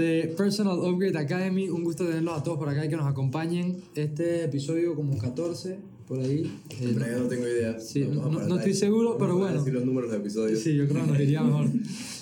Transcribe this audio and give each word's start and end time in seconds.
de 0.00 0.34
Personal 0.36 0.78
Upgrade 0.78 1.18
Academy. 1.18 1.68
Un 1.68 1.84
gusto 1.84 2.04
tenerlos 2.06 2.38
a 2.38 2.42
todos 2.42 2.58
por 2.58 2.68
acá 2.68 2.84
y 2.84 2.88
que 2.88 2.96
nos 2.96 3.06
acompañen. 3.06 3.76
Este 3.94 4.44
episodio 4.44 4.94
como 4.94 5.16
14, 5.18 5.78
por 6.08 6.18
ahí. 6.20 6.50
Eh, 6.70 6.92
realidad 6.96 7.20
no 7.22 7.28
tengo 7.28 7.46
idea. 7.46 7.78
Sí, 7.78 8.00
no- 8.10 8.30
no 8.30 8.56
estoy 8.56 8.74
seguro, 8.74 9.16
pero 9.18 9.36
bueno. 9.36 9.58
decir 9.58 9.72
los 9.74 9.84
números 9.84 10.10
de 10.10 10.16
episodios. 10.16 10.58
Sí, 10.60 10.74
yo 10.76 10.88
creo 10.88 11.04
que 11.04 11.10
nos 11.12 11.20
iría 11.20 11.42
mejor. 11.42 11.66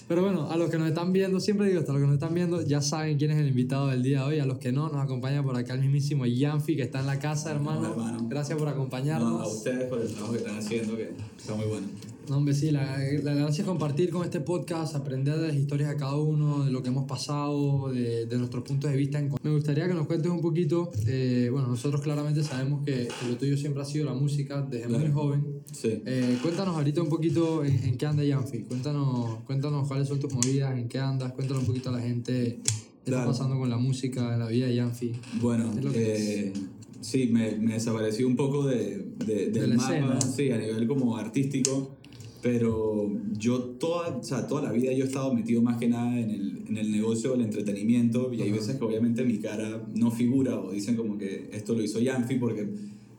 Pero 0.08 0.22
bueno, 0.22 0.50
a 0.50 0.56
los 0.56 0.70
que 0.70 0.78
nos 0.78 0.88
están 0.88 1.12
viendo, 1.12 1.38
siempre 1.38 1.66
digo 1.66 1.80
esto, 1.80 1.92
a 1.92 1.94
los 1.94 2.00
que 2.00 2.06
nos 2.06 2.14
están 2.14 2.32
viendo 2.32 2.62
ya 2.62 2.80
saben 2.80 3.18
quién 3.18 3.30
es 3.30 3.36
el 3.40 3.48
invitado 3.48 3.88
del 3.88 4.02
día 4.02 4.20
de 4.20 4.24
hoy. 4.24 4.38
A 4.38 4.46
los 4.46 4.56
que 4.56 4.72
no, 4.72 4.88
nos 4.88 5.02
acompaña 5.04 5.42
por 5.42 5.54
acá 5.54 5.74
el 5.74 5.80
mismísimo 5.82 6.24
Yanfi, 6.24 6.76
que 6.76 6.82
está 6.84 7.00
en 7.00 7.06
la 7.06 7.18
casa, 7.18 7.50
hermano. 7.50 7.90
hermano. 7.90 8.26
Gracias 8.26 8.56
por 8.56 8.68
No, 8.68 8.72
acompañarnos. 8.72 9.42
a 9.42 9.46
ustedes 9.46 9.84
por 9.84 10.00
el 10.00 10.08
trabajo 10.08 10.32
que 10.32 10.38
están 10.38 10.56
haciendo, 10.56 10.96
que 10.96 11.10
está 11.36 11.54
muy 11.54 11.66
bueno. 11.66 11.88
No, 12.28 12.36
hombre, 12.36 12.52
sí, 12.54 12.70
la, 12.70 12.98
la 13.22 13.32
gracia 13.34 13.62
es 13.62 13.66
compartir 13.66 14.10
con 14.10 14.22
este 14.22 14.40
podcast, 14.40 14.94
aprender 14.94 15.38
de 15.38 15.48
las 15.48 15.56
historias 15.56 15.88
de 15.88 15.96
cada 15.96 16.16
uno, 16.16 16.64
de 16.64 16.70
lo 16.70 16.82
que 16.82 16.88
hemos 16.88 17.04
pasado, 17.06 17.90
de, 17.90 18.26
de 18.26 18.36
nuestros 18.38 18.64
puntos 18.64 18.90
de 18.90 18.96
vista. 18.98 19.18
Me 19.42 19.50
gustaría 19.50 19.88
que 19.88 19.94
nos 19.94 20.06
cuentes 20.06 20.30
un 20.30 20.42
poquito, 20.42 20.90
eh, 21.06 21.48
bueno, 21.50 21.68
nosotros 21.68 22.02
claramente 22.02 22.42
sabemos 22.44 22.84
que, 22.84 23.08
lo 23.26 23.36
tuyo 23.38 23.56
siempre 23.56 23.80
ha 23.82 23.86
sido 23.86 24.04
la 24.04 24.12
música 24.12 24.60
desde 24.60 24.88
muy 24.88 24.98
Claro. 24.98 25.14
joven. 25.14 25.44
Sí. 25.72 26.02
Eh, 26.04 26.36
cuéntanos 26.42 26.76
ahorita 26.76 27.00
un 27.00 27.08
poquito 27.08 27.64
en, 27.64 27.82
en 27.84 27.96
qué 27.96 28.04
anda 28.04 28.22
Yanfi, 28.22 28.58
cuéntanos, 28.64 29.40
cuéntanos 29.46 29.88
cuáles 29.88 30.06
son 30.08 30.20
tus 30.20 30.32
movidas, 30.34 30.76
en 30.78 30.86
qué 30.88 30.98
andas, 30.98 31.32
cuéntanos 31.32 31.62
un 31.62 31.66
poquito 31.68 31.88
a 31.88 31.92
la 31.92 32.00
gente 32.00 32.60
qué 32.62 32.70
está 33.04 33.22
Claro. 33.22 33.30
pasando 33.30 33.58
con 33.58 33.70
la 33.70 33.78
música 33.78 34.34
en 34.34 34.40
la 34.40 34.48
vida 34.48 34.66
de 34.66 34.74
Yanfi. 34.74 35.12
Bueno, 35.40 35.70
Es 35.78 35.82
lo 35.82 35.92
que 35.92 36.48
eh, 36.48 36.52
sí, 37.00 37.28
me, 37.32 37.56
me 37.56 37.72
desaparecí 37.72 38.22
un 38.22 38.36
poco 38.36 38.66
de, 38.66 39.02
de- 39.24 39.50
del 39.50 39.70
la 39.70 39.76
mapa, 39.76 39.94
escena. 39.94 40.20
sí, 40.20 40.50
a 40.50 40.58
nivel 40.58 40.86
como 40.86 41.16
artístico, 41.16 41.94
pero 42.42 43.10
yo 43.36 43.60
toda, 43.60 44.16
o 44.16 44.22
sea, 44.22 44.46
toda 44.46 44.62
la 44.62 44.72
vida 44.72 44.92
yo 44.92 45.04
he 45.04 45.06
estado 45.06 45.34
metido 45.34 45.60
más 45.62 45.78
que 45.78 45.88
nada 45.88 46.18
en 46.18 46.30
el, 46.30 46.64
en 46.68 46.76
el 46.76 46.92
negocio 46.92 47.32
del 47.32 47.42
entretenimiento 47.42 48.32
y 48.32 48.42
hay 48.42 48.48
Ajá. 48.50 48.58
veces 48.58 48.76
que 48.76 48.84
obviamente 48.84 49.24
mi 49.24 49.38
cara 49.38 49.86
no 49.94 50.10
figura 50.10 50.58
o 50.60 50.70
dicen 50.70 50.96
como 50.96 51.18
que 51.18 51.50
esto 51.52 51.74
lo 51.74 51.82
hizo 51.82 51.98
Yanfi 51.98 52.36
porque 52.36 52.68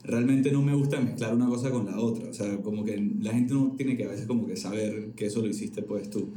realmente 0.03 0.51
no 0.51 0.61
me 0.61 0.73
gusta 0.73 0.99
mezclar 1.01 1.35
una 1.35 1.47
cosa 1.47 1.69
con 1.71 1.85
la 1.85 1.99
otra, 1.99 2.29
o 2.29 2.33
sea, 2.33 2.57
como 2.61 2.85
que 2.85 2.97
la 3.21 3.33
gente 3.33 3.53
no 3.53 3.73
tiene 3.77 3.97
que 3.97 4.05
a 4.05 4.09
veces 4.09 4.25
como 4.25 4.47
que 4.47 4.55
saber 4.55 5.11
que 5.15 5.25
eso 5.25 5.41
lo 5.41 5.47
hiciste 5.47 5.81
pues 5.81 6.09
tú. 6.09 6.29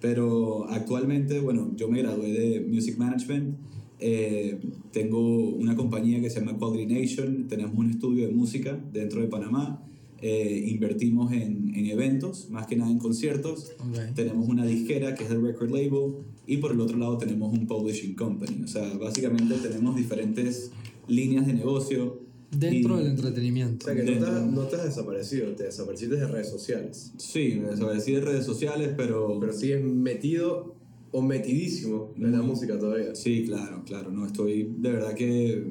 Pero 0.00 0.66
actualmente, 0.68 1.40
bueno, 1.40 1.72
yo 1.76 1.88
me 1.88 2.02
gradué 2.02 2.32
de 2.32 2.60
Music 2.60 2.98
Management. 2.98 3.56
eh, 4.00 4.60
tengo 4.92 5.48
una 5.48 5.76
compañía 5.76 6.20
que 6.20 6.28
se 6.28 6.40
llama 6.40 6.58
Quality 6.58 6.92
Nation. 6.92 7.46
Tenemos 7.48 7.74
un 7.78 7.88
estudio 7.88 8.26
de 8.26 8.32
música 8.34 8.78
dentro 8.92 9.22
de 9.22 9.28
Panamá. 9.28 9.82
Eh, 10.26 10.64
invertimos 10.68 11.32
en, 11.32 11.74
en 11.74 11.84
eventos, 11.86 12.48
más 12.48 12.66
que 12.66 12.76
nada 12.76 12.90
en 12.90 12.98
conciertos. 12.98 13.72
Ok. 13.78 14.14
Tenemos 14.14 14.48
una 14.48 14.64
disquera 14.64 15.14
que 15.14 15.24
es 15.24 15.30
el 15.30 15.42
record 15.42 15.70
label. 15.70 16.14
Y 16.46 16.56
por 16.58 16.72
el 16.72 16.80
otro 16.80 16.96
lado 16.96 17.18
tenemos 17.18 17.52
un 17.52 17.66
publishing 17.66 18.14
company. 18.14 18.62
O 18.64 18.66
sea, 18.68 18.94
básicamente 18.96 19.54
tenemos 19.56 19.96
diferentes 19.96 20.70
líneas 21.08 21.46
de 21.46 21.52
negocio. 21.52 22.20
Dentro 22.56 22.94
Y- 22.94 23.02
del 23.02 23.06
O 23.08 23.10
entretenimiento. 23.16 23.84
sea 23.86 23.94
que 23.94 24.02
no 24.18 24.26
has, 24.26 24.46
no 24.46 24.62
te 24.62 24.76
has 24.76 24.84
desaparecido, 24.84 25.48
te 25.56 25.64
desapareciste 25.64 26.16
de 26.16 26.26
redes 26.26 26.48
sociales. 26.48 27.12
Sí, 27.18 27.58
me 27.60 27.68
desaparecí 27.70 28.12
de 28.12 28.20
redes 28.22 28.46
sociales, 28.46 28.90
pero... 28.96 29.38
Pero 29.40 29.52
sigues 29.52 29.84
metido 29.84 30.74
o 31.10 31.20
metidísimo 31.20 32.12
en 32.16 32.32
la 32.32 32.40
música 32.42 32.78
todavía. 32.78 33.14
Sí, 33.14 33.44
claro, 33.44 33.82
claro, 33.84 34.10
no, 34.10 34.24
estoy 34.26 34.70
de 34.78 34.90
verdad 34.92 35.14
que 35.14 35.64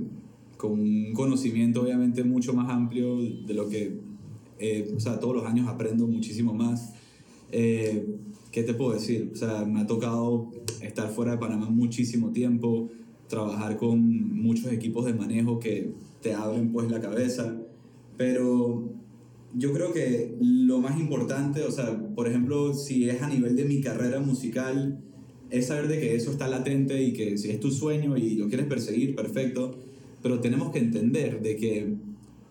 con 0.57 0.71
un 0.79 1.11
conocimiento 1.13 1.81
obviamente 1.81 2.23
mucho 2.23 2.53
más 2.53 2.69
amplio 2.69 3.17
de 3.21 3.53
lo 3.53 3.67
que, 3.67 3.99
eh, 4.59 4.91
o 4.95 4.99
sea, 4.99 5.19
todos 5.19 5.35
los 5.35 5.45
años 5.45 5.67
aprendo 5.67 6.07
muchísimo 6.07 6.53
más. 6.53 6.93
Eh, 7.51 8.05
¿Qué 8.51 8.63
te 8.63 8.73
puedo 8.73 8.93
decir? 8.93 9.31
O 9.33 9.35
sea, 9.35 9.65
me 9.65 9.81
ha 9.81 9.87
tocado 9.87 10.51
estar 10.81 11.09
fuera 11.09 11.33
de 11.33 11.37
Panamá 11.37 11.69
muchísimo 11.69 12.31
tiempo, 12.31 12.89
trabajar 13.27 13.77
con 13.77 14.41
muchos 14.41 14.71
equipos 14.71 15.05
de 15.05 15.13
manejo 15.13 15.59
que 15.59 15.91
te 16.21 16.33
abren 16.33 16.71
pues 16.71 16.89
la 16.89 17.01
cabeza, 17.01 17.57
pero 18.17 18.91
yo 19.55 19.73
creo 19.73 19.93
que 19.93 20.35
lo 20.39 20.79
más 20.79 20.99
importante, 20.99 21.63
o 21.63 21.71
sea, 21.71 21.97
por 22.15 22.27
ejemplo, 22.27 22.73
si 22.73 23.09
es 23.09 23.21
a 23.21 23.29
nivel 23.29 23.55
de 23.55 23.65
mi 23.65 23.81
carrera 23.81 24.19
musical, 24.19 24.99
es 25.49 25.67
saber 25.67 25.87
de 25.87 25.99
que 25.99 26.15
eso 26.15 26.31
está 26.31 26.47
latente 26.47 27.03
y 27.03 27.13
que 27.13 27.37
si 27.37 27.49
es 27.49 27.59
tu 27.59 27.69
sueño 27.69 28.17
y 28.17 28.35
lo 28.35 28.47
quieres 28.47 28.65
perseguir, 28.65 29.15
perfecto, 29.15 29.75
pero 30.23 30.39
tenemos 30.39 30.71
que 30.71 30.79
entender 30.79 31.41
de 31.41 31.55
que 31.57 31.93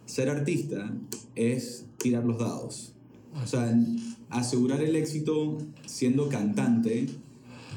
ser 0.06 0.28
artista 0.28 0.94
es 1.34 1.86
tirar 2.02 2.24
los 2.24 2.38
dados. 2.38 2.92
O 3.42 3.46
sea, 3.46 3.74
asegurar 4.30 4.82
el 4.82 4.96
éxito 4.96 5.58
siendo 5.86 6.28
cantante, 6.28 7.06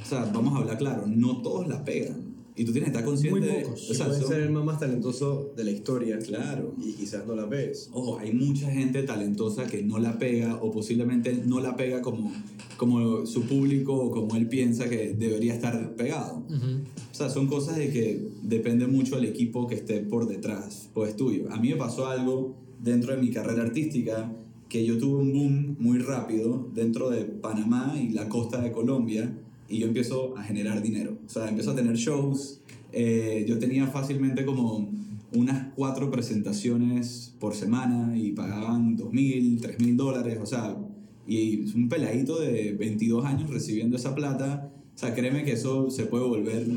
o 0.03 0.07
sea, 0.07 0.25
vamos 0.33 0.53
a 0.55 0.57
hablar 0.57 0.77
claro, 0.77 1.05
no 1.07 1.41
todos 1.41 1.67
la 1.67 1.83
pegan. 1.85 2.35
Y 2.57 2.63
tú 2.63 2.71
tienes 2.71 2.89
que 2.91 2.97
estar 2.97 3.03
consciente 3.05 3.37
Muy 3.39 3.47
de... 3.49 3.61
pocos. 3.63 3.89
O 3.89 3.93
sea, 3.93 4.05
Puedes 4.05 4.21
son- 4.21 4.31
ser 4.31 4.41
el 4.43 4.49
más, 4.49 4.63
más 4.63 4.79
talentoso 4.79 5.51
de 5.57 5.65
la 5.65 5.71
historia 5.71 6.17
Claro. 6.19 6.73
y 6.81 6.93
quizás 6.93 7.27
no 7.27 7.35
la 7.35 7.45
ves. 7.45 7.89
Ojo, 7.91 8.17
hay 8.17 8.31
mucha 8.31 8.71
gente 8.71 9.03
talentosa 9.03 9.67
que 9.67 9.83
no 9.83 9.99
la 9.99 10.17
pega 10.17 10.55
o 10.61 10.71
posiblemente 10.71 11.33
no 11.45 11.59
la 11.59 11.75
pega 11.75 12.01
como, 12.01 12.31
como 12.77 13.25
su 13.25 13.41
público 13.41 13.93
o 13.95 14.09
como 14.09 14.37
él 14.37 14.47
piensa 14.47 14.87
que 14.87 15.13
debería 15.13 15.53
estar 15.53 15.95
pegado. 15.97 16.45
Ujú. 16.47 16.83
O 17.11 17.13
sea, 17.15 17.29
son 17.29 17.47
cosas 17.47 17.75
de 17.75 17.89
que 17.91 18.25
depende 18.43 18.87
mucho 18.87 19.17
del 19.17 19.25
equipo 19.25 19.67
que 19.67 19.75
esté 19.75 19.99
por 19.99 20.25
detrás, 20.25 20.87
pues 20.93 21.17
tuyo. 21.17 21.51
A 21.51 21.57
mí 21.59 21.69
me 21.71 21.75
pasó 21.75 22.07
algo 22.07 22.55
dentro 22.81 23.15
de 23.15 23.21
mi 23.21 23.31
carrera 23.31 23.63
artística 23.63 24.31
que 24.69 24.85
yo 24.85 24.97
tuve 24.97 25.21
un 25.21 25.31
boom 25.31 25.75
muy 25.79 25.99
rápido 25.99 26.69
dentro 26.73 27.09
de 27.09 27.23
Panamá 27.23 27.95
y 27.99 28.09
la 28.09 28.27
costa 28.29 28.61
de 28.61 28.71
Colombia 28.71 29.31
y 29.69 29.79
yo 29.79 29.87
empiezo 29.87 30.37
a 30.37 30.43
generar 30.43 30.81
dinero. 30.81 31.17
O 31.25 31.29
sea, 31.29 31.47
empiezo 31.49 31.71
a 31.71 31.75
tener 31.75 31.95
shows. 31.95 32.61
eh, 32.91 33.45
yo 33.47 33.59
tenía 33.59 33.87
fácilmente 33.87 34.45
como 34.45 34.89
unas 35.33 35.73
cuatro 35.75 36.09
presentaciones 36.11 37.33
por 37.39 37.53
semana 37.55 38.17
y 38.17 38.31
pagaban 38.31 38.95
dos 38.95 39.11
mil, 39.11 39.59
tres 39.61 39.79
mil 39.79 39.97
dólares. 39.97 40.39
O 40.41 40.45
sea, 40.45 40.77
y 41.27 41.71
un 41.75 41.89
peladito 41.89 42.39
de 42.39 42.73
22 42.73 43.25
años 43.25 43.49
recibiendo 43.49 43.97
esa 43.97 44.15
plata. 44.15 44.71
O 44.95 44.97
sea, 44.97 45.13
créeme 45.13 45.43
que 45.43 45.53
eso 45.53 45.89
se 45.89 46.05
puede 46.05 46.25
volver 46.25 46.67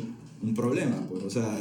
un 0.43 0.55
problema. 0.55 1.07
Pues, 1.09 1.25
o 1.25 1.31
sea, 1.31 1.59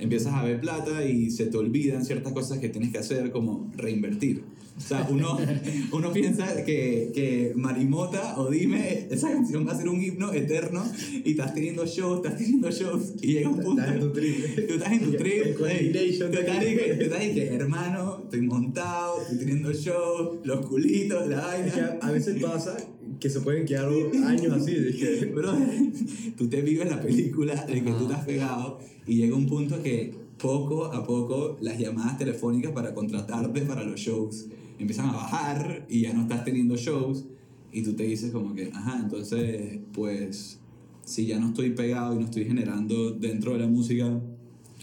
empiezas 0.00 0.34
a 0.34 0.42
ver 0.44 0.60
plata 0.60 1.04
y 1.04 1.30
se 1.30 1.46
te 1.46 1.56
olvidan 1.56 2.04
ciertas 2.04 2.32
cosas 2.32 2.58
que 2.58 2.68
tienes 2.68 2.92
que 2.92 2.98
hacer, 2.98 3.30
como 3.30 3.70
reinvertir. 3.76 4.42
O 4.76 4.80
sea, 4.80 5.06
uno, 5.10 5.38
uno 5.92 6.12
piensa 6.12 6.64
que, 6.64 7.10
que 7.14 7.52
Marimota 7.54 8.40
o 8.40 8.50
Dime, 8.50 9.06
esa 9.10 9.30
canción 9.30 9.66
va 9.66 9.72
a 9.72 9.76
ser 9.76 9.88
un 9.88 10.02
himno 10.02 10.32
eterno 10.32 10.82
y 11.24 11.32
estás 11.32 11.54
teniendo 11.54 11.84
shows, 11.84 12.24
estás 12.24 12.38
teniendo 12.38 12.70
shows 12.70 13.14
y 13.20 13.34
llega 13.34 13.50
un 13.50 13.60
punto... 13.60 13.82
Estás 13.82 13.94
en 13.94 14.00
tu 14.00 14.12
trip. 14.12 14.66
Tú 14.68 14.74
estás 14.74 14.92
en 14.92 15.00
tu 15.00 15.12
trip, 15.12 15.58
coordination 15.58 16.30
tú 16.30 16.38
estás, 16.38 17.20
de 17.20 17.34
que, 17.34 17.46
hermano, 17.54 18.20
estoy 18.24 18.40
montado, 18.42 19.20
estoy 19.20 19.38
teniendo 19.38 19.72
shows, 19.72 20.38
los 20.44 20.66
culitos, 20.66 21.28
la 21.28 21.56
Es 21.58 21.74
que 21.74 21.80
vaina. 21.80 21.98
a 22.00 22.10
veces 22.10 22.42
pasa 22.42 22.76
que 23.20 23.30
se 23.30 23.40
pueden 23.40 23.66
quedar 23.66 23.88
años 24.26 24.52
así. 24.52 24.72
que- 24.98 25.26
Brother, 25.34 25.68
tú 26.36 26.48
te 26.48 26.62
vives 26.62 26.90
la 26.90 27.00
película 27.00 27.64
de 27.66 27.82
que 27.82 27.90
tú 27.92 28.04
estás 28.04 28.24
pegado 28.24 28.78
y 29.06 29.16
llega 29.16 29.36
un 29.36 29.46
punto 29.46 29.82
que 29.82 30.12
poco 30.38 30.86
a 30.86 31.04
poco 31.06 31.58
las 31.60 31.78
llamadas 31.78 32.16
telefónicas 32.18 32.72
para 32.72 32.94
contratarte 32.94 33.60
para 33.62 33.84
los 33.84 34.00
shows 34.00 34.46
empiezan 34.78 35.10
a 35.10 35.12
bajar 35.12 35.84
y 35.90 36.00
ya 36.00 36.14
no 36.14 36.22
estás 36.22 36.44
teniendo 36.44 36.76
shows 36.76 37.26
y 37.72 37.82
tú 37.82 37.92
te 37.92 38.04
dices 38.04 38.32
como 38.32 38.54
que, 38.54 38.70
ajá, 38.72 39.00
entonces 39.04 39.78
pues 39.92 40.58
si 41.04 41.26
ya 41.26 41.38
no 41.38 41.48
estoy 41.48 41.70
pegado 41.70 42.14
y 42.14 42.18
no 42.18 42.24
estoy 42.24 42.46
generando 42.46 43.10
dentro 43.12 43.52
de 43.52 43.58
la 43.58 43.66
música, 43.66 44.18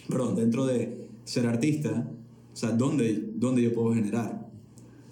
perdón, 0.08 0.36
dentro 0.36 0.66
de 0.68 1.08
ser 1.24 1.48
artista, 1.48 2.10
o 2.54 2.56
sea, 2.56 2.72
¿dónde, 2.72 3.32
dónde 3.36 3.64
yo 3.64 3.74
puedo 3.74 3.94
generar? 3.94 4.48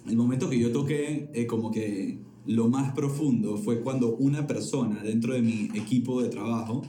El 0.08 0.16
momento 0.18 0.50
que 0.50 0.60
yo 0.60 0.72
toqué 0.72 1.30
eh, 1.34 1.48
como 1.48 1.72
que 1.72 2.20
lo 2.48 2.68
más 2.70 2.94
profundo 2.94 3.58
fue 3.58 3.82
cuando 3.82 4.16
una 4.16 4.48
persona 4.48 5.02
dentro 5.04 5.34
de 5.34 5.42
mi 5.42 5.70
equipo 5.74 6.22
de 6.22 6.30
trabajo, 6.30 6.84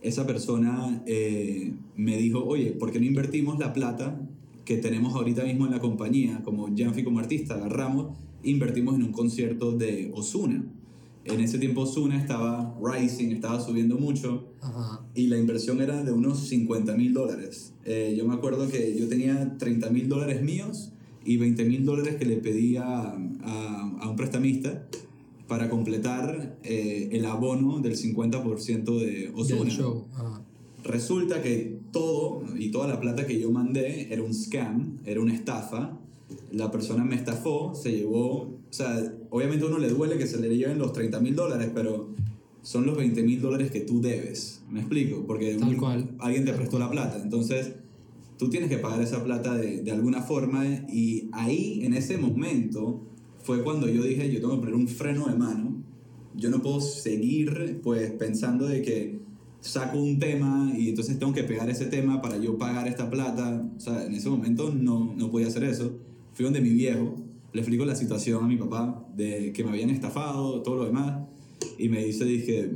esa 0.00 0.26
persona 0.26 1.02
eh, 1.06 1.74
me 1.96 2.16
dijo, 2.16 2.44
oye, 2.44 2.72
¿por 2.72 2.92
qué 2.92 3.00
no 3.00 3.06
invertimos 3.06 3.58
la 3.58 3.72
plata 3.72 4.20
que 4.64 4.76
tenemos 4.76 5.14
ahorita 5.14 5.44
mismo 5.44 5.64
en 5.64 5.72
la 5.72 5.80
compañía, 5.80 6.42
como 6.42 6.68
Janfi 6.76 7.04
como 7.04 7.20
artista, 7.20 7.54
agarramos, 7.54 8.16
invertimos 8.42 8.96
en 8.96 9.04
un 9.04 9.12
concierto 9.12 9.72
de 9.72 10.10
Osuna. 10.14 10.64
En 11.24 11.40
ese 11.40 11.58
tiempo 11.58 11.82
Osuna 11.82 12.20
estaba 12.20 12.76
rising, 12.82 13.30
estaba 13.30 13.60
subiendo 13.60 13.96
mucho 13.96 14.48
Ajá. 14.60 15.04
y 15.14 15.26
la 15.28 15.38
inversión 15.38 15.80
era 15.80 16.04
de 16.04 16.12
unos 16.12 16.48
50 16.48 16.94
mil 16.96 17.12
dólares. 17.14 17.74
Eh, 17.84 18.14
yo 18.16 18.26
me 18.26 18.34
acuerdo 18.34 18.68
que 18.68 18.96
yo 18.98 19.08
tenía 19.08 19.56
30 19.58 19.90
mil 19.90 20.08
dólares 20.08 20.42
míos 20.42 20.92
y 21.26 21.36
20 21.36 21.64
mil 21.64 21.84
dólares 21.84 22.16
que 22.16 22.24
le 22.24 22.36
pedí 22.36 22.76
a, 22.76 22.86
a- 23.12 23.96
a 24.00 24.08
un 24.10 24.16
prestamista 24.16 24.86
para 25.48 25.68
completar 25.70 26.58
eh, 26.64 27.08
el 27.12 27.24
abono 27.26 27.78
del 27.80 27.96
50% 27.96 28.98
de 28.98 29.30
Osuna. 29.34 29.60
Del 29.64 29.70
show. 29.70 30.06
Ajá. 30.14 30.42
Resulta 30.84 31.42
que 31.42 31.78
todo 31.92 32.42
y 32.58 32.70
toda 32.70 32.86
la 32.88 33.00
plata 33.00 33.26
que 33.26 33.38
yo 33.40 33.50
mandé 33.50 34.12
era 34.12 34.22
un 34.22 34.32
scam, 34.34 34.98
era 35.04 35.20
una 35.20 35.34
estafa. 35.34 35.98
La 36.52 36.70
persona 36.70 37.04
me 37.04 37.14
estafó, 37.16 37.74
se 37.74 37.92
llevó, 37.92 38.42
o 38.42 38.58
sea, 38.70 39.12
obviamente 39.30 39.64
a 39.64 39.68
uno 39.68 39.78
le 39.78 39.88
duele 39.88 40.18
que 40.18 40.26
se 40.26 40.40
le 40.40 40.56
lleven 40.56 40.78
los 40.78 40.92
30 40.92 41.20
mil 41.20 41.34
dólares, 41.34 41.70
pero, 41.74 42.08
son 42.62 42.84
los 42.84 42.96
20 42.96 43.22
mil 43.22 43.40
dólares 43.40 43.70
que 43.70 43.80
tú 43.80 44.00
debes. 44.00 44.62
¿Me 44.68 44.80
explico? 44.80 45.24
Porque 45.24 45.54
Tal 45.54 45.68
un- 45.68 45.76
cual. 45.76 46.10
alguien 46.18 46.44
te 46.44 46.52
prestó 46.52 46.80
la 46.80 46.90
plata. 46.90 47.20
Entonces, 47.22 47.74
tú 48.38 48.50
tienes 48.50 48.68
que 48.68 48.78
pagar 48.78 49.00
esa 49.00 49.22
plata 49.24 49.56
de, 49.56 49.82
de 49.82 49.90
alguna 49.90 50.22
forma. 50.22 50.64
Y 50.88 51.28
ahí, 51.32 51.80
en 51.82 51.94
ese 51.94 52.18
momento, 52.18 53.02
fue 53.42 53.62
cuando 53.62 53.88
yo 53.88 54.02
dije, 54.02 54.32
yo 54.32 54.40
tengo 54.40 54.54
que 54.54 54.60
poner 54.60 54.74
un 54.74 54.88
freno 54.88 55.26
de 55.26 55.36
mano. 55.36 55.82
Yo 56.34 56.50
no 56.50 56.60
puedo 56.60 56.80
seguir 56.80 57.80
pues 57.82 58.10
pensando 58.12 58.66
de 58.66 58.82
que 58.82 59.20
saco 59.60 59.98
un 59.98 60.18
tema 60.18 60.72
y 60.76 60.90
entonces 60.90 61.18
tengo 61.18 61.32
que 61.32 61.44
pegar 61.44 61.68
ese 61.70 61.86
tema 61.86 62.20
para 62.20 62.38
yo 62.38 62.58
pagar 62.58 62.88
esta 62.88 63.10
plata. 63.10 63.68
O 63.76 63.80
sea, 63.80 64.04
en 64.04 64.14
ese 64.14 64.28
momento 64.28 64.72
no, 64.74 65.14
no 65.16 65.30
podía 65.30 65.48
hacer 65.48 65.64
eso. 65.64 65.98
Fui 66.34 66.44
donde 66.44 66.60
mi 66.60 66.70
viejo, 66.70 67.16
le 67.52 67.60
explico 67.60 67.84
la 67.84 67.94
situación 67.94 68.44
a 68.44 68.48
mi 68.48 68.56
papá 68.56 69.06
de 69.16 69.52
que 69.52 69.64
me 69.64 69.70
habían 69.70 69.90
estafado, 69.90 70.62
todo 70.62 70.76
lo 70.76 70.84
demás. 70.84 71.26
Y 71.78 71.88
me 71.88 72.04
dice, 72.04 72.24
dije, 72.24 72.70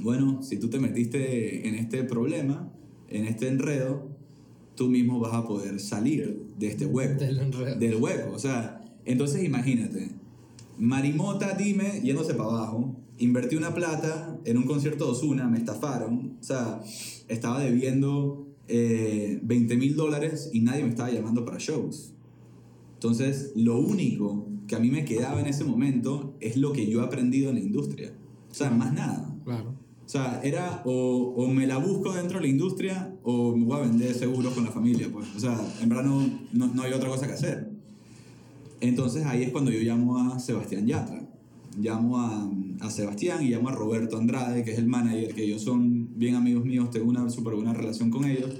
bueno, 0.00 0.42
si 0.42 0.58
tú 0.58 0.68
te 0.68 0.78
metiste 0.78 1.68
en 1.68 1.74
este 1.74 2.04
problema, 2.04 2.72
en 3.08 3.26
este 3.26 3.48
enredo, 3.48 4.13
tú 4.74 4.88
mismo 4.88 5.20
vas 5.20 5.34
a 5.34 5.46
poder 5.46 5.80
salir 5.80 6.46
de 6.58 6.66
este 6.68 6.86
hueco. 6.86 7.22
Del 7.78 7.96
hueco. 7.96 8.32
O 8.34 8.38
sea, 8.38 8.84
entonces 9.04 9.44
imagínate, 9.44 10.10
Marimota, 10.78 11.54
dime, 11.54 12.00
yéndose 12.02 12.34
para 12.34 12.50
abajo, 12.50 12.96
invertí 13.18 13.56
una 13.56 13.74
plata 13.74 14.38
en 14.44 14.56
un 14.58 14.64
concierto 14.64 15.06
de 15.06 15.12
Osuna, 15.12 15.48
me 15.48 15.58
estafaron, 15.58 16.36
o 16.40 16.42
sea, 16.42 16.80
estaba 17.28 17.60
debiendo 17.60 18.48
eh, 18.66 19.40
20 19.42 19.76
mil 19.76 19.94
dólares 19.94 20.50
y 20.52 20.60
nadie 20.60 20.82
me 20.82 20.90
estaba 20.90 21.10
llamando 21.10 21.44
para 21.44 21.58
shows. 21.58 22.14
Entonces, 22.94 23.52
lo 23.54 23.78
único 23.78 24.48
que 24.66 24.76
a 24.76 24.80
mí 24.80 24.90
me 24.90 25.04
quedaba 25.04 25.40
en 25.40 25.46
ese 25.46 25.64
momento 25.64 26.34
es 26.40 26.56
lo 26.56 26.72
que 26.72 26.86
yo 26.86 27.02
he 27.02 27.04
aprendido 27.04 27.50
en 27.50 27.56
la 27.56 27.60
industria. 27.60 28.14
O 28.50 28.54
sea, 28.54 28.70
más 28.70 28.92
nada. 28.92 29.36
Claro. 29.44 29.73
O 30.04 30.08
sea, 30.08 30.40
era 30.44 30.82
o, 30.84 31.34
o 31.36 31.48
me 31.48 31.66
la 31.66 31.78
busco 31.78 32.12
dentro 32.12 32.38
de 32.38 32.42
la 32.42 32.48
industria 32.48 33.14
o 33.22 33.56
me 33.56 33.64
voy 33.64 33.78
a 33.78 33.82
vender 33.82 34.14
seguros 34.14 34.52
con 34.52 34.64
la 34.64 34.70
familia, 34.70 35.08
pues. 35.10 35.26
O 35.34 35.40
sea, 35.40 35.58
en 35.80 35.88
verdad 35.88 36.04
no, 36.04 36.28
no, 36.52 36.66
no 36.66 36.82
hay 36.82 36.92
otra 36.92 37.08
cosa 37.08 37.26
que 37.26 37.32
hacer. 37.32 37.70
Entonces 38.80 39.24
ahí 39.24 39.42
es 39.42 39.50
cuando 39.50 39.70
yo 39.70 39.80
llamo 39.80 40.18
a 40.18 40.38
Sebastián 40.38 40.86
Yatra. 40.86 41.22
Llamo 41.80 42.18
a, 42.18 42.48
a 42.80 42.90
Sebastián 42.90 43.42
y 43.42 43.48
llamo 43.48 43.70
a 43.70 43.72
Roberto 43.72 44.18
Andrade, 44.18 44.62
que 44.62 44.72
es 44.72 44.78
el 44.78 44.86
manager, 44.86 45.34
que 45.34 45.44
ellos 45.44 45.62
son 45.62 46.16
bien 46.16 46.34
amigos 46.34 46.64
míos, 46.64 46.90
tengo 46.90 47.08
una 47.08 47.28
súper 47.30 47.54
buena 47.54 47.72
relación 47.72 48.10
con 48.10 48.26
ellos. 48.26 48.50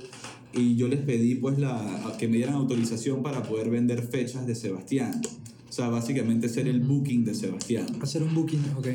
Y 0.55 0.77
yo 0.77 0.89
les 0.89 1.01
pedí 1.01 1.35
pues 1.35 1.59
la, 1.59 2.15
que 2.19 2.27
me 2.29 2.37
dieran 2.37 2.55
autorización 2.55 3.23
para 3.23 3.43
poder 3.43 3.71
vender 3.71 4.03
fechas 4.03 4.47
de 4.47 4.55
Sebastián. 4.55 5.21
O 5.69 5.73
sea, 5.73 5.89
básicamente 5.89 6.49
ser 6.49 6.69
el 6.69 6.81
booking 6.81 7.25
de 7.25 7.35
Sebastián. 7.35 7.87
Hacer 8.01 8.23
un 8.23 8.35
booking, 8.35 8.63
ok. 8.77 8.87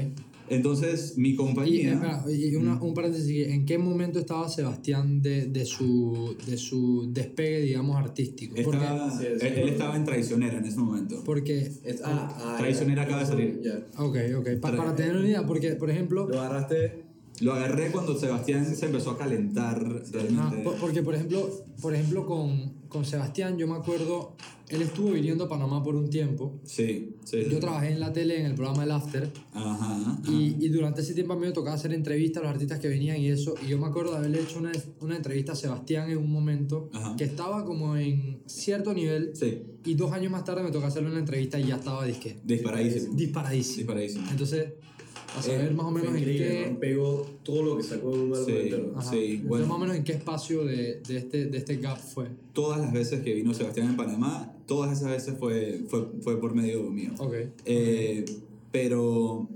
Entonces 0.50 1.18
mi 1.18 1.30
Y, 1.30 1.36
compañía... 1.36 1.90
eh, 1.92 1.94
espera, 1.94 2.24
y 2.32 2.56
una- 2.56 2.82
un 2.82 2.94
paréntesis, 2.94 3.48
¿en 3.48 3.66
qué 3.66 3.78
momento 3.78 4.20
estaba 4.20 4.50
Sebastián 4.50 5.22
de, 5.22 5.48
de, 5.48 5.66
su, 5.66 6.36
de 6.48 6.58
su 6.58 7.10
despegue, 7.12 7.62
digamos, 7.62 7.96
artístico? 7.98 8.56
Porque, 8.64 8.80
Estaba, 8.84 9.20
Sí, 9.20 9.26
él, 9.26 9.40
sí. 9.40 9.48
él 9.48 9.70
estaba 9.70 9.96
en 9.96 10.06
Traicionera 10.06 10.58
en 10.58 10.66
ese 10.66 10.78
momento. 10.78 11.22
porque 11.26 11.60
Es- 11.84 12.02
ah, 12.04 12.36
ah, 12.42 12.56
Traicionera 12.58 13.04
acaba 13.04 13.20
de 13.22 13.26
salir. 13.26 13.62
Ya. 13.64 13.86
ok, 14.02 14.18
ok, 14.40 14.50
pa- 14.62 14.76
para 14.76 14.96
tener 14.96 15.16
una 15.16 15.28
idea, 15.28 15.46
porque, 15.46 15.72
por 15.76 15.90
ejemplo, 15.90 16.28
Lo 16.28 16.40
agarraste. 16.40 17.09
Lo 17.42 17.54
agarré 17.54 17.92
cuando 17.92 18.18
Sebastián 18.18 18.76
se 18.76 18.86
empezó 18.86 19.12
a 19.12 19.18
calentar 19.18 19.82
Ah, 19.86 20.02
realmente. 20.12 20.58
po- 20.64 20.76
porque 20.80 21.02
por 21.04 21.16
ejemplo, 21.16 21.50
por 21.82 21.94
ejemplo 21.96 22.26
con, 22.26 22.74
con 22.90 23.06
Sebastián, 23.06 23.58
yo 23.58 23.66
me 23.68 23.76
acuerdo, 23.76 24.36
él 24.68 24.82
estuvo 24.82 25.12
viviendo 25.12 25.46
a 25.46 25.50
Panamá 25.50 25.82
por 25.84 25.96
un 25.96 26.10
tiempo. 26.10 26.60
Sí, 26.64 27.16
sí. 27.24 27.46
Yo 27.50 27.60
trabajé 27.60 27.92
en 27.92 28.00
la 28.02 28.12
tele 28.14 28.40
en 28.40 28.46
el 28.46 28.56
programa 28.56 28.84
El 28.84 28.92
After 28.92 29.30
Ajá. 29.54 29.96
ajá. 29.96 30.22
y, 30.30 30.58
y 30.60 30.70
durante 30.70 31.02
ese 31.02 31.14
tiempo 31.14 31.34
a 31.34 31.36
mí 31.38 31.46
me 31.48 31.52
tocaba 31.54 31.76
hacer 31.76 31.94
entrevistas 31.94 32.42
a 32.42 32.46
los 32.46 32.52
artistas 32.54 32.80
que 32.80 32.88
venían 32.90 33.18
y 33.18 33.28
eso. 33.30 33.56
Y 33.66 33.70
yo 33.70 33.78
me 33.80 33.88
acuerdo 33.88 34.12
de 34.12 34.18
haberle 34.18 34.42
hecho 34.42 34.60
una, 34.60 34.72
una 35.02 35.16
entrevista 35.16 35.54
a 35.54 35.56
Sebastián 35.56 36.10
en 36.12 36.18
un 36.18 36.32
momento 36.32 36.90
Ajá. 36.94 37.16
que 37.16 37.24
estaba 37.24 37.64
como 37.66 37.96
en 37.96 38.42
cierto 38.48 38.94
nivel 38.94 39.32
Sí, 39.34 39.64
y 39.86 39.94
dos 39.96 40.12
años 40.12 40.32
más 40.32 40.44
tarde 40.44 40.62
me 40.64 40.72
tocó 40.72 40.88
hacerle 40.88 41.10
una 41.10 41.20
entrevista 41.20 41.60
y 41.60 41.68
ya 41.68 41.78
estaba 41.78 42.04
disque 42.06 42.38
disparadísimo. 42.44 43.16
disparadísimo. 43.16 43.78
Disparadísimo. 43.78 44.28
Entonces, 44.30 44.74
a 45.38 45.42
saber 45.42 45.68
Eh, 45.72 45.74
más 45.74 45.86
o 45.86 45.92
menos 45.92 46.16
en 46.16 46.24
qué... 46.24 46.78
Pegó 46.80 47.26
todo 47.44 47.64
lo 47.64 47.78
que 47.78 47.84
sacó 47.84 48.10
un 48.10 48.34
álbum 48.34 48.46
Sí. 48.46 48.52
Sí, 48.54 48.70
Entonces, 48.74 49.48
bueno. 49.48 49.66
más 49.68 49.76
o 49.76 49.80
menos 49.80 49.96
en 49.96 50.04
qué 50.04 50.12
espacio 50.14 50.66
de, 50.66 51.02
de, 51.08 51.18
este, 51.18 51.46
de 51.46 51.58
este 51.58 51.78
gap 51.78 51.98
fue. 52.00 52.28
Todas 52.54 52.80
las 52.80 52.92
veces 52.92 53.22
que 53.22 53.34
vino 53.34 53.54
Sebastián 53.54 53.90
en 53.90 53.96
Panamá, 53.98 54.54
todas 54.66 54.98
esas 54.98 55.12
veces 55.12 55.36
fue, 55.40 55.82
fue, 55.88 56.08
fue 56.22 56.40
por 56.40 56.54
medio 56.56 56.84
mío. 56.90 57.12
Ok. 57.20 57.34
Eh, 57.66 58.26
pero 58.72 59.48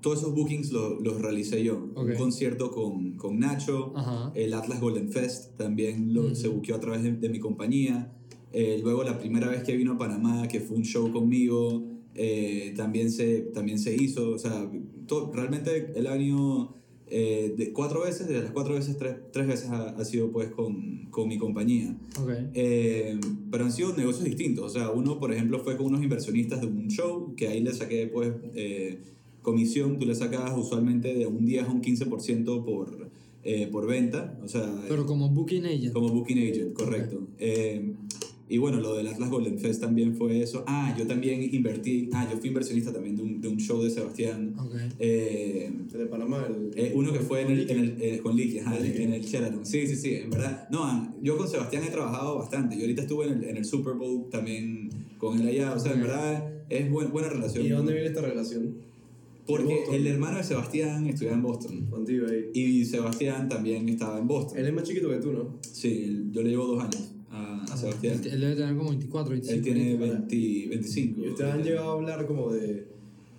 todos 0.00 0.18
esos 0.20 0.34
bookings 0.34 0.70
lo- 0.72 1.00
los 1.00 1.20
realicé 1.20 1.62
yo. 1.64 1.88
Ok. 1.94 2.08
Un 2.10 2.14
concierto 2.14 2.70
con, 2.70 3.12
con 3.16 3.38
Nacho, 3.38 3.92
Ajá. 3.96 4.30
el 4.34 4.54
Atlas 4.54 4.80
Golden 4.80 5.10
Fest 5.10 5.56
también 5.56 6.14
lo, 6.14 6.22
Mm. 6.30 6.34
se 6.34 6.48
buqueó 6.48 6.76
a 6.76 6.80
través 6.80 7.02
de, 7.02 7.12
de 7.12 7.28
mi 7.28 7.38
compañía. 7.40 8.12
Eh, 8.52 8.80
luego 8.82 9.02
la 9.04 9.18
primera 9.18 9.48
vez 9.48 9.62
que 9.62 9.76
vino 9.76 9.92
a 9.92 9.98
Panamá, 9.98 10.48
que 10.48 10.60
fue 10.60 10.76
un 10.76 10.84
show 10.84 11.10
conmigo, 11.12 11.82
eh, 12.18 12.74
también, 12.76 13.10
se, 13.10 13.40
también 13.54 13.78
se 13.78 13.94
hizo. 13.94 14.30
O 14.30 14.38
sea, 14.38 14.70
to- 15.06 15.30
realmente 15.32 15.92
él 15.96 16.06
ha 16.06 16.12
venido 16.12 16.74
eh, 17.10 17.54
de 17.56 17.72
cuatro 17.72 18.02
veces, 18.02 18.28
de 18.28 18.42
las 18.42 18.50
cuatro 18.50 18.74
veces, 18.74 18.98
tres, 18.98 19.16
tres 19.32 19.46
veces 19.46 19.70
ha, 19.70 19.90
ha 19.90 20.04
sido 20.04 20.30
pues 20.30 20.48
con, 20.50 21.06
con 21.10 21.26
mi 21.28 21.38
compañía. 21.38 21.96
Ok. 22.20 22.30
Eh, 22.54 23.18
pero 23.50 23.64
han 23.64 23.72
sido 23.72 23.96
negocios 23.96 24.24
distintos. 24.24 24.64
O 24.66 24.68
sea, 24.68 24.90
uno, 24.90 25.18
por 25.18 25.32
ejemplo, 25.32 25.60
fue 25.60 25.76
con 25.78 25.86
unos 25.86 26.02
inversionistas 26.02 26.60
de 26.60 26.66
un 26.66 26.88
show, 26.88 27.34
que 27.36 27.48
ahí 27.48 27.62
le 27.62 27.72
saqué, 27.72 28.08
pues, 28.08 28.34
eh, 28.54 28.98
comisión. 29.42 29.98
Tú 29.98 30.04
le 30.04 30.14
sacas 30.14 30.52
usualmente 30.56 31.14
de 31.14 31.26
un 31.26 31.46
10 31.46 31.64
a 31.66 31.70
un 31.72 31.80
15% 31.80 32.64
por, 32.64 33.08
eh, 33.44 33.68
por 33.72 33.86
venta. 33.86 34.38
O 34.44 34.48
sea, 34.48 34.68
Pero 34.88 35.06
como 35.06 35.30
booking 35.30 35.64
agent. 35.64 35.92
como 35.94 36.08
booking 36.10 36.38
agent, 36.50 36.72
correcto. 36.74 37.26
Eh, 37.38 37.94
y 38.48 38.58
bueno, 38.58 38.80
lo 38.80 38.94
del 38.96 39.06
Atlas 39.08 39.30
Golden 39.30 39.58
Fest 39.58 39.80
también 39.80 40.14
fue 40.16 40.42
eso. 40.42 40.64
Ah, 40.66 40.94
yo 40.98 41.06
también 41.06 41.42
invertí. 41.54 42.08
Ah, 42.12 42.26
yo 42.32 42.38
fui 42.38 42.48
inversionista 42.48 42.92
también 42.92 43.16
de 43.16 43.22
un, 43.22 43.40
de 43.40 43.48
un 43.48 43.58
show 43.58 43.82
de 43.82 43.90
Sebastián. 43.90 44.54
Ok. 44.58 44.74
Eh, 44.98 45.70
de 45.92 46.06
Panamá. 46.06 46.46
El, 46.48 46.70
eh, 46.74 46.92
uno 46.94 47.12
que 47.12 47.20
fue 47.20 47.42
en 47.42 47.50
el, 47.50 47.70
en 47.70 47.78
el, 47.78 47.96
eh, 48.00 48.20
con 48.22 48.34
Licky, 48.36 48.60
ajá, 48.60 48.78
en 48.78 49.12
el 49.12 49.22
Sheraton. 49.22 49.66
Sí, 49.66 49.86
sí, 49.86 49.96
sí, 49.96 50.14
en 50.14 50.30
verdad. 50.30 50.68
No, 50.70 50.84
ah, 50.84 51.14
yo 51.22 51.36
con 51.36 51.48
Sebastián 51.48 51.84
he 51.84 51.90
trabajado 51.90 52.38
bastante. 52.38 52.76
Yo 52.76 52.82
ahorita 52.82 53.02
estuve 53.02 53.26
en 53.26 53.32
el, 53.38 53.44
en 53.44 53.56
el 53.58 53.64
Super 53.64 53.94
Bowl 53.94 54.28
también 54.30 54.88
con 55.18 55.38
él 55.40 55.46
allá. 55.48 55.74
O 55.74 55.78
sea, 55.78 55.92
en 55.92 56.00
Ok. 56.00 56.06
verdad 56.06 56.52
es 56.70 56.90
buen- 56.90 57.10
buena 57.10 57.28
relación. 57.28 57.64
¿Y 57.64 57.68
de 57.68 57.74
dónde 57.74 57.92
viene 57.92 58.08
esta 58.08 58.22
relación? 58.22 58.76
Porque 59.46 59.76
Boston. 59.76 59.94
el 59.94 60.06
hermano 60.06 60.36
de 60.38 60.44
Sebastián 60.44 61.06
estudiaba 61.06 61.36
en 61.36 61.42
Boston. 61.42 61.86
Contigo 61.90 62.26
ahí. 62.30 62.50
Y 62.52 62.84
Sebastián 62.84 63.48
también 63.48 63.88
estaba 63.88 64.18
en 64.18 64.26
Boston. 64.28 64.58
Él 64.58 64.66
es 64.66 64.72
más 64.74 64.84
chiquito 64.84 65.08
que 65.08 65.16
tú, 65.16 65.32
¿no? 65.32 65.58
Sí, 65.72 66.28
yo 66.32 66.42
le 66.42 66.50
llevo 66.50 66.66
dos 66.66 66.82
años 66.82 67.12
a, 67.70 67.76
Sebastián. 67.76 68.20
Él 68.24 68.40
debe 68.40 68.54
tener 68.56 68.76
como 68.76 68.90
24, 68.90 69.30
25. 69.32 69.56
Él 69.56 69.62
tiene 69.62 69.90
ahorita. 69.92 70.18
20 70.28 70.68
25. 70.68 71.20
Y 71.24 71.28
ustedes 71.30 71.52
han 71.52 71.62
llegado 71.62 71.90
a 71.90 71.92
hablar 71.94 72.26
como 72.26 72.52
de. 72.52 72.86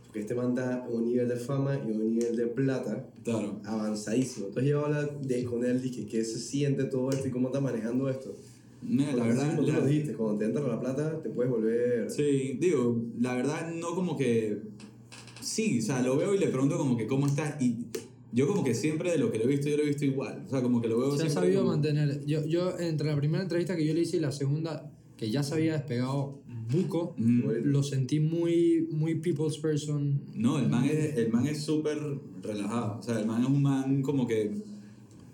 Porque 0.06 0.22
este 0.22 0.34
man 0.34 0.50
está 0.50 0.86
en 0.90 0.96
un 0.96 1.06
nivel 1.06 1.28
de 1.30 1.36
fama 1.36 1.80
y 1.88 1.92
un 1.92 2.14
nivel 2.16 2.36
de 2.36 2.48
plata 2.48 3.06
Claro. 3.24 3.60
avanzadísimo. 3.64 4.48
Entonces 4.48 4.64
llegado 4.66 4.86
a 4.86 4.88
hablar 4.88 5.22
de, 5.22 5.44
con 5.46 5.64
él, 5.64 5.82
dije, 5.82 6.08
¿qué 6.08 6.24
se 6.24 6.40
siente 6.40 6.86
todo 6.86 7.12
esto 7.12 7.28
y 7.28 7.32
cómo 7.32 7.50
está 7.50 7.62
manejando 7.62 8.10
esto? 8.10 8.36
Mira, 8.82 9.14
la 9.14 9.24
verdad. 9.26 9.56
como 9.56 9.68
tú 9.68 9.72
la- 9.74 9.80
lo 9.80 9.86
dijiste, 9.86 10.14
cuando 10.14 10.40
te 10.40 10.46
entra 10.46 10.68
la 10.68 10.80
plata, 10.80 11.22
te 11.22 11.30
puedes 11.30 11.52
volver. 11.52 12.10
Sí, 12.10 12.58
digo, 12.60 13.00
la 13.20 13.36
verdad 13.36 13.72
no 13.72 13.94
como 13.94 14.18
que... 14.18 14.58
Sí, 15.42 15.80
o 15.80 15.82
sea, 15.84 16.02
lo 16.02 16.18
veo 16.18 16.34
y 16.34 16.40
le 16.40 16.48
pregunto 16.48 16.78
como 16.78 16.98
que 16.98 17.06
cómo 17.06 17.28
estás 17.28 17.62
y 17.62 17.76
yo 18.32 18.48
como 18.48 18.64
que 18.64 18.74
siempre 18.76 19.12
de 19.12 19.18
lo 19.18 19.32
que 19.32 19.38
lo 19.40 19.46
he 19.46 19.48
visto, 19.48 19.70
yo 19.70 19.78
lo 19.78 19.84
he 19.84 19.88
visto 19.88 20.06
igual. 20.06 20.44
O 20.46 20.50
sea, 20.50 20.62
como 20.62 20.82
que 20.82 20.88
lo 20.88 21.00
veo 21.00 21.18
Se 21.18 21.28
ha 21.28 21.30
sabido 21.30 21.62
como- 21.62 21.72
mantener. 21.74 22.24
Yo, 22.26 22.46
yo, 22.46 22.78
entre 22.80 23.08
la 23.08 23.16
primera 23.16 23.44
entrevista 23.44 23.76
que 23.76 23.86
yo 23.86 23.94
le 23.94 24.02
hice 24.02 24.18
y 24.18 24.20
la 24.20 24.32
segunda, 24.32 24.92
que 25.18 25.30
ya 25.32 25.44
se 25.44 25.56
había 25.56 25.74
despegado 25.74 26.40
buco, 26.72 27.16
Ujú. 27.18 27.52
lo 27.64 27.82
sentí 27.82 28.20
muy, 28.20 28.88
muy 28.92 29.16
people's 29.16 29.58
person. 29.58 30.22
No, 30.36 30.60
el 30.60 30.70
man 30.70 30.86
es 30.86 31.18
el 31.18 31.32
man 31.32 31.48
es 31.48 31.64
súper 31.64 31.98
relajado. 32.44 33.00
O 33.00 33.02
sea, 33.04 33.20
el 33.20 33.26
man 33.26 33.42
es 33.42 33.48
un 33.50 33.62
man 33.64 34.02
como 34.04 34.28
que... 34.28 34.70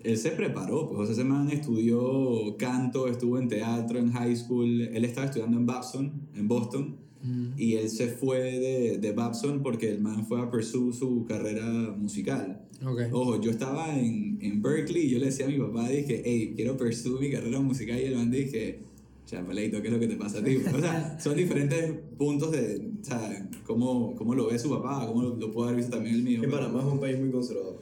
Él 0.03 0.17
se 0.19 0.29
preparó, 0.31 0.87
pues. 0.87 0.99
O 1.01 1.05
sea, 1.05 1.13
ese 1.13 1.23
man 1.23 1.49
estudió 1.49 2.55
canto, 2.57 3.07
estuvo 3.07 3.39
en 3.39 3.47
teatro, 3.47 3.97
en 3.99 4.11
high 4.11 4.35
school. 4.35 4.81
Él 4.81 5.03
estaba 5.03 5.25
estudiando 5.25 5.57
en 5.57 5.65
Babson, 5.65 6.11
en 6.35 6.47
Boston. 6.47 6.95
Mm. 7.25 7.53
Y 7.57 7.75
él 7.75 7.89
se 7.89 8.07
fue 8.07 8.39
de, 8.39 8.97
de 8.99 9.11
Babson 9.11 9.63
porque 9.63 9.89
el 9.89 9.99
man 9.99 10.25
fue 10.25 10.39
a 10.39 10.49
pursue 10.49 10.93
su 10.93 11.25
carrera 11.27 11.65
musical. 11.97 12.61
Ok. 12.85 13.01
Ojo, 13.11 13.41
yo 13.41 13.51
estaba 13.51 13.97
en, 13.97 14.37
en 14.41 14.61
Berkeley 14.61 15.07
y 15.07 15.09
yo 15.09 15.19
le 15.19 15.27
decía 15.27 15.45
a 15.45 15.49
mi 15.49 15.57
papá, 15.57 15.89
dije, 15.89 16.21
hey, 16.23 16.53
quiero 16.55 16.77
pursue 16.77 17.19
mi 17.19 17.31
carrera 17.31 17.59
musical. 17.59 17.99
Y 17.99 18.03
el 18.03 18.15
man 18.15 18.29
dije, 18.29 18.79
chapaleito, 19.25 19.81
¿qué 19.81 19.87
es 19.87 19.93
lo 19.93 19.99
que 19.99 20.07
te 20.07 20.17
pasa 20.17 20.39
a 20.39 20.43
ti? 20.43 20.57
O 20.57 20.79
sea, 20.79 21.19
son 21.23 21.35
diferentes 21.35 21.93
puntos 22.17 22.51
de, 22.51 22.89
o 23.01 23.03
sea, 23.03 23.49
cómo, 23.65 24.15
cómo 24.15 24.35
lo 24.35 24.47
ve 24.47 24.59
su 24.59 24.69
papá, 24.69 25.07
cómo 25.07 25.23
lo, 25.23 25.35
lo 25.35 25.51
puede 25.51 25.69
haber 25.69 25.77
visto 25.77 25.95
también 25.95 26.15
el 26.15 26.23
mío. 26.23 26.41
Que 26.41 26.47
Panamá 26.47 26.81
es 26.81 26.85
un 26.85 26.99
país 26.99 27.19
muy 27.19 27.31
conservador. 27.31 27.81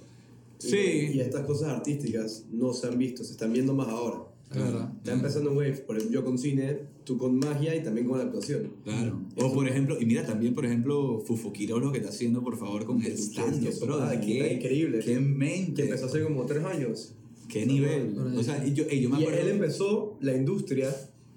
Sí. 0.59 0.77
Y, 0.77 1.17
y 1.17 1.19
estas 1.19 1.45
cosas 1.45 1.69
artísticas 1.69 2.45
no 2.51 2.71
se 2.71 2.87
han 2.87 2.97
visto, 2.97 3.23
se 3.23 3.33
están 3.33 3.51
viendo 3.51 3.73
más 3.73 3.89
ahora. 3.89 4.32
Verdad. 4.59 4.93
Está 4.97 5.13
empezando 5.13 5.51
un 5.51 5.57
wave, 5.57 5.77
por 5.85 5.97
ejemplo, 5.97 6.19
yo 6.19 6.25
con 6.25 6.37
cine, 6.37 6.79
tú 7.03 7.17
con 7.17 7.37
magia 7.37 7.75
y 7.75 7.83
también 7.83 8.07
con 8.07 8.17
la 8.17 8.25
actuación. 8.25 8.73
Claro. 8.83 9.21
O 9.37 9.53
por 9.53 9.67
ejemplo, 9.67 9.99
y 9.99 10.05
mira 10.05 10.25
también, 10.25 10.53
por 10.53 10.65
ejemplo, 10.65 11.21
Fufukiro 11.25 11.79
lo 11.79 11.91
que 11.91 11.99
está 11.99 12.09
haciendo, 12.09 12.43
por 12.43 12.57
favor, 12.57 12.85
con 12.85 13.01
el 13.03 13.13
stand 13.13 13.67
ah, 13.91 14.19
Qué, 14.21 14.53
increíble. 14.53 14.99
Qué 14.99 15.19
mente. 15.19 15.83
Que 15.83 15.89
empezó 15.89 16.05
hace 16.05 16.23
como 16.23 16.45
tres 16.45 16.63
años. 16.63 17.15
Qué 17.47 17.65
nivel. 17.65 18.17
O 18.37 18.43
sea, 18.43 18.65
y 18.65 18.73
yo, 18.73 18.85
ey, 18.89 19.01
yo 19.01 19.09
me 19.09 19.19
Y 19.19 19.23
acuerdo. 19.23 19.41
él 19.41 19.47
empezó 19.49 20.17
la 20.21 20.35
industria 20.35 20.89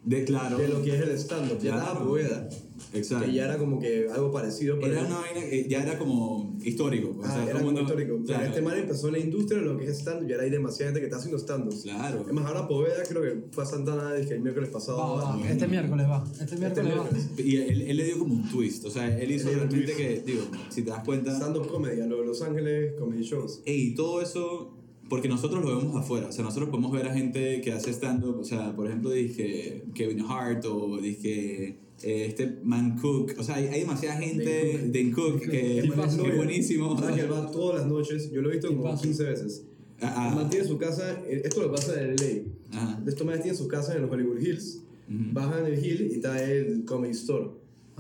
de 0.07 0.25
claro. 0.25 0.57
de 0.57 0.69
lo 0.69 0.83
que 0.83 0.95
es 0.95 1.01
el 1.03 1.11
stand-up. 1.19 1.59
Ya 1.61 1.73
Claro. 1.73 1.87
estaba 1.89 2.05
Poveda, 2.07 2.49
Exacto. 2.95 3.27
que 3.27 3.33
ya 3.33 3.45
era 3.47 3.59
como 3.59 3.79
que 3.81 4.07
algo 4.09 4.31
parecido. 4.33 4.79
pero 4.81 4.93
Era 4.93 5.05
una 5.05 5.19
vaina 5.19 5.41
que 5.51 5.67
ya 5.69 5.83
era 5.83 5.99
como 5.99 6.57
histórico. 6.63 7.11
pues, 7.17 7.29
o 7.29 7.31
Ah, 7.31 7.35
sea, 7.35 7.43
era 7.45 7.53
como 7.55 7.65
mundo- 7.67 7.81
histórico. 7.83 8.19
Claro. 8.25 8.45
este 8.47 8.63
man 8.63 8.79
empezó 8.79 9.11
la 9.11 9.19
industria 9.19 9.61
de 9.61 9.67
lo 9.67 9.77
que 9.77 9.85
es 9.87 9.99
stand-up 9.99 10.29
y 10.29 10.33
ahora 10.33 10.45
hay 10.45 10.51
demasiada 10.51 10.91
gente 10.93 11.01
que 11.01 11.07
está 11.07 11.17
haciendo 11.19 11.39
stand-up. 11.39 11.75
Claro. 11.83 12.25
Es 12.27 12.33
más, 12.33 12.47
ahora 12.47 12.69
Poveda 12.69 13.03
creo 13.09 13.21
que 13.23 13.35
fue 13.51 13.65
a 13.65 13.67
Santana 13.67 14.15
dije, 14.15 14.35
el 14.35 14.41
miércoles 14.43 14.71
pasado. 14.71 14.99
Va, 14.99 15.15
va, 15.15 15.35
Ah, 15.35 15.51
Este 15.51 15.67
miércoles 15.67 16.07
va. 16.09 16.25
Este 16.41 16.57
miércoles 16.57 16.93
va. 16.93 16.95
miércoles. 17.03 17.29
Y 17.39 17.57
él, 17.57 17.83
él 17.83 17.97
le 17.97 18.05
dio 18.05 18.19
como 18.21 18.35
un 18.35 18.49
twist. 18.49 18.85
O 18.85 18.91
sea, 18.91 19.09
él 19.19 19.31
hizo 19.31 19.49
Él 19.51 19.57
realmente 19.57 19.93
que, 19.95 20.23
digo, 20.25 20.43
si 20.71 20.83
te 20.83 20.91
das 20.91 21.03
cuenta. 21.05 21.35
Stand-up 21.35 21.67
comedy, 21.67 22.01
a 22.01 22.07
lo 22.07 22.21
de 22.21 22.27
Los 22.27 22.41
Ángeles 22.43 22.95
Comedy 22.99 23.25
Shows. 23.25 23.63
Ey, 23.65 23.95
todo 23.97 24.23
eso, 24.23 24.76
porque 25.09 25.29
nosotros 25.29 25.65
lo 25.65 25.79
vemos 25.79 25.97
afuera, 25.97 26.29
o 26.29 26.33
sea, 26.33 26.45
nosotros 26.45 26.71
podemos 26.71 26.93
ver 26.93 27.07
a 27.07 27.15
gente 27.15 27.61
que 27.61 27.73
hace 27.73 27.91
stand-up, 27.93 28.39
o 28.41 28.45
sea, 28.45 28.75
por 28.75 28.87
ejemplo, 28.87 29.11
dije 29.11 29.85
Kevin 29.95 30.25
Hart 30.29 30.65
o 30.67 30.99
dije 30.99 31.77
eh, 32.03 32.27
este 32.27 32.59
Man 32.63 32.99
Cook, 32.99 33.35
o 33.39 33.43
sea, 33.43 33.57
hay, 33.57 33.67
hay 33.67 33.81
demasiada 33.81 34.21
gente, 34.21 34.79
Dane 34.79 34.91
Dane 34.93 35.13
Cook, 35.13 35.41
que, 35.51 35.79
es 35.79 36.37
buenísimo. 36.37 36.99
¿Sabes 36.99 37.17
que 37.17 37.23
él 37.23 37.33
va 37.33 37.51
todas 37.51 37.81
las 37.81 37.89
noches? 37.89 38.31
Yo 38.31 38.43
lo 38.43 38.51
he 38.51 38.55
visto 38.55 38.69
como 38.69 38.83
Tipazo. 38.83 39.03
15 39.03 39.25
veces. 39.25 39.65
Ah, 40.01 40.37
ah, 40.39 40.49
tiene 40.51 40.67
su 40.67 40.77
casa, 40.77 41.23
eh, 41.27 41.43
esto 41.45 41.63
lo 41.63 41.73
pasa 41.73 42.01
en 42.01 42.17
LA. 42.17 43.07
Estos 43.07 43.27
manes 43.27 43.43
tienen 43.43 43.57
su 43.57 43.67
casa 43.69 43.95
en 43.95 44.03
los 44.03 44.11
Hollywood 44.11 44.41
Hills. 44.41 44.83
Ujú. 45.09 45.33
Bajan 45.33 45.67
el 45.67 45.83
hill 45.83 46.09
y 46.11 46.17
está 46.17 46.43
el 46.43 46.85
Comedy 46.85 47.13
Store. 47.13 47.51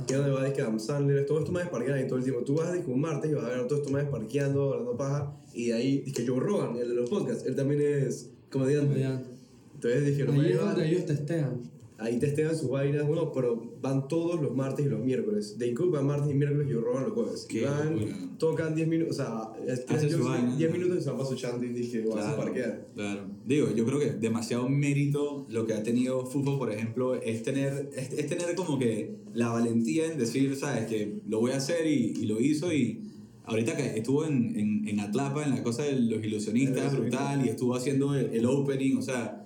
Que 0.04 0.12
es 0.12 0.18
donde 0.18 0.32
va 0.32 0.44
dizque, 0.44 0.60
Adam 0.62 0.78
Sandler, 0.78 1.24
todos 1.24 1.40
estos 1.40 1.54
manes 1.54 1.70
parquean 1.70 1.96
ahí 1.96 2.06
todo 2.06 2.18
el 2.18 2.24
tiempo. 2.24 2.42
Tú 2.42 2.54
vas 2.54 2.72
dizque, 2.72 2.90
un 2.90 3.00
martes 3.00 3.30
y 3.30 3.34
vas 3.34 3.44
a 3.44 3.48
ver 3.48 3.58
a 3.60 3.66
todos 3.66 3.80
estos 3.80 3.92
manes 3.92 4.08
parqueando, 4.10 4.72
hablando 4.72 4.96
paja. 4.96 5.36
Y 5.54 5.68
de 5.68 5.74
ahí, 5.74 6.12
que 6.12 6.26
Joe 6.26 6.38
Rogan, 6.38 6.76
el 6.76 6.88
de 6.88 6.94
los 6.94 7.08
podcasts, 7.08 7.46
él 7.46 7.56
también 7.56 7.80
es 7.80 8.30
comediante. 8.50 8.88
Comediante. 8.88 9.30
Entonces 9.74 10.06
dije, 10.06 10.24
los 10.24 10.34
Ahí 10.34 10.52
es 10.52 10.60
donde 10.60 10.88
ellos 10.88 11.06
testean. 11.06 11.75
Ahí 11.98 12.18
testean 12.18 12.54
sus 12.54 12.68
vainas, 12.68 13.06
bueno, 13.06 13.32
pero 13.32 13.72
van 13.80 14.06
todos 14.06 14.42
los 14.42 14.54
martes 14.54 14.84
y 14.84 14.88
los 14.90 15.00
miércoles. 15.00 15.56
Dane 15.58 15.72
Cook 15.72 15.94
va 15.94 16.02
martes 16.02 16.30
y 16.30 16.34
miércoles 16.34 16.66
y 16.68 16.74
Joe 16.74 16.82
Rogan 16.82 17.04
los 17.04 17.12
jueves. 17.14 17.46
Qué 17.48 17.60
Y 17.60 17.64
van, 17.64 17.94
locura. 17.98 18.16
tocan 18.38 18.74
10 18.74 18.86
minutos, 18.88 19.18
o 19.18 19.22
sea, 19.22 19.52
es- 19.66 19.84
Hace 19.88 20.10
su 20.10 20.22
vaina. 20.24 20.54
10 20.56 20.70
minutos 20.72 20.98
y 20.98 21.00
se 21.00 21.10
van 21.10 21.26
su 21.26 21.34
chanting. 21.36 21.72
Dije, 21.74 22.00
vas 22.02 22.16
a 22.18 22.20
Claro, 22.20 22.36
parquear. 22.36 22.86
claro. 22.94 23.20
Digo, 23.46 23.68
yo 23.74 23.86
creo 23.86 23.98
que 23.98 24.10
demasiado 24.10 24.68
mérito 24.68 25.46
lo 25.48 25.66
que 25.66 25.72
ha 25.72 25.82
tenido 25.82 26.26
Fufo, 26.26 26.58
por 26.58 26.70
ejemplo, 26.70 27.14
es 27.14 27.42
tener, 27.42 27.88
es, 27.96 28.12
es 28.12 28.26
tener 28.26 28.54
como 28.56 28.78
que 28.78 29.16
la 29.32 29.48
valentía 29.48 30.04
en 30.12 30.18
decir, 30.18 30.54
sabes, 30.54 30.86
que 30.86 31.20
lo 31.26 31.40
voy 31.40 31.52
a 31.52 31.56
hacer 31.56 31.86
y, 31.86 32.12
y 32.20 32.26
lo 32.26 32.38
hizo 32.40 32.74
y 32.74 33.00
ahorita 33.44 33.74
que 33.74 33.96
estuvo 33.96 34.26
en, 34.26 34.54
en, 34.58 34.88
en 34.88 35.00
Atlapa, 35.00 35.44
en 35.44 35.50
la 35.50 35.62
cosa 35.62 35.84
de 35.84 35.98
los 35.98 36.22
ilusionistas, 36.22 36.92
El 36.92 37.00
brutal, 37.00 37.46
y 37.46 37.48
estuvo 37.48 37.74
haciendo 37.74 38.14
el, 38.14 38.34
el 38.34 38.44
opening, 38.44 38.96
o 38.98 39.02
sea, 39.02 39.45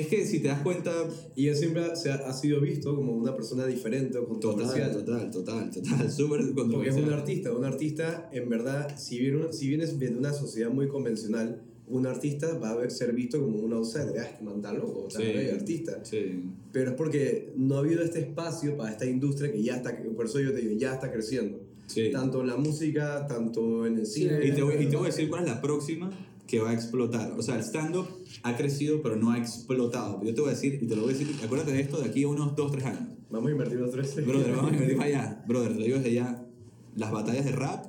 es 0.00 0.06
que 0.08 0.24
si 0.26 0.40
te 0.40 0.48
das 0.48 0.60
cuenta, 0.62 0.92
Y 1.34 1.48
él 1.48 1.56
siempre 1.56 1.96
se 1.96 2.10
ha, 2.10 2.14
ha 2.16 2.32
sido 2.32 2.60
visto 2.60 2.94
como 2.94 3.12
una 3.12 3.34
persona 3.34 3.66
diferente 3.66 4.18
o 4.18 4.22
total, 4.22 4.40
controversial. 4.52 4.92
total, 4.92 5.30
total, 5.30 5.70
total, 5.70 6.10
súper 6.12 6.40
Porque 6.54 6.88
es 6.88 6.96
un 6.96 7.10
artista. 7.12 7.52
Un 7.52 7.64
artista, 7.64 8.28
en 8.32 8.48
verdad, 8.48 8.96
si, 8.98 9.18
bien, 9.18 9.52
si 9.52 9.68
vienes 9.68 9.98
de 9.98 10.08
una 10.10 10.32
sociedad 10.32 10.70
muy 10.70 10.88
convencional, 10.88 11.62
un 11.88 12.06
artista 12.06 12.58
va 12.58 12.72
a 12.82 12.90
ser 12.90 13.12
visto 13.12 13.40
como 13.40 13.58
un 13.58 13.72
outsider. 13.72 14.18
Ah, 14.18 14.24
este 14.24 14.42
man 14.44 14.56
está 14.56 14.72
loco, 14.72 15.06
está 15.08 15.20
Sí. 15.20 15.48
artista. 15.54 16.00
Sí, 16.04 16.42
Pero 16.72 16.90
es 16.90 16.96
porque 16.96 17.52
no 17.56 17.76
ha 17.76 17.78
habido 17.78 18.02
este 18.02 18.18
espacio 18.20 18.76
para 18.76 18.90
esta 18.90 19.06
industria 19.06 19.52
que 19.52 19.62
ya 19.62 19.76
está, 19.76 19.96
por 20.16 20.26
eso 20.26 20.40
yo 20.40 20.52
te 20.52 20.60
digo, 20.62 20.74
ya 20.78 20.94
está 20.94 21.12
creciendo. 21.12 21.60
sí. 21.86 22.10
Tanto 22.10 22.40
en 22.40 22.48
la 22.48 22.56
música, 22.56 23.26
tanto 23.28 23.86
en 23.86 23.98
el 23.98 24.06
cine. 24.06 24.40
Y 24.44 24.50
te, 24.52 24.62
voy, 24.62 24.74
y 24.80 24.86
te 24.86 24.96
voy 24.96 25.04
a 25.06 25.10
decir 25.10 25.28
cuál 25.28 25.44
es 25.44 25.48
la 25.50 25.60
próxima 25.62 26.10
que 26.46 26.60
va 26.60 26.70
a 26.70 26.74
explotar. 26.74 27.32
O 27.36 27.42
sea, 27.42 27.56
el 27.56 27.62
stand-up 27.62 28.06
ha 28.42 28.56
crecido, 28.56 29.02
pero 29.02 29.16
no 29.16 29.30
ha 29.32 29.38
explotado. 29.38 30.22
Yo 30.24 30.34
te 30.34 30.40
voy 30.40 30.50
a 30.50 30.52
decir, 30.54 30.78
y 30.80 30.86
te 30.86 30.94
lo 30.96 31.02
voy 31.02 31.14
a 31.14 31.16
decir, 31.16 31.34
acuérdate 31.44 31.72
de 31.72 31.80
esto 31.80 31.98
de 32.00 32.08
aquí 32.08 32.22
a 32.24 32.28
unos 32.28 32.54
2, 32.54 32.72
3 32.72 32.84
años. 32.86 33.02
Vamos 33.30 33.48
a 33.48 33.52
invertir 33.52 33.78
los 33.80 33.90
tres. 33.90 34.14
Brother, 34.24 34.52
vamos 34.54 34.70
a 34.70 34.74
invertir 34.74 34.96
para 34.96 35.08
allá. 35.08 35.44
Brother, 35.48 35.72
te 35.72 35.78
lo 35.80 35.84
digo 35.84 35.96
desde 35.98 36.12
ya. 36.14 36.46
Las 36.94 37.10
batallas 37.10 37.44
de 37.44 37.52
rap 37.52 37.86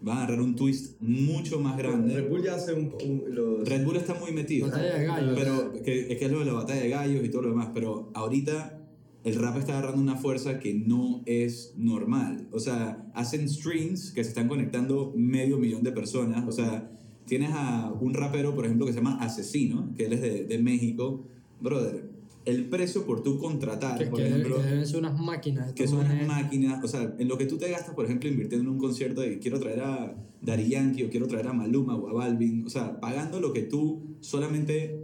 van 0.00 0.18
a 0.18 0.24
agarrar 0.24 0.40
un 0.42 0.54
twist 0.54 1.00
mucho 1.00 1.58
más 1.58 1.76
Red 1.76 1.82
grande. 1.84 2.20
Bull 2.22 2.42
ya 2.44 2.54
hace 2.54 2.72
un, 2.74 2.94
un- 3.04 3.24
los... 3.34 3.68
Red 3.68 3.84
Bull 3.84 3.96
está 3.96 4.14
muy 4.14 4.30
metido. 4.32 4.68
Batalla 4.68 4.98
de 4.98 5.04
gallos. 5.04 5.34
Pero 5.38 5.72
que, 5.82 6.12
es 6.12 6.18
que 6.18 6.24
es 6.26 6.30
lo 6.30 6.38
de 6.38 6.44
la 6.44 6.52
batalla 6.52 6.80
de 6.82 6.88
gallos 6.88 7.24
y 7.24 7.28
todo 7.28 7.42
lo 7.42 7.48
demás. 7.48 7.70
Pero 7.74 8.10
ahorita 8.14 8.80
el 9.24 9.34
rap 9.34 9.56
está 9.58 9.72
agarrando 9.78 10.00
una 10.00 10.14
fuerza 10.16 10.60
que 10.60 10.72
no 10.74 11.22
es 11.26 11.72
normal. 11.76 12.46
O 12.52 12.60
sea, 12.60 13.10
hacen 13.14 13.48
streams 13.48 14.12
que 14.12 14.22
se 14.22 14.28
están 14.30 14.46
conectando 14.46 15.12
medio 15.16 15.58
millón 15.58 15.82
de 15.82 15.90
personas. 15.90 16.46
O 16.46 16.52
sea, 16.52 16.92
tienes 17.26 17.50
a 17.52 17.92
un 18.00 18.14
rapero, 18.14 18.54
por 18.54 18.64
ejemplo, 18.64 18.86
que 18.86 18.92
se 18.92 18.98
llama 18.98 19.18
Asesino, 19.20 19.92
que 19.96 20.06
él 20.06 20.12
es 20.14 20.20
de, 20.22 20.44
de 20.44 20.58
México. 20.58 21.24
Brother, 21.60 22.08
el 22.44 22.66
precio 22.66 23.04
por 23.04 23.22
tú 23.22 23.38
contratar, 23.38 23.98
Que, 23.98 24.06
por 24.06 24.18
que- 24.20 24.28
ejemplo 24.28 24.56
que 24.58 24.62
deben 24.62 24.86
ser 24.86 24.98
unas 25.00 25.18
máquinas. 25.18 25.72
que 25.72 25.88
son 25.88 26.00
unas 26.06 26.26
máquinas, 26.26 26.84
o 26.84 26.88
sea, 26.88 27.14
en 27.18 27.26
lo 27.28 27.36
que 27.38 27.46
tú 27.46 27.56
te 27.58 27.68
gastas, 27.70 27.94
por 27.94 28.04
ejemplo, 28.04 28.28
invirtiendo 28.28 28.68
en 28.68 28.74
un 28.74 28.78
concierto 28.80 29.20
de 29.20 29.38
quiero 29.40 29.58
traer 29.58 29.80
a 29.80 30.14
Daddy 30.42 30.68
Yankee 30.68 31.02
o 31.04 31.10
quiero 31.10 31.26
traer 31.26 31.48
a 31.48 31.52
Maluma 31.52 31.96
o 31.96 32.08
a 32.08 32.12
Balvin, 32.12 32.64
o 32.64 32.70
sea, 32.70 33.00
pagando 33.00 33.40
lo 33.40 33.52
que 33.52 33.62
tú 33.62 34.00
solamente, 34.20 35.00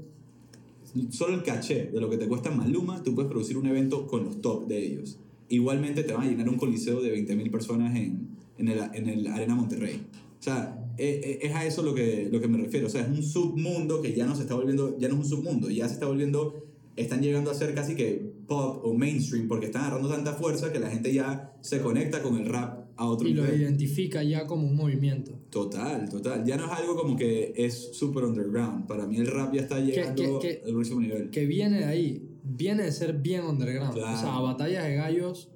solo 1.11 1.35
el 1.35 1.43
caché 1.43 1.87
de 1.93 2.01
lo 2.01 2.09
que 2.11 2.17
te 2.19 2.29
cuesta 2.29 2.51
Maluma, 2.51 3.03
tú 3.03 3.15
puedes 3.15 3.31
producir 3.31 3.57
un 3.57 3.67
evento 3.67 4.07
con 4.07 4.25
los 4.25 4.41
top 4.41 4.67
de 4.69 4.85
ellos. 4.87 5.19
Igualmente 5.49 6.03
te 6.05 6.13
van 6.13 6.27
a 6.27 6.31
llenar 6.31 6.49
un 6.49 6.57
coliseo 6.57 7.03
de 7.03 7.13
20.000 7.27 7.51
personas 7.51 7.97
en, 7.97 8.29
en, 8.59 8.69
el, 8.69 8.79
en 8.95 9.09
el 9.09 9.27
Arena 9.27 9.55
Monterrey. 9.55 10.01
O 10.39 10.43
sea, 10.43 10.79
es 10.99 11.55
a 11.55 11.65
eso 11.67 11.83
lo 11.83 11.95
que, 11.95 12.29
lo 12.31 12.41
que 12.41 12.49
me 12.49 12.59
refiero. 12.59 12.87
O 12.87 12.91
sea, 12.91 13.03
es 13.03 13.09
un 13.09 13.23
submundo 13.23 14.01
que 14.03 14.13
ya 14.15 14.27
no 14.27 14.35
se 14.37 14.43
está 14.43 14.55
volviendo, 14.55 14.97
ya 14.99 15.09
no 15.09 15.15
es 15.15 15.21
un 15.21 15.27
submundo, 15.27 15.71
ya 15.71 15.87
se 15.89 15.95
está 15.95 16.07
volviendo, 16.07 16.65
están 16.97 17.23
llegando 17.23 17.51
a 17.51 17.55
ser 17.55 17.75
casi 17.75 17.95
que 17.95 18.33
pop 18.47 18.85
o 18.85 18.95
mainstream 18.95 19.49
porque 19.49 19.67
están 19.67 19.83
agarrando 19.85 20.09
tanta 20.09 20.35
fuerza 20.35 20.73
que 20.73 20.79
la 20.79 20.91
gente 20.91 21.13
ya 21.13 21.55
se 21.61 21.81
conecta 21.81 22.23
con 22.23 22.37
el 22.37 22.47
rap 22.47 22.83
a 22.97 23.07
otro 23.07 23.27
Y 23.27 23.33
lo 23.33 23.45
identifica 23.55 24.23
ya 24.23 24.47
como 24.47 24.67
un 24.69 24.77
movimiento. 24.77 25.33
Total, 25.49 26.09
total. 26.11 26.45
Ya 26.45 26.57
no 26.59 26.67
es 26.67 26.73
algo 26.73 26.95
como 26.97 27.17
que 27.17 27.55
es 27.57 27.91
super 27.95 28.25
underground. 28.25 28.87
Para 28.87 29.07
mí 29.07 29.17
el 29.17 29.27
rap 29.29 29.55
ya 29.55 29.63
está 29.63 29.81
llegando 29.81 30.39
que- 30.41 30.61
que- 30.61 30.63
al 30.67 30.73
próximo 30.73 31.01
nivel. 31.01 31.31
Que 31.31 31.47
viene 31.47 31.79
de 31.79 31.85
ahí. 31.87 32.29
Viene 32.45 32.83
de 32.83 32.93
ser 32.93 33.15
bien 33.15 33.45
underground. 33.45 33.95
Claro. 33.95 34.17
O 34.17 34.21
sea, 34.21 34.37
a 34.37 34.41
batallas 34.41 34.85
de 34.85 34.95
gallos 34.97 35.49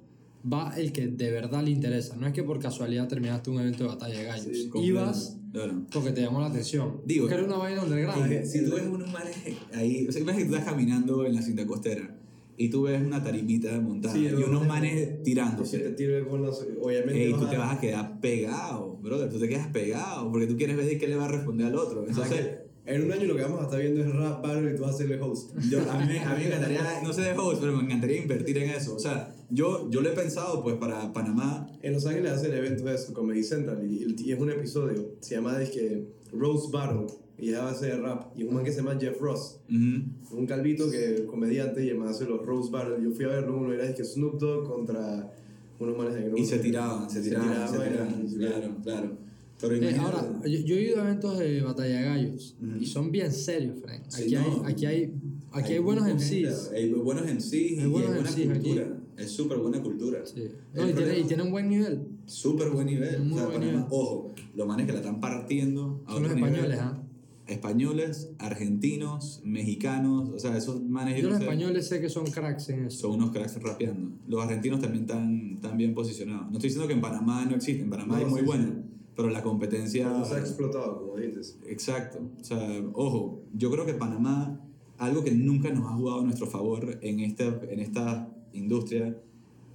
va 0.51 0.73
el 0.77 0.91
que 0.91 1.07
de 1.07 1.31
verdad 1.31 1.63
le 1.63 1.71
interesa. 1.71 2.15
No 2.15 2.27
es 2.27 2.33
que 2.33 2.43
por 2.43 2.59
casualidad 2.59 3.07
terminaste 3.07 3.49
un 3.49 3.59
evento 3.59 3.83
de 3.83 3.89
batalla 3.89 4.17
de 4.19 4.23
gallos. 4.25 4.45
Sí, 4.45 4.69
Ibas 4.81 5.37
Claro. 5.51 5.81
porque 5.91 6.11
te 6.11 6.21
llamó 6.21 6.39
la 6.41 6.47
atención. 6.47 7.01
Digo- 7.05 7.23
porque 7.23 7.35
era 7.35 7.45
una 7.45 7.57
vaina 7.57 7.83
underground. 7.83 8.23
Ay, 8.31 8.45
si 8.45 8.63
tú 8.65 8.71
ves 8.75 8.83
unos 8.87 9.11
manes 9.11 9.35
ahí, 9.73 10.05
o 10.07 10.11
sea, 10.11 10.21
imagínate 10.21 10.43
que 10.45 10.49
tú 10.49 10.55
estás 10.55 10.71
caminando 10.73 11.25
en 11.25 11.35
la 11.35 11.41
cinta 11.41 11.65
costera 11.65 12.15
y 12.57 12.69
tú 12.69 12.83
ves 12.83 13.01
una 13.01 13.23
tarimita 13.23 13.79
montada 13.79 14.13
Sí, 14.15 14.25
y 14.25 14.33
unos 14.33 14.65
manes- 14.67 14.91
Si 14.93 15.05
te 15.05 15.13
tirándose. 15.23 15.77
tiro 15.91 16.27
con 16.27 16.41
los... 16.41 16.65
Obviamente 16.81 17.25
Ey, 17.25 17.33
tú 17.33 17.45
a- 17.45 17.49
te 17.49 17.57
vas 17.57 17.77
a 17.77 17.79
quedar 17.79 18.19
pegado, 18.19 18.97
brother. 18.97 19.29
Tú 19.29 19.39
te 19.39 19.47
quedas 19.47 19.67
pegado 19.67 20.29
porque 20.31 20.47
tú 20.47 20.57
quieres 20.57 20.75
ver 20.77 20.85
de 20.85 20.97
qué 20.97 21.07
le 21.07 21.15
va 21.15 21.25
a 21.25 21.29
responder 21.29 21.67
al 21.67 21.75
otro. 21.75 22.05
Entonces, 22.07 22.33
que 22.39 22.66
en 22.87 23.03
un 23.03 23.11
año 23.11 23.25
lo 23.25 23.35
que 23.35 23.41
vamos 23.43 23.59
a 23.61 23.63
estar 23.65 23.79
viendo 23.79 24.01
es 24.01 24.13
rap 24.15 24.41
battle 24.41 24.71
y 24.71 24.75
tú 24.75 24.81
vas 24.83 24.91
a 24.91 24.95
hacerle 24.95 25.19
host. 25.21 25.51
yo, 25.69 25.79
a, 25.91 25.99
mí, 26.05 26.17
a 26.17 26.33
mí 26.35 26.39
me 26.43 26.47
encantaría, 26.47 27.01
no 27.03 27.13
sé 27.13 27.21
de 27.21 27.33
host, 27.37 27.59
pero 27.61 27.75
me 27.75 27.83
encantaría 27.83 28.21
invertir 28.21 28.57
en 28.57 28.69
eso. 28.69 28.95
O 28.95 28.99
sea, 28.99 29.33
yo, 29.49 29.89
yo 29.89 30.01
lo 30.01 30.09
he 30.09 30.13
pensado 30.13 30.63
pues 30.63 30.75
para 30.75 31.11
Panamá. 31.13 31.69
En 31.81 31.93
Los 31.93 32.05
Ángeles 32.05 32.31
hacen 32.31 32.53
eventos 32.53 32.83
de 32.85 32.95
eso, 32.95 33.13
Comedy 33.13 33.43
Central, 33.43 33.85
y, 33.85 34.15
y 34.25 34.31
es 34.31 34.39
un 34.39 34.49
episodio, 34.49 35.11
se 35.19 35.35
llama 35.35 35.57
dizque, 35.59 36.05
Rose 36.33 36.69
Battle, 36.71 37.07
y 37.39 37.49
es 37.51 37.55
a 37.57 37.63
base 37.65 37.85
de 37.87 37.97
rap, 37.97 38.31
y 38.35 38.43
un 38.43 38.55
man 38.55 38.63
que 38.63 38.71
se 38.71 38.77
llama 38.77 38.97
Jeff 38.99 39.19
Ross, 39.21 39.59
Ujú. 39.69 40.37
un 40.39 40.45
calvito 40.47 40.89
que 40.89 41.13
es 41.15 41.21
comediante 41.21 41.83
y 41.85 41.89
además 41.91 42.11
hace 42.15 42.25
los 42.25 42.45
Rose 42.45 42.71
Battle. 42.71 42.95
Yo 43.03 43.11
fui 43.11 43.25
a 43.25 43.29
verlo, 43.29 43.57
uno 43.57 43.71
era 43.73 43.93
que 43.93 44.03
Snoop 44.03 44.39
Dogg 44.39 44.67
contra 44.67 45.31
unos 45.79 45.95
manes 45.97 46.15
de 46.15 46.31
Y 46.39 46.45
se 46.45 46.57
tiraban, 46.59 47.07
se 47.09 47.21
tiraban, 47.21 47.67
se 47.69 47.77
tiraban. 47.77 48.25
y- 48.27 48.35
Claro, 48.37 48.75
claro. 48.83 49.26
Pero 49.59 49.75
Eh, 49.75 49.95
ahora, 49.99 50.41
yo, 50.45 50.59
yo 50.59 50.75
he 50.75 50.81
ido 50.83 51.01
a 51.01 51.05
eventos 51.05 51.39
de 51.39 51.61
batalla 51.61 52.01
gallos 52.01 52.55
Ujú. 52.61 52.77
y 52.79 52.85
son 52.85 53.11
bien 53.11 53.31
serios, 53.31 53.77
Frank. 53.81 54.03
Sí, 54.07 54.23
Aquí, 54.23 54.35
no. 54.35 54.63
hay, 54.65 54.71
aquí, 54.73 54.85
hay, 54.85 55.13
aquí 55.51 55.73
hay 55.73 55.79
buenos 55.79 56.03
buena 56.03 56.19
MCs. 56.19 56.29
gente, 56.69 56.75
Hay 56.77 56.89
buenos 56.93 57.25
MCs 57.25 57.53
y 57.53 57.57
Hay 57.57 57.79
hay 57.79 57.87
buenos 57.87 58.09
buena 58.11 58.21
MCs 58.29 58.49
aquí. 58.49 58.59
cultura. 58.69 58.97
Es 59.17 59.31
súper 59.31 59.57
buena 59.57 59.81
cultura. 59.81 60.19
Sí. 60.25 60.43
No, 60.75 60.87
y, 60.87 60.93
tiene, 60.93 61.19
y 61.19 61.23
tiene 61.23 61.41
un 61.43 61.49
buen 61.51 61.67
nivel. 61.69 62.07
Súper 62.27 62.69
buen 62.69 62.85
nivel. 62.85 63.19
Muy 63.23 63.33
o 63.33 63.37
sea, 63.37 63.45
buen 63.47 63.61
nivel. 63.61 63.83
ojo, 63.89 64.35
los 64.55 64.67
manes 64.67 64.85
que 64.85 64.91
la 64.91 64.99
están 64.99 65.19
partiendo. 65.19 66.03
a 66.05 66.13
Son 66.13 66.21
los 66.23 66.31
españoles, 66.33 66.77
¿ah? 66.79 67.03
Españoles, 67.47 68.29
argentinos, 68.39 69.41
mexicanos, 69.45 70.29
o 70.35 70.37
sea, 70.37 70.55
esos 70.57 70.83
manes 70.83 71.19
Yo 71.21 71.29
los 71.29 71.39
españoles 71.39 71.87
sé 71.87 72.01
que 72.01 72.09
son 72.09 72.25
cracks 72.25 72.69
en 72.69 72.85
eso. 72.87 72.99
son 73.07 73.11
unos 73.21 73.31
cracks 73.31 73.59
rapeando. 73.63 74.11
Los 74.27 74.43
argentinos 74.43 74.81
también 74.81 75.05
están, 75.05 75.53
están 75.55 75.77
bien 75.77 75.93
posicionados. 75.95 76.47
No 76.51 76.57
estoy 76.57 76.67
diciendo 76.69 76.87
que 76.87 76.93
en 76.93 77.01
Panamá 77.01 77.45
no 77.45 77.55
existe, 77.55 77.83
en 77.83 77.89
Panamá 77.89 78.19
No, 78.19 78.25
hay 78.25 78.29
muy 78.31 78.39
sí, 78.41 78.45
buena, 78.45 78.65
sí. 78.65 78.71
Pero 79.17 79.29
la 79.29 79.43
competencia... 79.43 80.07
No 80.09 80.23
se 80.23 80.35
ha 80.35 80.39
explotado, 80.39 80.99
como 80.99 81.17
dices. 81.17 81.57
Exacto. 81.67 82.19
O 82.39 82.43
sea, 82.43 82.65
ojo, 82.93 83.41
yo 83.53 83.69
creo 83.71 83.85
que 83.85 83.93
Panamá 83.95 84.61
algo 84.99 85.23
que 85.23 85.31
nunca 85.31 85.69
nos 85.71 85.85
ha 85.91 85.95
jugado 85.95 86.21
a 86.21 86.23
nuestro 86.23 86.47
favor 86.47 86.97
en 87.01 87.19
esta, 87.19 87.45
en 87.69 87.79
esta 87.79 88.31
industria 88.53 89.15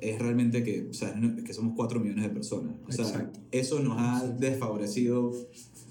es 0.01 0.19
realmente 0.19 0.65
que, 0.65 0.89
o 0.91 0.93
sea, 0.95 1.15
que 1.45 1.53
somos 1.55 1.75
4 1.77 2.01
millones 2.01 2.25
de 2.25 2.31
personas. 2.31 2.75
O 2.89 2.91
sea, 2.93 3.05
Exacto. 3.05 3.39
eso 3.53 3.79
nos 3.81 3.97
ha 3.99 4.27
desfavorecido 4.27 5.33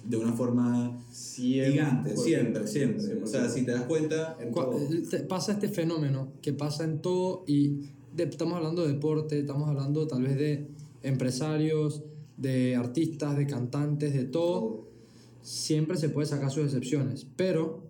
de 0.04 0.18
una 0.18 0.34
forma 0.34 1.00
Siempre. 1.12 1.72
gigante, 1.72 2.18
siempre, 2.18 2.68
siempre. 2.68 3.00
Siempre. 3.04 3.24
O 3.24 3.28
sea, 3.28 3.48
si 3.50 3.64
te 3.64 3.72
das 3.72 3.84
cuenta, 3.84 4.36
En 4.42 4.52
todo. 4.54 4.78
te- 5.10 5.20
pasa 5.20 5.54
este 5.54 5.70
fenómeno 5.70 6.34
que 6.42 6.52
pasa 6.54 6.84
en 6.84 7.02
todo 7.02 7.44
y 7.48 7.90
de- 8.16 8.24
estamos 8.24 8.56
hablando 8.56 8.82
de 8.86 8.94
deporte, 8.94 9.40
estamos 9.40 9.70
hablando 9.70 10.08
tal 10.08 10.24
vez 10.24 10.36
de 10.38 10.68
empresarios, 11.04 12.04
de 12.42 12.76
artistas, 12.76 13.38
de 13.38 13.46
cantantes, 13.46 14.14
de 14.14 14.26
todo. 14.26 14.88
Siempre 15.42 15.98
se 15.98 16.10
puede 16.10 16.28
sacar 16.28 16.52
sus 16.52 16.66
excepciones, 16.66 17.28
pero 17.36 17.84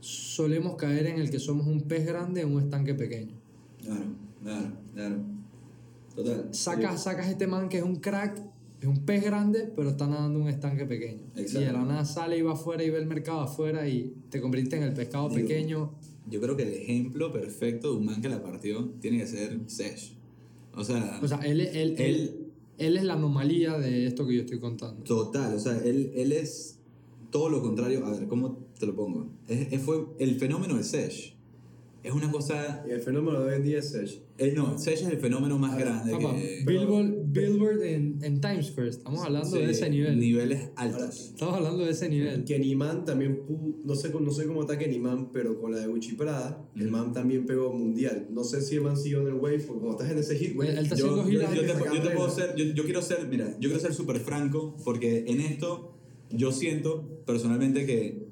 solemos 0.00 0.76
caer 0.76 1.06
en 1.06 1.18
el 1.18 1.30
que 1.30 1.38
somos 1.38 1.66
un 1.66 1.82
pez 1.82 2.06
grande 2.06 2.42
en 2.42 2.54
un 2.54 2.62
estanque 2.62 2.94
pequeño. 2.94 3.34
Claro, 3.82 4.04
claro, 4.42 4.72
claro. 4.92 5.16
Total. 6.14 6.48
Sacas, 6.52 7.02
sacas 7.02 7.28
este 7.28 7.46
man 7.46 7.68
que 7.68 7.78
es 7.78 7.82
un 7.82 7.96
crack, 7.96 8.40
es 8.80 8.86
un 8.86 9.04
pez 9.04 9.24
grande, 9.24 9.72
pero 9.74 9.90
está 9.90 10.06
nadando 10.06 10.38
en 10.38 10.44
un 10.44 10.50
estanque 10.50 10.84
pequeño. 10.84 11.22
Exacto. 11.36 11.60
Y 11.60 11.64
de 11.64 11.72
la 11.72 11.84
nada 11.84 12.04
sale 12.04 12.38
y 12.38 12.42
va 12.42 12.52
afuera 12.52 12.84
y 12.84 12.90
ve 12.90 12.98
el 12.98 13.06
mercado 13.06 13.40
afuera 13.40 13.88
y 13.88 14.14
te 14.30 14.40
conviertes 14.40 14.74
en 14.74 14.82
el 14.84 14.92
pescado 14.92 15.28
Digo, 15.30 15.40
pequeño. 15.40 15.94
Yo 16.30 16.40
creo 16.40 16.56
que 16.56 16.62
el 16.62 16.74
ejemplo 16.74 17.32
perfecto 17.32 17.92
de 17.92 17.98
un 17.98 18.06
man 18.06 18.20
que 18.20 18.28
la 18.28 18.42
partió 18.42 18.90
tiene 19.00 19.18
que 19.18 19.26
ser 19.26 19.58
Sesh. 19.66 20.16
O 20.74 20.84
sea, 20.84 21.20
O 21.22 21.28
sea, 21.28 21.38
él, 21.38 21.60
él, 21.60 21.70
él, 21.72 21.96
él, 21.98 22.43
él 22.78 22.96
es 22.96 23.04
la 23.04 23.14
anomalía 23.14 23.78
de 23.78 24.06
esto 24.06 24.26
que 24.26 24.34
yo 24.34 24.40
estoy 24.42 24.60
contando. 24.60 25.02
total, 25.04 25.54
o 25.54 25.58
sea, 25.58 25.76
él, 25.78 26.12
él 26.14 26.32
es 26.32 26.80
todo 27.30 27.48
lo 27.48 27.62
contrario. 27.62 28.06
A 28.06 28.10
ver, 28.10 28.28
¿cómo 28.28 28.58
te 28.78 28.86
lo 28.86 28.94
pongo? 28.94 29.28
Es, 29.48 29.82
fue 29.82 30.06
el 30.18 30.36
fenómeno 30.36 30.76
de 30.76 30.84
Sesh. 30.84 31.33
Es 32.04 32.12
una 32.12 32.30
cosa. 32.30 32.84
Y 32.86 32.90
el 32.92 33.00
fenómeno 33.00 33.40
de 33.40 33.48
hoy 33.48 33.54
en 33.56 33.62
día 33.64 33.78
es 33.78 33.90
Sech. 33.90 34.20
eh, 34.36 34.52
no, 34.54 34.78
Sesh 34.78 35.00
es 35.00 35.08
el 35.08 35.16
fenómeno 35.18 35.58
más 35.58 35.72
A 35.72 35.76
ver, 35.76 35.84
grande 35.86 36.12
Papá, 36.12 36.34
que. 36.36 36.62
Billboard, 36.66 37.14
Billboard 37.28 37.82
en, 37.82 38.18
en 38.22 38.40
Times 38.42 38.66
Square, 38.66 38.90
estamos 38.90 39.24
hablando 39.24 39.56
de 39.56 39.64
Sí, 39.64 39.70
ese 39.70 39.88
nivel. 39.90 40.18
Niveles 40.20 40.68
altos. 40.76 41.30
Estamos 41.30 41.54
hablando 41.56 41.82
de 41.82 41.90
ese 41.92 42.10
nivel. 42.10 42.44
Kenny 42.44 42.76
Man 42.76 43.06
también, 43.06 43.40
no 43.84 43.94
sé, 43.94 44.10
no 44.20 44.30
sé 44.30 44.46
cómo 44.46 44.60
está 44.60 44.78
Kenny 44.78 44.98
Man, 44.98 45.30
pero 45.32 45.58
con 45.58 45.72
la 45.72 45.78
de 45.78 45.86
Gucci 45.86 46.12
Prada, 46.12 46.62
el 46.76 46.90
man 46.90 47.14
también 47.14 47.46
pegó 47.46 47.72
mundial. 47.72 48.26
No 48.30 48.44
sé 48.44 48.60
si 48.60 48.74
el 48.74 48.82
man 48.82 48.98
siguió 48.98 49.22
en 49.22 49.28
el 49.28 49.34
wave, 49.34 49.60
porque 49.60 49.80
cuando 49.80 49.92
estás 50.02 50.10
en 50.12 50.18
ese 50.18 50.36
hit, 50.36 50.54
güey, 50.54 50.68
Él- 50.68 50.76
él 50.78 50.84
está 50.84 50.96
Yo, 50.96 51.16
yo- 51.26 51.30
yo 51.30 51.38
de 51.40 51.46
te, 51.46 51.54
yo 51.56 51.62
te 51.62 51.68
sacar 51.72 52.14
puedo 52.14 52.30
ser, 52.30 52.54
yo, 52.54 52.64
yo 52.66 52.84
quiero 52.84 53.00
ser, 53.00 53.26
mira, 53.30 53.52
yo 53.58 53.70
quiero 53.70 53.80
ser 53.80 53.94
súper 53.94 54.20
franco 54.20 54.76
porque 54.84 55.24
en 55.26 55.40
esto 55.40 55.94
yo 56.30 56.52
siento 56.52 57.22
personalmente 57.24 57.86
que 57.86 58.26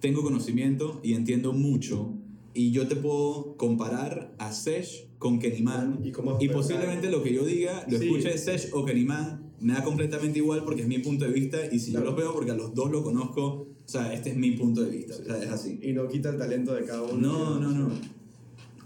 tengo 0.00 0.22
conocimiento 0.22 1.00
y 1.04 1.12
entiendo 1.14 1.52
mucho 1.52 2.14
y 2.54 2.70
yo 2.72 2.88
te 2.88 2.96
puedo 2.96 3.56
comparar 3.56 4.34
a 4.38 4.52
Sesh 4.52 5.06
con 5.18 5.38
Kenny 5.38 5.62
Man 5.62 6.00
Y 6.04 6.08
y 6.44 6.48
posiblemente 6.48 7.10
lo 7.10 7.22
que 7.22 7.32
yo 7.34 7.44
diga 7.44 7.84
lo 7.88 7.98
Sí. 7.98 8.06
escuche 8.06 8.36
Sesh 8.38 8.70
o 8.72 8.84
Kenny 8.84 9.04
Man 9.04 9.52
me 9.60 9.72
da 9.74 9.82
completamente 9.82 10.38
igual 10.38 10.64
porque 10.64 10.82
es 10.82 10.88
mi 10.88 10.98
punto 11.00 11.24
de 11.24 11.32
vista 11.32 11.58
y 11.70 11.78
si 11.80 11.90
Claro. 11.90 12.06
yo 12.06 12.10
los 12.12 12.20
veo 12.20 12.32
porque 12.34 12.50
a 12.52 12.54
los 12.54 12.74
dos 12.74 12.90
lo 12.90 13.02
conozco, 13.02 13.44
o 13.44 13.68
sea, 13.84 14.12
este 14.12 14.30
es 14.30 14.36
mi 14.36 14.52
punto 14.52 14.82
de 14.82 14.90
vista, 14.90 15.14
o 15.20 15.24
sea, 15.24 15.42
es 15.42 15.48
así. 15.50 15.78
y 15.82 15.92
no 15.92 16.06
quita 16.08 16.30
el 16.30 16.38
talento 16.38 16.74
de 16.74 16.84
cada 16.84 17.02
uno. 17.02 17.16
No, 17.16 17.58
no, 17.60 17.70
no. 17.72 17.90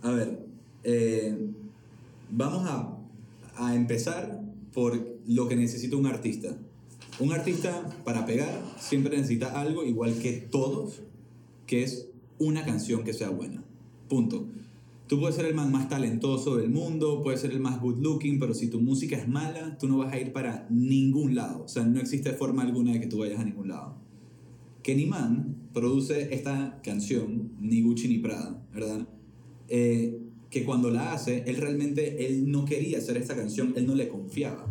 A 0.03 0.11
ver, 0.13 0.47
eh, 0.85 1.37
vamos 2.31 2.65
a, 2.69 2.97
a 3.57 3.75
empezar 3.75 4.41
por 4.73 4.99
lo 5.27 5.47
que 5.49 5.57
necesita 5.57 5.97
un 5.97 6.07
artista. 6.07 6.57
Un 7.21 7.33
artista 7.33 7.87
para 8.05 8.25
pegar 8.25 8.51
siempre 8.81 9.17
necesita 9.17 9.61
algo 9.61 9.85
igual 9.85 10.15
que 10.19 10.33
todos, 10.33 11.03
que 11.67 11.83
es 11.85 12.09
una 12.39 12.65
canción 12.65 13.05
que 13.05 13.13
sea 13.13 13.31
buena. 13.31 13.63
Punto. 14.09 14.47
Tú 15.07 15.21
puedes 15.21 15.37
ser 15.37 15.47
el 15.47 15.55
man 15.55 15.71
más 15.71 15.89
talentoso 15.89 16.57
del 16.57 16.71
mundo, 16.71 17.23
puedes 17.23 17.41
ser 17.41 17.51
el 17.51 17.61
más 17.61 17.81
good 17.81 17.99
looking, 17.99 18.39
pero 18.39 18.55
si 18.55 18.69
tu 18.69 18.81
música 18.81 19.17
es 19.17 19.29
mala, 19.29 19.77
tú 19.79 19.87
no 19.87 19.99
vas 19.99 20.13
a 20.13 20.19
ir 20.19 20.33
para 20.33 20.67
ningún 20.71 21.35
lado. 21.35 21.65
O 21.65 21.69
sea, 21.69 21.85
no 21.85 22.01
existe 22.01 22.33
forma 22.33 22.63
alguna 22.63 22.93
de 22.93 23.01
que 23.01 23.07
tú 23.07 23.19
vayas 23.19 23.41
a 23.41 23.45
ningún 23.45 23.69
lado. 23.69 23.97
Kenny 24.83 25.07
Man 25.07 25.57
produce 25.73 26.35
esta 26.35 26.81
canción, 26.83 27.53
Ni 27.61 27.83
Gucci 27.83 28.09
ni 28.09 28.19
Prada, 28.19 28.65
¿verdad? 28.73 29.07
Eh, 29.69 30.19
que 30.51 30.65
cuando 30.65 30.91
la 30.91 31.13
hace, 31.13 31.45
él 31.47 31.57
realmente 31.57 32.27
él 32.27 32.51
no 32.51 32.65
quería 32.65 32.99
hacer 32.99 33.17
esta 33.17 33.35
canción, 33.35 33.73
él 33.77 33.87
no 33.87 33.95
le 33.95 34.09
confiaba. 34.09 34.67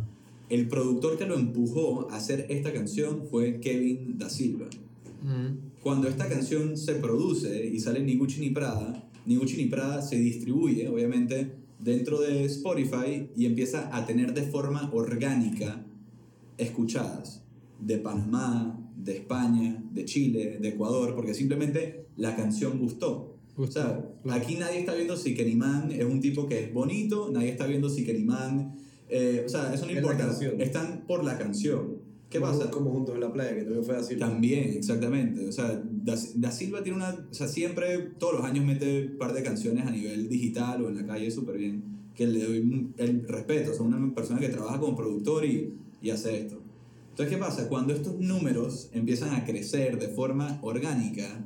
El 0.49 0.67
productor 0.67 1.17
que 1.17 1.25
lo 1.25 1.35
empujó 1.35 2.11
a 2.11 2.17
hacer 2.17 2.45
esta 2.49 2.73
canción 2.73 3.23
fue 3.29 3.59
Kevin 3.59 4.17
Da 4.17 4.29
Silva. 4.29 4.67
Mm. 5.21 5.81
Cuando 5.81 6.07
esta 6.07 6.27
canción 6.27 6.77
se 6.77 6.95
produce 6.95 7.65
y 7.67 7.79
sale 7.79 8.01
Ni 8.01 8.15
Gucci 8.15 8.39
ni 8.39 8.49
Prada, 8.49 9.09
Ni 9.25 9.35
Gucci 9.35 9.57
ni 9.57 9.65
Prada 9.65 10.01
se 10.01 10.17
distribuye, 10.17 10.87
obviamente, 10.87 11.51
dentro 11.79 12.19
de 12.19 12.45
Spotify 12.45 13.29
y 13.35 13.45
empieza 13.45 13.95
a 13.95 14.05
tener 14.05 14.33
de 14.33 14.43
forma 14.43 14.89
orgánica 14.93 15.83
escuchadas 16.57 17.43
de 17.79 17.97
Panamá, 17.97 18.79
de 18.95 19.17
España, 19.17 19.83
de 19.91 20.05
Chile, 20.05 20.59
de 20.61 20.69
Ecuador, 20.69 21.15
porque 21.15 21.33
simplemente 21.33 22.05
la 22.17 22.35
canción 22.35 22.77
gustó. 22.77 23.37
O 23.57 23.67
sea, 23.67 24.01
claro. 24.23 24.41
aquí 24.41 24.55
nadie 24.55 24.79
está 24.79 24.93
viendo 24.93 25.17
si 25.17 25.33
Keriman 25.33 25.91
es 25.91 26.05
un 26.05 26.21
tipo 26.21 26.47
que 26.47 26.65
es 26.65 26.73
bonito, 26.73 27.29
nadie 27.31 27.49
está 27.49 27.65
viendo 27.65 27.89
si 27.89 28.05
Keriman... 28.05 28.75
eh, 29.09 29.43
o 29.45 29.49
sea, 29.49 29.73
eso 29.73 29.85
no 29.85 29.91
importa. 29.91 30.31
Están 30.59 31.03
por 31.07 31.23
la 31.23 31.37
canción. 31.37 31.90
¿Qué 32.31 32.39
como, 32.39 32.51
pasa? 32.51 32.71
Como 32.71 32.91
juntos 32.91 33.13
en 33.13 33.21
la 33.21 33.33
playa, 33.33 33.53
que 33.53 33.63
también 33.63 33.83
fue 33.83 33.97
así. 33.97 34.15
También, 34.15 34.69
exactamente. 34.77 35.49
O 35.49 35.51
sea, 35.51 35.83
da, 35.85 36.15
Da 36.35 36.51
Silva 36.51 36.81
tiene 36.81 36.97
una. 36.97 37.27
O 37.29 37.33
sea, 37.33 37.47
siempre, 37.49 37.99
todos 38.17 38.35
los 38.35 38.45
años 38.45 38.65
mete 38.65 39.07
un 39.07 39.17
par 39.17 39.33
de 39.33 39.43
canciones 39.43 39.85
a 39.85 39.91
nivel 39.91 40.29
digital 40.29 40.81
o 40.81 40.89
en 40.89 40.95
la 40.95 41.05
calle 41.05 41.29
súper 41.29 41.57
bien. 41.57 41.83
Que 42.15 42.25
le 42.25 42.45
doy 42.45 42.89
el 42.97 43.27
respeto. 43.27 43.71
O 43.71 43.73
sea, 43.73 43.83
una 43.83 44.15
persona 44.15 44.39
que 44.39 44.47
trabaja 44.47 44.79
como 44.79 44.95
productor 44.95 45.43
y, 45.43 45.73
y 46.01 46.09
hace 46.09 46.39
esto. 46.39 46.61
Entonces, 47.09 47.35
¿qué 47.35 47.37
pasa? 47.37 47.67
Cuando 47.67 47.93
estos 47.93 48.17
números 48.17 48.89
empiezan 48.93 49.35
a 49.35 49.43
crecer 49.43 49.99
de 49.99 50.07
forma 50.07 50.57
orgánica, 50.61 51.45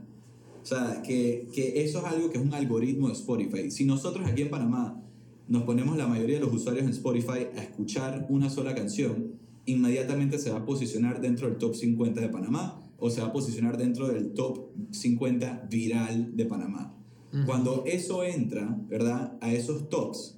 o 0.62 0.66
sea, 0.66 1.02
que, 1.02 1.48
que 1.52 1.84
eso 1.84 2.00
es 2.00 2.06
algo 2.06 2.30
que 2.30 2.38
es 2.38 2.44
un 2.44 2.54
algoritmo 2.54 3.08
de 3.08 3.14
Spotify. 3.14 3.72
Si 3.72 3.86
nosotros 3.86 4.28
aquí 4.28 4.44
en 4.44 4.52
Panamá 4.52 5.02
nos 5.48 5.64
ponemos 5.64 5.98
la 5.98 6.06
mayoría 6.08 6.36
de 6.36 6.46
los 6.46 6.54
usuarios 6.54 6.86
en 6.86 6.92
Spotify 6.92 7.48
a 7.56 7.64
escuchar 7.64 8.28
una 8.30 8.52
sola 8.52 8.76
canción, 8.76 9.45
inmediatamente 9.66 10.38
se 10.40 10.52
va 10.52 10.60
a 10.60 10.66
posicionar 10.66 11.22
dentro 11.22 11.48
del 11.48 11.58
top 11.58 11.76
50 11.76 12.22
de 12.22 12.30
Panamá 12.30 12.82
o 13.00 13.10
se 13.10 13.22
va 13.22 13.28
a 13.28 13.34
posicionar 13.34 13.78
dentro 13.78 14.08
del 14.08 14.34
top 14.34 14.68
50 14.92 15.68
viral 15.70 16.36
de 16.36 16.46
Panamá. 16.46 16.96
Ujú. 17.34 17.46
Cuando 17.46 17.84
eso 17.86 18.24
entra, 18.24 18.78
¿verdad? 18.88 19.38
A 19.42 19.54
esos 19.54 19.90
tops, 19.90 20.38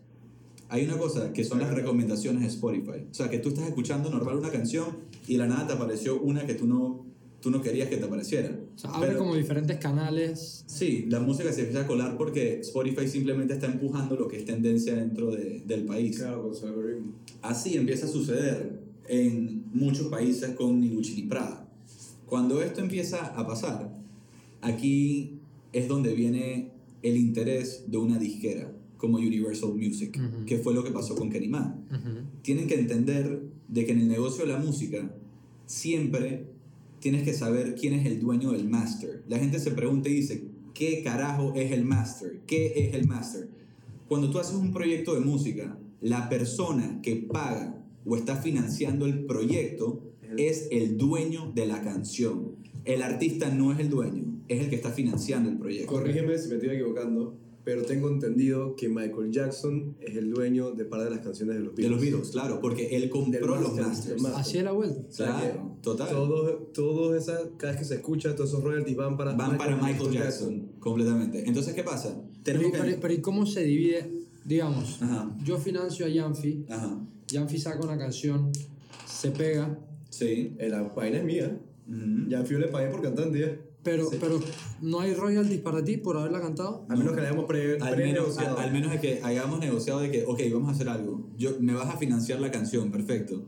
hay 0.70 0.84
una 0.86 0.98
cosa 0.98 1.32
que 1.34 1.44
son 1.44 1.60
las 1.60 1.74
recomendaciones 1.74 2.42
de 2.42 2.48
Spotify. 2.48 3.06
O 3.10 3.14
sea, 3.14 3.30
que 3.30 3.40
tú 3.40 3.50
estás 3.50 3.68
escuchando 3.68 4.10
normal 4.10 4.38
una 4.38 4.50
canción 4.50 4.86
y 5.28 5.34
de 5.34 5.40
la 5.40 5.48
nada 5.48 5.68
te 5.68 5.74
apareció 5.74 6.20
una 6.20 6.46
que 6.46 6.56
tú 6.56 6.66
no, 6.68 7.06
tú 7.42 7.52
no 7.52 7.62
querías 7.62 7.88
que 7.90 7.98
te 7.98 8.06
apareciera. 8.06 8.58
O 8.76 8.78
sea, 8.80 8.90
abre 8.92 9.10
Pero- 9.10 9.20
como 9.20 9.36
diferentes 9.36 9.78
canales. 9.78 10.64
Sí, 10.66 11.06
la 11.10 11.20
música 11.20 11.54
se 11.54 11.62
empieza 11.62 11.84
a 11.84 11.88
colar 11.88 12.18
porque 12.18 12.60
Spotify 12.62 13.08
simplemente 13.08 13.54
está 13.54 13.68
empujando 13.68 14.16
lo 14.16 14.28
que 14.28 14.38
es 14.38 14.46
tendencia 14.46 14.96
dentro 14.96 15.32
de- 15.32 15.62
del 15.66 15.86
país. 15.86 16.18
Claro, 16.18 16.44
con 16.44 16.56
su 16.56 16.66
algoritmo. 16.66 17.14
Así 17.44 17.76
empieza 17.78 18.08
a 18.08 18.10
suceder 18.10 18.87
en 19.08 19.66
muchos 19.74 20.08
países 20.08 20.52
con 20.56 20.80
ni 20.80 20.90
Gucci 20.90 21.16
ni 21.16 21.24
Prada. 21.24 21.70
Cuando 22.26 22.62
esto 22.62 22.82
empieza 22.82 23.28
a 23.28 23.48
pasar, 23.48 23.96
aquí 24.62 25.40
es 25.74 25.88
donde 25.88 26.14
viene 26.14 26.72
el 27.04 27.16
interés 27.18 27.86
de 27.88 27.98
una 27.98 28.18
disquera 28.20 28.74
como 28.98 29.18
Universal 29.18 29.74
Music, 29.76 30.18
Ujú. 30.20 30.46
que 30.46 30.58
fue 30.58 30.74
lo 30.74 30.84
que 30.84 30.92
pasó 30.92 31.16
con 31.16 31.30
Kenny 31.30 31.48
Man 31.48 31.86
Ujú. 31.92 32.42
tienen 32.42 32.68
que 32.68 32.76
entender 32.80 33.44
de 33.68 33.86
que 33.86 33.92
en 33.92 34.00
el 34.00 34.08
negocio 34.08 34.46
de 34.46 34.52
la 34.54 34.60
música 34.60 35.14
siempre 35.66 36.48
tienes 37.00 37.24
que 37.24 37.34
saber 37.34 37.76
quién 37.76 37.94
es 37.94 38.06
el 38.08 38.20
dueño 38.20 38.52
del 38.52 38.68
master. 38.68 39.24
La 39.28 39.38
gente 39.38 39.60
se 39.60 39.72
pregunta 39.72 40.10
y 40.10 40.14
dice, 40.16 40.48
¿qué 40.74 41.04
carajo 41.04 41.54
es 41.56 41.72
el 41.72 41.86
master? 41.86 42.42
¿Qué 42.48 42.74
es 42.76 42.96
el 42.96 43.08
master? 43.08 43.48
Cuando 44.08 44.32
tú 44.32 44.40
haces 44.40 44.56
un 44.56 44.72
proyecto 44.72 45.14
de 45.14 45.20
música, 45.22 45.78
la 46.02 46.28
persona 46.30 47.00
que 47.04 47.16
paga 47.18 47.77
o 48.08 48.16
está 48.16 48.38
financiando 48.38 49.06
el 49.06 49.26
proyecto 49.26 50.02
es 50.38 50.68
el 50.72 50.98
dueño 50.98 51.52
de 51.54 51.66
la 51.66 51.82
canción. 51.82 52.56
El 52.86 53.02
artista 53.02 53.50
no 53.50 53.72
es 53.74 53.80
el 53.80 53.90
dueño, 53.90 54.42
es 54.48 54.62
el 54.62 54.70
que 54.70 54.76
está 54.76 54.92
financiando 54.92 55.50
el 55.50 55.58
proyecto. 55.58 55.92
Corrígeme 55.92 56.38
si 56.38 56.48
me 56.50 56.56
estoy 56.56 56.70
equivocando, 56.70 57.36
pero 57.66 57.84
tengo 57.84 58.10
entendido 58.10 58.76
que 58.78 58.88
Michael 58.88 59.30
Jackson 59.32 59.98
es 60.00 60.16
el 60.16 60.30
dueño 60.32 60.72
de 60.72 60.86
par 60.86 61.04
de 61.04 61.10
las 61.10 61.20
canciones 61.20 61.56
de 61.58 61.64
los 61.64 61.76
De 61.76 61.82
Beatles. 61.84 61.92
los 61.92 62.02
Beatles, 62.02 62.32
claro, 62.32 62.60
porque 62.62 62.96
él 62.96 63.10
compró 63.10 63.56
los 63.58 63.76
master, 63.76 63.84
masters. 63.86 64.08
del 64.08 64.22
master. 64.22 64.40
Así 64.42 64.58
es 64.60 64.64
la 64.64 64.72
vuelta. 64.72 65.02
O 65.08 65.12
sea 65.12 65.26
Claro, 65.28 65.78
total. 65.82 66.10
Todos, 66.10 66.72
todos 66.74 67.22
esas, 67.22 67.42
cada 67.58 67.74
vez 67.74 67.82
que 67.82 67.86
se 67.88 67.96
escucha, 67.96 68.36
todos 68.36 68.52
esos 68.52 68.64
royalties 68.64 68.96
van 68.96 69.18
para 69.18 69.34
van 69.34 69.58
para 69.58 69.76
Michael 69.76 70.12
Jackson, 70.12 70.72
completamente. 70.80 71.44
Entonces, 71.46 71.74
¿qué 71.74 71.84
pasa? 71.84 72.22
Pero, 72.44 72.62
que... 72.62 72.70
pero- 72.70 72.98
pero 73.02 73.14
¿y 73.14 73.20
cómo 73.22 73.46
se 73.46 73.64
divide? 73.66 74.14
Digamos, 74.46 75.02
Ajá, 75.02 75.36
yo 75.44 75.58
financio 75.58 76.06
a 76.06 76.10
Yanfi, 76.10 76.64
ajá, 76.70 77.06
Yanfi 77.32 77.58
saca 77.58 77.80
una 77.86 77.98
canción, 77.98 78.52
se 79.06 79.32
pega, 79.32 79.78
sí. 80.10 80.56
Eh, 80.60 80.70
La 80.70 80.84
vaina 80.84 81.18
es 81.18 81.24
mía. 81.24 81.60
ujú. 81.88 82.30
Ya 82.30 82.44
Fio 82.44 82.60
le 82.60 82.68
pagué 82.68 82.90
por 82.90 83.02
cantante 83.02 83.40
ya. 83.40 83.52
Pero, 83.84 84.10
pero 84.20 84.40
no 84.82 85.00
hay 85.00 85.14
royalties 85.14 85.62
para 85.62 85.82
ti 85.84 85.96
por 85.98 86.18
haberla 86.18 86.42
cantado. 86.42 86.86
A 86.90 86.96
menos 86.96 87.14
que 87.16 87.22
la 87.22 87.28
hayamos 87.30 87.46
pre, 87.46 87.74
Al 87.76 87.80
menos, 87.80 87.92
pre-negociado. 87.96 88.58
al, 88.58 88.66
al 88.66 88.74
menos 88.74 88.92
de 88.92 89.00
que 89.00 89.22
hayamos 89.24 89.60
negociado 89.60 90.00
de 90.02 90.12
que, 90.12 90.26
ok, 90.26 90.42
vamos 90.52 90.70
a 90.70 90.72
hacer 90.74 90.90
algo. 90.90 91.30
Yo, 91.38 91.52
me 91.62 91.74
vas 91.74 91.88
a 91.94 91.98
financiar 91.98 92.42
la 92.42 92.52
canción, 92.52 92.92
perfecto. 92.92 93.44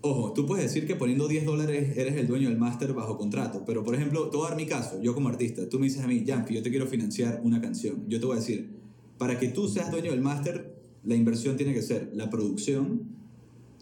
Ojo, 0.00 0.32
tú 0.32 0.46
puedes 0.46 0.64
decir 0.64 0.86
que 0.86 0.94
poniendo 0.94 1.26
10 1.28 1.44
dólares 1.44 1.98
eres 1.98 2.14
el 2.16 2.26
dueño 2.28 2.48
del 2.48 2.56
máster 2.56 2.94
bajo 2.94 3.18
contrato, 3.18 3.64
pero 3.66 3.82
por 3.84 3.94
ejemplo, 3.94 4.30
te 4.30 4.36
voy 4.36 4.46
a 4.46 4.50
dar 4.50 4.56
mi 4.56 4.64
caso, 4.66 5.02
yo 5.02 5.12
como 5.12 5.28
artista, 5.28 5.68
tú 5.68 5.78
me 5.80 5.86
dices 5.86 6.02
a 6.02 6.06
mí, 6.06 6.24
Jampi, 6.26 6.54
yo 6.54 6.62
te 6.62 6.70
quiero 6.70 6.86
financiar 6.86 7.40
una 7.42 7.60
canción. 7.60 8.04
Yo 8.08 8.20
te 8.20 8.26
voy 8.26 8.36
a 8.36 8.40
decir, 8.40 8.70
para 9.18 9.38
que 9.38 9.48
tú 9.48 9.68
seas 9.68 9.90
dueño 9.90 10.12
del 10.12 10.20
máster, 10.22 10.77
la 11.04 11.14
inversión 11.14 11.56
tiene 11.56 11.72
que 11.74 11.82
ser 11.82 12.10
la 12.14 12.30
producción, 12.30 13.02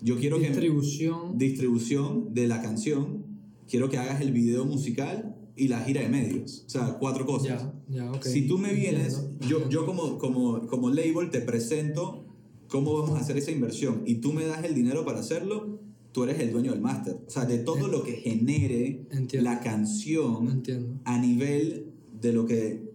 yo 0.02 0.18
quiero 0.18 0.38
que 0.38 0.48
Distribución. 0.48 1.38
distribución 1.38 2.34
de 2.34 2.46
la 2.48 2.60
canción, 2.62 3.24
quiero 3.68 3.88
que 3.88 3.98
hagas 3.98 4.20
el 4.20 4.32
video 4.32 4.64
musical 4.64 5.34
y 5.56 5.68
la 5.68 5.80
gira 5.80 6.02
de 6.02 6.08
medios. 6.10 6.64
O 6.66 6.70
sea, 6.70 6.98
cuatro 6.98 7.24
cosas. 7.24 7.62
Ya, 7.88 8.04
ya, 8.04 8.12
ok. 8.12 8.22
Si 8.24 8.46
tú 8.46 8.58
me 8.58 8.74
vienes, 8.74 9.14
Entiendo, 9.18 9.46
yo, 9.48 9.68
yo 9.70 9.86
como, 9.86 10.18
como, 10.18 10.66
como 10.66 10.90
label 10.90 11.30
te 11.30 11.40
presento 11.40 12.24
cómo 12.68 12.92
vamos 13.00 13.16
a 13.18 13.20
hacer 13.22 13.38
esa 13.38 13.50
inversión 13.52 14.02
y 14.06 14.16
tú 14.16 14.32
me 14.32 14.44
das 14.44 14.64
el 14.64 14.74
dinero 14.74 15.04
para 15.06 15.20
hacerlo, 15.20 15.78
tú 16.12 16.24
eres 16.24 16.38
el 16.40 16.52
dueño 16.52 16.72
del 16.72 16.80
máster. 16.82 17.18
O 17.26 17.30
sea, 17.30 17.46
de 17.46 17.58
todo 17.58 17.88
lo 17.88 18.02
que 18.02 18.12
genere 18.12 19.06
Entiendo. 19.10 19.48
la 19.50 19.60
canción 19.60 20.48
Entiendo. 20.48 21.00
a 21.04 21.18
nivel 21.18 21.86
de 22.20 22.32
lo 22.34 22.44
que 22.44 22.90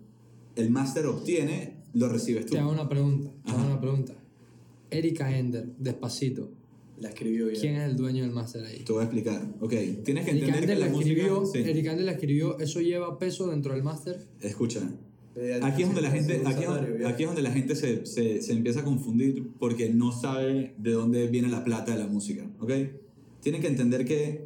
el 0.55 0.69
máster 0.69 1.07
obtiene, 1.07 1.80
lo 1.93 2.09
recibes 2.09 2.45
tú. 2.45 2.53
Te 2.53 2.59
hago 2.59 2.71
una 2.71 2.87
pregunta. 2.89 3.31
Te 3.45 3.51
hago 3.51 3.65
una 3.65 3.79
pregunta. 3.79 4.13
Erika 4.89 5.37
Ender, 5.37 5.67
despacito. 5.77 6.49
La 6.99 7.09
escribió 7.09 7.47
bien. 7.47 7.59
¿Quién 7.59 7.75
es 7.77 7.89
el 7.89 7.95
dueño 7.97 8.23
del 8.23 8.31
máster 8.31 8.63
ahí? 8.63 8.79
Te 8.83 8.91
voy 8.93 9.01
a 9.01 9.05
explicar. 9.05 9.41
Ok, 9.59 9.73
tienes 10.03 10.25
que 10.25 10.31
Erika 10.31 10.45
entender 10.47 10.55
Ender 10.63 10.69
que 10.75 10.75
la 10.79 10.85
la 10.87 10.91
música... 10.91 11.09
escribió. 11.21 11.45
Sí. 11.45 11.57
Erika 11.59 11.91
Ender 11.91 12.05
la 12.05 12.11
escribió. 12.11 12.59
¿Eso 12.59 12.79
lleva 12.81 13.17
peso 13.17 13.47
dentro 13.49 13.73
del 13.73 13.83
máster? 13.83 14.27
Escucha, 14.41 14.81
Eh, 15.35 15.59
Aquí 15.63 15.81
es 15.83 15.87
donde 15.87 16.01
la 16.01 16.11
gente, 16.11 16.41
aquí 16.45 16.63
es, 16.63 16.99
ya. 16.99 17.07
aquí 17.09 17.23
es 17.23 17.29
donde 17.29 17.41
la 17.41 17.51
gente 17.51 17.75
se, 17.75 18.05
se, 18.05 18.41
se 18.41 18.51
empieza 18.51 18.81
a 18.81 18.83
confundir 18.83 19.47
porque 19.59 19.89
no 19.89 20.11
sabe 20.11 20.75
de 20.77 20.91
dónde 20.91 21.27
viene 21.27 21.47
la 21.47 21.63
plata 21.63 21.93
de 21.93 21.99
la 21.99 22.07
música, 22.07 22.45
¿ok? 22.59 22.71
Tienen 23.39 23.61
que 23.61 23.67
entender 23.67 24.03
que 24.05 24.45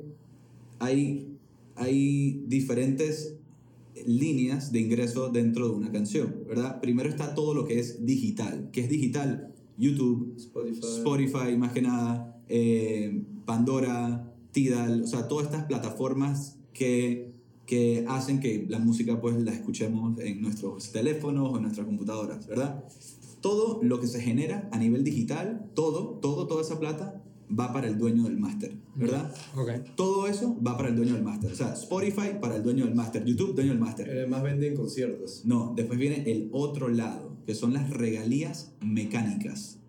hay, 0.80 1.28
hay 1.76 2.44
diferentes 2.48 3.36
líneas 4.06 4.72
de 4.72 4.80
ingreso 4.80 5.30
dentro 5.30 5.70
de 5.70 5.76
una 5.76 5.92
canción, 5.92 6.44
¿verdad? 6.48 6.82
Primero 6.82 7.10
está 7.10 7.36
todo 7.36 7.54
lo 7.54 7.66
que 7.66 7.80
es 7.80 8.06
digital. 8.06 8.70
¿Qué 8.72 8.82
es 8.82 8.90
digital? 8.90 9.54
YouTube, 9.78 10.36
Spotify. 10.38 10.80
Spotify 10.80 11.58
más 11.58 11.72
que 11.72 11.82
nada, 11.82 12.42
eh, 12.48 13.24
Pandora, 13.46 14.32
Tidal, 14.52 15.04
o 15.04 15.08
sea, 15.08 15.28
todas 15.28 15.48
estas 15.48 15.66
plataformas 15.66 16.58
que, 16.74 17.34
que 17.66 18.06
hacen 18.08 18.40
que 18.40 18.66
la 18.70 18.80
música 18.80 19.20
pues 19.20 19.36
la 19.38 19.52
escuchemos 19.52 20.18
en 20.20 20.42
nuestros 20.42 20.92
teléfonos 20.92 21.52
o 21.52 21.58
en 21.58 21.64
nuestras 21.64 21.86
computadoras, 21.86 22.48
¿verdad? 22.48 22.86
Todo 23.42 23.82
lo 23.84 24.00
que 24.00 24.08
se 24.08 24.22
genera 24.22 24.70
a 24.72 24.80
nivel 24.80 25.04
digital, 25.04 25.70
todo, 25.74 26.20
todo, 26.22 26.48
toda 26.48 26.62
esa 26.62 26.80
plata 26.80 27.25
va 27.52 27.72
para 27.72 27.88
el 27.88 27.98
dueño 27.98 28.24
del 28.24 28.38
máster, 28.38 28.76
¿verdad? 28.96 29.34
Ok. 29.56 29.70
Todo 29.96 30.28
eso 30.28 30.58
va 30.66 30.76
para 30.78 30.90
el 30.90 30.96
dueño 30.96 31.14
del 31.14 31.24
máster. 31.24 31.52
O 31.52 31.56
sea, 31.56 31.74
Spotify 31.74 32.38
para 32.42 32.56
el 32.56 32.64
dueño 32.64 32.86
del 32.86 32.96
máster, 32.96 33.24
YouTube, 33.24 33.54
dueño 33.56 33.72
del 33.72 33.80
máster. 33.80 34.10
Eh, 34.10 34.28
más 34.28 34.42
venden 34.44 34.76
conciertos. 34.76 35.42
No, 35.46 35.74
después 35.76 36.00
viene 36.00 36.24
el 36.32 36.50
otro 36.52 36.90
lado, 36.90 37.38
que 37.46 37.56
son 37.56 37.74
las 37.74 37.90
regalías 37.90 38.74
mecánicas. 38.82 39.80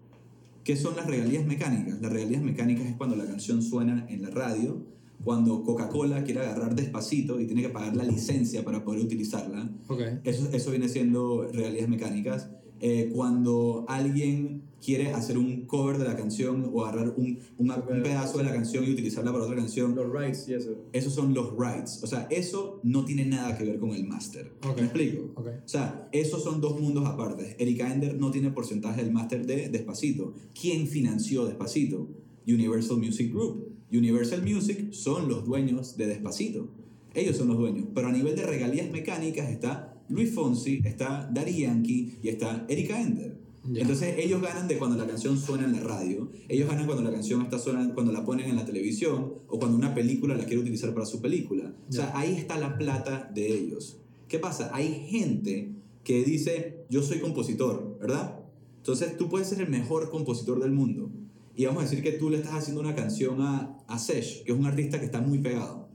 ¿Qué 0.65 0.77
son 0.77 0.97
las 0.97 1.07
regalías 1.07 1.47
mecánicas? 1.47 2.01
Las 2.01 2.13
regalías 2.13 2.43
mecánicas 2.43 2.87
es 2.87 2.97
cuando 2.97 3.15
la 3.17 3.25
canción 3.25 3.63
suena 3.63 4.07
en 4.09 4.23
la 4.23 4.31
radio, 4.31 4.83
cuando 5.25 5.63
Coca-Cola 5.63 6.25
quiere 6.25 6.41
agarrar 6.41 6.75
despacito 6.75 7.41
y 7.41 7.47
tiene 7.47 7.63
que 7.63 7.69
pagar 7.69 7.97
la 7.97 8.05
licencia 8.05 8.65
para 8.65 8.85
poder 8.85 9.05
utilizarla. 9.05 9.71
Ok. 9.89 10.01
Eso, 10.25 10.49
eso 10.53 10.71
viene 10.71 10.89
siendo 10.89 11.49
regalías 11.53 11.89
mecánicas. 11.89 12.51
Eh, 12.81 13.11
cuando 13.15 13.85
alguien 13.89 14.63
quiere 14.85 15.13
hacer 15.13 15.39
un 15.39 15.63
cover 15.63 15.97
de 15.99 16.05
la 16.05 16.15
canción 16.17 16.71
o 16.73 16.85
agarrar 16.85 17.15
un, 17.17 17.39
una- 17.59 17.77
un 17.77 18.03
pedazo 18.03 18.39
de 18.39 18.45
la 18.45 18.53
canción 18.53 18.85
y 18.85 18.91
utilizarla 18.93 19.33
para 19.33 19.45
otra 19.45 19.57
canción, 19.57 19.95
Los 19.97 20.13
rights 20.13 20.47
y 20.49 20.55
eso. 20.55 20.77
esos 20.93 21.15
son 21.15 21.33
los 21.35 21.55
rights. 21.59 22.01
O 22.05 22.07
sea, 22.07 22.29
eso 22.31 22.81
no 22.85 23.05
tiene 23.05 23.25
nada 23.25 23.57
que 23.57 23.65
ver 23.65 23.79
con 23.79 23.91
el 23.91 24.05
máster. 24.07 24.53
Ok. 24.69 24.77
¿Me 24.77 24.83
explico? 24.85 25.33
Ok. 25.35 25.47
O 25.65 25.69
sea, 25.69 26.09
esos 26.13 26.45
son 26.45 26.61
dos 26.61 26.79
mundos 26.81 27.07
aparte. 27.07 27.57
Erika 27.59 27.91
Ender 27.93 28.19
no 28.19 28.31
tiene 28.31 28.51
porcentaje 28.51 29.03
del 29.03 29.13
máster 29.13 29.47
de 29.47 29.71
Despacito. 29.71 30.35
¿Quién 30.59 30.87
financió 30.87 31.47
Despacito? 31.47 32.09
Universal 32.47 32.99
Music 32.99 33.33
Group. 33.33 33.73
Universal 33.91 34.43
Music 34.43 34.93
son 34.93 35.29
los 35.29 35.45
dueños 35.47 35.97
de 35.97 36.07
Despacito. 36.07 36.69
Ellos 37.15 37.37
son 37.37 37.49
los 37.49 37.57
dueños. 37.57 37.87
Pero 37.95 38.09
a 38.09 38.13
nivel 38.13 38.37
de 38.37 38.43
regalías 38.45 38.91
mecánicas 38.91 39.49
está 39.51 39.96
Luis 40.09 40.35
Fonsi, 40.35 40.81
está 40.85 41.29
Daddy 41.33 41.63
Yankee 41.63 42.19
y 42.23 42.29
está 42.29 42.65
Erika 42.69 43.01
Ender. 43.01 43.47
Entonces 43.75 44.15
ellos 44.19 44.41
ganan 44.41 44.69
de 44.69 44.79
cuando 44.79 44.97
la 44.97 45.07
canción 45.07 45.39
suena 45.39 45.65
en 45.65 45.73
la 45.73 45.81
radio, 45.81 46.31
ellos 46.49 46.69
ganan 46.69 46.87
cuando 46.87 47.03
la 47.03 47.11
canción 47.11 47.43
está 47.43 47.59
sonando, 47.59 47.95
cuando 47.95 48.13
la 48.13 48.25
ponen 48.25 48.49
en 48.49 48.57
la 48.57 48.65
televisión 48.65 49.35
o 49.49 49.59
cuando 49.59 49.77
una 49.77 49.95
película 49.95 50.37
la 50.37 50.45
quiere 50.45 50.61
utilizar 50.63 50.95
para 50.95 51.07
su 51.07 51.21
película. 51.21 51.75
O 51.89 51.93
sea, 51.93 52.13
ahí 52.17 52.35
está 52.35 52.59
la 52.59 52.79
plata 52.79 53.31
de 53.35 53.53
ellos. 53.53 53.99
¿Qué 54.29 54.39
pasa? 54.39 54.71
Hay 54.73 55.07
gente 55.09 55.73
que 56.05 56.25
dice, 56.25 56.85
yo 56.91 57.03
soy 57.03 57.19
compositor, 57.19 57.99
¿verdad? 58.01 58.41
Entonces 58.79 59.17
tú 59.17 59.29
puedes 59.29 59.49
ser 59.49 59.61
el 59.61 59.69
mejor 59.69 60.11
compositor 60.11 60.61
del 60.61 60.71
mundo. 60.71 61.11
Y 61.57 61.65
vamos 61.65 61.83
a 61.83 61.87
decir 61.89 62.05
que 62.05 62.13
tú 62.13 62.31
le 62.31 62.37
estás 62.37 62.55
haciendo 62.55 62.81
una 62.81 62.95
canción 62.95 63.41
a, 63.41 63.79
a 63.89 63.99
Sesh, 63.99 64.45
que 64.45 64.53
es 64.53 64.59
un 64.59 64.67
artista 64.67 65.01
que 65.01 65.07
está 65.07 65.21
muy 65.21 65.39
pegado. 65.39 65.86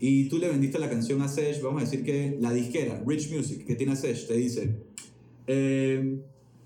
Y 0.00 0.28
tú 0.30 0.38
le 0.38 0.48
vendiste 0.48 0.78
la 0.78 0.88
canción 0.88 1.20
a 1.22 1.28
Sesh, 1.28 1.60
vamos 1.60 1.82
a 1.82 1.84
decir 1.84 2.02
que 2.04 2.36
la 2.40 2.52
disquera, 2.52 3.02
Rich 3.06 3.30
Music, 3.32 3.66
que 3.66 3.74
tiene 3.76 3.92
a 3.92 3.96
Sesh, 3.96 4.26
te 4.26 4.34
dice, 4.34 4.76
eh, 5.46 6.20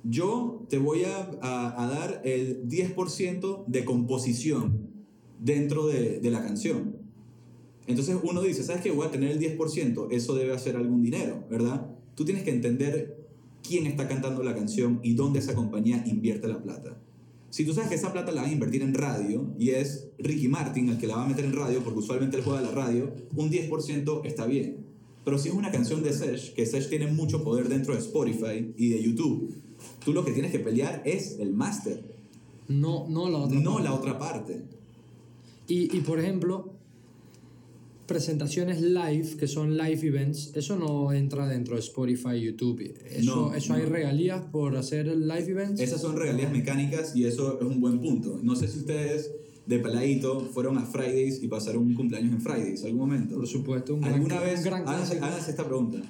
yo 0.04 0.64
te 0.68 0.78
voy 0.78 1.02
a, 1.04 1.30
a- 1.42 1.82
a 1.84 1.88
dar 1.88 2.20
el 2.24 2.68
10% 2.68 3.64
de 3.66 3.84
composición 3.84 4.88
dentro 5.40 5.86
de, 5.88 6.20
de 6.20 6.30
la 6.30 6.42
canción. 6.44 6.96
Entonces 7.86 8.16
uno 8.22 8.40
dice, 8.40 8.62
¿sabes 8.62 8.82
qué? 8.82 8.90
Voy 8.92 9.06
a 9.06 9.10
tener 9.10 9.30
el 9.32 9.40
10%, 9.40 10.08
eso 10.12 10.34
debe 10.34 10.52
hacer 10.54 10.76
algún 10.76 11.02
dinero, 11.02 11.44
¿verdad? 11.50 11.86
Tú 12.14 12.24
tienes 12.24 12.44
que 12.44 12.50
entender 12.50 13.18
quién 13.66 13.86
está 13.86 14.06
cantando 14.08 14.42
la 14.42 14.54
canción 14.54 15.00
y 15.02 15.14
dónde 15.14 15.40
esa 15.40 15.54
compañía 15.54 16.04
invierte 16.06 16.46
la 16.48 16.62
plata. 16.62 16.96
Si 17.54 17.64
tú 17.64 17.72
sabes 17.72 17.88
que 17.88 17.94
esa 17.94 18.12
plata 18.12 18.32
la 18.32 18.42
van 18.42 18.50
a 18.50 18.52
invertir 18.52 18.82
en 18.82 18.94
radio 18.94 19.54
y 19.56 19.70
es 19.70 20.08
Ricky 20.18 20.48
Martin 20.48 20.88
el 20.88 20.98
que 20.98 21.06
la 21.06 21.14
va 21.18 21.24
a 21.24 21.28
meter 21.28 21.44
en 21.44 21.52
radio, 21.52 21.84
porque 21.84 22.00
usualmente 22.00 22.36
él 22.36 22.42
juega 22.42 22.60
la 22.60 22.72
radio, 22.72 23.12
un 23.36 23.48
10% 23.48 24.22
está 24.24 24.46
bien. 24.46 24.84
Pero 25.24 25.38
si 25.38 25.50
es 25.50 25.54
una 25.54 25.70
canción 25.70 26.02
de 26.02 26.12
Sesh, 26.12 26.52
que 26.54 26.66
Sesh 26.66 26.88
tiene 26.88 27.06
mucho 27.06 27.44
poder 27.44 27.68
dentro 27.68 27.94
de 27.94 28.00
Spotify 28.00 28.74
y 28.76 28.88
de 28.88 29.00
YouTube, 29.00 29.54
tú 30.04 30.12
lo 30.12 30.24
que 30.24 30.32
tienes 30.32 30.50
que 30.50 30.58
pelear 30.58 31.02
es 31.04 31.38
el 31.38 31.52
máster, 31.52 32.02
No, 32.66 33.06
no 33.08 33.30
la 33.30 33.38
otra. 33.38 33.60
no 33.60 33.74
parte. 33.74 33.84
la 33.84 33.94
otra 33.94 34.18
parte. 34.18 34.62
Y, 35.68 35.96
y 35.96 36.00
por 36.00 36.18
ejemplo, 36.18 36.73
presentaciones 38.06 38.80
live, 38.82 39.36
que 39.38 39.46
son 39.48 39.76
live 39.76 40.06
events, 40.08 40.52
eso 40.54 40.76
no 40.76 41.12
entra 41.12 41.48
dentro 41.48 41.74
de 41.74 41.80
Spotify, 41.80 42.40
YouTube. 42.40 42.94
Eso, 43.10 43.34
No, 43.48 43.54
eso 43.54 43.72
no. 43.72 43.78
hay 43.80 43.86
regalías 43.86 44.42
por 44.52 44.76
hacer 44.76 45.06
live 45.06 45.50
events. 45.50 45.80
Esas 45.80 46.00
son 46.00 46.16
regalías 46.16 46.52
mecánicas 46.52 47.16
y 47.16 47.24
eso 47.24 47.58
es 47.60 47.66
un 47.66 47.80
buen 47.80 48.00
punto. 48.00 48.38
No 48.42 48.54
sé 48.56 48.68
si 48.68 48.78
ustedes 48.80 49.30
de 49.66 49.78
peladito 49.78 50.40
fueron 50.40 50.76
a 50.76 50.84
Fridays 50.84 51.42
y 51.42 51.48
pasaron 51.48 51.84
un 51.84 51.94
cumpleaños 51.94 52.32
en 52.34 52.40
Fridays 52.42 52.84
algún 52.84 53.00
momento. 53.00 53.36
Por 53.36 53.46
supuesto, 53.46 53.94
un 53.94 54.00
gran, 54.02 54.14
¿Alguna 54.14 54.36
un 54.38 54.44
vez, 54.44 54.62
gran 54.64 54.82
háganse, 54.82 55.04
clásico. 55.16 55.24
háganse 55.24 55.50
esta 55.52 55.66
pregunta, 55.66 56.02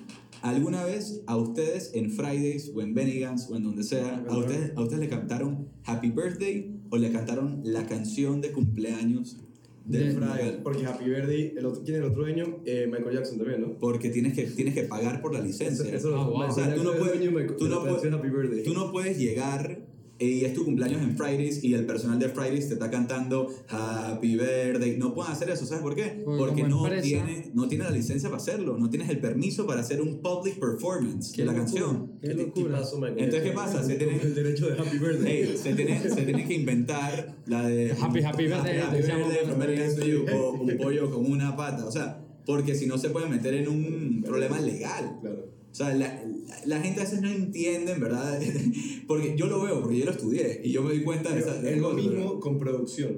¿alguna 0.42 0.85
vez 0.85 1.20
a 1.26 1.37
ustedes 1.37 1.92
en 1.94 2.11
Fridays 2.11 2.72
o 2.74 2.83
en 2.83 2.94
Bennigan's 2.94 3.48
o 3.48 3.54
en 3.57 3.62
donde 3.62 3.85
sea, 3.85 4.24
a 4.28 4.37
ustedes, 4.37 4.72
a 4.76 4.83
ustedes 4.83 5.00
le 5.00 5.09
cantaron 5.09 5.68
Happy 5.85 6.11
Birthday 6.11 6.74
o 6.90 6.96
le 6.96 7.12
cantaron 7.12 7.61
la 7.62 7.87
canción 7.87 8.40
de 8.40 8.50
cumpleaños 8.50 9.37
del? 9.85 10.16
Porque 10.62 10.87
Happy 10.87 11.05
Birthday, 11.05 11.55
el 11.57 11.66
otro, 11.66 11.83
¿quién 11.85 11.97
es 11.97 12.03
el 12.03 12.09
otro 12.09 12.23
dueño? 12.23 12.61
Eh, 12.64 12.87
Michael 12.90 13.14
Jackson 13.16 13.38
también, 13.38 13.61
¿no? 13.61 13.79
Porque 13.79 14.09
tienes 14.11 14.33
que, 14.35 14.44
tienes 14.44 14.75
que 14.75 14.85
pagar 14.85 15.20
por 15.20 15.33
la 15.35 15.40
licencia. 15.40 15.85
Eso, 15.87 16.09
eso 16.09 16.16
Ah, 16.16 16.27
wow. 16.29 16.40
O 16.49 16.51
sea, 16.53 16.75
tú 16.75 16.83
no 16.83 16.92
puedes- 16.94 17.18
tú 17.59 17.68
no 17.68 17.83
puedes-. 17.83 18.62
Tú 18.64 18.73
no 18.75 18.90
puedes 18.92 19.18
llegar 19.18 19.84
y 20.18 20.44
es 20.44 20.55
tu 20.55 20.64
cumpleaños 20.64 21.03
en 21.03 21.16
Fridays 21.16 21.62
y 21.64 21.74
el 21.74 21.87
personal 21.87 22.18
de 22.18 22.29
Fridays 22.29 22.68
te 22.68 22.74
está 22.74 22.90
cantando 22.90 23.48
Happy 23.68 24.37
Birthday. 24.37 24.96
No 24.96 25.12
pueden 25.14 25.33
hacer 25.33 25.50
eso, 25.50 25.66
¿sabes 25.66 25.83
por 25.83 25.94
qué? 25.94 26.22
Porque 26.24 26.38
Porque 26.38 26.62
no 26.64 26.85
empresa- 26.87 27.03
tiene, 27.03 27.50
no 27.55 27.68
tiene 27.68 27.85
la 27.85 27.90
licencia 27.90 28.29
para 28.29 28.40
hacerlo, 28.40 28.79
no 28.79 28.90
tienes 28.90 29.09
el 29.11 29.18
permiso 29.18 29.66
para 29.66 29.81
hacer 29.81 30.00
un 30.00 30.20
public 30.20 30.59
performance 30.61 31.33
Qué 31.33 31.42
de 31.42 31.46
la 31.46 31.53
locura, 31.53 31.72
canción. 31.83 32.12
Qué 32.22 32.29
¿Qué 32.29 32.35
locura. 32.35 32.83
Entonces, 33.16 33.42
¿qué 33.42 33.50
pasa? 33.50 33.83
Se 33.83 33.94
tiene- 33.96 34.20
El 34.22 34.35
derecho 34.35 34.68
de 34.68 34.79
Happy 34.79 34.98
Birthday. 34.98 35.42
Ey, 35.42 35.57
se, 35.57 35.74
tiene, 35.74 36.00
se 36.09 36.22
tiene 36.22 36.46
que 36.46 36.55
inventar 36.55 37.37
la 37.46 37.66
de 37.66 37.92
Happy, 37.92 38.22
happy 38.22 38.44
birthday, 38.44 38.79
happy, 38.81 38.96
birthday 38.96 39.77
birthday. 39.88 40.14
O 40.35 40.53
un 40.53 40.77
pollo 40.79 41.11
con 41.11 41.31
una 41.31 41.57
pata, 41.57 41.85
o 41.87 41.90
sea, 41.90 42.20
porque 42.46 42.74
si 42.74 42.87
no 42.87 42.98
se 42.98 43.11
puede 43.11 43.29
meter 43.29 43.55
en 43.55 43.68
un 43.68 44.22
problema 44.24 44.61
legal. 44.61 45.18
Claro. 45.20 45.54
O 45.74 45.76
sea, 45.76 45.88
la, 45.92 46.06
la, 46.06 46.56
la 46.66 46.80
gente 46.80 47.00
a 47.00 47.02
veces 47.04 47.20
no 47.20 47.28
entiende, 47.28 47.92
en 47.92 48.00
verdad, 48.00 48.40
porque 49.08 49.34
yo 49.37 49.46
lo 49.48 49.60
veo, 49.64 49.80
porque 49.82 49.98
yo 49.98 50.04
lo 50.04 50.12
estudié 50.12 50.60
y 50.62 50.70
yo 50.70 50.84
me 50.84 50.92
di 50.94 51.02
cuenta 51.02 51.34
de 51.34 51.40
esa 51.40 51.60
de 51.60 51.72
es 51.74 51.78
lo 51.80 51.90
cosas, 51.90 52.04
mismo 52.04 52.24
¿verdad? 52.26 52.38
con 52.40 52.58
producción. 52.60 53.16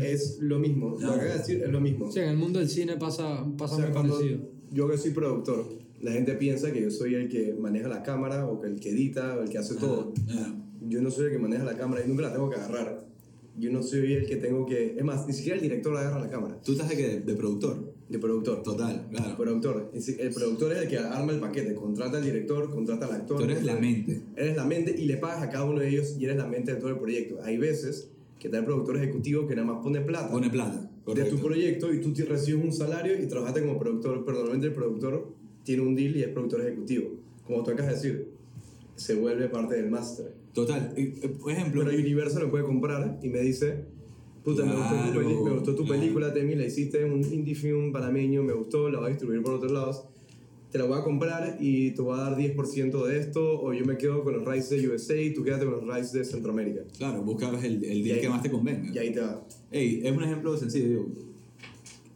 es 0.00 0.38
lo 0.40 0.58
mismo. 0.58 0.96
Lo 0.98 1.18
que 1.18 1.24
decir 1.26 1.62
es 1.62 1.68
lo 1.70 1.80
mismo. 1.82 2.10
Sí, 2.10 2.20
en 2.20 2.30
el 2.30 2.36
mundo 2.38 2.60
del 2.60 2.68
cine 2.70 2.96
pasa, 2.96 3.44
pasa 3.58 3.74
O 3.74 3.78
sea, 3.78 3.90
muy 3.90 4.10
parecido. 4.10 4.38
yo 4.72 4.88
que 4.88 4.96
soy 4.96 5.10
productor, 5.10 5.66
la 6.00 6.12
gente 6.12 6.32
piensa 6.34 6.72
que 6.72 6.80
yo 6.80 6.90
soy 6.90 7.14
el 7.14 7.28
que 7.28 7.52
maneja 7.52 7.88
la 7.88 8.02
cámara 8.02 8.46
o 8.46 8.58
que 8.58 8.68
el 8.68 8.80
que 8.80 8.88
edita 8.90 9.36
o 9.36 9.42
el 9.42 9.50
que 9.50 9.58
hace 9.58 9.74
todo. 9.74 10.14
Ah, 10.30 10.54
Yo 10.88 11.02
no 11.02 11.10
soy 11.10 11.26
el 11.26 11.32
que 11.32 11.38
maneja 11.38 11.64
la 11.64 11.76
cámara 11.76 12.02
y 12.04 12.08
nunca 12.08 12.22
la 12.22 12.32
tengo 12.32 12.48
que 12.48 12.56
agarrar. 12.56 13.06
Yo 13.58 13.70
no 13.70 13.82
soy 13.82 14.12
el 14.14 14.24
que 14.26 14.36
tengo 14.36 14.64
que... 14.64 14.94
Es 14.96 15.04
más, 15.04 15.26
ni 15.26 15.32
siquiera 15.34 15.56
el 15.56 15.62
director 15.62 15.94
agarra 15.96 16.20
la 16.20 16.30
cámara. 16.30 16.58
Tú 16.62 16.72
estás 16.72 16.88
de, 16.88 16.96
que- 16.96 17.20
de 17.20 17.34
productor. 17.34 17.87
De 18.08 18.18
productor. 18.18 18.62
Total, 18.62 19.06
claro. 19.10 19.36
Productor. 19.36 19.90
El 19.92 20.32
productor 20.32 20.72
es 20.72 20.78
el 20.82 20.88
que 20.88 20.98
arma 20.98 21.32
el 21.32 21.40
paquete. 21.40 21.74
Contrata 21.74 22.16
al 22.18 22.24
director, 22.24 22.70
contrata 22.70 23.06
al 23.06 23.12
actor. 23.12 23.38
Tú 23.38 23.44
eres 23.44 23.62
la 23.64 23.76
mente. 23.76 24.22
Eres 24.34 24.56
la 24.56 24.64
mente 24.64 24.94
y 24.98 25.04
le 25.04 25.18
pagas 25.18 25.42
a 25.42 25.50
cada 25.50 25.64
uno 25.66 25.80
de 25.80 25.88
ellos 25.90 26.16
y 26.18 26.24
eres 26.24 26.36
la 26.38 26.46
mente 26.46 26.72
de 26.72 26.80
todo 26.80 26.88
el 26.90 26.98
proyecto. 26.98 27.38
Hay 27.44 27.58
veces 27.58 28.08
que 28.38 28.48
está 28.48 28.58
el 28.58 28.64
productor 28.64 28.96
ejecutivo 28.96 29.46
que 29.46 29.54
nada 29.56 29.66
más 29.66 29.82
pone 29.82 30.00
plata 30.00 30.30
Pone 30.30 30.48
plata. 30.48 30.80
de 30.80 30.88
Correcto. 31.04 31.36
tu 31.36 31.42
proyecto 31.42 31.92
y 31.92 32.00
tú 32.00 32.12
te 32.14 32.24
recibes 32.24 32.64
un 32.64 32.72
salario 32.72 33.20
y 33.22 33.26
trabajaste 33.26 33.60
como 33.60 33.78
productor, 33.78 34.24
pero 34.24 34.38
normalmente 34.38 34.68
el 34.68 34.74
productor 34.74 35.34
tiene 35.64 35.82
un 35.82 35.94
deal 35.94 36.16
y 36.16 36.22
es 36.22 36.28
productor 36.28 36.62
ejecutivo. 36.62 37.10
Como 37.44 37.62
tú 37.62 37.72
acabas 37.72 38.00
de 38.02 38.08
decir, 38.08 38.28
se 38.96 39.14
vuelve 39.16 39.48
parte 39.48 39.74
del 39.74 39.90
máster. 39.90 40.32
Total. 40.54 40.92
Eh, 40.96 41.36
Por 41.40 41.52
ejemplo, 41.52 41.82
Pero 41.84 41.96
Universal 41.98 42.42
lo 42.44 42.50
puede 42.50 42.64
comprar 42.64 43.18
y 43.22 43.28
me 43.28 43.40
dice, 43.40 43.84
puta, 44.50 44.64
me, 44.64 44.72
gustó 44.74 44.88
tu, 44.88 45.12
Claro, 45.12 45.44
me 45.44 45.50
gustó 45.54 45.74
tu 45.74 45.84
claro. 45.84 46.00
película, 46.00 46.32
Temi, 46.32 46.54
la 46.54 46.66
hiciste 46.66 47.04
un 47.04 47.22
indie 47.32 47.54
film 47.54 47.92
panameño, 47.92 48.42
me 48.42 48.52
gustó, 48.52 48.88
la 48.90 48.98
voy 48.98 49.06
a 49.06 49.10
distribuir 49.10 49.42
por 49.42 49.54
otros 49.54 49.72
lados. 49.72 50.04
Te 50.70 50.76
la 50.78 50.84
voy 50.84 50.98
a 50.98 51.02
comprar 51.02 51.56
y 51.60 51.92
te 51.92 52.02
voy 52.02 52.18
a 52.18 52.22
dar 52.24 52.36
10% 52.36 53.06
de 53.06 53.18
esto, 53.18 53.60
o 53.62 53.72
yo 53.72 53.86
me 53.86 53.96
quedo 53.96 54.22
con 54.22 54.34
los 54.34 54.44
rights 54.46 54.68
de 54.68 54.86
USA 54.88 55.16
y 55.20 55.32
tú 55.32 55.42
quédate 55.42 55.64
con 55.64 55.74
los 55.74 55.84
rights 55.94 56.12
de 56.12 56.24
Centroamérica. 56.24 56.82
claro, 56.98 57.22
buscabas 57.22 57.64
el, 57.64 57.82
el 57.84 58.02
deal 58.04 58.16
ahí- 58.16 58.20
que 58.22 58.28
más 58.28 58.42
te 58.42 58.50
convenga. 58.50 58.92
Y 58.94 58.98
ahí 58.98 59.12
te 59.12 59.20
va. 59.20 59.42
Ey, 59.70 60.02
es 60.04 60.12
un 60.16 60.22
ejemplo 60.22 60.56
sencillo. 60.58 60.88
Digo. 60.88 61.06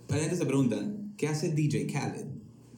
La 0.09 0.17
gente 0.19 0.37
se 0.37 0.45
pregunta, 0.45 0.77
¿qué 1.17 1.29
hace 1.29 1.51
DJ 1.55 1.87
Khaled? 1.87 2.27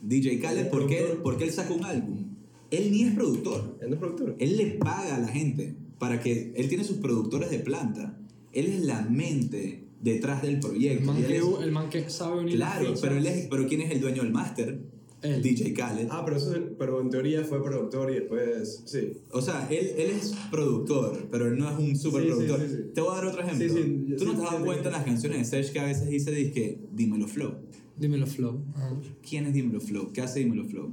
DJ 0.03 0.39
Khaled, 0.39 0.61
¿Es 0.67 0.69
¿por 0.69 0.87
qué, 0.87 1.03
por 1.23 1.37
qué 1.39 1.45
él 1.45 1.51
saca 1.51 1.73
un 1.75 1.85
álbum? 1.85 2.25
Él 2.71 2.91
ni 2.93 3.03
es 3.05 3.15
productor. 3.15 3.77
Él 3.81 3.89
no 3.89 3.95
es 3.95 4.01
productor. 4.01 4.37
Él 4.39 4.57
le 4.57 4.67
paga 4.79 5.17
a 5.17 5.19
la 5.21 5.29
gente 5.29 5.75
para 5.99 6.21
que 6.21 6.53
él 6.55 6.69
tiene 6.69 6.85
sus 6.85 6.99
productores 6.99 7.51
de 7.51 7.59
planta. 7.59 8.17
Él 8.55 8.67
es 8.67 8.81
la 8.85 9.03
mente 9.03 9.85
detrás 10.01 10.43
del 10.43 10.55
El 10.55 10.61
proyecto. 10.61 11.07
man, 11.07 11.17
Y 11.19 11.23
él 11.23 11.27
que, 11.29 11.37
es- 11.39 11.45
el 11.63 11.73
man 11.73 11.89
que 11.91 12.11
sabe 12.11 12.41
unir 12.41 12.57
claro, 12.57 12.95
pero 13.01 13.17
él 13.17 13.27
es, 13.27 13.47
pero 13.49 13.67
quién 13.67 13.81
es 13.83 13.91
el 13.91 14.01
dueño 14.01 14.23
del 14.23 14.33
máster? 14.33 14.79
Él. 15.23 15.41
DJ 15.41 15.73
Khaled. 15.73 16.09
Ah, 16.11 16.23
pero, 16.23 16.37
eso 16.37 16.55
es- 16.55 16.61
pero 16.79 17.01
en 17.01 17.09
teoría 17.09 17.43
fue 17.45 17.63
productor 17.65 18.11
y 18.11 18.15
después, 18.17 18.83
sí. 18.85 19.13
O 19.31 19.41
sea, 19.41 19.67
él, 19.71 19.93
él 19.97 20.11
es 20.11 20.35
productor, 20.51 21.29
pero 21.31 21.47
él 21.49 21.57
no 21.57 21.71
es 21.71 21.79
un 21.79 21.97
super 21.97 22.21
Sí, 22.23 22.29
sí, 22.29 22.35
productor. 22.35 22.61
sí, 22.61 22.77
sí. 22.77 22.83
Te 22.95 23.01
voy 23.01 23.11
a 23.13 23.15
dar 23.17 23.27
otro 23.27 23.41
ejemplo. 23.43 23.67
Sí, 23.67 23.71
sí, 23.75 24.05
yo 24.09 24.17
¿Tú 24.17 24.25
no 24.27 24.33
sí 24.33 24.37
te 24.39 24.45
has 24.45 24.53
dado 24.53 24.65
cuenta 24.67 24.89
en 24.89 24.93
las 24.93 25.05
canciones 25.05 25.39
de 25.39 25.45
Serge 25.47 25.73
que 25.73 25.81
a 25.81 25.85
veces 25.85 26.09
dice, 26.11 26.31
dice 26.33 26.79
dímelo 26.93 27.27
flow? 27.27 27.55
Dímelo, 27.97 28.27
Flow. 28.27 28.61
Ajá. 28.75 29.01
¿Quién 29.27 29.47
es 29.47 29.55
Dímelo 29.55 29.81
Flow? 29.81 30.13
¿Qué 30.13 30.21
hace 30.21 30.41
Dímelo 30.41 30.65
Flow? 30.65 30.93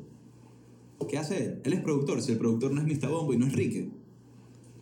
¿Qué 1.09 1.17
hace 1.17 1.43
él? 1.43 1.59
Él 1.65 1.73
es 1.73 1.81
productor. 1.81 2.21
Si 2.21 2.31
el 2.31 2.37
productor 2.37 2.71
no 2.71 2.79
es 2.79 2.87
Mr. 2.87 3.09
Bombo 3.09 3.33
y 3.33 3.37
no 3.37 3.47
es 3.47 3.53
Rique. 3.53 3.89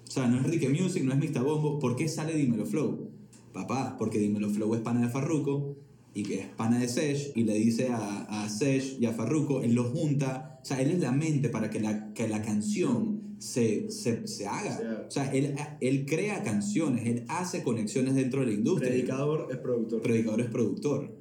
O 0.10 0.12
sea, 0.12 0.28
no 0.28 0.40
es 0.40 0.44
Rique 0.44 0.70
Music, 0.70 1.04
no 1.04 1.14
es 1.14 1.20
Mr. 1.20 1.44
Bombo. 1.44 1.78
¿Por 1.78 1.96
qué 1.96 2.08
sale 2.08 2.34
Dímelo 2.34 2.66
Flow? 2.66 3.12
Papá, 3.54 3.96
porque 4.00 4.18
Dímelo 4.18 4.50
Flow 4.50 4.74
es 4.74 4.82
pana 4.82 5.02
de 5.02 5.10
Farruko 5.10 5.78
y 6.16 6.24
que 6.24 6.40
es 6.40 6.48
pana 6.48 6.80
de 6.80 6.88
Sesh 6.88 7.32
y 7.36 7.44
le 7.44 7.54
dice 7.54 7.90
a, 7.90 8.24
a 8.24 8.50
Sesh 8.50 8.98
y 9.00 9.06
a 9.06 9.14
Farruko, 9.14 9.62
él 9.62 9.76
lo 9.76 9.84
junta. 9.84 10.60
O 10.64 10.66
sea, 10.66 10.82
él 10.82 10.90
es 10.90 11.00
la 11.00 11.12
mente 11.12 11.50
para 11.50 11.70
que 11.70 11.80
la, 11.80 12.12
que 12.14 12.28
la 12.28 12.42
canción 12.42 13.36
se, 13.38 13.92
se, 13.92 14.26
se 14.28 14.48
haga. 14.48 15.06
O 15.08 15.12
sea, 15.12 15.32
él, 15.32 15.56
él 15.80 16.06
crea 16.08 16.42
canciones, 16.42 17.06
él 17.06 17.26
hace 17.28 17.62
conexiones 17.62 18.16
dentro 18.16 18.40
de 18.40 18.48
la 18.48 18.54
industria. 18.54 18.90
Predicador 18.90 19.48
es 19.52 19.58
productor. 19.58 20.02
Predicador 20.02 20.42
es 20.42 20.50
productor. 20.50 21.20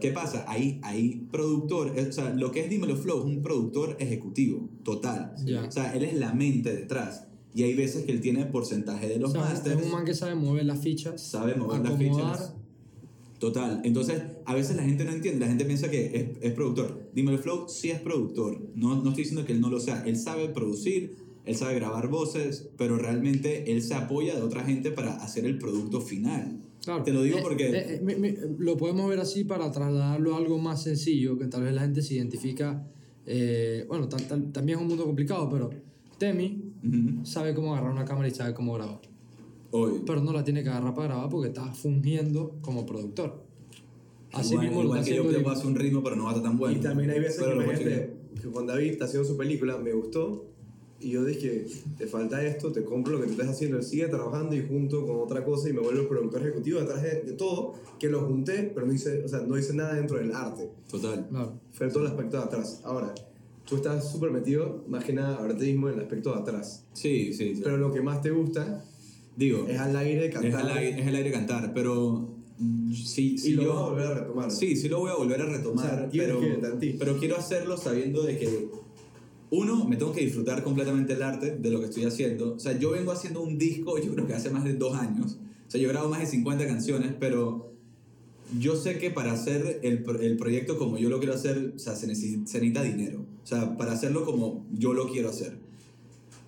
¿Qué 0.00 0.12
pasa? 0.12 0.46
Hay, 0.48 0.80
hay 0.82 1.26
productor, 1.30 1.90
o 1.90 2.12
sea, 2.12 2.30
lo 2.30 2.50
que 2.50 2.60
es 2.60 2.70
Dímelo 2.70 2.96
Flow 2.96 3.18
es 3.18 3.24
un 3.26 3.42
productor 3.42 3.98
ejecutivo, 4.00 4.70
total. 4.82 5.34
Ya. 5.44 5.66
O 5.66 5.70
sea, 5.70 5.94
él 5.94 6.04
es 6.04 6.14
la 6.14 6.32
mente 6.32 6.74
detrás. 6.74 7.26
Y 7.54 7.64
hay 7.64 7.74
veces 7.74 8.04
que 8.04 8.12
él 8.12 8.20
tiene 8.20 8.46
porcentaje 8.46 9.08
de 9.08 9.18
los 9.18 9.30
O 9.30 9.32
sea, 9.32 9.42
masters, 9.42 9.80
es 9.80 9.86
un 9.86 9.92
man 9.92 10.04
que 10.04 10.14
sabe 10.14 10.34
mover 10.36 10.64
las 10.66 10.78
fichas. 10.80 11.20
sabe 11.20 11.54
mover 11.56 11.80
las 11.80 11.92
acomodar. 11.94 12.36
fichas. 12.36 12.54
Total. 13.38 13.80
Entonces, 13.84 14.22
a 14.44 14.54
veces 14.54 14.76
la 14.76 14.82
gente 14.82 15.04
no 15.04 15.12
entiende, 15.12 15.40
la 15.40 15.46
gente 15.48 15.64
piensa 15.64 15.90
que 15.90 16.06
es, 16.14 16.26
es 16.42 16.52
productor. 16.52 17.08
Dímelo 17.14 17.38
Flow 17.38 17.68
sí 17.68 17.90
es 17.90 17.98
productor. 18.00 18.60
No, 18.74 18.96
no 19.02 19.08
estoy 19.10 19.24
diciendo 19.24 19.46
que 19.46 19.52
él 19.54 19.60
no 19.62 19.70
lo 19.70 19.80
sea. 19.80 20.02
Él 20.06 20.16
sabe 20.18 20.48
producir, 20.50 21.16
él 21.46 21.56
sabe 21.56 21.74
grabar 21.76 22.08
voces, 22.08 22.68
pero 22.76 22.98
realmente 22.98 23.72
él 23.72 23.82
se 23.82 23.94
apoya 23.94 24.36
de 24.36 24.42
otra 24.42 24.62
gente 24.62 24.90
para 24.90 25.16
hacer 25.16 25.46
el 25.46 25.56
producto 25.58 26.00
final. 26.02 26.60
Claro. 26.84 27.02
Te 27.02 27.12
lo 27.12 27.22
digo 27.22 27.38
Eh, 27.38 27.42
porque... 27.42 27.68
eh, 27.70 28.02
eh, 28.06 28.50
lo 28.58 28.76
podemos 28.76 29.08
ver 29.08 29.20
así 29.20 29.44
para 29.44 29.70
trasladarlo 29.72 30.34
a 30.34 30.38
algo 30.38 30.58
más 30.58 30.82
sencillo, 30.82 31.38
que 31.38 31.46
tal 31.46 31.62
vez 31.62 31.72
la 31.74 31.80
gente 31.82 32.02
se 32.02 32.14
identifica. 32.14 32.86
eh, 33.26 33.84
bueno, 33.88 34.08
también 34.08 34.78
es 34.78 34.82
un 34.82 34.88
mundo 34.88 35.04
complicado, 35.04 35.48
pero 35.50 35.70
Temi 36.18 36.69
Sabe 37.24 37.54
cómo 37.54 37.74
agarrar 37.74 37.92
una 37.92 38.04
cámara 38.04 38.28
y 38.28 38.30
sabe 38.30 38.54
cómo 38.54 38.74
grabar. 38.74 39.00
Obvio. 39.70 40.04
Pero 40.04 40.20
no 40.20 40.32
la 40.32 40.44
tiene 40.44 40.62
que 40.62 40.68
agarrar 40.68 40.94
para 40.94 41.08
grabar 41.08 41.28
porque 41.28 41.48
está 41.48 41.72
fungiendo 41.72 42.56
como 42.60 42.86
productor. 42.86 43.44
Así 44.32 44.52
igual, 44.52 44.66
mismo 44.66 44.82
lo 44.82 44.88
igual 44.88 45.04
que 45.04 45.14
yo 45.14 45.24
te 45.24 45.50
hacer 45.50 45.66
un 45.66 45.74
ritmo, 45.74 46.02
pero 46.02 46.16
no 46.16 46.24
va 46.24 46.30
a 46.30 46.34
estar 46.34 46.48
tan 46.50 46.58
bueno. 46.58 46.76
Y 46.76 46.80
también 46.80 47.10
hay 47.10 47.20
veces 47.20 47.42
Pero 47.42 47.58
que, 47.58 47.64
imagínate, 47.64 48.14
que 48.40 48.48
Juan 48.48 48.66
David 48.66 48.90
está 48.90 49.04
haciendo 49.06 49.28
su 49.28 49.36
película, 49.36 49.76
me 49.78 49.92
gustó, 49.92 50.50
y 51.00 51.10
yo 51.10 51.24
dije, 51.24 51.66
te 51.96 52.06
falta 52.06 52.44
esto, 52.44 52.72
te 52.72 52.84
compro 52.84 53.14
lo 53.14 53.20
que 53.20 53.26
tú 53.26 53.32
estás 53.32 53.48
haciendo, 53.48 53.78
él 53.78 53.82
sigue 53.82 54.06
trabajando 54.08 54.54
y 54.54 54.66
junto 54.66 55.06
con 55.06 55.20
otra 55.20 55.44
cosa 55.44 55.68
y 55.70 55.72
me 55.72 55.80
vuelvo 55.80 56.02
el 56.02 56.08
productor 56.08 56.42
ejecutivo 56.42 56.78
detrás 56.78 57.02
de, 57.02 57.22
de 57.22 57.32
todo, 57.32 57.74
que 57.98 58.08
lo 58.08 58.20
junté, 58.26 58.70
pero 58.74 58.86
no 58.86 58.92
hice, 58.92 59.24
o 59.24 59.28
sea, 59.28 59.40
no 59.40 59.56
hice 59.56 59.74
nada 59.74 59.94
dentro 59.94 60.18
del 60.18 60.32
arte, 60.32 60.70
Total. 60.90 61.26
Claro. 61.28 61.58
fue 61.72 61.88
todo 61.88 62.00
el 62.00 62.08
aspecto 62.08 62.36
de 62.36 62.42
atrás. 62.42 62.82
Ahora, 62.84 63.14
tú 63.70 63.76
estás 63.76 64.10
súper 64.12 64.30
metido, 64.32 64.84
más 64.88 65.04
que 65.04 65.12
nada 65.12 65.36
ahorita 65.36 65.60
mismo 65.64 65.88
en 65.88 65.94
el 65.94 66.00
aspecto 66.00 66.32
de 66.34 66.40
atrás, 66.40 66.84
Sí, 66.92 67.32
sí. 67.32 67.54
sí. 67.54 67.60
pero 67.64 67.76
lo 67.78 67.90
que 67.92 68.02
más 68.02 68.20
te 68.20 68.30
gusta 68.30 68.84
Digo, 69.36 69.66
es 69.68 69.78
al 69.78 69.96
aire 69.96 70.26
es 70.26 70.34
cantar. 70.34 70.60
el 70.62 70.68
aire, 70.76 71.00
es 71.00 71.06
el 71.06 71.14
aire 71.14 71.30
cantar, 71.32 71.72
pero 71.72 72.34
mm, 72.58 72.92
sí, 72.92 73.34
y 73.34 73.38
sí 73.38 73.52
lo 73.54 73.62
yo- 73.62 73.68
vas 73.74 73.78
a 73.78 73.86
volver 73.88 74.06
a 74.06 74.14
retomar. 74.14 74.50
Sí, 74.50 74.76
sí 74.76 74.88
lo 74.88 74.98
voy 74.98 75.10
a 75.10 75.14
volver 75.14 75.40
a 75.40 75.46
retomar, 75.46 75.86
O 75.86 76.10
sea, 76.10 76.10
pero, 76.12 76.40
pero 76.98 77.16
quiero 77.18 77.36
hacerlo 77.38 77.76
sabiendo 77.78 78.22
de 78.24 78.36
que, 78.36 78.68
uno, 79.52 79.84
me 79.86 79.96
tengo 79.96 80.12
que 80.12 80.20
disfrutar 80.20 80.62
completamente 80.62 81.12
el 81.14 81.22
arte 81.22 81.56
de 81.56 81.70
lo 81.70 81.80
que 81.80 81.86
estoy 81.86 82.04
haciendo. 82.04 82.54
O 82.54 82.58
sea, 82.60 82.78
yo 82.78 82.90
vengo 82.90 83.12
haciendo 83.12 83.40
un 83.40 83.56
disco, 83.58 83.98
yo 83.98 84.12
creo 84.14 84.26
que 84.26 84.34
hace 84.34 84.50
más 84.50 84.64
de 84.64 84.74
dos 84.74 84.94
años. 84.96 85.38
O 85.66 85.70
sea, 85.70 85.80
yo 85.80 85.88
grabo 85.88 86.08
más 86.08 86.20
de 86.20 86.26
50 86.26 86.66
canciones, 86.66 87.12
pero 87.18 87.72
yo 88.58 88.76
sé 88.76 88.98
que 88.98 89.10
para 89.10 89.32
hacer 89.32 89.80
el, 89.82 90.04
el 90.20 90.36
proyecto 90.36 90.76
como 90.76 90.98
yo 90.98 91.08
lo 91.08 91.18
quiero 91.18 91.34
hacer, 91.34 91.72
o 91.76 91.78
sea, 91.78 91.94
se 91.96 92.06
necesita, 92.08 92.46
se 92.46 92.58
necesita 92.58 92.82
dinero. 92.82 93.24
O 93.50 93.52
sea, 93.56 93.76
para 93.76 93.90
hacerlo 93.92 94.24
como 94.24 94.64
yo 94.72 94.92
lo 94.92 95.08
quiero 95.10 95.28
hacer. 95.28 95.58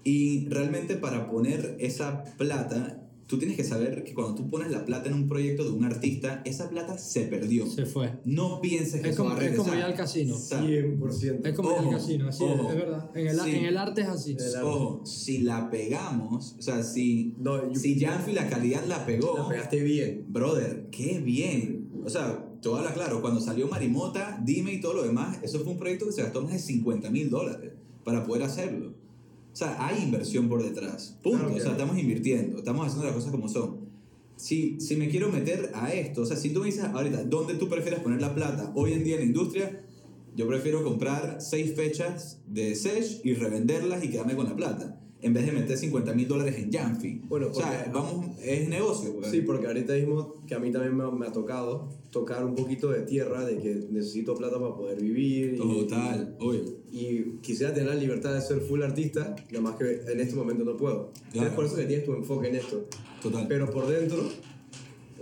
Y 0.05 0.47
realmente 0.49 0.95
para 0.95 1.29
poner 1.29 1.77
esa 1.81 2.23
plata, 2.38 3.09
tú 3.27 3.38
tienes 3.38 3.57
que 3.57 3.65
saber 3.65 4.05
que 4.05 4.15
cuando 4.15 4.37
tú 4.37 4.49
pones 4.49 4.71
la 4.71 4.85
plata 4.85 5.09
en 5.09 5.15
un 5.15 5.27
proyecto 5.29 5.65
de 5.65 5.71
un 5.71 5.85
artista, 5.85 6.43
esa 6.45 6.71
plata 6.71 6.99
se 6.99 7.23
perdió. 7.23 7.67
Se 7.67 7.87
fue. 7.87 8.12
No 8.25 8.61
pienses 8.61 9.01
que 9.01 9.09
Es 9.09 9.15
eso 9.15 9.25
como, 9.25 9.35
va 9.35 9.41
a 9.41 9.45
es 9.45 9.57
como 9.57 9.75
ir 9.75 9.83
al 9.83 9.95
casino. 9.95 10.37
O 10.37 10.38
sea, 10.38 10.62
100%. 10.62 11.41
Es 11.45 11.55
como 11.57 11.71
ir 11.71 11.77
Ojo, 11.79 11.88
al 11.88 11.95
casino, 11.97 12.29
así 12.29 12.45
es, 12.45 12.51
ojo. 12.61 12.69
es 12.71 12.77
verdad. 12.77 13.11
En 13.17 13.27
el, 13.27 13.41
Sí. 13.41 13.51
en 13.51 13.65
el 13.65 13.77
arte 13.79 14.01
es 14.03 14.09
así. 14.09 14.37
Ojo, 14.62 15.05
si 15.05 15.38
la 15.38 15.71
pegamos, 15.71 16.55
o 16.57 16.62
sea, 16.62 16.85
si, 16.85 17.35
No, 17.38 17.75
si 17.75 17.99
Janfi 17.99 18.31
la 18.33 18.49
calidad 18.49 18.85
la 18.87 19.05
pegó, 19.07 19.38
La 19.38 19.49
pegaste 19.49 19.83
bien. 19.83 20.25
brother, 20.29 20.87
qué 20.93 21.19
bien. 21.19 21.91
O 22.05 22.09
sea, 22.11 22.49
te 22.62 22.68
voy 22.68 22.77
a 22.77 22.81
hablar 22.81 22.94
claro, 22.94 23.20
cuando 23.20 23.40
salió 23.40 23.66
Marimota, 23.66 24.40
Dime 24.42 24.72
y 24.72 24.81
todo 24.81 24.94
lo 24.94 25.03
demás, 25.03 25.38
eso 25.42 25.59
fue 25.61 25.72
un 25.72 25.79
proyecto 25.79 26.07
que 26.07 26.12
se 26.12 26.22
gastó 26.22 26.42
más 26.42 26.53
de 26.53 26.61
50 26.61 27.11
mil 27.11 27.29
dólares 27.29 27.72
para 28.05 28.25
poder 28.25 28.44
hacerlo. 28.44 28.90
O 29.53 29.57
sea, 29.57 29.85
hay 29.85 30.05
inversión 30.05 30.48
por 30.48 30.62
detrás. 30.62 31.18
Punto. 31.25 31.53
O 31.53 31.61
sea, 31.61 31.72
estamos 31.72 31.98
invirtiendo, 31.98 32.59
estamos 32.59 32.87
haciendo 32.87 33.07
las 33.07 33.16
cosas 33.16 33.33
como 33.33 33.48
son. 33.48 33.81
Si, 34.37 34.81
si 34.81 34.94
me 34.94 35.09
quiero 35.09 35.31
meter 35.31 35.72
a 35.75 35.92
esto, 35.92 36.22
o 36.22 36.27
sea, 36.27 36.37
si 36.37 36.51
tú 36.51 36.61
me 36.61 36.66
dices 36.66 36.85
ahorita, 36.85 37.25
¿dónde 37.25 37.55
tú 37.55 37.68
prefieres 37.68 37.98
poner 37.98 38.20
la 38.20 38.33
plata? 38.33 38.72
Hoy 38.77 38.92
en 38.92 39.03
día 39.03 39.14
en 39.14 39.20
la 39.22 39.27
industria, 39.27 39.85
yo 40.37 40.46
prefiero 40.46 40.85
comprar 40.85 41.38
seis 41.40 41.75
fechas 41.75 42.40
de 42.46 42.77
Sesh 42.77 43.22
y 43.25 43.35
revenderlas 43.35 44.05
y 44.05 44.09
quedarme 44.09 44.37
con 44.37 44.46
la 44.46 44.55
plata. 44.55 45.02
En 45.22 45.32
vez 45.32 45.46
de 45.46 45.52
meter 45.52 45.76
50 45.78 46.12
mil 46.14 46.26
dólares 46.26 46.56
en 46.58 46.72
Janfi. 46.72 47.22
Bueno, 47.28 47.48
o 47.50 47.54
sea, 47.54 47.88
vamos, 47.94 48.26
es 48.42 48.68
negocio. 48.68 49.14
pues. 49.14 49.30
Sí, 49.30 49.42
porque 49.42 49.68
ahorita 49.68 49.94
mismo, 49.94 50.42
que 50.48 50.54
a 50.54 50.58
mí 50.58 50.72
también 50.72 50.96
me, 50.96 51.08
me 51.12 51.26
ha 51.28 51.32
tocado 51.32 51.88
tocar 52.11 52.44
un 52.44 52.54
poquito 52.56 52.90
de 52.90 53.02
tierra, 53.02 53.44
de 53.44 53.58
que 53.58 53.87
necesito 53.90 54.35
plata 54.35 54.58
para 54.61 54.74
poder 54.74 55.00
vivir. 55.00 55.54
y- 55.54 55.58
Total, 55.58 56.37
obvio. 56.40 56.62
Y 56.90 57.38
quisiera 57.40 57.72
tener 57.72 57.88
la 57.88 57.94
libertad 57.94 58.35
de 58.35 58.40
ser 58.42 58.61
full 58.61 58.82
artista, 58.82 59.35
nada 59.50 59.61
más 59.62 59.76
que 59.76 60.02
en 60.06 60.20
este 60.20 60.35
momento 60.35 60.64
no 60.64 60.76
puedo. 60.76 61.11
Claro. 61.32 61.48
Es 61.48 61.54
por 61.54 61.64
eso 61.66 61.76
que 61.76 61.85
tienes 61.85 62.04
tu 62.04 62.12
enfoque 62.14 62.48
en 62.48 62.56
esto. 62.56 62.85
Total. 63.22 63.46
Pero 63.48 63.70
por 63.70 63.87
dentro, 63.87 64.18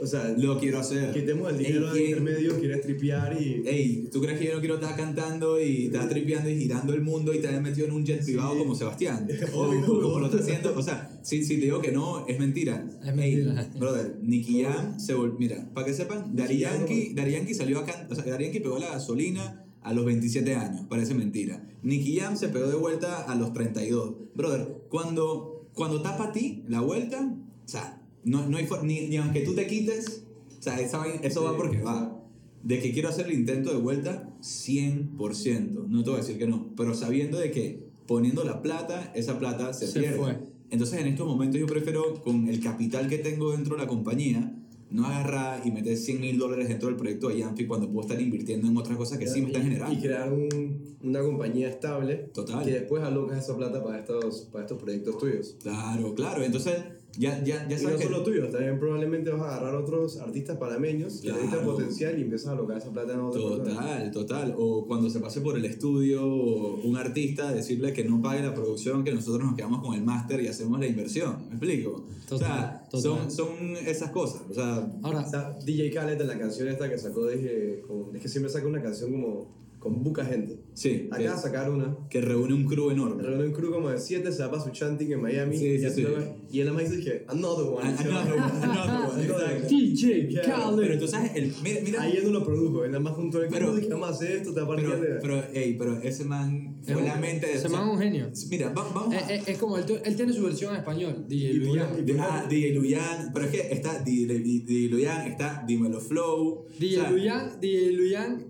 O 0.02 0.06
sea, 0.06 0.34
lo 0.38 0.58
quiero 0.58 0.78
hacer. 0.78 1.12
quitemos 1.12 1.52
el 1.52 1.58
dinero 1.58 1.92
de 1.92 1.98
¿quién- 2.00 2.18
intermedio, 2.18 2.58
quieres 2.58 2.80
tripear 2.82 3.36
y. 3.40 3.62
Ey, 3.66 4.08
¿tú 4.10 4.20
crees 4.20 4.38
que 4.38 4.46
yo 4.46 4.54
no 4.54 4.60
quiero 4.60 4.76
estar 4.76 4.96
cantando 4.96 5.60
y 5.60 5.86
estar 5.86 6.08
tripeando 6.08 6.48
y 6.50 6.58
girando 6.58 6.94
el 6.94 7.02
mundo 7.02 7.32
y 7.34 7.36
estar 7.38 7.60
metido 7.60 7.86
en 7.86 7.92
un 7.92 8.04
jet 8.04 8.24
privado 8.24 8.56
como 8.58 8.74
Sebastián? 8.74 9.28
O 9.54 9.62
Obvio. 9.68 9.84
como 10.02 10.18
lo 10.20 10.26
está 10.26 10.38
haciendo. 10.38 10.74
O 10.76 10.82
sea, 10.82 11.20
si, 11.22 11.44
si 11.44 11.56
te 11.56 11.64
digo 11.66 11.80
que 11.82 11.92
no, 11.92 12.26
es 12.26 12.38
mentira. 12.38 12.86
Es 13.04 13.14
mentira. 13.14 13.62
Ey, 13.62 13.78
brother, 13.78 14.18
Nicky 14.22 14.62
Jam 14.62 14.98
se 14.98 15.14
volvió. 15.14 15.38
Mira, 15.38 15.70
para 15.74 15.86
que 15.86 15.92
sepan, 15.94 16.34
Daddy 16.34 16.62
Jam, 16.62 16.86
Yankee, 16.86 17.54
salió 17.54 17.80
a 17.80 17.84
can- 17.84 18.06
O 18.10 18.14
sea, 18.14 18.24
Daddy 18.24 18.44
Yankee 18.44 18.60
pegó 18.60 18.78
la 18.78 18.88
gasolina 18.90 19.64
a 19.82 19.92
los 19.94 20.04
27 20.04 20.54
años. 20.54 20.86
Parece 20.88 21.14
mentira. 21.14 21.66
Nicky 21.82 22.18
Jam 22.18 22.36
se 22.36 22.48
pegó 22.48 22.66
de 22.68 22.74
vuelta 22.76 23.22
a 23.22 23.34
los 23.34 23.52
32. 23.52 24.14
Brother, 24.34 24.66
cuando, 24.88 25.68
cuando 25.74 26.02
tapa 26.02 26.24
a 26.24 26.32
ti 26.32 26.64
la 26.68 26.80
vuelta, 26.80 27.34
o 27.64 27.68
sea, 27.68 27.99
no, 28.24 28.48
no 28.48 28.56
hay 28.58 28.66
ni, 28.84 29.08
ni 29.08 29.16
aunque 29.16 29.40
tú 29.40 29.54
te 29.54 29.66
quites, 29.66 30.24
o 30.58 30.62
sea, 30.62 30.78
esa 30.80 30.98
vaina- 30.98 31.20
eso 31.22 31.42
va 31.44 31.56
porque 31.56 31.80
va. 31.82 32.16
De 32.62 32.78
que 32.78 32.92
quiero 32.92 33.08
hacer 33.08 33.26
el 33.26 33.32
intento 33.32 33.70
de 33.72 33.78
vuelta, 33.80 34.28
100%. 34.42 35.86
No 35.88 36.02
te 36.04 36.10
voy 36.10 36.18
a 36.18 36.22
decir 36.22 36.38
que 36.38 36.46
no, 36.46 36.70
pero 36.76 36.94
sabiendo 36.94 37.38
de 37.38 37.50
que 37.50 37.88
poniendo 38.06 38.44
la 38.44 38.60
plata, 38.62 39.12
esa 39.14 39.38
plata 39.38 39.72
se, 39.72 39.86
Se 39.86 40.00
pierde. 40.00 40.18
fue. 40.18 40.38
Entonces, 40.70 41.00
en 41.00 41.06
estos 41.08 41.26
momentos 41.26 41.58
yo 41.60 41.66
prefiero, 41.66 42.22
con 42.22 42.48
el 42.48 42.60
capital 42.60 43.08
que 43.08 43.18
tengo 43.18 43.52
dentro 43.52 43.76
de 43.76 43.82
la 43.82 43.88
compañía, 43.88 44.56
no 44.90 45.06
agarrar 45.06 45.64
y 45.64 45.70
meter 45.70 45.96
100 45.96 46.20
mil 46.20 46.36
dólares 46.38 46.68
dentro 46.68 46.88
del 46.88 46.96
proyecto 46.96 47.28
de 47.28 47.38
Yanfi 47.38 47.66
cuando 47.66 47.88
puedo 47.90 48.06
estar 48.08 48.20
invirtiendo 48.20 48.66
en 48.68 48.76
otras 48.76 48.96
cosas 48.96 49.18
que 49.18 49.26
sí 49.28 49.40
me 49.40 49.46
están 49.48 49.62
y, 49.62 49.64
generando. 49.66 49.94
y 49.94 49.98
crear 50.00 50.32
un- 50.32 50.96
una 51.02 51.20
compañía 51.22 51.68
estable 51.68 52.16
Total. 52.34 52.64
que 52.64 52.72
después 52.72 53.02
alocas 53.02 53.38
esa 53.44 53.56
plata 53.56 53.82
para 53.82 54.00
estos, 54.00 54.48
para 54.52 54.64
estos 54.64 54.82
proyectos 54.82 55.16
tuyos. 55.18 55.56
Claro, 55.62 56.14
claro. 56.14 56.42
Entonces, 56.42 56.74
ya, 57.18 57.42
ya, 57.44 57.66
ya 57.68 57.76
Y 57.78 57.82
no 57.82 57.88
sabes 57.88 57.96
que... 58.00 58.04
solo 58.06 58.22
tuyos, 58.22 58.50
también 58.50 58.78
probablemente 58.78 59.30
vas 59.30 59.42
a 59.42 59.56
agarrar 59.56 59.74
otros 59.76 60.18
artistas 60.18 60.56
panameños 60.58 61.14
que 61.20 61.28
Claro. 61.28 61.38
necesitan 61.42 61.66
potencial 61.66 62.18
y 62.18 62.22
empiezas 62.22 62.48
a 62.48 62.52
alocar 62.52 62.78
esa 62.78 62.90
plata 62.90 63.12
en 63.14 63.20
otras 63.20 63.44
personas. 63.44 63.74
Total, 63.76 64.10
total. 64.12 64.54
O 64.58 64.86
cuando 64.86 65.10
se 65.10 65.20
pase 65.20 65.40
por 65.40 65.56
el 65.56 65.64
estudio 65.64 66.24
un 66.26 66.96
artista, 66.96 67.52
decirle 67.52 67.92
que 67.92 68.04
no 68.04 68.20
pague 68.22 68.42
la 68.42 68.54
producción, 68.54 69.02
que 69.04 69.12
nosotros 69.12 69.44
nos 69.44 69.54
quedamos 69.56 69.82
con 69.82 69.94
el 69.94 70.02
máster 70.02 70.40
y 70.42 70.48
hacemos 70.48 70.78
la 70.80 70.86
inversión. 70.86 71.36
¿Me 71.48 71.56
explico? 71.56 72.04
o 72.30 72.38
sea, 72.38 72.86
Total, 72.90 73.02
Son, 73.02 73.16
total. 73.18 73.30
son 73.30 73.76
esas 73.86 74.10
cosas. 74.10 74.42
O 74.48 74.54
sea, 74.54 74.88
Ahora, 75.02 75.20
O 75.26 75.30
sea, 75.30 75.56
DJ 75.64 75.90
Khaled 75.90 76.20
en 76.20 76.26
la 76.28 76.38
canción 76.38 76.68
esta 76.68 76.88
que 76.88 76.96
sacó, 76.98 77.26
dije, 77.28 77.82
con- 77.86 78.14
es 78.14 78.22
que 78.22 78.28
siempre 78.28 78.50
saca 78.52 78.66
una 78.68 78.80
canción 78.82 79.10
como 79.10 79.48
con 79.80 80.04
buca 80.04 80.24
gente. 80.24 80.60
sí, 80.74 81.08
de 81.10 81.18
que, 81.18 81.28
sacar 81.30 81.70
una. 81.70 81.96
que 82.10 82.20
reúne 82.20 82.52
un 82.54 82.66
crew 82.66 82.90
enorme. 82.90 83.22
Reúne 83.22 83.46
un 83.46 83.52
crew 83.52 83.72
como 83.72 83.88
de 83.88 83.98
7, 83.98 84.30
se 84.30 84.42
va 84.42 84.50
para 84.50 84.62
su 84.62 84.70
chanting 84.70 85.10
en 85.10 85.20
Miami. 85.22 85.56
Sí, 85.56 85.66
y, 85.66 85.78
sí, 85.78 85.84
así 85.86 86.02
sí. 86.04 86.08
y 86.52 86.60
él 86.60 86.70
más 86.72 86.88
dice 86.90 87.02
que, 87.02 87.24
another 87.28 87.66
one. 87.66 87.88
Another 87.88 88.32
one, 88.34 88.42
another 88.62 89.10
one, 89.10 89.24
exacto. 89.24 89.68
DJ 89.68 90.28
Claro, 90.42 90.76
Pero 90.76 90.86
Khaled. 90.88 90.98
tú 91.00 91.08
sabes, 91.08 91.32
el, 91.34 91.52
mira, 91.64 91.80
mira 91.82 92.02
Ahí 92.02 92.16
él 92.18 92.24
no 92.24 92.30
lo 92.38 92.44
produjo, 92.44 92.84
él 92.84 92.90
nada 92.90 93.02
más 93.02 93.14
junto 93.14 93.38
al 93.38 93.48
Pero- 93.48 93.68
crew, 93.68 93.76
dije, 93.76 93.88
vamos 93.88 94.08
a 94.08 94.12
hacer 94.12 94.32
esto, 94.32 94.52
te 94.52 94.60
va 94.60 94.66
a 94.66 94.68
partir 94.68 94.86
pero, 95.00 95.18
pero, 95.22 95.44
ey, 95.54 95.74
pero 95.78 95.98
ese 96.02 96.24
man 96.24 96.76
Es 96.86 96.92
fue 96.92 97.02
un- 97.02 97.08
la 97.08 97.16
mente 97.16 97.46
de... 97.46 97.52
ese 97.54 97.66
o 97.66 97.70
sea, 97.70 97.78
man 97.78 97.88
es 97.88 97.94
un 97.94 98.00
genio. 98.02 98.30
Mira, 98.50 98.68
va- 98.74 98.92
vamos 98.94 99.14
a... 99.14 99.18
Es, 99.18 99.40
es- 99.42 99.48
es 99.48 99.58
como 99.58 99.78
él, 99.78 99.84
él 100.04 100.14
tiene 100.16 100.32
su 100.34 100.42
versión 100.44 100.72
en 100.74 100.80
español, 100.80 101.24
DJ 101.26 101.50
Y 101.50 101.52
Luyan. 101.54 101.88
ah, 102.20 102.46
DJ 102.48 102.74
Luyan, 102.74 103.30
pero 103.32 103.46
es 103.46 103.50
que 103.50 103.72
está 103.72 103.98
DJ, 104.00 104.38
DJ 104.40 104.88
Luyan, 104.90 105.26
está 105.26 105.64
Dímelo 105.66 106.00
Flow. 106.00 106.66
DJ 106.78 106.98
o 106.98 107.00
sea, 107.02 107.10
Luyan, 107.10 107.60
DJ 107.60 107.92
Luyan. 107.92 108.44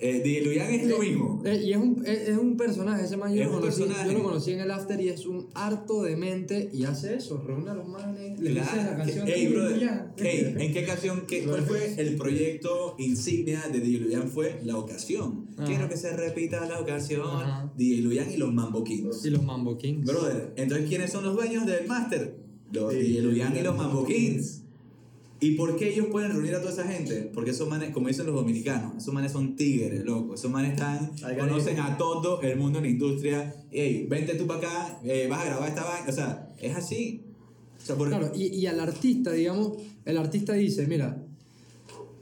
Eh, 0.00 0.20
DJ 0.22 0.42
Luyan 0.44 0.70
es 0.72 0.86
lo 0.86 0.98
mismo. 0.98 1.42
eh, 1.44 1.62
y 1.64 1.72
es 1.72 1.76
un, 1.78 2.02
es, 2.06 2.28
es 2.28 2.36
un 2.38 2.56
personaje, 2.56 3.04
ese 3.04 3.16
man 3.16 3.34
yo, 3.34 3.42
Es 3.42 3.48
lo 3.48 3.54
un 3.54 3.60
conocí, 3.60 3.80
personaje. 3.82 4.10
yo 4.12 4.18
lo 4.18 4.24
conocí 4.24 4.52
en 4.52 4.60
el 4.60 4.70
after 4.70 5.00
y 5.00 5.08
es 5.08 5.26
un 5.26 5.48
harto 5.54 6.02
de 6.02 6.16
mente 6.16 6.70
y 6.72 6.84
hace 6.84 7.14
eso, 7.16 7.38
reúne 7.46 7.70
a 7.70 7.74
los 7.74 7.88
manes, 7.88 8.38
le 8.40 8.50
dice 8.50 8.60
la 8.62 8.72
Claro, 8.82 8.96
canción 8.98 9.26
que- 9.26 9.32
de 9.36 9.48
brother, 9.48 9.72
Luyan. 9.72 10.12
ey, 10.18 10.54
¿en 10.58 10.72
qué 10.72 10.84
canción? 10.84 11.24
Qué, 11.26 11.44
¿Cuál 11.44 11.62
fue 11.62 11.94
el 12.00 12.16
proyecto 12.16 12.94
insignia 12.98 13.62
de 13.72 13.80
DJ 13.80 13.98
Luyan? 14.00 14.28
Fue 14.28 14.60
La 14.64 14.76
Ocasión. 14.76 15.48
Ajá. 15.56 15.66
Quiero 15.66 15.88
que 15.88 15.96
se 15.96 16.16
repita 16.16 16.64
la 16.66 16.80
ocasión. 16.80 17.22
Ajá. 17.26 17.72
DJ 17.76 18.02
Luyan 18.02 18.30
y 18.32 18.36
los 18.36 18.52
Mambo 18.52 18.84
Kings. 18.84 19.24
Y 19.24 19.30
los 19.30 19.42
Mambo 19.42 19.76
Kings. 19.78 20.04
Brother, 20.06 20.52
entonces 20.56 20.88
¿quiénes 20.88 21.10
son 21.10 21.24
los 21.24 21.34
dueños 21.34 21.66
del 21.66 21.86
máster? 21.86 22.36
Los 22.72 22.92
Sí, 22.92 22.98
DJ 23.00 23.22
Luyan 23.22 23.56
y 23.56 23.62
los 23.62 23.76
Mambo 23.76 24.04
Kings. 24.04 24.62
¿Y 25.40 25.52
por 25.52 25.76
qué 25.76 25.90
ellos 25.92 26.06
pueden 26.10 26.32
reunir 26.32 26.54
a 26.56 26.60
toda 26.60 26.72
esa 26.72 26.84
gente? 26.84 27.30
Porque 27.32 27.50
esos 27.52 27.68
manes, 27.68 27.90
como 27.90 28.08
dicen 28.08 28.26
los 28.26 28.34
dominicanos, 28.34 28.96
esos 28.96 29.14
manes 29.14 29.30
son 29.32 29.54
tigres, 29.54 30.04
loco. 30.04 30.34
Esos 30.34 30.50
manes 30.50 30.72
están, 30.72 31.12
conocen 31.38 31.78
a 31.78 31.96
todo 31.96 32.40
el 32.42 32.56
mundo 32.56 32.78
en 32.78 32.84
la 32.84 32.90
industria. 32.90 33.54
Ey, 33.70 34.06
vente 34.06 34.34
tú 34.34 34.46
para 34.46 34.58
acá, 34.58 35.00
eh, 35.04 35.28
vas 35.30 35.42
a 35.42 35.44
grabar 35.44 35.68
esta 35.68 35.84
vaina. 35.84 36.08
O 36.08 36.12
sea, 36.12 36.54
es 36.58 36.74
así. 36.76 37.22
O 37.76 37.80
sea, 37.80 37.94
por- 37.96 38.08
Claro, 38.08 38.32
y, 38.34 38.46
y 38.48 38.66
al 38.66 38.80
artista, 38.80 39.30
digamos, 39.30 39.74
el 40.04 40.16
artista 40.18 40.54
dice, 40.54 40.86
mira, 40.88 41.24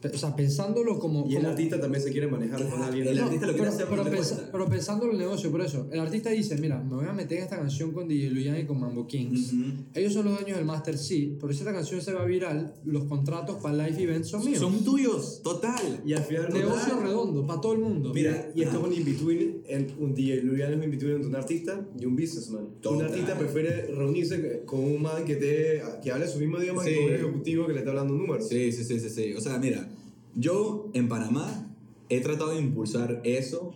o 0.02 0.18
sea, 0.18 0.36
pensándolo 0.36 0.98
como... 0.98 1.26
Y 1.26 1.32
el 1.34 1.38
como- 1.42 1.48
artista 1.50 1.80
también 1.80 2.02
se 2.02 2.10
quiere 2.12 2.26
manejar 2.28 2.68
con 2.68 2.82
alguien. 2.82 3.08
el 3.08 3.16
No, 3.16 3.24
artista 3.24 3.46
lo 3.46 3.52
quiere 3.54 3.68
pero, 3.70 3.74
hacer 3.74 3.86
pero, 4.04 4.16
cuesta. 4.16 4.48
pero 4.52 4.66
pensándolo 4.68 5.12
en 5.12 5.18
el 5.20 5.24
negocio, 5.26 5.50
por 5.50 5.60
eso, 5.62 5.88
el 5.92 6.00
artista 6.00 6.30
dice, 6.30 6.56
mira, 6.58 6.82
me 6.82 6.96
voy 6.96 7.06
a 7.06 7.12
meter 7.12 7.38
en 7.38 7.44
esta 7.44 7.56
canción 7.56 7.92
con 7.92 8.06
DJ 8.08 8.30
Luyan 8.30 8.58
y 8.60 8.64
con 8.66 8.78
Mambo 8.80 9.06
Kings. 9.06 9.52
Ujú. 9.52 9.64
Ellos 9.94 10.12
son 10.12 10.26
los 10.26 10.34
dueños 10.38 10.56
del 10.58 10.66
Master, 10.66 10.96
sí, 10.98 11.36
pero 11.40 11.52
si 11.52 11.60
esta 11.60 11.72
canción 11.72 12.00
se 12.00 12.12
va 12.12 12.24
viral, 12.24 12.74
los 12.84 13.04
contratos 13.04 13.56
para 13.62 13.88
live 13.88 14.02
events 14.04 14.28
son 14.28 14.44
míos. 14.44 14.58
Son 14.58 14.84
tuyos, 14.84 15.40
total. 15.42 16.00
Y 16.04 16.12
al 16.12 16.22
final... 16.22 16.52
negocio 16.52 16.92
total, 16.94 17.02
redondo, 17.08 17.46
para 17.46 17.60
todo 17.60 17.72
el 17.72 17.78
mundo. 17.80 18.12
Mira, 18.14 18.50
Y 18.54 18.62
esto 18.62 18.78
es 18.80 18.84
un 18.86 18.92
in-between, 18.92 19.62
en- 19.66 19.94
un 19.98 20.14
DJ 20.14 20.42
Luyan 20.42 20.70
es 20.72 20.76
un 20.78 20.84
in-between 20.84 21.14
entre 21.16 21.28
un 21.28 21.36
artista 21.36 21.86
y 21.98 22.04
un 22.06 22.14
businessman. 22.16 22.66
Total. 22.80 22.98
Un 22.98 23.04
artista 23.12 23.38
prefiere 23.38 23.86
reunirse 23.86 24.62
con 24.66 24.80
un 24.84 25.02
man 25.02 25.24
que, 25.24 25.36
te, 25.36 25.82
que 26.02 26.10
hable 26.12 26.26
su 26.28 26.38
mismo 26.38 26.58
idioma 26.60 26.82
Sí. 26.84 26.90
que 26.90 26.96
con 26.96 27.04
un 27.06 27.14
ejecutivo 27.14 27.66
que 27.66 27.72
le 27.72 27.78
está 27.80 27.90
hablando 27.90 28.14
números. 28.14 28.48
Sí, 28.48 28.70
sí, 28.72 28.84
sí, 28.84 29.00
sí, 29.00 29.10
sí. 29.10 29.32
O 29.34 29.40
sea, 29.40 29.58
mira, 29.58 29.88
yo 30.36 30.90
en 30.94 31.08
Panamá 31.08 31.74
he 32.08 32.20
tratado 32.20 32.50
de 32.52 32.60
impulsar 32.60 33.20
eso. 33.24 33.74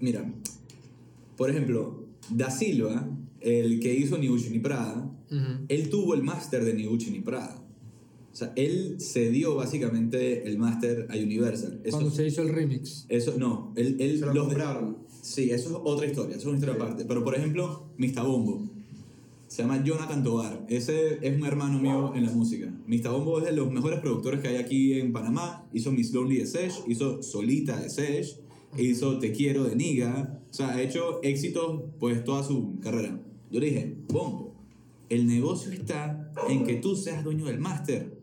Mira, 0.00 0.32
por 1.36 1.50
ejemplo, 1.50 2.04
Da 2.30 2.50
Silva, 2.50 3.08
el 3.40 3.80
que 3.80 3.92
hizo 3.94 4.16
Ni 4.18 4.28
Uchi 4.28 4.50
ni 4.50 4.58
Prada, 4.60 5.10
él 5.68 5.90
tuvo 5.90 6.14
el 6.14 6.22
máster 6.22 6.64
de 6.64 6.74
Ni 6.74 6.86
Uchi 6.86 7.10
ni 7.10 7.20
Prada. 7.20 7.56
O 8.32 8.36
sea, 8.36 8.52
él 8.56 8.96
cedió 9.00 9.56
básicamente 9.56 10.46
el 10.46 10.56
máster 10.56 11.08
a 11.10 11.14
Universal. 11.16 11.80
Eso, 11.84 11.96
Cuando 11.98 12.10
se 12.14 12.26
hizo 12.28 12.42
el 12.42 12.50
remix. 12.50 13.04
eso 13.08 13.34
no, 13.36 13.72
él, 13.76 13.96
él 13.98 14.20
Se 14.20 14.26
lo 14.26 14.34
los- 14.34 14.46
compraron. 14.46 14.98
Sí, 15.20 15.50
eso 15.50 15.70
es 15.70 15.76
otra 15.84 16.06
historia, 16.06 16.36
eso 16.36 16.42
es 16.42 16.46
una 16.46 16.54
historia 16.56 16.76
Sí. 16.76 16.80
aparte. 16.82 17.04
Pero 17.04 17.24
por 17.24 17.34
ejemplo, 17.34 17.90
Mista 17.98 18.22
Bombo. 18.22 18.70
Se 19.50 19.62
llama 19.62 19.82
Jonathan 19.82 20.22
Tobar. 20.22 20.64
Ese 20.68 21.18
es 21.26 21.36
un 21.36 21.44
hermano 21.44 21.80
mío 21.80 22.14
en 22.14 22.24
la 22.24 22.30
música. 22.30 22.72
Mista 22.86 23.10
Bombo 23.10 23.40
es 23.40 23.46
de 23.46 23.50
los 23.52 23.72
mejores 23.72 23.98
productores 23.98 24.38
que 24.38 24.46
hay 24.46 24.56
aquí 24.58 24.92
en 24.92 25.12
Panamá. 25.12 25.66
Hizo 25.72 25.90
Miss 25.90 26.12
Lonely 26.12 26.38
de 26.38 26.46
Sesh, 26.46 26.84
hizo 26.86 27.20
Solita 27.20 27.76
de 27.80 27.90
Sesh, 27.90 28.38
hizo 28.78 29.18
Te 29.18 29.32
Quiero 29.32 29.64
de 29.64 29.74
Niga. 29.74 30.40
O 30.48 30.54
sea, 30.54 30.68
ha 30.68 30.80
hecho 30.80 31.20
éxitos 31.24 31.82
pues 31.98 32.22
toda 32.22 32.44
su 32.44 32.78
carrera. 32.78 33.20
Yo 33.50 33.58
le 33.58 33.66
dije, 33.66 33.96
Bombo, 34.06 34.54
el 35.08 35.26
negocio 35.26 35.72
está 35.72 36.32
en 36.48 36.62
que 36.62 36.76
tú 36.76 36.94
seas 36.94 37.24
dueño 37.24 37.46
del 37.46 37.58
máster 37.58 38.19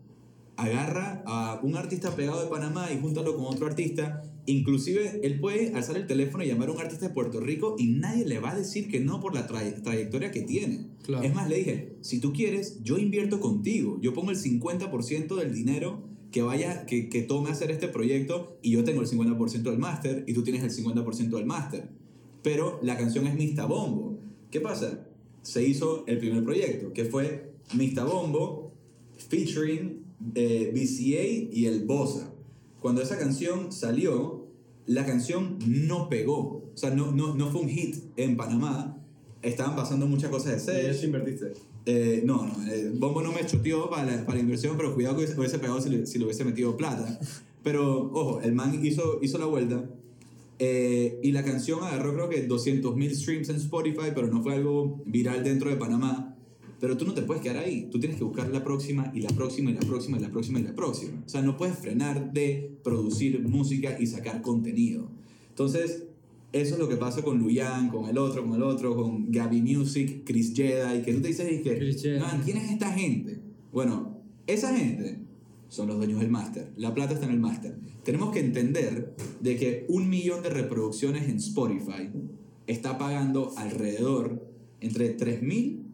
agarra 0.58 1.22
a 1.24 1.60
un 1.62 1.76
artista 1.76 2.14
pegado 2.16 2.42
de 2.42 2.50
Panamá 2.50 2.92
y 2.92 3.00
júntalo 3.00 3.36
con 3.36 3.46
otro 3.46 3.66
artista. 3.66 4.22
Inclusive 4.46 5.20
él 5.22 5.38
puede 5.40 5.72
alzar 5.74 5.96
el 5.96 6.06
teléfono 6.06 6.42
y 6.42 6.48
llamar 6.48 6.68
a 6.68 6.72
un 6.72 6.80
artista 6.80 7.06
de 7.08 7.14
Puerto 7.14 7.38
Rico 7.38 7.76
y 7.78 7.86
nadie 7.88 8.26
le 8.26 8.40
va 8.40 8.50
a 8.50 8.56
decir 8.58 8.88
que 8.90 8.98
no 8.98 9.20
por 9.20 9.34
la 9.34 9.46
tray- 9.46 9.80
trayectoria 9.82 10.30
que 10.32 10.42
tiene. 10.42 10.88
Claro. 11.04 11.22
Es 11.24 11.32
más, 11.34 11.48
le 11.48 11.56
dije, 11.58 11.96
si 12.00 12.18
tú 12.20 12.32
quieres, 12.32 12.82
yo 12.82 12.98
invierto 12.98 13.40
contigo. 13.40 13.98
Yo 14.02 14.12
pongo 14.14 14.30
el 14.32 14.36
50% 14.36 15.36
del 15.36 15.54
dinero 15.54 16.02
que 16.32 16.42
vaya, 16.42 16.86
que, 16.86 17.08
que 17.08 17.22
tome 17.22 17.50
hacer 17.50 17.70
este 17.70 17.88
proyecto 17.88 18.58
y 18.60 18.72
yo 18.72 18.84
tengo 18.84 19.00
el 19.02 19.06
50% 19.08 19.62
del 19.62 19.78
máster 19.78 20.24
y 20.26 20.32
tú 20.34 20.42
tienes 20.42 20.62
el 20.64 20.70
50% 20.84 21.30
del 21.36 21.46
máster. 21.46 21.88
Pero 22.42 22.80
la 22.82 22.96
canción 22.96 23.26
es 23.28 23.34
Mista 23.36 23.64
Bombo. 23.66 24.18
¿Qué 24.50 24.60
pasa? 24.60 25.06
Se 25.42 25.66
hizo 25.66 26.04
el 26.08 26.18
primer 26.18 26.42
proyecto, 26.42 26.92
que 26.92 27.04
fue 27.04 27.52
Mista 27.74 28.04
Bombo 28.04 28.72
featuring 29.28 30.04
eh, 30.34 30.72
BCA 30.74 31.56
y 31.56 31.66
el 31.66 31.84
Bossa. 31.84 32.32
Cuando 32.80 33.02
esa 33.02 33.18
canción 33.18 33.72
salió, 33.72 34.46
la 34.86 35.04
canción 35.04 35.58
no 35.66 36.08
pegó. 36.08 36.70
O 36.74 36.76
sea, 36.76 36.90
no, 36.90 37.12
no, 37.12 37.34
no 37.34 37.50
fue 37.50 37.62
un 37.62 37.68
hit 37.68 37.96
en 38.16 38.36
Panamá. 38.36 38.96
Estaban 39.42 39.76
pasando 39.76 40.06
muchas 40.06 40.30
cosas 40.30 40.52
de 40.52 40.72
Y 40.72 40.76
Sech. 40.76 40.90
eso 40.90 41.06
invertiste. 41.06 41.52
Eh, 41.86 42.22
no, 42.24 42.46
no, 42.46 42.70
eh, 42.70 42.92
Bombo 42.94 43.22
no 43.22 43.32
me 43.32 43.46
choteó 43.46 43.88
para 43.88 44.04
la, 44.04 44.26
para 44.26 44.36
la 44.36 44.42
inversión, 44.42 44.76
pero 44.76 44.94
cuidado 44.94 45.16
que 45.16 45.24
hubiese, 45.24 45.38
hubiese 45.38 45.58
pegado 45.58 45.80
si 45.80 45.88
le, 45.88 46.06
si 46.06 46.18
le 46.18 46.24
hubiese 46.24 46.44
metido 46.44 46.76
plata. 46.76 47.18
Pero, 47.62 48.10
ojo, 48.12 48.40
el 48.40 48.52
man 48.52 48.84
hizo, 48.84 49.18
hizo 49.22 49.38
la 49.38 49.46
vuelta 49.46 49.88
eh, 50.58 51.20
y 51.22 51.30
la 51.30 51.44
canción 51.44 51.84
agarró 51.84 52.14
creo 52.14 52.28
que 52.28 52.48
200.000 52.48 53.14
streams 53.14 53.48
en 53.48 53.56
Spotify, 53.56 54.10
pero 54.14 54.26
no 54.26 54.42
fue 54.42 54.54
algo 54.54 55.00
viral 55.06 55.44
dentro 55.44 55.70
de 55.70 55.76
Panamá. 55.76 56.36
Pero 56.80 56.96
tú 56.96 57.04
no 57.06 57.14
te 57.14 57.22
puedes 57.22 57.42
quedar 57.42 57.58
ahí, 57.58 57.88
tú 57.90 57.98
tienes 57.98 58.18
que 58.18 58.24
buscar 58.24 58.48
la 58.50 58.62
próxima 58.62 59.10
y 59.14 59.20
la 59.20 59.30
próxima 59.30 59.70
y 59.70 59.74
la 59.74 59.80
próxima 59.80 60.18
y 60.18 60.20
la 60.20 60.30
próxima 60.30 60.60
y 60.60 60.62
la 60.62 60.74
próxima. 60.74 61.22
O 61.26 61.28
sea, 61.28 61.42
no 61.42 61.56
puedes 61.56 61.76
frenar 61.76 62.32
de 62.32 62.78
producir 62.84 63.40
música 63.48 63.96
y 63.98 64.06
sacar 64.06 64.42
contenido. 64.42 65.10
Entonces, 65.48 66.04
eso 66.52 66.74
es 66.74 66.80
lo 66.80 66.88
que 66.88 66.96
pasa 66.96 67.22
con 67.22 67.38
Luyan, 67.38 67.88
con 67.88 68.08
el 68.08 68.16
otro, 68.16 68.44
con 68.44 68.54
el 68.54 68.62
otro, 68.62 68.94
con 68.94 69.30
Gaby 69.30 69.60
Music, 69.60 70.22
Chris 70.24 70.54
Jedi, 70.54 71.02
que 71.02 71.12
tú 71.14 71.20
te 71.20 71.28
dices, 71.28 71.62
que, 71.62 71.76
Chris 71.76 72.00
Jedi. 72.00 72.20
"Man, 72.20 72.42
¿quién 72.44 72.56
es 72.58 72.70
esta 72.70 72.92
gente? 72.92 73.40
Bueno, 73.72 74.22
esa 74.46 74.74
gente 74.74 75.18
son 75.68 75.88
los 75.88 75.96
dueños 75.96 76.20
del 76.20 76.30
máster. 76.30 76.72
La 76.76 76.94
plata 76.94 77.14
está 77.14 77.26
en 77.26 77.32
el 77.32 77.40
máster. 77.40 77.76
Tenemos 78.04 78.32
que 78.32 78.40
entender 78.40 79.14
de 79.40 79.56
que 79.56 79.84
un 79.88 80.08
millón 80.08 80.42
de 80.42 80.50
reproducciones 80.50 81.28
en 81.28 81.36
Spotify 81.36 82.08
está 82.66 82.96
pagando 82.96 83.52
alrededor 83.56 84.46
entre 84.80 85.10
3 85.10 85.42
mil 85.42 85.87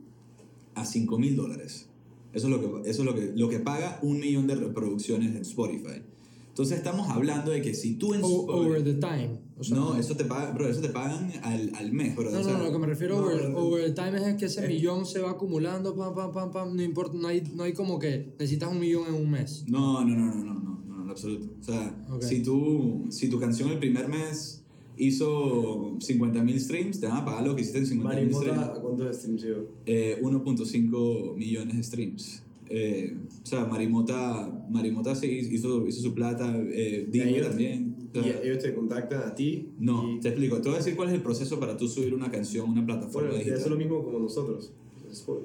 a 0.75 0.85
5 0.85 1.19
mil 1.19 1.37
dólares. 1.37 1.89
Eso 2.33 2.49
es, 2.49 2.51
lo 2.53 2.61
que, 2.83 2.91
eso 2.91 3.03
es 3.03 3.07
lo, 3.07 3.15
que, 3.15 3.33
lo 3.37 3.49
que 3.49 3.61
paga 3.61 3.99
un 4.03 4.19
millón 4.19 4.47
de 4.49 4.57
reproducciones 4.57 5.35
en 5.37 5.43
Spotify. 5.43 6.03
Entonces 6.49 6.79
estamos 6.79 7.09
hablando 7.11 7.51
de 7.53 7.63
que 7.63 7.75
si 7.75 7.95
tú 7.95 8.15
en 8.15 8.21
Spotify- 8.23 8.67
over 8.67 8.85
the 8.85 8.95
time. 8.95 9.41
O 9.57 9.63
sea, 9.63 9.77
no, 9.77 9.97
eso 9.97 10.17
te, 10.17 10.25
paga, 10.25 10.51
bro, 10.53 10.69
eso 10.69 10.81
te 10.81 10.89
pagan 10.89 11.33
al, 11.43 11.71
al 11.77 11.93
mes, 11.93 12.17
bro. 12.17 12.31
No, 12.31 12.41
o 12.41 12.43
sea, 12.45 12.59
no, 12.59 12.65
lo 12.65 12.73
que 12.73 12.79
me 12.79 12.87
refiero 12.87 13.21
no, 13.21 13.57
over, 13.59 13.85
the 13.85 13.93
time 13.93 14.17
es 14.19 14.37
que 14.37 14.47
ese 14.47 14.67
millón 14.67 15.07
se 15.07 15.21
va 15.21 15.31
acumulando, 15.33 15.95
pam, 15.97 16.13
pam, 16.15 16.33
pam, 16.33 16.51
pam, 16.51 16.75
no 16.77 16.83
importa, 16.83 17.17
no 17.17 17.29
hay, 17.29 17.43
no 17.55 17.63
hay 17.63 17.73
como 17.73 17.99
que 18.01 18.35
necesitas 18.39 18.71
un 18.71 18.81
millón 18.81 19.07
en 19.09 19.15
un 19.15 19.31
mes. 19.31 19.65
No, 19.69 20.05
no, 20.05 20.15
no, 20.17 20.35
no, 20.35 20.45
no, 20.45 20.55
no, 20.55 20.83
no, 20.85 21.05
en 21.05 21.11
absoluto. 21.11 21.55
O 21.61 21.63
sea, 21.63 22.05
Ok. 22.11 22.23
si, 22.23 22.43
tú, 22.43 23.07
si 23.11 23.29
tu 23.29 23.39
canción 23.39 23.69
el 23.71 23.79
primer 23.79 24.09
mes 24.09 24.64
hizo 24.97 25.97
50.000 25.99 26.59
streams, 26.59 27.01
te 27.01 27.07
van 27.07 27.19
a 27.19 27.25
pagar 27.25 27.47
lo 27.47 27.55
que 27.55 27.63
hiciste 27.63 27.79
en 27.79 27.87
50.000 27.87 27.91
streams. 27.91 28.35
Marimota, 28.37 28.65
¿a 28.67 28.81
cuántos 28.81 29.17
streams 29.17 29.43
llegó? 29.43 29.67
Eh, 29.87 30.19
1.5 30.23 31.37
millones 31.37 31.77
de 31.77 31.83
streams. 31.83 32.43
Eh, 32.71 33.15
o 33.43 33.47
sea, 33.47 33.67
Marimota, 33.67 34.67
Marimota 34.71 35.15
sí 35.15 35.27
hizo, 35.51 35.87
hizo 35.87 36.01
su 36.03 36.15
plata, 36.15 36.57
eh, 36.71 37.09
ellos- 37.13 37.49
también. 37.49 37.95
O 38.17 38.23
sea, 38.23 38.41
Y 38.45 38.47
ellos 38.49 38.63
te 38.63 38.75
contactan 38.75 39.23
a 39.29 39.35
ti. 39.35 39.69
no, 39.79 40.13
y- 40.17 40.21
te 40.21 40.29
explico. 40.29 40.57
Te 40.61 40.69
voy 40.69 40.75
a 40.77 40.79
decir 40.79 40.95
cuál 40.97 41.09
es 41.09 41.15
el 41.15 41.23
proceso 41.23 41.59
para 41.59 41.77
tú 41.77 41.89
subir 41.89 42.15
una 42.15 42.31
canción 42.31 42.69
a 42.69 42.73
una 42.73 42.87
plataforma 42.87 43.29
Bueno, 43.31 43.39
digital. 43.45 43.61
es 43.61 43.67
lo 43.69 43.77
mismo 43.77 44.03
como 44.05 44.19
nosotros. 44.21 44.73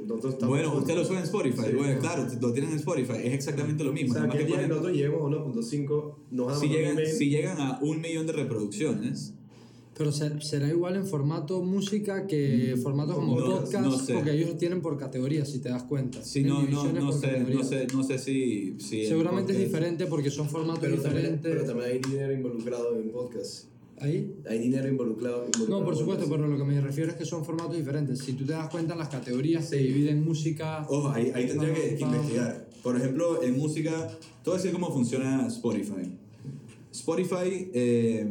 Nosotros 0.08 0.48
Bueno, 0.48 0.76
usted 0.78 0.96
lo 0.96 1.06
sube 1.06 1.18
en 1.18 1.24
Spotify. 1.24 1.62
Sí. 1.70 1.76
bueno, 1.78 2.00
claro, 2.00 2.26
lo 2.42 2.52
tienen 2.54 2.72
en 2.72 2.78
Spotify. 2.78 3.14
Es 3.24 3.34
exactamente 3.34 3.84
lo 3.84 3.92
O 3.92 3.94
mismo. 3.94 4.14
sea, 4.14 4.22
nada 4.24 4.28
más 4.30 4.38
que 4.38 4.42
el 4.44 4.48
día 4.48 4.56
ponen- 4.58 4.70
nosotros 4.70 4.94
lleguemos 4.96 5.22
a 5.22 5.26
1.5, 5.26 6.20
nos 6.32 6.46
van 6.48 6.56
a 6.56 6.60
si, 6.60 6.68
llegan, 6.70 6.98
si 7.06 7.30
llegan 7.30 7.62
a 7.62 7.80
un 7.82 8.02
millón 8.02 8.26
de 8.26 8.34
reproducciones, 8.34 9.34
Pero 10.00 10.14
ser- 10.14 10.42
será 10.42 10.70
igual 10.70 10.96
en 10.96 11.06
formato 11.06 11.62
música 11.62 12.26
que 12.26 12.80
formatos 12.82 13.16
como 13.16 13.38
no, 13.38 13.46
podcast, 13.48 13.86
no 13.86 13.92
sé. 14.00 14.14
porque 14.14 14.32
ellos 14.32 14.58
tienen 14.58 14.82
por 14.82 14.98
categorías, 14.98 15.50
si 15.50 15.60
te 15.60 15.68
das 15.68 15.84
cuenta. 15.84 16.24
sí, 16.24 16.42
no, 16.42 16.64
no, 16.64 16.86
no, 16.94 17.12
sé, 17.12 17.42
no, 17.42 17.64
sé, 17.66 17.86
no 17.94 18.02
sé 18.04 18.18
si... 18.18 18.76
si 18.80 19.06
Seguramente 19.06 19.52
es 19.52 19.60
diferente 19.60 20.06
porque 20.06 20.32
son 20.32 20.48
formatos 20.48 20.80
pero, 20.80 21.02
también, 21.02 21.36
diferentes. 21.42 21.52
pero 21.52 21.66
también 21.66 21.92
hay 21.92 22.00
dinero 22.00 22.32
involucrado 22.34 22.98
en 22.98 23.10
podcast. 23.12 23.66
Ahí. 24.00 24.34
Hay 24.50 24.60
dinero 24.60 24.88
involucrado. 24.88 25.44
involucrado 25.48 25.80
No, 25.82 25.84
por 25.86 25.94
en 25.94 26.00
supuesto, 26.00 26.26
pero 26.30 26.48
lo 26.48 26.58
que 26.58 26.64
me 26.64 26.80
refiero 26.80 27.12
es 27.12 27.18
que 27.18 27.26
son 27.26 27.44
formatos 27.44 27.76
diferentes. 27.76 28.20
Si 28.20 28.32
tú 28.32 28.46
te 28.46 28.54
das 28.54 28.70
cuenta, 28.70 28.96
las 28.96 29.10
categorías 29.10 29.68
se 29.68 29.76
dividen 29.80 30.24
música. 30.24 30.86
Ojo, 30.88 31.10
ahí, 31.10 31.30
ahí 31.36 31.46
tendría 31.46 31.74
que, 31.74 31.96
que 31.96 32.06
pam. 32.06 32.16
investigar. 32.16 32.70
Por 32.82 32.96
ejemplo, 32.96 33.44
en 33.44 33.58
música, 33.58 34.08
a 34.46 34.54
decir 34.54 34.72
cómo 34.72 34.94
funciona 34.94 35.46
Spotify. 35.48 36.18
Spotify, 36.92 37.70
eh, 37.74 38.28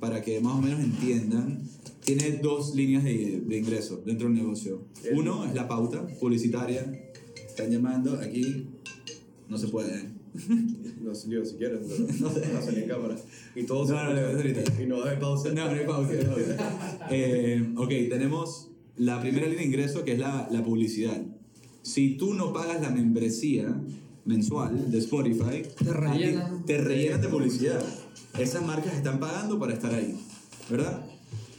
para 0.00 0.22
que 0.22 0.40
más 0.40 0.54
o 0.58 0.62
menos 0.62 0.80
entiendan, 0.80 1.60
tiene 2.04 2.40
dos 2.42 2.74
líneas 2.74 3.04
de, 3.04 3.42
de 3.46 3.58
ingreso 3.58 4.02
dentro 4.04 4.26
del 4.28 4.36
negocio. 4.36 4.82
Uno 5.12 5.44
es 5.44 5.54
la 5.54 5.68
pauta 5.68 6.06
publicitaria. 6.18 6.90
Están 7.46 7.70
llamando 7.70 8.14
aquí. 8.14 8.66
No 9.48 9.58
se 9.58 9.68
puede. 9.68 9.98
¿eh? 9.98 10.08
No 11.00 11.14
sé, 11.14 11.28
digo, 11.28 11.44
si 11.44 11.56
quieren, 11.56 11.80
pero 11.88 12.06
no 12.20 12.28
a 12.58 12.62
salir 12.62 12.82
en 12.84 12.88
cámara. 12.88 13.16
Y 13.56 13.62
todos 13.64 13.88
No, 13.88 14.04
no, 14.04 14.14
no, 14.14 14.26
ahorita. 14.36 14.82
Y 14.82 14.86
no 14.86 15.02
hay 15.02 15.16
pausa. 15.18 15.48
No, 15.52 15.64
no 15.64 15.70
hay 15.72 15.86
pausa. 15.86 16.12
no 16.12 16.18
hay 16.18 16.24
pausa. 16.26 17.06
Eh, 17.10 17.72
ok, 17.76 17.88
tenemos 18.08 18.68
la 18.96 19.20
primera 19.20 19.46
línea 19.46 19.60
de 19.60 19.66
ingreso 19.66 20.04
que 20.04 20.12
es 20.12 20.18
la, 20.18 20.46
la 20.52 20.62
publicidad. 20.62 21.20
Si 21.82 22.16
tú 22.16 22.34
no 22.34 22.52
pagas 22.52 22.80
la 22.82 22.90
membresía 22.90 23.74
mensual 24.26 24.90
de 24.90 24.98
Spotify, 24.98 25.62
Te 25.82 25.92
rellenan. 25.92 26.64
te 26.66 26.78
rellenan 26.78 27.20
de 27.22 27.28
publicidad. 27.28 27.82
Esas 28.38 28.64
marcas 28.64 28.94
están 28.94 29.18
pagando 29.20 29.58
para 29.58 29.74
estar 29.74 29.94
ahí, 29.94 30.18
¿verdad? 30.70 31.04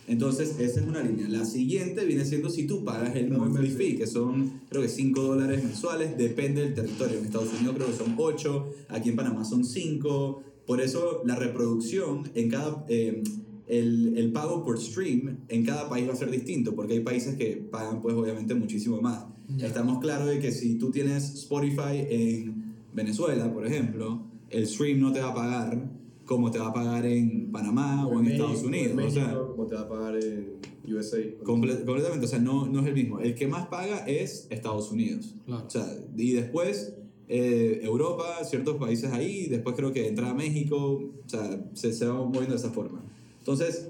Entonces, 0.08 0.60
esa 0.60 0.82
es 0.82 0.88
una 0.88 1.02
línea. 1.04 1.28
La 1.30 1.46
siguiente 1.46 2.04
viene 2.06 2.26
siendo 2.26 2.50
si 2.50 2.66
tú 2.66 2.84
pagas 2.84 3.16
el 3.16 3.30
monthly 3.30 3.70
fee, 3.70 3.96
que 3.96 4.08
son 4.08 4.62
creo 4.70 4.82
que 4.82 4.90
5 4.90 5.22
dólares 5.22 5.64
mensuales, 5.64 6.18
depende 6.18 6.62
del 6.62 6.74
territorio. 6.74 7.20
En 7.20 7.26
Estados 7.26 7.54
Unidos 7.54 7.76
creo 7.76 7.88
que 7.88 7.98
son 7.98 8.16
8, 8.18 8.70
aquí 8.90 9.10
en 9.10 9.16
Panamá 9.16 9.46
son 9.46 9.64
5. 9.64 10.44
Por 10.66 10.82
eso 10.82 11.22
la 11.26 11.36
reproducción 11.36 12.30
en 12.36 12.50
cada... 12.50 12.86
eh, 12.90 13.24
el, 13.68 14.18
el 14.18 14.34
pago 14.34 14.66
por 14.66 14.78
stream 14.82 15.38
en 15.48 15.66
cada 15.66 15.88
país 15.88 16.06
va 16.10 16.12
a 16.12 16.16
ser 16.18 16.30
distinto, 16.30 16.76
porque 16.76 16.94
hay 16.94 17.00
países 17.00 17.36
que 17.38 17.56
pagan 17.56 18.02
pues 18.02 18.16
obviamente 18.16 18.54
muchísimo 18.54 19.02
más. 19.02 19.26
Estamos 19.60 20.00
claros 20.00 20.28
de 20.28 20.40
que 20.40 20.52
si 20.52 20.76
tú 20.76 20.92
tienes 20.92 21.34
Spotify 21.36 22.06
en 22.10 22.74
Venezuela, 22.94 23.54
por 23.54 23.66
ejemplo, 23.66 24.24
el 24.50 24.68
stream 24.68 25.00
no 25.00 25.14
te 25.14 25.22
va 25.22 25.30
a 25.30 25.34
pagar 25.34 25.90
como 26.36 26.50
te 26.52 26.60
va 26.60 26.68
a 26.68 26.74
pagar 26.74 27.06
en 27.06 27.52
Panamá 27.52 28.08
o 28.08 28.14
en 28.20 28.24
México, 28.26 28.46
Estados 28.46 28.64
Unidos. 28.64 28.92
en 28.92 29.00
o 29.00 29.10
sea, 29.12 29.24
México, 29.28 29.48
como 29.56 29.68
te 29.68 29.76
va 29.76 29.82
a 29.82 29.90
pagar 29.90 30.16
en 30.16 30.48
USA. 30.88 31.18
Comple- 31.44 31.84
completamente, 31.86 32.26
o 32.26 32.30
sea, 32.30 32.40
no, 32.40 32.68
no 32.68 32.80
es 32.80 32.88
el 32.88 32.94
mismo. 32.94 33.20
El 33.20 33.36
que 33.36 33.48
más 33.48 33.68
paga 33.68 34.06
es 34.08 34.48
Estados 34.50 34.92
Unidos. 34.92 35.36
Claro. 35.46 35.66
O 35.68 35.70
sea, 35.70 35.86
y 36.18 36.32
después 36.32 36.94
eh, 37.28 37.80
Europa, 37.84 38.44
ciertos 38.44 38.78
países 38.78 39.12
ahí, 39.12 39.48
después 39.48 39.76
creo 39.76 39.92
que 39.94 40.08
entra 40.08 40.34
México, 40.34 40.78
o 41.26 41.30
sea, 41.30 41.64
se, 41.74 41.94
se 41.94 42.06
va 42.06 42.14
moviendo 42.16 42.52
de 42.52 42.56
esa 42.56 42.72
forma. 42.72 43.04
Entonces, 43.40 43.90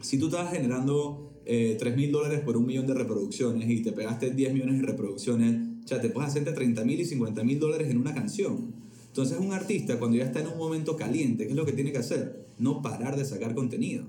si 0.00 0.18
tú 0.18 0.26
estás 0.26 0.50
generando 0.52 1.30
eh, 1.46 1.76
3 1.78 1.96
mil 1.96 2.10
dólares 2.12 2.40
por 2.40 2.56
un 2.56 2.66
millón 2.66 2.86
de 2.86 2.94
reproducciones 2.94 3.68
y 3.70 3.82
te 3.82 3.92
pegaste 3.92 4.30
10 4.30 4.52
millones 4.54 4.80
de 4.80 4.86
reproducciones, 4.86 5.60
o 5.84 5.88
sea, 5.88 6.00
te 6.00 6.08
puedes 6.10 6.30
hacer 6.30 6.40
entre 6.40 6.54
30 6.54 6.84
mil 6.84 7.00
y 7.00 7.04
50 7.04 7.44
mil 7.44 7.58
dólares 7.58 7.88
en 7.90 7.98
una 7.98 8.12
canción. 8.14 8.83
Entonces, 9.14 9.38
un 9.38 9.52
artista, 9.52 9.96
cuando 10.00 10.16
ya 10.16 10.24
está 10.24 10.40
en 10.40 10.48
un 10.48 10.58
momento 10.58 10.96
caliente, 10.96 11.44
¿qué 11.44 11.50
es 11.50 11.56
lo 11.56 11.64
que 11.64 11.70
tiene 11.70 11.92
que 11.92 11.98
hacer? 11.98 12.48
No 12.58 12.82
parar 12.82 13.16
de 13.16 13.24
sacar 13.24 13.54
contenido. 13.54 14.06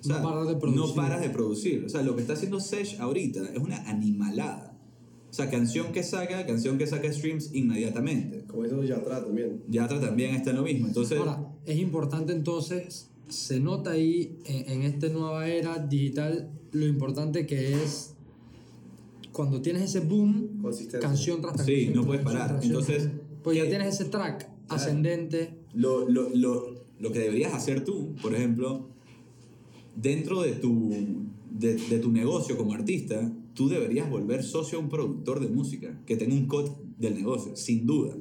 O 0.00 0.02
sea, 0.02 0.16
No 0.16 0.22
parar 0.22 0.46
de 0.46 0.56
producir. 0.56 0.80
No 0.80 0.94
paras 0.94 1.20
de 1.20 1.28
producir. 1.28 1.84
O 1.84 1.88
sea, 1.90 2.00
lo 2.00 2.16
que 2.16 2.22
está 2.22 2.32
haciendo 2.32 2.58
Sesh 2.58 2.98
ahorita 3.00 3.42
es 3.52 3.58
una 3.58 3.86
animalada. 3.86 4.78
O 5.28 5.34
sea, 5.34 5.50
canción 5.50 5.92
que 5.92 6.02
saca, 6.02 6.46
canción 6.46 6.78
que 6.78 6.86
saca 6.86 7.12
streams 7.12 7.50
inmediatamente. 7.52 8.44
Como 8.46 8.64
hizo 8.64 8.82
Yatra 8.82 9.22
también. 9.22 9.62
Yatra 9.68 10.00
también 10.00 10.34
está 10.34 10.50
en 10.52 10.56
lo 10.56 10.62
mismo. 10.62 10.86
Entonces, 10.86 11.18
Ahora, 11.18 11.46
es 11.66 11.78
importante 11.78 12.32
entonces, 12.32 13.10
se 13.28 13.60
nota 13.60 13.90
ahí 13.90 14.38
en, 14.46 14.70
en 14.70 14.82
esta 14.84 15.08
nueva 15.08 15.46
era 15.48 15.78
digital 15.78 16.48
lo 16.72 16.86
importante 16.86 17.46
que 17.46 17.74
es 17.74 18.14
cuando 19.32 19.60
tienes 19.60 19.82
ese 19.82 20.00
boom, 20.00 20.62
canción 21.00 21.42
tras 21.42 21.66
Sí, 21.66 21.86
canción. 21.86 21.86
no 21.88 21.92
tras 21.92 22.06
puedes 22.06 22.22
parar. 22.24 22.60
Entonces, 22.62 23.08
pues 23.44 23.58
ya 23.58 23.68
tienes 23.68 23.94
ese 23.94 24.06
track 24.06 24.50
ascendente. 24.68 25.54
lo, 25.74 26.08
lo, 26.08 26.30
lo, 26.30 26.74
lo 26.98 27.12
que 27.12 27.20
deberías 27.20 27.54
hacer 27.54 27.84
tú, 27.84 28.16
por 28.20 28.34
ejemplo, 28.34 28.88
dentro 29.94 30.42
de 30.42 30.52
tu, 30.52 30.90
de, 31.52 31.74
de 31.74 31.98
tu 31.98 32.10
negocio 32.10 32.56
como 32.56 32.72
artista, 32.72 33.30
tú 33.54 33.68
deberías 33.68 34.10
volver 34.10 34.42
socio 34.42 34.78
a 34.78 34.80
un 34.80 34.88
productor 34.88 35.38
de 35.40 35.48
música 35.48 36.00
que 36.06 36.16
tenga 36.16 36.34
un 36.34 36.48
cut 36.48 36.70
del 36.98 37.14
negocio, 37.14 37.54
sin 37.54 37.86
duda. 37.86 38.16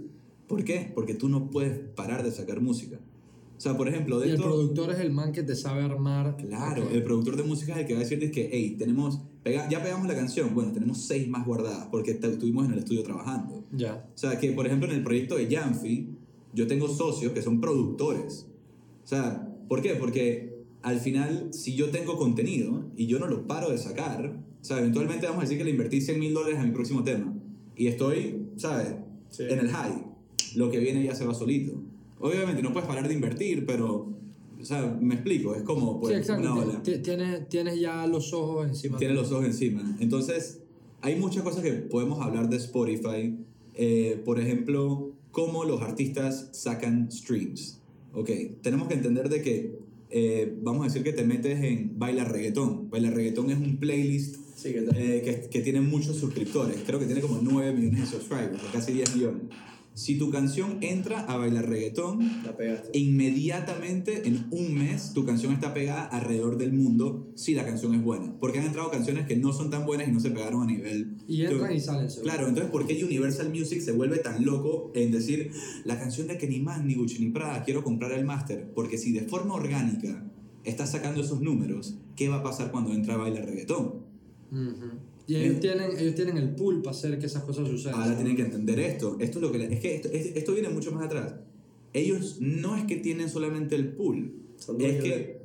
¿Por 0.48 0.64
qué? 0.64 0.92
Porque 0.94 1.16
tú 1.16 1.30
no 1.30 1.50
puedes 1.50 1.80
parar 1.96 2.24
de 2.24 2.32
sacar 2.32 2.62
música. 2.62 3.00
O 3.58 3.62
sea, 3.64 3.78
por 3.78 3.88
ejemplo, 3.88 4.20
Y 4.20 4.24
el 4.24 4.30
dentro... 4.32 4.50
productor 4.50 4.92
es 4.92 5.00
el 5.00 5.12
man 5.12 5.32
que 5.32 5.44
te 5.44 5.56
sabe 5.56 5.84
armar. 5.84 6.36
Claro, 6.38 6.84
Ok. 6.84 6.92
el 6.92 7.04
productor 7.04 7.38
de 7.38 7.44
música 7.44 7.74
es 7.74 7.80
el 7.80 7.86
que 7.88 7.94
va 7.94 8.00
a 8.00 8.04
decirte 8.04 8.30
que, 8.32 8.50
hey, 8.52 8.76
tenemos, 8.78 9.20
pega- 9.44 9.70
ya 9.70 9.82
pegamos 9.82 10.08
la 10.08 10.16
canción, 10.16 10.54
bueno, 10.54 10.72
tenemos 10.74 10.98
seis 11.06 11.28
más 11.30 11.46
guardadas 11.46 11.88
porque 11.92 12.12
estuvimos 12.12 12.66
en 12.66 12.74
el 12.74 12.80
estudio 12.80 13.04
trabajando. 13.04 13.64
Ya. 13.72 14.06
O 14.14 14.18
sea, 14.18 14.38
que 14.40 14.52
por 14.52 14.66
ejemplo 14.66 14.90
en 14.90 14.96
el 14.96 15.04
proyecto 15.04 15.36
de 15.36 15.48
Yanfi, 15.48 16.10
yo 16.54 16.68
tengo 16.68 16.88
socios 16.88 17.32
que 17.32 17.42
son 17.42 17.62
productores. 17.62 18.48
O 19.04 19.08
sea, 19.08 19.48
¿por 19.70 19.82
qué? 19.82 19.96
Porque 19.96 20.64
al 20.82 21.00
final, 21.00 21.50
si 21.54 21.76
yo 21.76 21.90
tengo 21.90 22.18
contenido 22.18 22.86
y 22.98 23.08
yo 23.08 23.18
no 23.20 23.28
lo 23.28 23.48
paro 23.48 23.70
de 23.72 23.78
sacar, 23.78 24.36
o 24.62 24.64
sea, 24.64 24.80
eventualmente 24.80 25.26
vamos 25.26 25.40
a 25.40 25.42
decir 25.44 25.58
que 25.58 25.64
le 25.64 25.72
invertí 25.72 26.02
100 26.02 26.20
mil 26.20 26.34
dólares 26.34 26.60
a 26.60 26.64
mi 26.64 26.72
próximo 26.72 27.04
tema 27.04 27.34
y 27.76 27.88
estoy, 27.88 28.48
¿sabes? 28.58 28.96
Sí. 29.30 29.44
En 29.50 29.60
el 29.60 29.70
high. 29.70 30.04
Lo 30.56 30.70
que 30.70 30.80
viene 30.80 31.04
ya 31.04 31.16
se 31.16 31.26
va 31.26 31.34
solito. 31.34 31.82
Obviamente 32.20 32.62
no 32.62 32.72
puedes 32.74 32.88
parar 32.88 33.08
de 33.08 33.14
invertir, 33.14 33.66
pero, 33.66 34.10
o 34.62 34.66
sea, 34.66 34.98
me 35.02 35.16
explico, 35.16 35.56
es 35.56 35.64
como 35.64 36.00
pues, 36.00 36.14
sí, 36.14 36.20
exacto. 36.20 36.42
una 36.54 36.56
ola 36.62 36.84
Ti- 36.84 37.00
Tienes, 37.00 37.50
tienes 37.50 37.80
ya 37.80 38.08
los 38.08 38.32
ojos 38.34 38.68
encima. 38.68 38.98
tiene 38.98 39.14
los 39.14 39.32
ojos 39.32 39.46
encima. 39.46 39.98
Entonces, 40.00 40.60
hay 41.02 41.16
muchas 41.18 41.44
cosas 41.44 41.64
que 41.64 41.72
podemos 41.74 42.22
hablar 42.22 42.50
de 42.50 42.58
Spotify. 42.58 43.36
Eh, 43.76 44.22
por 44.24 44.40
ejemplo, 44.40 45.12
cómo 45.32 45.66
los 45.66 45.82
artistas 45.82 46.50
sacan 46.54 47.12
streams. 47.12 47.80
Ok, 48.14 48.30
tenemos 48.62 48.88
que 48.88 48.94
entender 48.94 49.28
de 49.28 49.42
que, 49.42 49.80
eh, 50.12 50.56
vamos 50.62 50.82
a 50.82 50.86
decir 50.86 51.04
que 51.04 51.12
te 51.12 51.24
metes 51.26 51.62
en 51.64 51.98
Baila 51.98 52.24
Reggaetón. 52.24 52.90
Baila 52.92 53.10
Reggaetón 53.10 53.50
es 53.50 53.58
un 53.58 53.78
playlist 53.78 54.38
Sí, 54.56 54.72
que 54.72 54.80
eh, 54.96 55.22
que, 55.26 55.50
que 55.50 55.62
tiene 55.62 55.82
muchos 55.82 56.16
suscriptores. 56.18 56.78
Creo 56.86 57.00
que 57.00 57.06
tiene 57.08 57.20
como 57.22 57.40
9 57.42 57.74
millones 57.74 58.02
de 58.02 58.06
subscribers, 58.18 58.62
o 58.64 58.72
casi 58.72 58.94
10 58.94 59.16
millones. 59.16 59.42
Si 59.96 60.18
tu 60.18 60.32
canción 60.32 60.78
entra 60.82 61.20
a 61.22 61.38
bailar 61.38 61.70
reggaetón, 61.70 62.20
La 62.44 62.58
pegaste. 62.58 62.98
inmediatamente 62.98 64.28
en 64.28 64.48
un 64.50 64.74
mes 64.74 65.14
tu 65.14 65.26
canción 65.26 65.54
está 65.54 65.74
pegada 65.74 66.06
alrededor 66.06 66.58
del 66.58 66.74
mundo 66.74 67.28
si 67.36 67.54
la 67.54 67.64
canción 67.66 67.94
es 67.94 68.04
buena. 68.04 68.34
Porque 68.40 68.60
han 68.60 68.66
entrado 68.66 68.90
canciones 68.90 69.28
que 69.28 69.36
no 69.36 69.54
son 69.54 69.70
tan 69.70 69.86
buenas 69.86 70.08
y 70.08 70.12
no 70.12 70.20
se 70.20 70.32
pegaron 70.32 70.64
a 70.64 70.66
nivel... 70.66 71.18
Y 71.28 71.44
entran 71.44 71.76
y 71.76 71.80
salen. 71.80 72.10
seguro. 72.10 72.32
Claro, 72.32 72.48
entonces 72.48 72.72
¿por 72.72 72.88
qué 72.88 73.04
Universal 73.04 73.50
Music 73.50 73.82
se 73.82 73.92
vuelve 73.92 74.18
tan 74.18 74.44
loco 74.44 74.92
en 74.96 75.12
decir 75.12 75.52
la 75.86 76.00
canción 76.00 76.28
de 76.28 76.44
ni 76.48 76.60
más 76.60 76.84
ni 76.84 76.96
Gucci 76.96 77.20
ni 77.24 77.30
Prada 77.32 77.64
quiero 77.64 77.84
comprar 77.84 78.12
el 78.14 78.26
máster? 78.26 78.72
Porque 78.74 78.98
si 78.98 79.12
de 79.12 79.22
forma 79.22 79.54
orgánica 79.54 80.24
estás 80.64 80.92
sacando 80.92 81.22
esos 81.22 81.42
números, 81.42 81.98
¿qué 82.16 82.30
va 82.30 82.38
a 82.38 82.44
pasar 82.44 82.72
cuando 82.72 82.92
entra 82.92 83.14
a 83.16 83.18
bailar 83.18 83.46
reggaetón? 83.46 84.04
Ujú. 84.52 85.13
Y 85.26 85.36
ellos 85.36 85.60
tienen, 85.62 85.92
ellos 85.98 86.16
tienen 86.16 86.38
el 86.38 86.50
pool 86.56 86.82
para 86.82 86.96
hacer 86.96 87.18
que 87.18 87.26
esas 87.28 87.44
cosas 87.44 87.68
sucedan. 87.68 87.96
Ahora 88.02 88.16
tienen 88.16 88.36
que 88.36 88.42
entender 88.42 88.80
esto. 88.80 89.18
Esto 89.20 89.38
es 89.40 89.42
lo 89.42 89.52
que 89.52 89.64
es 89.74 89.80
que 89.80 89.96
esto, 89.96 90.10
es- 90.12 90.36
esto 90.36 90.54
viene 90.54 90.70
mucho 90.70 90.92
más 90.92 91.06
atrás. 91.06 91.36
Ellos 91.94 92.38
no 92.42 92.76
es 92.76 92.84
que 92.86 92.98
tienen 92.98 93.30
solamente 93.30 93.76
el 93.76 93.90
pool, 93.90 94.34
Son 94.58 94.82
es 94.82 95.02
que 95.04 95.40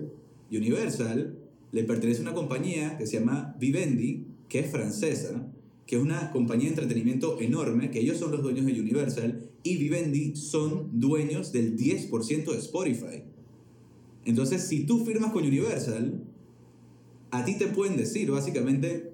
Universal 0.50 1.36
le 1.72 1.84
pertenece 1.84 2.20
a 2.20 2.22
una 2.22 2.34
compañía 2.34 2.96
que 2.96 3.06
se 3.06 3.18
llama 3.20 3.54
Vivendi, 3.60 4.24
que 4.48 4.60
es 4.60 4.70
francesa, 4.70 5.46
que 5.86 5.96
es 5.96 6.02
una 6.02 6.30
compañía 6.32 6.64
de 6.64 6.70
entretenimiento 6.70 7.38
enorme, 7.40 7.90
que 7.90 8.00
ellos 8.00 8.16
son 8.18 8.30
los 8.32 8.42
dueños 8.42 8.64
de 8.66 8.80
Universal 8.80 9.48
y 9.62 9.76
Vivendi 9.76 10.34
son 10.36 10.98
dueños 10.98 11.52
del 11.52 11.76
10% 11.76 12.52
de 12.52 12.58
Spotify. 12.58 13.22
Entonces, 14.24 14.62
si 14.62 14.84
tú 14.84 15.04
firmas 15.04 15.32
con 15.32 15.44
Universal, 15.44 16.22
a 17.30 17.44
ti 17.44 17.56
te 17.58 17.66
pueden 17.68 17.96
decir, 17.96 18.30
básicamente, 18.30 19.07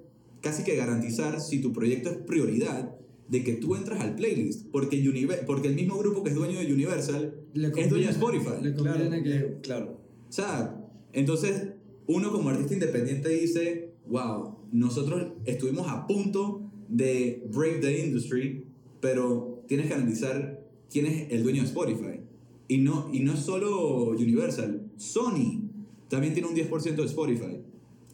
casi 0.45 0.63
que 0.63 0.75
garantizar 0.75 1.41
si 1.41 1.59
tu 1.59 1.73
proyecto 1.73 2.09
es 2.11 2.17
prioridad 2.17 2.95
de 3.27 3.43
que 3.43 3.53
tú 3.53 3.75
entras 3.75 3.99
al 4.01 4.15
playlist, 4.15 4.67
porque, 4.71 5.03
Univer- 5.03 5.45
porque 5.47 5.67
el 5.69 5.73
mismo 5.75 5.97
grupo 5.97 6.23
que 6.23 6.29
es 6.29 6.35
dueño 6.35 6.59
de 6.59 6.71
Universal 6.71 7.33
Le 7.53 7.67
es 7.75 7.89
dueño 7.89 8.05
de 8.05 8.11
Spotify. 8.11 8.51
Le 8.61 8.73
Claro, 8.75 8.99
conviene 8.99 9.23
que... 9.23 9.57
claro. 9.63 9.99
O 10.29 10.31
sea, 10.31 10.85
entonces 11.13 11.69
uno 12.05 12.31
como 12.31 12.49
artista 12.49 12.75
independiente 12.75 13.29
dice, 13.29 13.93
wow, 14.07 14.59
nosotros 14.71 15.33
estuvimos 15.45 15.87
a 15.89 16.05
punto 16.05 16.69
de 16.87 17.43
break 17.51 17.81
the 17.81 18.05
industry, 18.05 18.65
pero 19.01 19.63
tienes 19.67 19.87
que 19.87 19.95
analizar 19.95 20.63
quién 20.91 21.07
es 21.07 21.31
el 21.31 21.41
dueño 21.41 21.61
de 21.63 21.67
Spotify. 21.67 22.19
Y 22.67 22.77
no, 22.77 23.09
y 23.11 23.21
no 23.21 23.33
es 23.33 23.39
solo 23.39 24.09
Universal, 24.09 24.91
Sony 24.97 25.63
también 26.09 26.33
tiene 26.33 26.47
un 26.49 26.55
10% 26.55 26.95
de 26.95 27.05
Spotify. 27.05 27.57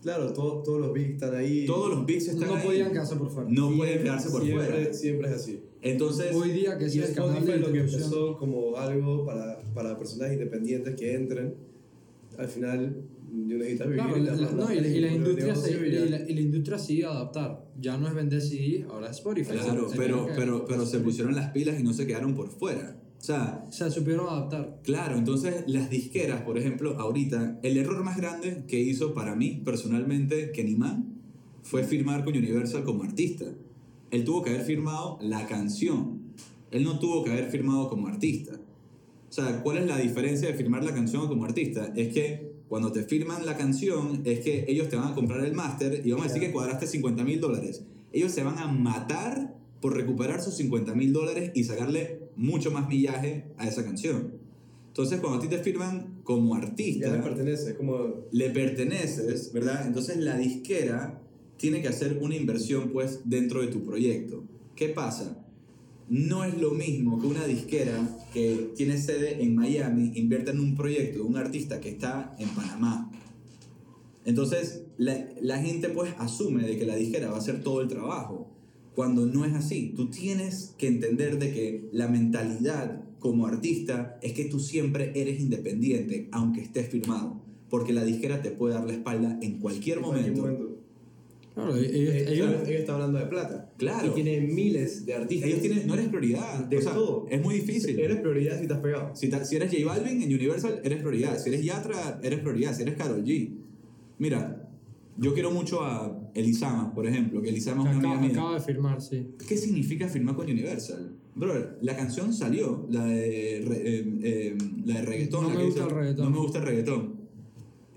Claro, 0.02 0.34
todo- 0.34 0.64
todos 0.64 0.80
los 0.82 0.94
beats 0.94 1.12
están 1.14 1.36
ahí. 1.36 1.66
Todos 1.66 1.90
los 1.92 2.06
beats 2.06 2.28
están 2.30 2.48
No 2.50 2.56
ahí. 2.56 2.66
podían 2.66 2.92
quedarse 2.92 3.16
por 3.16 3.30
fuera. 3.30 3.50
No 3.50 3.68
Siempre- 3.68 3.78
pueden 3.78 4.04
quedarse 4.04 4.30
por 4.32 4.44
siempre, 4.44 4.66
fuera. 4.68 4.94
Siempre 4.94 5.30
es 5.30 5.36
así. 5.36 5.60
Entonces, 5.84 6.36
Hoy 6.36 6.52
día 6.52 6.78
que 6.78 6.86
Y 6.86 6.88
es 6.88 7.10
el 7.10 7.16
canal 7.16 7.46
de 7.46 7.58
lo 7.58 7.72
que 7.72 7.80
empezó 7.80 8.38
como 8.38 8.78
algo 8.78 9.26
para, 9.26 9.60
para 9.74 9.98
personas 9.98 10.32
independientes 10.34 10.96
que 10.96 11.14
entren, 11.16 11.56
al 12.38 12.48
final 12.48 12.96
yo 13.48 13.58
necesito 13.58 13.84
vivir. 13.86 14.02
Claro, 14.04 14.18
y 14.18 14.22
la- 14.22 14.34
no, 14.52 14.74
y, 14.74 14.82
la- 14.82 14.88
y 14.88 15.00
la 15.00 15.12
industria 15.14 15.56
se, 15.56 15.72
y 15.72 16.10
la, 16.10 16.20
y 16.30 16.34
la 16.34 16.42
industria 16.42 16.78
sigue 16.80 17.06
a 17.06 17.12
adaptar. 17.12 17.66
Ya 17.80 17.98
no 17.98 18.08
es 18.08 18.14
vender 18.14 18.42
CD, 18.42 18.86
ahora 18.90 19.10
es 19.10 19.18
Spotify. 19.18 19.52
claro, 19.54 19.88
pero, 19.96 20.26
que- 20.28 20.34
pero, 20.36 20.66
pero 20.66 20.86
se 20.86 21.00
pusieron 21.00 21.36
las 21.36 21.52
pilas 21.52 21.80
y 21.80 21.84
no 21.84 21.94
se 21.94 22.06
quedaron 22.08 22.36
por 22.36 22.50
fuera. 22.50 22.98
O 23.22 23.24
sea, 23.24 23.68
Se 23.70 23.92
supieron 23.92 24.28
adaptar. 24.28 24.80
Claro, 24.84 25.16
entonces 25.16 25.64
las 25.68 25.92
disqueras, 25.92 26.42
por 26.42 26.58
ejemplo, 26.58 27.00
ahorita, 27.00 27.60
el 27.62 27.78
error 27.78 28.04
más 28.04 28.18
grande 28.18 28.64
que 28.68 28.80
hizo 28.80 29.14
para 29.14 29.36
mí 29.36 29.62
personalmente 29.64 30.52
Kenny 30.52 30.76
Man 30.76 31.22
fue 31.62 31.84
firmar 31.84 32.24
con 32.24 32.36
Universal 32.36 32.84
como 32.84 33.04
artista. 33.04 33.46
Él 34.10 34.24
tuvo 34.24 34.42
que 34.42 34.50
haber 34.50 34.64
firmado 34.64 35.20
la 35.22 35.46
canción. 35.46 36.20
Él 36.72 36.84
no 36.84 36.98
tuvo 36.98 37.24
que 37.24 37.30
haber 37.30 37.52
firmado 37.52 37.90
como 37.90 38.08
artista. 38.08 38.54
O 39.30 39.32
sea, 39.32 39.62
¿cuál 39.62 39.78
es 39.78 39.86
la 39.86 39.98
diferencia 39.98 40.48
de 40.48 40.56
firmar 40.56 40.84
la 40.84 40.94
canción 40.94 41.28
como 41.28 41.46
artista? 41.46 41.94
Es 41.96 42.12
que 42.12 42.54
cuando 42.68 42.92
te 42.92 43.04
firman 43.04 43.46
la 43.46 43.56
canción, 43.56 44.24
es 44.26 44.40
que 44.40 44.66
ellos 44.68 44.90
te 44.90 44.96
van 44.96 45.12
a 45.12 45.14
comprar 45.14 45.46
el 45.46 45.54
máster 45.54 46.02
y 46.04 46.10
vamos 46.10 46.26
a 46.26 46.28
decir 46.28 46.42
que 46.42 46.52
cuadraste 46.52 46.88
50 46.88 47.24
mil 47.24 47.40
dólares. 47.40 47.84
Ellos 48.12 48.32
se 48.32 48.44
van 48.44 48.58
a 48.58 48.68
matar 48.68 49.56
por 49.80 49.96
recuperar 49.96 50.42
sus 50.42 50.56
50 50.56 50.96
mil 50.96 51.14
dólares 51.14 51.52
y 51.54 51.66
sacarle 51.66 52.21
mucho 52.36 52.72
más 52.72 52.88
millaje 52.88 53.46
a 53.58 53.68
esa 53.68 53.84
canción. 53.84 54.34
Entonces, 54.88 55.20
cuando 55.22 55.40
a 55.40 55.42
ti 55.42 55.48
te 55.48 55.60
firman 55.60 56.20
como 56.24 56.54
artista, 56.56 57.08
Ya 57.08 57.16
le 57.16 57.22
pertenece, 57.22 57.76
como. 57.76 58.26
le 58.32 58.50
perteneces, 58.50 59.54
¿verdad? 59.54 59.88
Entonces 59.88 60.18
la 60.18 60.38
disquera 60.38 61.22
tiene 61.58 61.82
que 61.82 61.88
hacer 61.88 62.18
una 62.22 62.36
inversión 62.36 62.90
pues 62.90 63.22
dentro 63.26 63.62
de 63.62 63.68
tu 63.68 63.84
proyecto. 63.86 64.44
¿Qué 64.76 64.90
pasa? 64.90 65.46
No 66.10 66.44
es 66.44 66.60
lo 66.60 66.72
mismo 66.72 67.22
que 67.22 67.28
una 67.28 67.46
disquera 67.46 68.20
que 68.34 68.72
tiene 68.76 68.98
sede 68.98 69.42
en 69.42 69.56
Miami 69.56 70.12
invierta 70.16 70.52
en 70.52 70.60
un 70.60 70.76
proyecto 70.76 71.20
de 71.20 71.24
un 71.24 71.38
artista 71.38 71.80
que 71.80 71.90
está 71.90 72.36
en 72.38 72.50
Panamá. 72.50 73.10
Entonces 74.26 74.84
la, 74.98 75.26
la 75.42 75.60
gente 75.60 75.90
pues 75.90 76.14
asume 76.18 76.64
de 76.64 76.78
que 76.78 76.86
la 76.86 76.96
disquera 76.96 77.30
va 77.30 77.36
a 77.36 77.40
hacer 77.40 77.64
todo 77.64 77.82
el 77.82 77.88
trabajo, 77.88 78.50
cuando 78.96 79.26
no 79.26 79.46
es 79.46 79.54
así. 79.54 79.94
Tú 79.96 80.10
tienes 80.10 80.76
que 80.78 80.88
entender 80.88 81.40
de 81.40 81.52
que 81.52 81.90
la 81.92 82.08
mentalidad 82.08 83.02
como 83.20 83.46
artista 83.48 84.18
es 84.22 84.34
que 84.34 84.46
tú 84.46 84.60
siempre 84.60 85.12
eres 85.16 85.40
independiente, 85.40 86.28
aunque 86.32 86.62
estés 86.62 86.90
firmado, 86.90 87.42
porque 87.70 87.94
la 87.94 88.04
disquera 88.04 88.42
te 88.42 88.52
puede 88.52 88.74
dar 88.74 88.86
la 88.86 88.94
espalda 88.94 89.38
en 89.42 89.60
cualquier 89.60 90.00
en 90.00 90.04
cualquier 90.04 90.32
momento. 90.36 90.78
Claro, 91.54 91.76
ellos, 91.76 91.92
Eh, 91.94 92.26
ellos- 92.30 92.48
claro, 92.48 92.66
ellos 92.66 92.80
están 92.80 92.96
hablando 92.96 93.20
de 93.20 93.26
plata. 93.26 93.70
Claro. 93.78 94.08
Y 94.08 94.12
tienen 94.16 94.56
miles 94.56 95.06
de 95.06 95.14
artistas. 95.16 95.50
Ellos 95.50 95.62
tienen, 95.62 95.86
no 95.86 95.94
eres 95.96 96.08
prioridad, 96.08 96.64
De 96.66 96.78
o 96.78 96.82
sea, 96.82 96.94
todo. 96.94 97.28
es 97.30 97.42
muy 97.42 97.56
difícil. 97.56 98.00
Eres 98.00 98.22
prioridad 98.22 98.56
si 98.58 98.62
estás 98.64 98.80
pegado. 98.80 99.14
Si, 99.16 99.30
ta- 99.30 99.44
si 99.44 99.58
eres 99.58 99.70
J 99.70 99.86
Balvin 99.86 100.22
en 100.22 100.34
Universal, 100.34 100.80
eres 100.84 101.00
prioridad. 101.00 101.38
Si 101.38 101.50
eres 101.50 101.64
Yatra, 101.66 102.20
eres 102.24 102.40
prioridad. 102.40 102.74
Si 102.74 102.84
eres 102.84 102.96
Karol 102.96 103.24
G. 103.26 103.50
Mira, 104.18 104.61
yo 105.18 105.34
quiero 105.34 105.52
mucho 105.52 105.84
a 105.84 106.18
Elisama, 106.34 106.94
por 106.94 107.06
ejemplo, 107.08 107.42
que 107.42 107.50
Elisama 107.50 107.84
que 107.84 107.90
es 107.92 107.96
una 107.98 108.00
acaba, 108.10 108.18
amiga 108.20 108.34
mía. 108.34 108.42
acaba 108.42 108.60
de 108.60 108.62
firmar, 108.66 109.02
sí. 109.02 109.28
¿Qué 109.48 109.58
significa 109.58 110.08
firmar 110.08 110.36
con 110.36 110.50
Universal? 110.50 111.16
Bro, 111.36 111.54
la 111.82 111.96
canción 111.96 112.34
salió, 112.34 112.88
la 112.90 113.06
de, 113.06 113.64
re- 113.66 113.82
eh, 114.00 114.20
eh, 114.24 114.58
la 114.86 114.96
de 114.96 115.02
reggaetón. 115.04 115.44
No 115.44 115.50
la 115.50 115.56
me 115.60 115.66
gusta 115.66 115.80
hizo- 115.82 115.90
el 115.90 115.96
reggaetón. 115.96 116.26
No 116.26 116.32
me 116.32 116.38
gusta 116.40 116.60
el 116.60 116.66
reggaetón. 116.66 117.22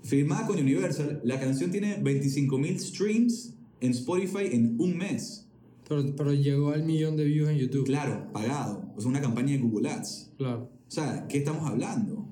Firmada 0.03 0.45
con 0.47 0.59
Universal, 0.59 1.21
la 1.23 1.39
canción 1.39 1.71
tiene 1.71 1.97
25.000 2.03 2.77
streams 2.79 3.55
en 3.81 3.91
Spotify 3.91 4.47
en 4.51 4.75
un 4.79 4.97
mes. 4.97 5.47
Pero, 5.87 6.15
pero 6.15 6.33
llegó 6.33 6.71
al 6.71 6.83
millón 6.83 7.15
de 7.17 7.25
views 7.25 7.49
en 7.49 7.57
YouTube. 7.57 7.85
Claro, 7.85 8.31
pagado. 8.31 8.91
O 8.95 9.01
sea, 9.01 9.09
una 9.09 9.21
campaña 9.21 9.51
de 9.53 9.57
Google 9.59 9.89
Ads. 9.89 10.31
Claro. 10.37 10.69
O 10.87 10.91
sea, 10.91 11.27
¿qué 11.27 11.39
estamos 11.39 11.67
hablando? 11.69 12.27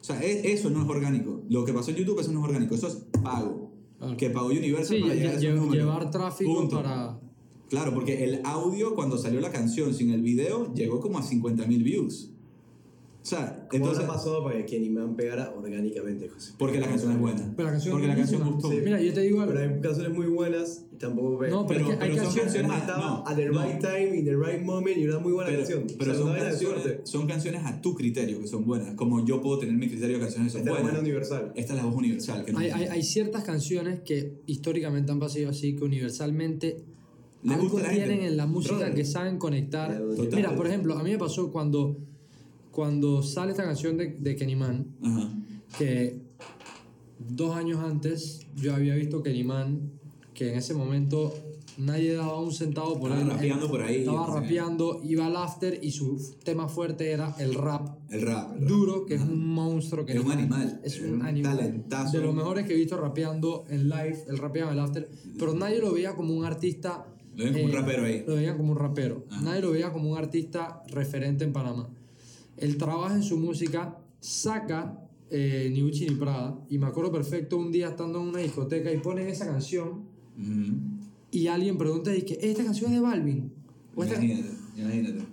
O 0.00 0.04
sea, 0.04 0.22
e- 0.22 0.52
eso 0.52 0.70
no 0.70 0.82
es 0.82 0.88
orgánico. 0.88 1.42
Lo 1.50 1.64
que 1.64 1.72
pasó 1.72 1.90
en 1.90 1.98
YouTube, 1.98 2.20
eso 2.20 2.32
no 2.32 2.40
es 2.40 2.46
orgánico. 2.46 2.74
Eso 2.74 2.88
es 2.88 2.94
pago. 3.22 3.67
Claro. 3.98 4.16
Que 4.16 4.30
pagó 4.30 4.46
Universal 4.48 4.96
Sí, 4.96 5.02
para 5.02 5.14
lle- 5.14 5.16
llegar 5.18 5.34
a 5.34 5.38
esos 5.38 5.54
números. 5.54 5.74
llevar 5.86 6.10
tráfico 6.10 6.54
Punto. 6.54 6.76
para... 6.76 7.18
Claro, 7.68 7.92
porque 7.92 8.24
el 8.24 8.40
audio, 8.44 8.94
cuando 8.94 9.18
salió 9.18 9.40
la 9.40 9.50
canción 9.52 9.92
sin 9.92 10.10
el 10.10 10.22
video, 10.22 10.72
llegó 10.72 11.00
como 11.00 11.18
a 11.18 11.22
50.000 11.22 11.82
views. 11.82 12.30
O 13.20 13.26
sea, 13.28 13.66
¿Cómo 13.68 13.84
entonces... 13.84 14.04
habrá 14.04 14.14
pasado 14.16 14.42
para 14.44 14.56
que 14.58 14.64
Kenny 14.64 14.88
Man 14.88 15.14
pegara 15.14 15.52
orgánicamente, 15.54 16.28
José? 16.30 16.52
Porque 16.56 16.80
la 16.80 16.86
canción 16.88 17.12
es 17.12 17.18
buena. 17.18 17.52
Pero 17.56 17.66
la 17.66 17.72
canción 17.72 17.92
Porque 17.92 18.06
es 18.06 18.12
la 18.12 18.16
canción 18.16 18.52
gustó. 18.52 18.70
Sí. 18.70 18.78
Mira, 18.82 19.00
yo 19.02 19.12
te 19.12 19.20
digo 19.20 19.40
algo. 19.42 19.52
Pero 19.54 19.74
hay 19.74 19.80
canciones 19.82 20.14
muy 20.16 20.26
buenas 20.28 20.84
y 20.92 20.96
tampoco. 20.96 21.46
No, 21.46 21.66
pero, 21.66 21.86
Pero- 21.88 21.88
hay 21.90 21.96
pero 21.98 22.14
son 22.14 22.24
canciones... 22.24 22.52
canciones- 22.54 22.78
Estaba 22.80 23.06
no, 23.06 23.24
at 23.26 23.36
the 23.36 23.44
no. 23.46 23.62
right 23.62 23.80
time, 23.80 24.16
in 24.18 24.24
the 24.24 24.34
right 24.36 24.62
moment 24.62 24.96
y 24.96 25.06
una 25.06 25.18
muy 25.18 25.32
buena 25.32 25.50
Pero, 25.50 25.62
canción. 25.62 25.86
pero 25.98 26.12
O 26.12 26.14
sea, 26.14 26.22
son, 26.24 26.36
canciones, 26.36 27.00
son 27.04 27.26
canciones 27.26 27.62
a 27.66 27.80
tu 27.82 27.94
criterio 27.94 28.40
que 28.40 28.46
son 28.46 28.64
buenas. 28.64 28.94
Como 28.94 29.26
yo 29.26 29.42
puedo 29.42 29.58
tener 29.58 29.74
mi 29.74 29.88
criterio 29.88 30.16
de 30.16 30.22
canciones 30.22 30.52
que 30.52 30.58
son 30.58 30.60
Esta 30.60 30.70
es 30.70 30.76
la 30.76 30.80
buenas. 30.82 30.92
buena 30.92 31.00
universal. 31.00 31.52
Esta 31.54 31.72
es 31.74 31.78
la 31.80 31.84
voz 31.86 31.96
universal. 31.96 32.44
Que 32.46 32.52
no 32.52 32.58
Hay, 32.60 32.70
hay, 32.70 32.84
hay 32.84 33.02
ciertas 33.02 33.44
canciones 33.44 34.00
que 34.00 34.40
históricamente 34.46 35.12
han 35.12 35.18
pasado 35.18 35.50
así, 35.50 35.74
que 35.76 35.84
universalmente 35.84 36.84
Les 37.42 37.52
algo 37.56 37.68
gusta 37.68 37.80
a 37.80 37.82
la 37.82 37.94
gente. 37.94 38.06
tienen 38.06 38.24
en 38.26 38.36
la 38.38 38.46
música 38.46 38.76
Brother. 38.76 38.94
que 38.94 39.04
saben 39.04 39.38
conectar. 39.38 39.98
Total. 39.98 40.28
Mira, 40.34 40.56
por 40.56 40.66
ejemplo, 40.66 40.96
a 40.96 41.02
mí 41.02 41.10
me 41.10 41.18
pasó 41.18 41.52
cuando, 41.52 41.98
cuando 42.72 43.22
sale 43.22 43.52
esta 43.52 43.64
canción 43.64 43.96
de, 43.96 44.16
de 44.18 44.36
Kenny 44.36 44.56
Man, 44.56 44.86
Ajá. 45.02 45.30
que 45.78 46.20
dos 47.18 47.56
años 47.56 47.80
antes 47.80 48.46
yo 48.56 48.74
había 48.74 48.94
visto 48.94 49.22
Kenny 49.22 49.44
Man, 49.44 49.90
que 50.34 50.52
en 50.52 50.58
ese 50.58 50.74
momento 50.74 51.34
nadie 51.78 52.14
daba 52.14 52.40
un 52.40 52.52
centavo 52.52 52.98
por 52.98 53.10
Estaba 53.10 53.22
él. 53.22 53.30
rapeando 53.36 53.64
Él 53.66 53.70
por 53.70 53.82
ahí, 53.82 53.96
Estaba 53.96 54.26
rapeando, 54.40 55.00
iba 55.04 55.26
al 55.26 55.36
after 55.36 55.78
y 55.82 55.90
su 55.90 56.34
tema 56.44 56.68
fuerte 56.68 57.10
era 57.10 57.34
el 57.38 57.54
rap 57.54 57.98
El 58.10 58.22
rap. 58.22 58.52
el 58.52 58.60
rap. 58.60 58.68
duro, 58.68 59.06
que 59.06 59.14
es 59.14 59.20
Ajá. 59.20 59.30
un 59.30 59.48
monstruo. 59.48 60.04
Que 60.04 60.12
Es 60.14 60.20
un 60.20 60.30
animal, 60.30 60.80
Es 60.84 60.94
es 60.96 61.02
un 61.02 61.14
un 61.14 61.22
animal. 61.26 61.56
talentazo. 61.56 62.16
De 62.18 62.24
los 62.24 62.34
mejores 62.34 62.66
que 62.66 62.74
he 62.74 62.76
visto 62.76 62.96
rapeando 62.96 63.64
en 63.68 63.88
live, 63.88 64.18
el 64.28 64.38
rapeaba 64.38 64.72
en 64.72 64.78
el 64.78 64.84
after. 64.84 65.08
Pero 65.38 65.54
nadie 65.54 65.78
lo 65.80 65.92
veía 65.92 66.14
como 66.14 66.34
un 66.34 66.44
artista. 66.44 67.06
Lo 67.36 67.44
ven 67.44 67.52
como 67.52 67.64
un 67.66 67.72
rapero 67.72 68.04
ahí. 68.04 68.24
Lo 68.26 68.34
veían 68.34 68.56
como 68.56 68.72
un 68.72 68.78
rapero. 68.78 69.24
Ajá. 69.30 69.42
Nadie 69.42 69.60
lo 69.62 69.70
veía 69.70 69.92
como 69.92 70.10
un 70.10 70.18
artista 70.18 70.82
referente 70.88 71.44
en 71.44 71.52
Panamá. 71.52 71.88
Él 72.60 72.76
trabaja 72.76 73.14
en 73.14 73.22
su 73.22 73.36
música, 73.38 73.98
saca 74.20 75.04
eh, 75.30 75.70
Ni 75.72 75.82
ni 75.82 76.10
Prada. 76.16 76.58
Y 76.68 76.78
me 76.78 76.86
acuerdo 76.86 77.12
perfecto 77.12 77.56
un 77.56 77.70
día 77.72 77.88
estando 77.88 78.20
en 78.20 78.28
una 78.28 78.38
discoteca 78.40 78.92
y 78.92 78.98
ponen 78.98 79.28
esa 79.28 79.46
canción. 79.46 80.02
Y 81.30 81.46
alguien 81.48 81.76
pregunta: 81.78 82.14
y 82.14 82.22
que, 82.22 82.38
¿Esta 82.40 82.64
canción 82.64 82.90
es 82.92 82.96
de 82.98 83.02
Balvin? 83.02 83.52
¿O 83.94 84.04
esta- 84.04 84.22
Imagínate, 84.22 84.54
imagínate. 84.76 85.24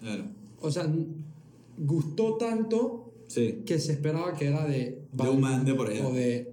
Claro. 0.00 0.24
o 0.60 0.70
sea, 0.70 0.92
gustó 1.78 2.34
tanto 2.36 3.12
Sí. 3.28 3.62
que 3.64 3.78
se 3.78 3.92
esperaba 3.92 4.34
que 4.34 4.46
era 4.48 4.66
de... 4.66 5.06
De 5.12 5.28
un 5.30 5.40
man 5.40 5.64
de 5.64 5.72
por 5.74 5.88
allá. 5.88 6.06
O 6.06 6.12
de... 6.12 6.51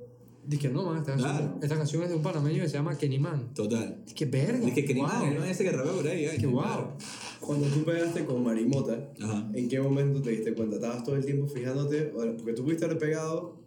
Dije, 0.50 0.68
no, 0.70 0.84
man, 0.84 0.98
esta, 0.98 1.12
canción, 1.12 1.32
Claro. 1.38 1.60
esta 1.62 1.76
canción 1.78 2.04
es 2.04 2.10
de 2.10 2.16
un 2.16 2.24
panameño 2.24 2.64
que 2.64 2.68
se 2.70 2.74
llama 2.74 2.98
Kenny 2.98 3.20
Man. 3.20 3.54
Total. 3.54 4.02
Dije, 4.08 4.26
verga. 4.26 4.68
Es 4.68 4.74
que 4.74 4.84
Kenny 4.84 5.02
wow. 5.02 5.10
Man, 5.10 5.36
¿no? 5.36 5.44
Ese 5.44 5.64
que 5.64 5.72
rapea 5.72 5.92
por 5.94 6.08
ahí. 6.08 6.26
ay, 6.26 6.38
Dije, 6.38 6.48
wow. 6.48 6.62
claro. 6.64 6.98
Cuando 7.40 7.68
tú 7.68 7.84
pegaste 7.84 8.26
con 8.26 8.44
Marimota, 8.44 9.12
Ajá. 9.22 9.48
¿en 9.54 9.70
qué 9.70 9.80
momento 9.80 10.22
te 10.24 10.32
diste 10.32 10.54
cuenta? 10.56 10.78
¿Estabas 10.78 11.04
todo 11.04 11.16
el 11.16 11.24
tiempo 11.24 11.46
fijándote? 11.48 12.12
Porque 12.38 12.54
tú 12.54 12.64
pudiste 12.64 12.86
haber 12.86 12.98
pegado 12.98 13.60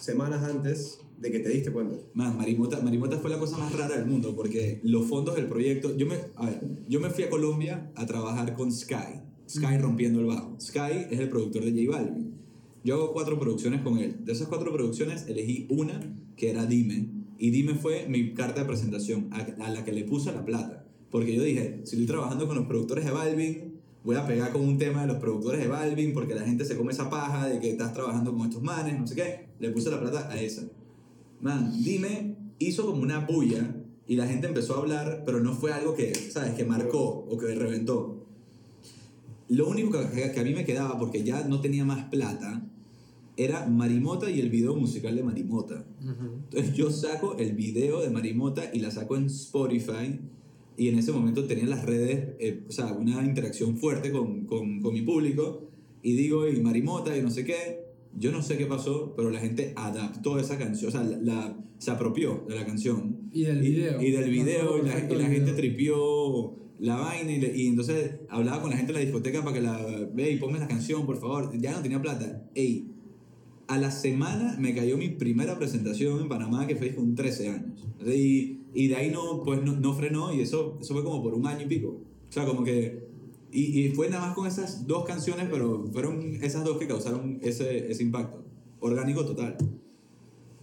semanas 0.00 0.42
antes 0.42 0.98
de 1.18 1.30
que 1.30 1.38
te 1.38 1.50
diste 1.50 1.70
cuenta. 1.70 1.96
Man, 2.14 2.36
Marimota, 2.36 2.80
Marimota 2.80 3.18
fue 3.18 3.30
la 3.30 3.38
cosa 3.38 3.56
más 3.56 3.72
rara 3.72 3.96
del 3.96 4.06
mundo 4.06 4.34
porque 4.34 4.80
los 4.82 5.06
fondos 5.06 5.36
del 5.36 5.46
proyecto. 5.46 5.96
Yo 5.96 6.06
me, 6.06 6.16
a 6.34 6.46
ver, 6.46 6.60
yo 6.88 6.98
me 6.98 7.10
fui 7.10 7.22
a 7.24 7.30
Colombia 7.30 7.92
a 7.94 8.06
trabajar 8.06 8.54
con 8.54 8.72
Sky. 8.72 9.20
Sky 9.48 9.78
rompiendo 9.78 10.20
el 10.20 10.26
bajo. 10.26 10.56
Sky 10.60 11.06
es 11.10 11.20
el 11.20 11.28
productor 11.28 11.64
de 11.64 11.84
J 11.86 11.96
Balvin. 11.96 12.23
Yo 12.84 12.96
hago 12.96 13.12
cuatro 13.14 13.40
producciones 13.40 13.80
con 13.80 13.98
él. 13.98 14.24
De 14.26 14.32
esas 14.32 14.48
cuatro 14.48 14.70
producciones 14.70 15.26
elegí 15.26 15.66
una 15.70 16.14
que 16.36 16.50
era 16.50 16.66
Dime. 16.66 17.08
Y 17.38 17.50
Dime 17.50 17.74
fue 17.74 18.06
mi 18.08 18.34
carta 18.34 18.60
de 18.60 18.66
presentación 18.66 19.30
a, 19.32 19.64
a 19.64 19.70
la 19.70 19.84
que 19.86 19.92
le 19.92 20.04
puse 20.04 20.30
la 20.32 20.44
plata. 20.44 20.86
Porque 21.10 21.34
yo 21.34 21.42
dije, 21.42 21.80
si 21.84 21.96
estoy 21.96 22.06
trabajando 22.06 22.46
con 22.46 22.56
los 22.56 22.66
productores 22.66 23.06
de 23.06 23.10
Balvin, 23.10 23.80
voy 24.04 24.16
a 24.16 24.26
pegar 24.26 24.52
con 24.52 24.60
un 24.60 24.76
tema 24.76 25.00
de 25.00 25.06
los 25.06 25.16
productores 25.16 25.62
de 25.62 25.68
Balvin 25.68 26.12
porque 26.12 26.34
la 26.34 26.42
gente 26.42 26.66
se 26.66 26.76
come 26.76 26.92
esa 26.92 27.08
paja 27.08 27.48
de 27.48 27.58
que 27.58 27.70
estás 27.70 27.94
trabajando 27.94 28.36
con 28.36 28.46
estos 28.46 28.62
manes, 28.62 29.00
no 29.00 29.06
sé 29.06 29.14
qué. 29.14 29.46
Le 29.58 29.70
puse 29.70 29.90
la 29.90 29.98
plata 29.98 30.28
a 30.30 30.38
esa. 30.38 30.68
Man, 31.40 31.82
dime, 31.82 32.36
hizo 32.58 32.84
como 32.84 33.00
una 33.00 33.20
bulla 33.20 33.76
y 34.06 34.16
la 34.16 34.26
gente 34.26 34.46
empezó 34.46 34.74
a 34.74 34.78
hablar, 34.80 35.22
pero 35.24 35.40
no 35.40 35.54
fue 35.54 35.72
algo 35.72 35.94
que, 35.94 36.14
¿sabes?, 36.14 36.52
que 36.52 36.64
marcó 36.64 37.26
o 37.30 37.38
que 37.38 37.54
reventó. 37.54 38.26
Lo 39.48 39.68
único 39.68 39.90
que, 39.92 40.32
que 40.32 40.40
a 40.40 40.44
mí 40.44 40.52
me 40.52 40.64
quedaba, 40.64 40.98
porque 40.98 41.22
ya 41.22 41.46
no 41.48 41.60
tenía 41.60 41.84
más 41.84 42.04
plata, 42.06 42.62
era 43.36 43.66
Marimota 43.66 44.30
y 44.30 44.40
el 44.40 44.48
video 44.50 44.76
musical 44.76 45.16
de 45.16 45.22
Marimota. 45.22 45.84
Entonces 46.44 46.74
yo 46.74 46.90
saco 46.90 47.36
el 47.38 47.52
video 47.54 48.00
de 48.00 48.10
Marimota 48.10 48.70
y 48.72 48.78
la 48.80 48.90
saco 48.90 49.16
en 49.16 49.26
Spotify 49.26 50.20
y 50.76 50.88
en 50.88 50.98
ese 50.98 51.12
momento 51.12 51.44
tenía 51.44 51.66
las 51.66 51.84
redes, 51.84 52.34
eh, 52.38 52.64
o 52.68 52.72
sea, 52.72 52.92
una 52.92 53.22
interacción 53.24 53.76
fuerte 53.76 54.10
con, 54.12 54.44
con, 54.46 54.80
con 54.80 54.92
mi 54.94 55.02
público 55.02 55.68
y 56.02 56.14
digo, 56.14 56.48
y 56.48 56.60
Marimota 56.60 57.16
y 57.16 57.22
no 57.22 57.30
sé 57.30 57.44
qué, 57.44 57.84
yo 58.16 58.30
no 58.30 58.42
sé 58.42 58.56
qué 58.56 58.66
pasó, 58.66 59.14
pero 59.16 59.30
la 59.30 59.40
gente 59.40 59.72
adaptó 59.76 60.38
esa 60.38 60.58
canción, 60.58 60.88
o 60.88 60.92
sea, 60.92 61.02
la, 61.02 61.16
la- 61.18 61.60
se 61.78 61.90
apropió 61.90 62.44
de 62.48 62.54
la 62.54 62.64
canción. 62.64 63.28
Y 63.32 63.42
del 63.42 63.60
video. 63.60 64.00
Y, 64.00 64.10
del 64.12 64.30
video, 64.30 64.78
y 64.78 64.82
la, 64.86 64.98
y 65.00 65.26
gente 65.26 65.52
tripió 65.52 66.54
la 66.78 66.96
vaina 66.96 67.32
y, 67.32 67.40
le- 67.40 67.56
y 67.56 67.66
entonces 67.66 68.12
hablaba 68.28 68.62
con 68.62 68.70
la 68.70 68.76
gente 68.76 68.92
en 68.92 68.94
la 68.98 69.00
discoteca 69.04 69.42
para 69.42 69.54
que 69.54 69.60
la, 69.60 70.08
ve 70.14 70.30
y 70.30 70.36
ponme 70.38 70.58
la 70.58 70.68
canción, 70.68 71.04
por 71.04 71.18
favor, 71.20 71.50
ya 71.58 71.72
no 71.72 71.82
tenía 71.82 72.00
plata. 72.00 72.48
Ey, 72.54 72.90
a 73.66 73.78
la 73.78 73.90
semana 73.90 74.56
me 74.58 74.74
cayó 74.74 74.96
mi 74.98 75.08
primera 75.08 75.58
presentación 75.58 76.20
en 76.20 76.28
Panamá 76.28 76.66
que 76.66 76.76
fue 76.76 76.94
con 76.94 77.14
13 77.14 77.48
años. 77.48 77.86
Y, 78.06 78.58
y 78.74 78.88
de 78.88 78.96
ahí 78.96 79.10
no, 79.10 79.42
pues 79.42 79.62
no, 79.62 79.72
no 79.72 79.94
frenó 79.94 80.34
y 80.34 80.40
eso, 80.40 80.78
eso 80.80 80.92
fue 80.94 81.02
como 81.04 81.22
por 81.22 81.34
un 81.34 81.46
año 81.46 81.62
y 81.64 81.68
pico. 81.68 81.88
O 82.28 82.32
sea, 82.32 82.44
como 82.44 82.62
que... 82.64 83.04
Y, 83.52 83.80
y 83.84 83.88
fue 83.90 84.10
nada 84.10 84.26
más 84.26 84.34
con 84.34 84.46
esas 84.48 84.86
dos 84.86 85.04
canciones, 85.04 85.46
pero 85.50 85.86
fueron 85.92 86.20
esas 86.42 86.64
dos 86.64 86.76
que 86.78 86.88
causaron 86.88 87.38
ese, 87.40 87.90
ese 87.90 88.02
impacto. 88.02 88.44
Orgánico 88.80 89.24
total. 89.24 89.56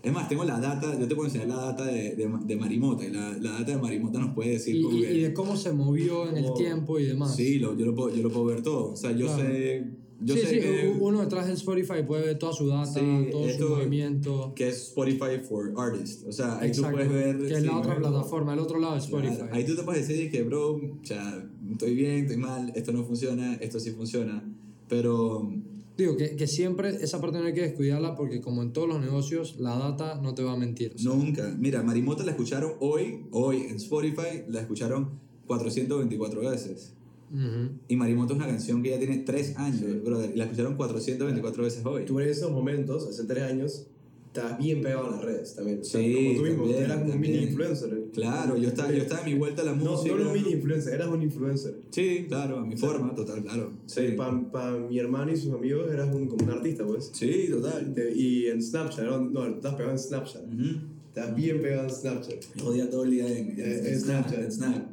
Es 0.04 0.12
más, 0.12 0.28
tengo 0.28 0.43
la 0.43 0.60
data, 0.60 0.99
yo 0.99 1.08
te 1.08 1.16
puedo 1.16 1.28
enseñar 1.28 1.47
la 1.47 1.56
data 1.58 1.86
de, 1.86 2.16
de, 2.16 2.30
de 2.45 2.56
Marimota. 2.58 3.06
Y 3.06 3.12
la, 3.12 3.38
la 3.38 3.52
data 3.52 3.72
de 3.72 3.78
Marimota 3.78 4.20
nos 4.20 4.34
puede 4.34 4.52
decir 4.52 4.76
Y, 4.76 4.80
y- 4.86 5.02
que- 5.04 5.14
y 5.14 5.22
de 5.22 5.34
cómo 5.34 5.56
se 5.56 5.72
movió 5.72 6.28
en 6.30 6.38
el 6.38 6.43
Como- 6.43 6.56
tiempo 6.56 6.99
y 6.99 7.06
demás. 7.06 7.36
Sí, 7.36 7.60
lo- 7.60 7.78
yo, 7.78 7.86
lo 7.86 7.95
puedo, 7.95 8.14
yo 8.16 8.22
lo 8.24 8.30
puedo 8.30 8.45
ver 8.45 8.62
todo. 8.62 8.91
O 8.91 8.95
sea, 8.95 9.12
yo 9.12 9.28
Claro. 9.28 9.41
sé... 9.43 9.86
Yo 10.24 10.36
sí, 10.36 10.41
sé 10.41 10.47
sí, 10.49 10.59
que... 10.59 10.97
uno 10.99 11.22
detrás 11.22 11.47
del 11.47 11.55
Spotify 11.55 12.03
puede 12.05 12.26
ver 12.28 12.39
toda 12.39 12.53
su 12.53 12.67
data, 12.67 12.86
Sí, 12.93 13.28
todo 13.32 13.49
su 13.49 13.69
movimiento. 13.69 14.53
que 14.55 14.69
es 14.69 14.88
Spotify 14.89 15.39
for 15.47 15.74
Artists. 15.78 16.26
O 16.28 16.32
sea, 16.32 16.59
ahí 16.59 16.67
Exacto, 16.69 16.97
tú 16.97 17.07
puedes 17.07 17.11
ver. 17.11 17.47
que 17.47 17.53
es 17.55 17.63
la 17.63 17.78
otra 17.78 17.97
plataforma, 17.97 18.53
el 18.53 18.59
otro 18.59 18.80
lado 18.80 18.93
de 18.93 18.99
Spotify. 18.99 19.36
Claro, 19.36 19.53
Ahí 19.53 19.65
tú 19.65 19.76
te 19.76 19.84
puedes 19.84 20.07
decir 20.07 20.30
que, 20.32 20.43
bro, 20.43 20.74
o 20.76 20.99
sea, 21.03 21.43
estoy 21.72 21.95
bien, 21.95 22.17
estoy 22.26 22.38
mal, 22.38 22.72
esto 22.76 22.91
no 22.91 23.03
funciona, 23.03 23.55
esto 23.55 23.80
sí 23.80 23.91
funciona. 23.91 24.43
Pero, 24.88 25.51
Digo 25.97 26.17
que, 26.17 26.36
que 26.36 26.47
siempre 26.47 26.89
esa 27.01 27.19
parte 27.22 27.39
no 27.39 27.45
hay 27.45 27.53
que 27.53 27.61
descuidarla 27.61 28.15
porque 28.15 28.41
como 28.41 28.61
en 28.61 28.74
todos 28.74 28.88
los 28.88 28.99
negocios, 29.01 29.57
la 29.59 29.78
data 29.78 30.19
no 30.22 30.34
te 30.34 30.43
va 30.43 30.53
a 30.53 30.57
mentir. 30.57 30.93
o 30.95 30.97
sea, 30.97 31.11
nunca. 31.13 31.53
Mira, 31.59 31.84
Marimota 31.84 32.24
la 32.24 32.32
escucharon 32.32 32.74
hoy, 32.80 33.26
hoy 33.32 33.57
en 33.69 33.76
Spotify, 33.76 34.43
la 34.47 34.61
escucharon 34.61 35.19
424 35.47 36.41
veces. 36.49 36.93
Ujú. 37.34 37.69
Y 37.88 37.95
Marimota 37.95 38.34
es 38.34 38.38
una 38.38 38.47
canción 38.47 38.82
que 38.84 38.89
ya 38.91 38.99
tiene 38.99 39.17
3 39.19 39.57
años, 39.57 40.03
brother, 40.03 40.32
y 40.34 40.38
la 40.38 40.45
escucharon 40.45 40.75
424 40.75 41.63
veces 41.63 41.86
hoy. 41.86 42.05
Tú 42.05 42.19
en 42.19 42.29
esos 42.29 42.51
momentos, 42.51 43.07
hace 43.07 43.23
tres 43.25 43.43
años, 43.43 43.88
estabas 44.27 44.57
bien 44.59 44.82
pegado 44.82 45.07
en 45.07 45.11
las 45.11 45.25
redes 45.25 45.55
también. 45.55 45.79
O 45.82 45.84
sea, 45.84 45.99
Sí, 46.01 46.13
como 46.13 46.36
tú 46.38 46.43
mismo, 46.43 46.63
también, 46.63 46.84
eras 46.84 46.99
como 47.01 47.13
un 47.13 47.19
mini 47.19 47.38
influencer. 47.39 47.93
¿eh? 47.93 48.05
Claro, 48.13 48.55
yo 48.57 48.67
estaba, 48.69 48.91
yo 48.91 49.01
estaba 49.03 49.21
en 49.25 49.34
mi 49.34 49.38
vuelta 49.39 49.61
a 49.61 49.65
la 49.65 49.73
No, 49.75 49.91
música. 49.91 50.15
no 50.15 50.21
eras 50.21 50.27
un 50.27 50.41
mini 50.41 50.53
influencer, 50.55 50.93
eras 50.93 51.07
un 51.09 51.21
influencer. 51.21 51.75
Sí, 51.89 52.25
claro, 52.29 52.59
a 52.59 52.65
mi 52.65 52.77
forma, 52.77 53.13
total, 53.13 53.43
claro. 53.43 53.71
Sí, 53.88 54.01
Para 54.15 54.77
mi 54.77 54.97
hermano 54.99 55.32
y 55.34 55.36
sus 55.38 55.53
amigos 55.53 55.91
eras 55.91 56.13
un, 56.15 56.27
como 56.27 56.45
un 56.45 56.49
artista, 56.51 56.86
pues. 56.86 57.09
sí 57.13 57.47
total. 57.49 57.93
Y 58.15 58.47
en 58.47 58.61
Snapchat, 58.63 59.03
no, 59.05 59.19
no, 59.19 59.47
estás 59.47 59.73
pegado 59.75 59.91
en 59.91 59.99
Snapchat. 59.99 60.43
Ujú. 60.47 60.79
Estás 61.09 61.36
bien 61.36 61.61
pegado 61.61 61.84
en 61.89 61.93
Snapchat. 61.93 62.36
Jodía 62.61 62.89
todo 62.89 63.03
el 63.03 63.11
día 63.11 63.27
en, 63.27 63.49
en, 63.51 63.59
Eh, 63.59 63.79
en 63.79 63.86
en 63.88 63.99
Snap, 63.99 64.29
Snapchat. 64.49 64.91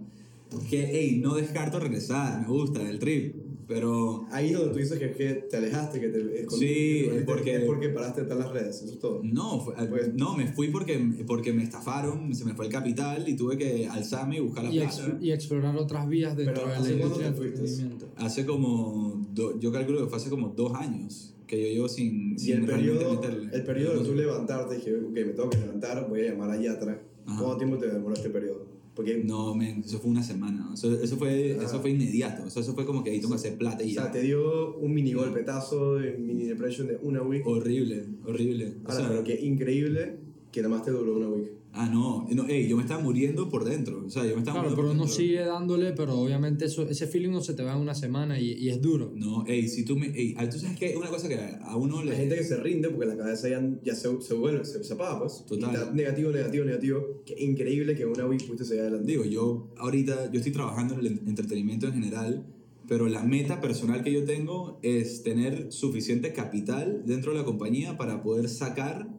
Que, 0.70 0.86
hey, 0.90 1.20
no 1.22 1.34
descarto 1.34 1.78
regresar, 1.78 2.40
me 2.40 2.48
gusta 2.48 2.88
el 2.88 2.98
trip, 2.98 3.34
pero 3.66 4.24
Ahí 4.30 4.46
es 4.52 4.58
donde 4.58 4.72
tú 4.72 4.78
dices 4.78 4.98
que, 4.98 5.10
que 5.12 5.34
te 5.34 5.56
alejaste, 5.58 6.00
que 6.00 6.08
te 6.08 6.18
escondiste, 6.40 6.56
Sí, 6.56 7.02
que 7.04 7.10
te- 7.10 7.18
es 7.18 7.24
porque- 7.24 7.56
es 7.56 7.64
porque 7.64 7.88
paraste 7.90 8.22
de 8.22 8.22
estar 8.22 8.38
en 8.38 8.44
las 8.44 8.52
redes, 8.52 8.82
eso 8.82 8.92
es 8.94 8.98
todo. 8.98 9.20
no, 9.22 9.60
fue- 9.60 9.74
Pues- 9.88 10.14
no, 10.14 10.34
me 10.36 10.46
fui 10.46 10.68
porque, 10.68 10.98
porque 11.26 11.52
me 11.52 11.62
estafaron, 11.62 12.34
se 12.34 12.46
me 12.46 12.54
fue 12.54 12.64
el 12.64 12.72
capital 12.72 13.28
y 13.28 13.36
tuve 13.36 13.58
que 13.58 13.86
alzarme 13.86 14.38
y 14.38 14.40
buscar 14.40 14.64
la 14.64 14.70
y, 14.72 14.78
plata. 14.78 15.06
ex- 15.06 15.22
y 15.22 15.32
explorar 15.32 15.76
otras 15.76 16.08
vías 16.08 16.34
dentro 16.34 16.54
Pero, 16.54 16.66
de 16.66 16.72
la 16.72 16.80
¿hace 16.80 16.98
cuándo 16.98 17.22
industria 17.22 17.60
del. 17.60 17.98
Hace 18.16 18.46
como, 18.46 19.22
do- 19.34 19.58
yo 19.60 19.70
calculo 19.70 20.00
que 20.00 20.06
fue 20.08 20.16
hace 20.16 20.30
como 20.30 20.48
dos 20.48 20.74
años 20.74 21.34
que 21.46 21.60
yo 21.60 21.68
llevo 21.74 21.88
sin, 21.88 22.32
Y 22.34 22.38
sin 22.38 22.54
el 22.60 22.66
realmente 22.66 22.94
periodo, 22.94 23.14
meterle. 23.20 23.50
el 23.54 23.64
periodo 23.64 23.98
de 24.02 24.08
tú 24.08 24.14
levantarte, 24.14 24.74
dije, 24.76 24.94
ok, 24.96 25.12
me 25.12 25.24
tengo 25.34 25.50
que 25.50 25.58
levantar, 25.58 26.06
voy 26.08 26.20
a 26.22 26.30
llamar 26.32 26.50
a 26.50 26.60
Yatra. 26.60 27.02
Ajá. 27.26 27.38
¿Cuánto 27.38 27.56
tiempo 27.58 27.76
te 27.78 27.88
demoró 27.90 28.14
este 28.14 28.30
periodo? 28.30 28.77
Porque, 28.98 29.22
No, 29.24 29.54
men, 29.54 29.80
eso 29.86 30.00
fue 30.00 30.10
una 30.10 30.24
semana, 30.24 30.70
eso, 30.74 30.92
eso, 31.00 31.16
fue, 31.16 31.56
Ah. 31.56 31.62
eso 31.64 31.80
fue 31.80 31.90
inmediato, 31.92 32.42
o 32.46 32.50
sea, 32.50 32.62
eso 32.62 32.74
fue 32.74 32.84
como 32.84 33.04
que 33.04 33.10
ahí 33.10 33.20
tengo 33.20 33.30
que 33.30 33.36
hacer 33.36 33.56
plata 33.56 33.84
y 33.84 33.92
o 33.92 33.94
sea, 33.94 34.06
ya. 34.06 34.10
te 34.10 34.22
dio 34.22 34.76
un 34.76 34.92
mini 34.92 35.12
golpetazo, 35.12 35.98
de 35.98 36.18
mini 36.18 36.46
depression 36.46 36.88
de 36.88 36.98
una 37.00 37.22
week. 37.22 37.46
Horrible, 37.46 38.06
horrible. 38.26 38.74
O 38.84 38.90
Ahora, 38.90 38.94
sea, 39.00 39.08
pero 39.08 39.22
qué 39.22 39.38
increíble 39.40 40.16
que 40.50 40.62
nada 40.62 40.74
más 40.74 40.84
te 40.84 40.90
duró 40.90 41.16
una 41.16 41.28
week. 41.28 41.48
Ah, 41.72 41.88
no, 41.92 42.26
no, 42.32 42.48
ey, 42.48 42.66
yo 42.66 42.76
me 42.76 42.82
estaba 42.82 43.00
muriendo 43.00 43.48
por 43.48 43.64
dentro. 43.64 44.02
O 44.04 44.10
sea, 44.10 44.24
yo 44.24 44.32
me 44.34 44.38
estaba 44.40 44.60
Claro, 44.60 44.70
muriendo 44.70 44.76
pero 44.76 44.88
por 44.88 44.94
uno 44.96 45.04
dentro. 45.04 45.16
sigue 45.16 45.40
dándole, 45.44 45.92
pero 45.92 46.18
obviamente 46.18 46.64
eso, 46.64 46.88
ese 46.88 47.06
feeling 47.06 47.30
no 47.30 47.40
se 47.40 47.54
te 47.54 47.62
va 47.62 47.74
en 47.74 47.78
una 47.80 47.94
semana 47.94 48.40
y, 48.40 48.52
y 48.54 48.70
es 48.70 48.80
duro. 48.80 49.12
No, 49.14 49.44
ey, 49.46 49.68
si 49.68 49.84
tú 49.84 49.96
me. 49.96 50.06
Ey, 50.08 50.34
ah, 50.38 50.48
tú 50.48 50.58
sabes 50.58 50.78
que 50.78 50.96
una 50.96 51.08
cosa 51.08 51.28
que 51.28 51.36
a 51.36 51.76
uno 51.76 52.02
le. 52.02 52.12
Hay 52.12 52.16
gente 52.18 52.36
que 52.36 52.44
se 52.44 52.56
rinde 52.56 52.88
porque 52.88 53.06
la 53.06 53.16
cabeza 53.16 53.48
ya, 53.48 53.62
ya 53.84 53.94
se, 53.94 54.08
se 54.22 54.34
vuelve, 54.34 54.64
se, 54.64 54.82
se 54.82 54.94
apaga, 54.94 55.20
pues. 55.20 55.44
Total. 55.46 55.74
Está 55.74 55.92
negativo, 55.92 56.30
negativo, 56.32 56.64
negativo. 56.64 57.22
Qué 57.26 57.34
increíble 57.38 57.94
que 57.94 58.06
una 58.06 58.26
week 58.26 58.44
pudiste 58.44 58.64
seguir 58.64 58.82
adelante. 58.82 59.06
Digo, 59.12 59.24
yo 59.24 59.68
ahorita, 59.76 60.32
yo 60.32 60.38
estoy 60.38 60.52
trabajando 60.52 60.94
en 60.94 61.00
el 61.00 61.06
en- 61.06 61.28
entretenimiento 61.28 61.86
en 61.86 61.92
general, 61.92 62.46
pero 62.88 63.06
la 63.08 63.22
meta 63.22 63.60
personal 63.60 64.02
que 64.02 64.10
yo 64.12 64.24
tengo 64.24 64.80
es 64.82 65.22
tener 65.22 65.70
suficiente 65.70 66.32
capital 66.32 67.02
dentro 67.04 67.32
de 67.32 67.38
la 67.38 67.44
compañía 67.44 67.98
para 67.98 68.22
poder 68.22 68.48
sacar 68.48 69.17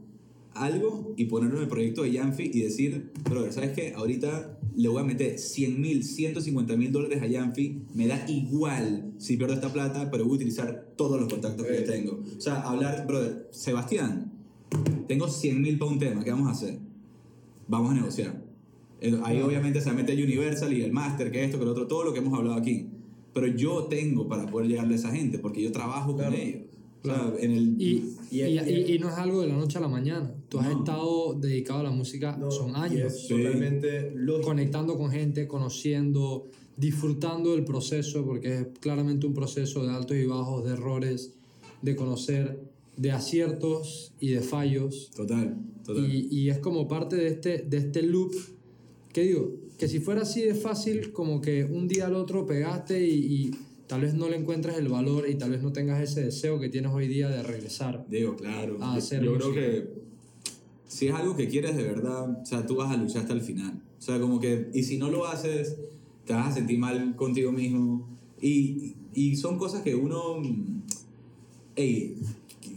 algo 0.54 1.14
y 1.18 1.26
ponerlo 1.26 1.58
en 1.58 1.64
el 1.64 1.70
proyecto 1.70 2.04
de 2.04 2.12
Yanfi 2.12 2.52
y 2.54 2.62
decir, 2.62 3.12
brother, 3.30 3.54
¿sabes 3.54 3.72
qué? 3.72 3.93
Ahorita 3.95 4.58
le 4.76 4.88
voy 4.89 5.02
a 5.02 5.06
meter 5.06 5.38
100 5.39 5.80
mil, 5.82 6.04
150 6.04 6.76
mil 6.76 6.91
dólares 6.91 7.22
a 7.22 7.28
Yanfi, 7.28 7.82
me 7.93 8.08
da 8.08 8.26
igual 8.30 9.14
si 9.18 9.38
pierdo 9.38 9.54
esta 9.54 9.72
plata, 9.72 10.10
pero 10.12 10.24
voy 10.26 10.34
a 10.34 10.36
utilizar 10.36 10.93
todos 10.95 11.20
los 11.20 11.30
contactos 11.32 11.66
que 11.66 11.74
Eh. 11.78 11.84
yo 11.86 11.91
tengo. 11.91 12.20
O 12.38 12.41
sea, 12.41 12.62
hablar, 12.62 13.06
brother, 13.08 13.47
Sebastián, 13.52 14.32
tengo 15.08 15.28
100 15.28 15.62
mil 15.62 15.78
para 15.78 15.91
un 15.91 16.00
tema, 16.00 16.24
¿qué 16.24 16.32
vamos 16.32 16.47
a 16.47 16.52
hacer? 16.52 16.78
Vamos 17.68 17.91
a 17.91 17.95
negociar. 17.95 18.43
El- 19.02 19.22
Ahí 19.24 19.41
obviamente 19.41 19.80
se 19.82 19.91
mete 19.93 20.14
Universal 20.14 20.74
y 20.74 20.82
el 20.82 20.91
Master, 20.91 21.32
que 21.32 21.43
esto, 21.43 21.58
que 21.60 21.66
lo 21.66 21.72
otro, 21.72 21.88
todo 21.88 22.04
lo 22.04 22.12
que 22.14 22.20
hemos 22.20 22.38
hablado 22.38 22.56
aquí. 22.58 22.88
Pero 23.34 23.47
yo 23.47 23.84
tengo 23.86 24.28
para 24.28 24.45
poder 24.47 24.68
llegarle 24.68 24.93
a 24.93 24.97
esa 24.97 25.12
gente, 25.12 25.39
porque 25.39 25.62
yo 25.62 25.72
trabajo 25.72 26.16
Claro. 26.16 26.32
con 26.32 26.39
ellos. 26.39 26.62
O 27.02 27.06
sea, 27.08 27.34
en 27.39 27.52
el... 27.52 27.82
Y, 27.82 28.16
Y- 28.32 28.93
y, 28.95 29.00
no 29.00 29.10
es 29.10 29.16
algo 29.16 29.41
de 29.41 29.47
la 29.47 29.56
noche 29.56 29.78
a 29.78 29.82
la 29.82 29.88
mañana. 29.88 30.32
Tú 30.50 30.60
has 30.60 30.70
No. 30.70 30.80
estado 30.80 31.34
dedicado 31.34 31.80
a 31.80 31.84
la 31.84 31.91
música, 31.91 32.38
No, 32.38 32.52
son 32.52 32.76
años. 32.76 33.14
es 33.14 33.28
totalmente 33.28 34.12
lógico. 34.16 34.47
conectando 34.50 34.97
con 34.97 35.10
gente, 35.10 35.47
conociendo, 35.47 36.47
disfrutando 36.78 37.52
del 37.56 37.64
proceso, 37.66 38.26
porque 38.26 38.54
es 38.60 38.68
claramente 38.80 39.26
un 39.28 39.34
proceso 39.34 39.84
de 39.86 39.91
altos 39.91 40.18
y 40.18 40.26
bajos, 40.26 40.64
de 40.66 40.72
errores, 40.74 41.34
de 41.82 41.95
conocer, 41.95 42.60
de 42.97 43.12
aciertos 43.12 44.14
y 44.20 44.30
de 44.32 44.41
fallos. 44.41 45.10
Total, 45.16 45.58
total. 45.86 46.06
Y, 46.14 46.28
y 46.30 46.50
es 46.50 46.60
como 46.60 46.88
parte 46.88 47.16
de 47.16 47.28
este, 47.30 47.60
de 47.60 47.78
este 47.78 48.04
loop 48.04 48.34
que 49.14 49.22
digo, 49.24 49.56
que 49.78 49.88
si 49.88 50.00
fuera 50.00 50.22
así 50.22 50.41
de 50.41 50.54
fácil, 50.54 51.12
como 51.14 51.41
que 51.41 51.64
un 51.64 51.88
día 51.88 52.06
al 52.08 52.16
otro 52.16 52.45
pegaste 52.45 53.08
y, 53.08 53.14
y 53.47 53.52
tal 53.90 54.02
vez 54.02 54.14
no 54.14 54.30
le 54.30 54.38
encuentres 54.38 54.78
el 54.78 54.88
valor 54.88 55.28
y 55.28 55.34
tal 55.34 55.50
vez 55.50 55.64
no 55.64 55.74
tengas 55.74 56.00
ese 56.00 56.22
deseo 56.24 56.60
que 56.60 56.70
tienes 56.70 56.92
hoy 56.94 57.08
día 57.08 57.28
de 57.28 57.42
regresar. 57.42 58.06
Digo, 58.08 58.36
claro. 58.36 58.78
A 58.82 58.94
hacer 58.94 59.24
Yo 59.24 59.34
creo 59.34 59.48
música. 59.48 59.66
que 59.66 59.90
si 60.88 61.08
es 61.08 61.14
algo 61.16 61.36
que 61.36 61.48
quieres 61.48 61.76
de 61.76 61.82
verdad, 61.82 62.40
o 62.40 62.46
sea, 62.46 62.68
tú 62.68 62.76
vas 62.76 62.92
a 62.92 62.98
luchar 62.98 63.24
hasta 63.24 63.34
el 63.34 63.42
final. 63.42 63.82
O 63.98 64.02
sea, 64.02 64.20
como 64.20 64.40
que, 64.40 64.70
y 64.76 64.84
si 64.84 65.00
no 65.00 65.10
lo 65.10 65.26
haces, 65.26 65.76
te 66.24 66.34
vas 66.34 66.50
a 66.50 66.52
sentir 66.52 66.78
mal 66.78 67.16
contigo 67.16 67.52
mismo. 67.52 68.08
Y, 68.40 68.94
y 69.16 69.36
son 69.38 69.58
cosas 69.58 69.82
que 69.82 69.96
uno, 69.96 70.40
mm, 70.40 70.82
ey, 71.76 72.16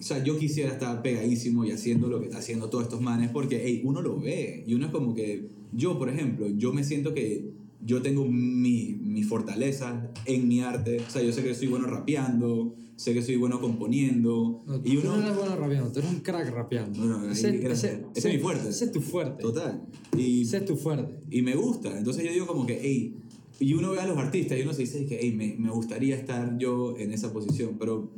o 0.00 0.02
sea, 0.02 0.24
yo 0.24 0.38
quisiera 0.38 0.72
estar 0.72 1.02
pegadísimo 1.02 1.66
y 1.66 1.72
haciendo 1.72 2.08
lo 2.08 2.20
que 2.20 2.26
está 2.26 2.38
haciendo 2.38 2.70
todos 2.70 2.84
estos 2.84 3.02
manes, 3.02 3.30
porque, 3.30 3.66
ey, 3.66 3.82
uno 3.84 4.00
lo 4.00 4.18
ve. 4.18 4.64
Y 4.66 4.72
uno 4.72 4.86
es 4.86 4.92
como 4.92 5.14
que, 5.14 5.46
yo, 5.74 5.98
por 5.98 6.08
ejemplo, 6.08 6.48
yo 6.56 6.72
me 6.72 6.84
siento 6.84 7.12
que 7.12 7.50
yo 7.84 8.00
tengo 8.00 8.24
mi, 8.26 8.94
mi 9.00 9.22
fortaleza 9.24 10.10
en 10.24 10.48
mi 10.48 10.60
arte. 10.60 11.00
O 11.06 11.10
sea, 11.10 11.22
yo 11.22 11.32
sé 11.32 11.42
que 11.42 11.54
soy 11.54 11.68
bueno 11.68 11.86
rapeando, 11.86 12.74
sé 12.96 13.12
que 13.12 13.22
soy 13.22 13.36
bueno 13.36 13.60
componiendo. 13.60 14.62
No, 14.66 14.76
y 14.84 14.96
tú 14.96 15.00
uno... 15.00 15.16
no 15.16 15.22
eres 15.22 15.36
bueno 15.36 15.56
rapeando, 15.56 15.92
tú 15.92 15.98
eres 15.98 16.10
un 16.10 16.20
crack 16.20 16.50
rapeando. 16.50 16.98
Bueno, 16.98 17.20
ahí, 17.20 17.58
gracias. 17.58 18.00
Ese 18.14 18.28
es 18.28 18.34
mi 18.34 18.40
fuerte. 18.40 18.68
Ese 18.68 18.84
es 18.86 18.92
tu 18.92 19.00
fuerte. 19.00 19.42
Total. 19.42 19.82
Y, 20.16 20.42
Ese 20.42 20.58
es 20.58 20.64
tu 20.64 20.76
fuerte. 20.76 21.18
y 21.30 21.42
me 21.42 21.56
gusta. 21.56 21.96
Entonces 21.96 22.24
yo 22.24 22.32
digo 22.32 22.46
como 22.46 22.66
que, 22.66 22.78
hey, 22.80 23.16
y 23.58 23.74
uno 23.74 23.90
ve 23.90 24.00
a 24.00 24.06
los 24.06 24.16
artistas 24.16 24.58
y 24.58 24.62
uno 24.62 24.72
se 24.72 24.82
dice 24.82 25.04
que, 25.06 25.18
hey, 25.20 25.32
me, 25.32 25.56
me 25.58 25.70
gustaría 25.70 26.16
estar 26.16 26.56
yo 26.58 26.96
en 26.98 27.12
esa 27.12 27.32
posición. 27.32 27.76
Pero 27.78 28.10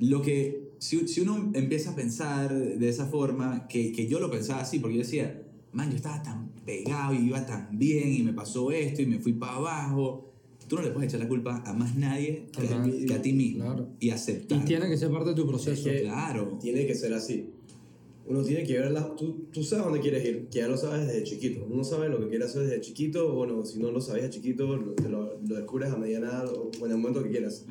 lo 0.00 0.22
que, 0.22 0.68
si, 0.78 1.08
si 1.08 1.20
uno 1.22 1.50
empieza 1.54 1.90
a 1.90 1.96
pensar 1.96 2.54
de 2.54 2.88
esa 2.88 3.06
forma, 3.06 3.68
que, 3.68 3.92
que 3.92 4.06
yo 4.06 4.20
lo 4.20 4.30
pensaba 4.30 4.60
así, 4.60 4.78
porque 4.78 4.96
yo 4.96 5.02
decía, 5.02 5.47
man, 5.72 5.90
yo 5.90 5.96
estaba 5.96 6.22
tan 6.22 6.48
pegado 6.64 7.14
y 7.14 7.26
iba 7.26 7.44
tan 7.46 7.78
bien 7.78 8.12
y 8.12 8.22
me 8.22 8.32
pasó 8.32 8.70
esto 8.70 9.02
y 9.02 9.06
me 9.06 9.18
fui 9.18 9.32
para 9.32 9.56
abajo. 9.56 10.24
Tú 10.68 10.76
no 10.76 10.82
le 10.82 10.90
puedes 10.90 11.08
echar 11.08 11.20
la 11.22 11.28
culpa 11.28 11.62
a 11.64 11.72
más 11.72 11.96
nadie 11.96 12.46
que, 12.52 12.62
Total. 12.62 13.04
que 13.06 13.14
a 13.14 13.22
ti 13.22 13.32
mismo. 13.32 13.64
Claro. 13.64 13.88
Y 14.00 14.10
aceptar. 14.10 14.60
Y 14.60 14.64
tiene 14.64 14.88
que 14.88 14.98
ser 14.98 15.10
parte 15.10 15.30
de 15.30 15.34
tu 15.36 15.46
proceso. 15.46 15.88
Es 15.88 15.96
que- 15.96 16.02
Claro. 16.02 16.58
Tiene 16.60 16.86
que 16.86 16.94
ser 16.94 17.14
así. 17.14 17.50
Uno 18.26 18.42
tiene 18.42 18.64
que 18.64 18.74
ver 18.78 18.90
las... 18.90 19.16
Tú, 19.16 19.46
tú 19.50 19.62
sabes 19.62 19.86
dónde 19.86 20.00
quieres 20.00 20.22
ir, 20.26 20.48
que 20.50 20.58
ya 20.58 20.68
lo 20.68 20.76
sabes 20.76 21.06
desde 21.06 21.22
chiquito. 21.24 21.66
Uno 21.70 21.82
sabe 21.84 22.10
lo 22.10 22.18
que 22.20 22.28
quiere 22.28 22.44
hacer 22.44 22.64
desde 22.64 22.82
chiquito, 22.82 23.32
o 23.32 23.36
bueno, 23.36 23.64
si 23.64 23.78
no 23.78 23.90
lo 23.90 24.02
sabías 24.02 24.24
de 24.26 24.30
chiquito, 24.30 24.76
lo, 24.76 24.92
te 24.92 25.08
lo, 25.08 25.38
lo 25.40 25.56
descubres 25.56 25.90
a 25.90 25.96
mediana 25.96 26.26
edad 26.28 26.48
o 26.52 26.70
en 26.84 26.90
el 26.92 26.98
momento 26.98 27.22
que 27.22 27.30
quieras. 27.30 27.64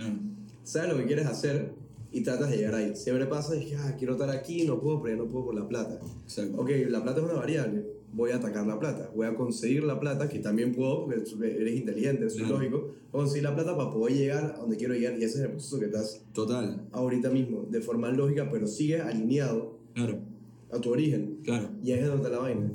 Sabes 0.64 0.90
lo 0.92 0.98
que 0.98 1.06
quieres 1.06 1.28
hacer 1.28 1.74
y 2.18 2.24
tratas 2.24 2.50
de 2.50 2.58
llegar 2.58 2.76
ahí. 2.76 2.96
Siempre 2.96 3.26
pasa, 3.28 3.56
es 3.56 3.66
que 3.66 3.76
ah, 3.76 3.96
quiero 3.98 4.14
estar 4.14 4.30
aquí, 4.30 4.66
no 4.66 4.80
puedo, 4.80 5.02
pero 5.02 5.16
ya 5.18 5.24
no 5.24 5.30
puedo 5.30 5.46
por 5.46 5.56
la 5.56 5.68
plata. 5.68 6.00
Exacto. 6.24 6.62
Ok, 6.62 6.70
la 6.90 7.04
plata 7.04 7.20
es 7.20 7.26
una 7.26 7.34
variable. 7.36 7.86
Voy 8.14 8.32
a 8.32 8.38
atacar 8.38 8.66
la 8.66 8.80
plata. 8.80 9.12
Voy 9.16 9.28
a 9.28 9.36
conseguir 9.36 9.84
la 9.84 10.00
plata, 10.00 10.28
que 10.30 10.40
también 10.40 10.74
puedo, 10.74 11.06
porque 11.06 11.16
eres 11.62 11.76
inteligente, 11.76 12.26
es 12.26 12.36
Claro. 12.36 12.56
lógico. 12.56 12.92
Conseguir 13.12 13.44
la 13.44 13.54
plata 13.56 13.76
para 13.78 13.92
poder 13.92 14.16
llegar 14.18 14.54
a 14.56 14.60
donde 14.60 14.78
quiero 14.78 14.94
llegar. 14.94 15.14
Y 15.20 15.24
ese 15.24 15.40
es 15.40 15.44
el 15.46 15.52
proceso 15.52 15.80
que 15.80 15.86
estás 15.86 16.22
Total. 16.34 16.88
ahorita 16.92 17.30
mismo, 17.30 17.66
de 17.70 17.82
forma 17.82 18.10
lógica, 18.12 18.50
pero 18.52 18.66
sigue 18.66 19.00
alineado 19.02 19.78
Claro. 19.94 20.20
a 20.72 20.80
tu 20.80 20.90
origen. 20.92 21.40
Claro. 21.44 21.70
Y 21.84 21.92
ahí 21.92 22.00
es 22.00 22.08
donde 22.08 22.24
está 22.24 22.36
la 22.36 22.42
vaina. 22.42 22.72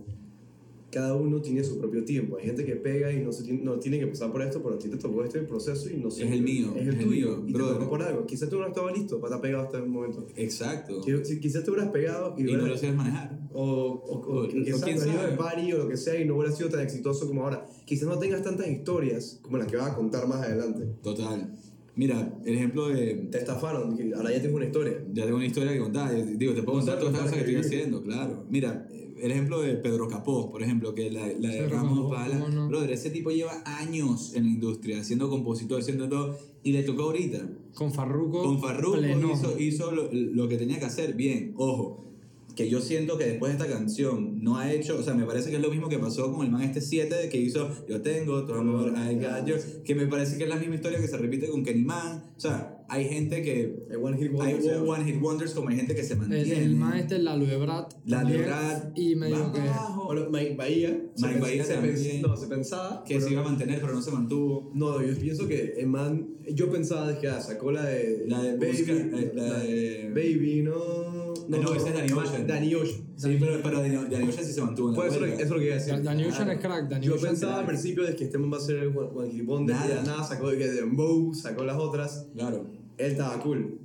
Cada 0.93 1.14
uno 1.14 1.40
tiene 1.40 1.64
su 1.64 1.78
propio 1.78 2.05
tiempo. 2.05 2.36
Hay 2.36 2.45
gente 2.45 2.66
que 2.66 2.76
pega 2.76 3.11
y 3.11 3.20
no, 3.22 3.32
se 3.32 3.43
tiene, 3.45 3.62
no 3.64 3.78
tiene 3.78 3.99
que 3.99 4.07
pasar 4.09 4.30
por 4.30 4.43
esto, 4.43 4.62
pero 4.62 4.74
a 4.74 4.78
ti 4.78 4.88
te 4.90 4.99
tocó 4.99 5.24
este 5.24 5.40
proceso 5.40 5.88
y 5.88 5.97
no 5.97 6.11
sé. 6.11 6.24
Es 6.26 6.32
el 6.32 6.43
mío, 6.43 6.74
Es 6.76 6.82
el 6.82 6.88
es 6.88 6.95
el 7.01 7.05
tuyo. 7.07 7.36
mío, 7.38 7.45
y 7.49 7.53
te 7.55 7.59
tocó 7.59 7.88
por 7.88 8.03
algo. 8.03 8.26
Quizás 8.26 8.51
tú 8.51 8.59
no 8.59 8.66
estabas 8.66 8.95
listo 8.95 9.18
para 9.18 9.36
estar 9.36 9.40
pegado 9.40 9.64
hasta 9.64 9.78
el 9.78 9.86
momento. 9.86 10.26
Exacto. 10.36 11.01
Quizás 11.40 11.64
te 11.64 11.70
hubieras 11.70 11.90
pegado 11.90 12.34
y, 12.36 12.43
Y 12.43 12.45
no 12.45 12.51
hubieras- 12.51 12.68
lo 12.68 12.76
sabes 12.76 12.95
manejar. 12.97 13.40
o, 13.55 13.62
o, 13.64 14.20
o, 14.20 14.45
O- 14.45 14.49
quizás 14.49 14.82
te 14.84 14.93
hubieras 14.95 15.07
ido 15.07 15.22
de 15.30 15.36
party 15.36 15.72
o 15.72 15.78
lo 15.78 15.88
que 15.88 15.97
sea 15.97 16.20
y 16.20 16.26
no 16.26 16.36
hubiera 16.36 16.55
sido 16.55 16.68
tan 16.68 16.80
exitoso 16.80 17.26
como 17.26 17.43
ahora. 17.45 17.66
Quizás 17.86 18.07
no 18.07 18.18
tengas 18.18 18.43
tantas 18.43 18.68
historias 18.68 19.38
como 19.40 19.57
las 19.57 19.66
que 19.68 19.78
vas 19.78 19.93
a 19.93 19.95
contar 19.95 20.28
más 20.28 20.43
adelante. 20.47 20.84
Total. 21.03 21.55
Mira, 21.97 22.38
el 22.45 22.55
ejemplo 22.55 22.88
de. 22.88 23.28
Te 23.30 23.38
estafaron, 23.38 23.99
ahora 24.14 24.30
ya 24.30 24.40
tienes 24.40 24.55
una 24.55 24.64
historia. 24.66 25.03
Ya 25.12 25.24
tengo 25.24 25.36
una 25.36 25.47
historia 25.47 25.72
que 25.72 25.78
contar. 25.78 26.11
Digo, 26.38 26.53
te 26.55 26.62
puedo 26.62 26.78
contar 26.78 26.99
todas 26.99 27.12
las 27.14 27.22
cosas 27.22 27.34
que 27.34 27.40
estoy 27.40 27.57
haciendo, 27.57 28.03
claro. 28.03 28.45
Mira, 28.51 28.86
el 29.20 29.30
ejemplo 29.30 29.60
de 29.60 29.74
Pedro 29.74 30.08
Capó, 30.08 30.50
por 30.50 30.62
ejemplo, 30.62 30.94
que 30.94 31.10
la, 31.10 31.26
la 31.26 31.48
de 31.48 31.68
Ramos 31.68 32.12
Pala. 32.12 32.38
¿cómo 32.38 32.48
no? 32.48 32.68
Brother, 32.68 32.90
ese 32.90 33.10
tipo 33.10 33.30
lleva 33.30 33.62
años 33.64 34.34
en 34.34 34.44
la 34.44 34.50
industria, 34.50 35.02
siendo 35.04 35.28
compositor, 35.28 35.82
siendo 35.82 36.08
todo. 36.08 36.38
Y 36.62 36.72
le 36.72 36.82
tocó 36.82 37.02
ahorita. 37.02 37.48
Con 37.74 37.92
Farruko. 37.92 38.42
Con 38.42 38.60
Farruko 38.60 38.98
pleno. 38.98 39.32
hizo, 39.32 39.58
hizo 39.58 39.90
lo, 39.90 40.08
lo 40.12 40.48
que 40.48 40.56
tenía 40.56 40.78
que 40.78 40.84
hacer 40.84 41.14
bien. 41.14 41.54
Ojo, 41.56 42.12
que 42.54 42.68
yo 42.68 42.80
siento 42.80 43.18
que 43.18 43.24
después 43.24 43.52
de 43.52 43.64
esta 43.64 43.74
canción 43.74 44.42
no 44.42 44.58
ha 44.58 44.72
hecho, 44.72 44.98
o 44.98 45.02
sea, 45.02 45.14
me 45.14 45.24
parece 45.24 45.50
que 45.50 45.56
es 45.56 45.62
lo 45.62 45.70
mismo 45.70 45.88
que 45.88 45.98
pasó 45.98 46.32
con 46.32 46.44
el 46.44 46.52
man 46.52 46.62
este 46.62 46.80
7 46.80 47.28
que 47.30 47.38
hizo 47.38 47.70
Yo 47.88 48.02
tengo 48.02 48.44
tu 48.44 48.54
amor, 48.54 48.92
I 48.96 49.14
got 49.14 49.48
que 49.84 49.94
me 49.94 50.06
parece 50.06 50.36
que 50.36 50.44
es 50.44 50.48
la 50.48 50.56
misma 50.56 50.74
historia 50.74 51.00
que 51.00 51.08
se 51.08 51.16
repite 51.16 51.48
con 51.48 51.64
Kenny 51.64 51.84
Man. 51.84 52.24
O 52.36 52.40
sea, 52.40 52.82
hay 52.93 53.09
gente 53.09 53.43
que. 53.43 53.86
El 53.90 53.97
One 53.97 54.16
Hit 54.18 54.26
Hay 54.28 54.34
Wonder. 54.34 54.62
se 54.62 54.68
llama. 54.70 54.93
one 54.93 55.05
hit 55.05 55.22
wonders 55.22 55.53
como 55.55 55.68
hay 55.70 55.76
gente 55.76 55.95
que 55.95 56.03
se 56.03 56.12
El, 56.12 56.18
mantiene. 56.20 56.62
el 56.62 56.76
man 56.76 56.99
este, 56.99 57.18
la 57.18 57.36
Luebrat. 57.36 57.95
La 58.05 58.22
Lebrat. 58.22 58.99
Y 58.99 59.16
me 59.16 59.28
dijo 59.28 59.40
va 59.45 59.53
que. 59.53 59.61
abajo, 59.61 60.05
Bueno, 60.07 60.26
Mike 60.30 60.55
Bahía. 60.57 60.90
Mike 61.16 61.34
pens- 61.36 61.40
Bahía 61.40 61.64
se 61.64 61.74
también. 61.74 61.97
pens- 61.97 62.20
No, 62.20 62.36
se 62.36 62.47
pensaba. 62.49 63.03
que 63.05 63.14
pero- 63.14 63.26
se 63.26 63.32
iba 63.32 63.40
a 63.40 63.45
mantener, 63.45 63.80
pero 63.80 63.95
no 63.95 64.03
se 64.03 64.11
mantuvo. 64.11 64.70
No, 64.74 65.03
yo 65.03 65.14
pienso 65.18 65.49
que 65.49 65.74
el 65.78 65.86
man. 65.86 66.28
Yo 66.55 66.70
pensaba 66.70 67.18
que 67.18 67.28
ah, 67.28 67.40
sacó 67.40 67.72
la 67.72 67.84
de. 67.84 68.24
La 68.26 68.43
de 68.43 68.57
Baby. 68.57 68.66
Busca- 68.78 68.93
eh, 68.93 69.32
la 69.34 69.43
la 69.49 69.59
de- 69.61 70.11
Baby, 70.14 70.62
no. 70.62 70.74
Ah, 70.74 71.59
no, 71.61 71.74
ese 71.74 71.88
es 71.88 71.95
Danny 71.95 72.12
Ocean. 72.12 72.47
Danny 72.47 72.74
Ocean. 72.74 73.03
Sí, 73.16 73.36
pero, 73.38 73.61
pero 73.62 73.80
Danny 73.80 73.97
Ocean 73.97 74.45
sí 74.45 74.53
se 74.53 74.61
mantuvo 74.62 74.88
en 74.88 74.95
la 74.95 75.01
Pues 75.01 75.14
eso, 75.14 75.24
eso 75.26 75.43
es 75.43 75.51
lo 75.51 75.59
que 75.59 75.64
iba 75.66 75.74
a 75.74 75.78
decir. 75.78 76.03
Danny 76.03 76.22
Ocean 76.24 76.34
Claro. 76.45 76.53
es 76.53 76.59
crack. 76.61 76.88
Danny 76.88 77.07
Yo 77.07 77.14
Ocean 77.14 77.30
pensaba 77.32 77.53
es 77.55 77.59
al 77.61 77.66
principio 77.66 78.05
de 78.05 78.16
que 78.16 78.24
este 78.24 78.38
man 78.38 78.53
va 78.53 78.57
a 78.57 78.61
ser 78.61 78.76
el 78.76 78.97
One 78.97 79.30
Hit 79.30 79.45
Wonder. 79.47 79.76
Y 79.76 79.88
de 79.88 79.95
la 79.97 80.03
Nada. 80.03 80.12
nada 80.16 80.24
sacó 80.24 80.51
de 80.51 80.59
que 80.59 80.68
Dembow, 80.70 81.34
sacó 81.34 81.64
las 81.64 81.76
otras. 81.76 82.26
Claro. 82.34 82.66
Él 82.99 83.12
estaba 83.12 83.40
cool. 83.40 83.78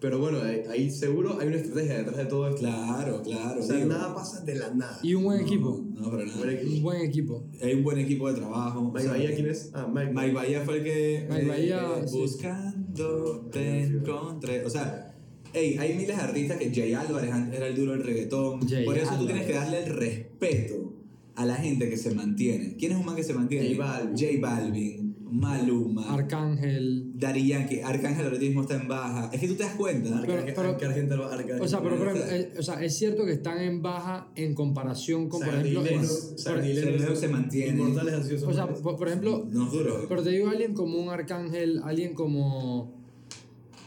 Pero 0.00 0.18
bueno, 0.18 0.38
ahí, 0.68 0.90
seguro 0.90 1.38
hay 1.40 1.48
una 1.48 1.56
estrategia 1.56 1.96
detrás 1.96 2.16
de 2.18 2.26
todo 2.26 2.46
esto. 2.48 2.60
Claro, 2.60 3.22
claro. 3.22 3.60
O 3.60 3.62
sea, 3.62 3.76
digo. 3.76 3.88
nada 3.88 4.14
pasa 4.14 4.44
de 4.44 4.54
la 4.56 4.74
nada. 4.74 4.98
Y 5.02 5.14
un 5.14 5.24
buen 5.24 5.38
No, 5.40 5.46
equipo. 5.46 5.82
No, 5.94 6.10
para 6.10 6.26
nada. 6.26 6.40
Un 6.66 6.82
buen 6.82 7.00
equipo. 7.00 7.44
Hay 7.62 7.72
un 7.72 7.84
buen 7.84 7.98
equipo 7.98 8.28
de 8.28 8.34
trabajo. 8.34 8.82
Mike 8.82 8.98
o 8.98 9.00
sea, 9.00 9.10
Bahía, 9.12 9.34
¿quién 9.34 9.46
es? 9.46 9.70
Ah, 9.72 9.90
Mike. 9.90 10.12
Mike 10.12 10.32
Bahía 10.32 10.60
fue 10.60 10.76
el 10.76 10.84
que. 10.84 11.26
Mike 11.30 11.42
eh, 11.42 11.48
Bahía, 11.48 11.88
eh, 12.02 12.06
sí. 12.08 12.18
Buscando, 12.18 13.48
te 13.50 13.82
encontré. 13.84 14.62
O 14.66 14.68
sea, 14.68 15.14
hey, 15.54 15.76
hay 15.78 15.94
miles 15.94 16.16
de 16.16 16.22
artistas 16.22 16.58
que 16.58 16.74
Jay 16.74 16.92
Álvarez 16.92 17.32
antes 17.32 17.56
era 17.56 17.66
el 17.68 17.74
duro 17.74 17.92
del 17.92 18.02
reggaetón. 18.02 18.68
Jay 18.68 18.84
Por 18.84 18.98
eso 18.98 19.06
tú 19.06 19.20
Álvarez. 19.20 19.26
tienes 19.28 19.46
que 19.46 19.52
darle 19.54 19.84
el 19.84 19.96
respeto 19.96 20.92
a 21.36 21.46
la 21.46 21.56
gente 21.56 21.88
que 21.88 21.96
se 21.96 22.14
mantiene. 22.14 22.76
¿Quién 22.76 22.92
es 22.92 22.98
un 22.98 23.06
man 23.06 23.16
que 23.16 23.24
se 23.24 23.32
mantiene? 23.32 23.74
J 23.74 23.82
Balvin. 23.82 24.16
J 24.18 24.26
Balvin, 24.40 25.03
Maluma. 25.30 26.14
Arcángel. 26.14 27.12
Daddy 27.14 27.48
Yankee, 27.48 27.80
Arcángel 27.80 28.24
ahorita 28.26 28.42
mismo 28.44 28.62
está 28.62 28.76
en 28.80 28.86
baja. 28.88 29.30
Es 29.32 29.40
que 29.40 29.48
tú 29.48 29.54
te 29.54 29.64
das 29.64 29.74
cuenta. 29.74 30.22
Pero- 30.26 30.44
pero- 30.54 30.70
Argentino- 30.90 31.24
Arca- 31.24 31.62
O 31.62 31.66
sea, 31.68 31.82
pero 31.82 31.96
por 31.98 32.08
ejemplo, 32.08 32.30
eh, 32.30 32.52
o 32.58 32.62
sea, 32.62 32.82
es 32.84 32.96
cierto 32.96 33.24
que 33.24 33.32
están 33.32 33.58
en 33.60 33.82
baja 33.82 34.28
en 34.36 34.54
comparación 34.54 35.28
con, 35.28 35.40
por 35.40 35.54
ejemplo, 35.54 35.82
Sardinero 35.82 36.84
Sardinero 36.86 37.16
se 37.16 37.28
mantiene. 37.28 37.82
O 37.82 38.52
sea, 38.52 38.68
por, 38.68 38.96
por 38.96 39.08
ejemplo, 39.08 39.46
No 39.50 39.66
es 39.66 39.72
duro. 39.72 40.06
pero 40.08 40.22
te 40.22 40.30
digo 40.30 40.48
alguien 40.48 40.74
como 40.74 40.98
un 40.98 41.08
Arcángel, 41.08 41.80
alguien 41.84 42.14
como 42.14 42.92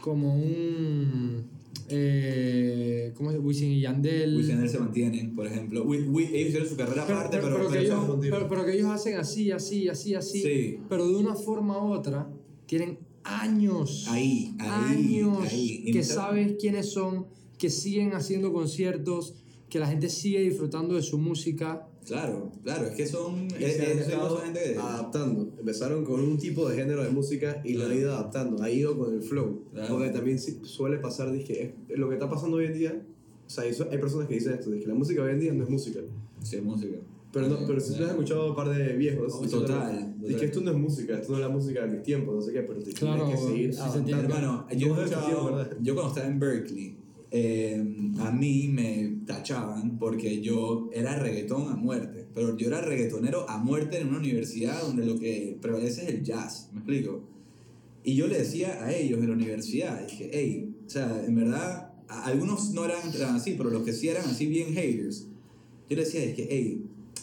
como 0.00 0.34
un 0.34 1.44
eh, 1.90 3.12
¿cómo 3.16 3.30
es? 3.30 3.38
Wisin 3.40 3.70
y 3.72 3.80
Yandel. 3.80 4.36
Wisin 4.36 4.50
y 4.50 4.54
Yandel 4.54 4.70
se 4.70 4.78
mantienen, 4.78 5.34
por 5.34 5.46
ejemplo. 5.46 5.84
Wi- 5.84 6.02
Wi- 6.08 6.24
ellos 6.34 6.48
hicieron 6.48 6.68
su 6.68 6.76
carrera 6.76 7.04
pero, 7.06 7.18
aparte, 7.18 7.38
pero- 7.38 7.56
pero, 7.56 7.70
que 7.70 7.78
ellos, 7.80 8.04
pero- 8.48 8.64
que 8.66 8.74
ellos 8.74 8.90
hacen 8.90 9.16
así, 9.16 9.50
así, 9.50 9.88
así, 9.88 10.14
así. 10.14 10.42
Sí. 10.42 10.78
Pero 10.88 11.08
de 11.08 11.16
una 11.16 11.34
forma 11.34 11.78
u 11.84 11.92
otra 11.92 12.30
tienen 12.66 12.98
años. 13.24 14.06
Ahí, 14.08 14.54
ahí, 14.58 14.96
años 15.20 15.38
ahí. 15.50 15.90
Que 15.92 16.02
sabes 16.02 16.56
quiénes 16.60 16.90
son, 16.90 17.26
que 17.58 17.70
siguen 17.70 18.12
haciendo 18.14 18.52
conciertos, 18.52 19.34
que 19.68 19.78
la 19.78 19.86
gente 19.86 20.08
sigue 20.08 20.40
disfrutando 20.40 20.94
de 20.94 21.02
su 21.02 21.18
música. 21.18 21.86
Claro, 22.08 22.50
claro, 22.64 22.86
es 22.86 22.94
que 22.94 23.06
son. 23.06 23.46
Es, 23.58 23.76
se 23.76 23.92
han 23.92 23.98
estado 23.98 24.38
gente 24.38 24.60
que- 24.72 24.78
adaptando. 24.78 25.52
Empezaron 25.58 26.04
con 26.04 26.20
un 26.20 26.38
tipo 26.38 26.68
de 26.68 26.76
género 26.76 27.02
de 27.04 27.10
música 27.10 27.60
y 27.64 27.74
lo 27.74 27.82
han 27.82 27.86
Claro. 27.90 28.00
ido 28.00 28.14
adaptando. 28.14 28.62
Ha 28.62 28.70
ido 28.70 28.98
con 28.98 29.14
el 29.14 29.22
flow. 29.22 29.62
Claro. 29.72 29.94
Porque 29.94 30.10
también 30.10 30.38
suele 30.38 30.98
pasar, 30.98 31.30
dije, 31.32 31.74
es- 31.88 31.98
lo 31.98 32.08
que 32.08 32.14
está 32.14 32.28
pasando 32.28 32.56
hoy 32.56 32.66
en 32.66 32.74
día. 32.74 33.02
O 33.46 33.50
sea, 33.50 33.64
hay, 33.64 33.70
hay 33.90 33.98
personas 33.98 34.26
que 34.28 34.34
dicen 34.34 34.54
esto, 34.54 34.70
que 34.70 34.86
la 34.86 34.94
música 34.94 35.22
hoy 35.22 35.30
en 35.32 35.40
día 35.40 35.52
no 35.52 35.64
es 35.64 35.70
música. 35.70 36.00
Sí, 36.42 36.56
es 36.56 36.62
música. 36.62 36.96
Pero, 37.30 37.46
no, 37.48 37.58
pero 37.66 37.78
si 37.78 37.94
tú 37.94 38.04
has 38.04 38.10
escuchado 38.10 38.50
un 38.50 38.56
par 38.56 38.70
de 38.70 38.96
viejos, 38.96 39.34
Oh, 39.34 39.46
total, 39.46 40.14
Dije, 40.18 40.32
total. 40.32 40.44
esto 40.48 40.60
no 40.62 40.70
es 40.70 40.76
música, 40.78 41.18
esto 41.18 41.32
no 41.32 41.38
es 41.38 41.44
la 41.44 41.48
música 41.50 41.82
de 41.86 41.92
mis 41.92 42.02
tiempos, 42.02 42.34
no 42.34 42.40
sé 42.40 42.52
qué, 42.52 42.62
pero 42.62 42.82
te 42.82 42.90
Claro, 42.92 43.24
tienes 43.26 43.40
que 43.40 43.46
seguir 43.50 43.74
sí 43.74 43.80
se. 43.92 44.10
Hermano, 44.10 44.66
yo, 44.74 44.96
yo 45.82 45.94
cuando 45.94 46.08
estaba 46.08 46.26
en 46.26 46.40
Berkeley, 46.40 46.96
eh, 47.30 47.84
a 48.20 48.30
mí 48.30 48.68
me 48.68 49.18
tachaban 49.26 49.98
porque 49.98 50.40
yo 50.40 50.88
era 50.92 51.18
reggaetón 51.18 51.70
a 51.70 51.76
muerte. 51.76 52.26
Pero 52.34 52.56
yo 52.56 52.68
era 52.68 52.80
reggaetonero 52.80 53.48
a 53.48 53.58
muerte 53.58 53.98
en 53.98 54.08
una 54.08 54.18
universidad 54.18 54.80
donde 54.82 55.04
lo 55.04 55.18
que 55.18 55.58
prevalece 55.60 56.02
es 56.02 56.08
el 56.08 56.22
jazz, 56.22 56.70
¿me 56.72 56.78
explico? 56.78 57.22
Y 58.04 58.14
yo 58.14 58.26
le 58.26 58.38
decía 58.38 58.84
a 58.84 58.94
ellos 58.94 59.18
en 59.20 59.28
la 59.28 59.34
universidad, 59.34 60.06
dije, 60.06 60.30
hey, 60.32 60.74
o 60.86 60.88
sea, 60.88 61.24
en 61.26 61.34
verdad, 61.34 61.92
algunos 62.08 62.72
no 62.72 62.84
eran 62.84 63.02
así, 63.34 63.54
pero 63.58 63.70
los 63.70 63.82
que 63.82 63.92
sí 63.92 64.08
eran 64.08 64.24
así 64.24 64.46
bien 64.46 64.72
haters, 64.72 65.26
yo 65.90 65.96
les 65.96 66.12
decía, 66.12 66.26
dije, 66.26 66.46
hey, 66.50 66.82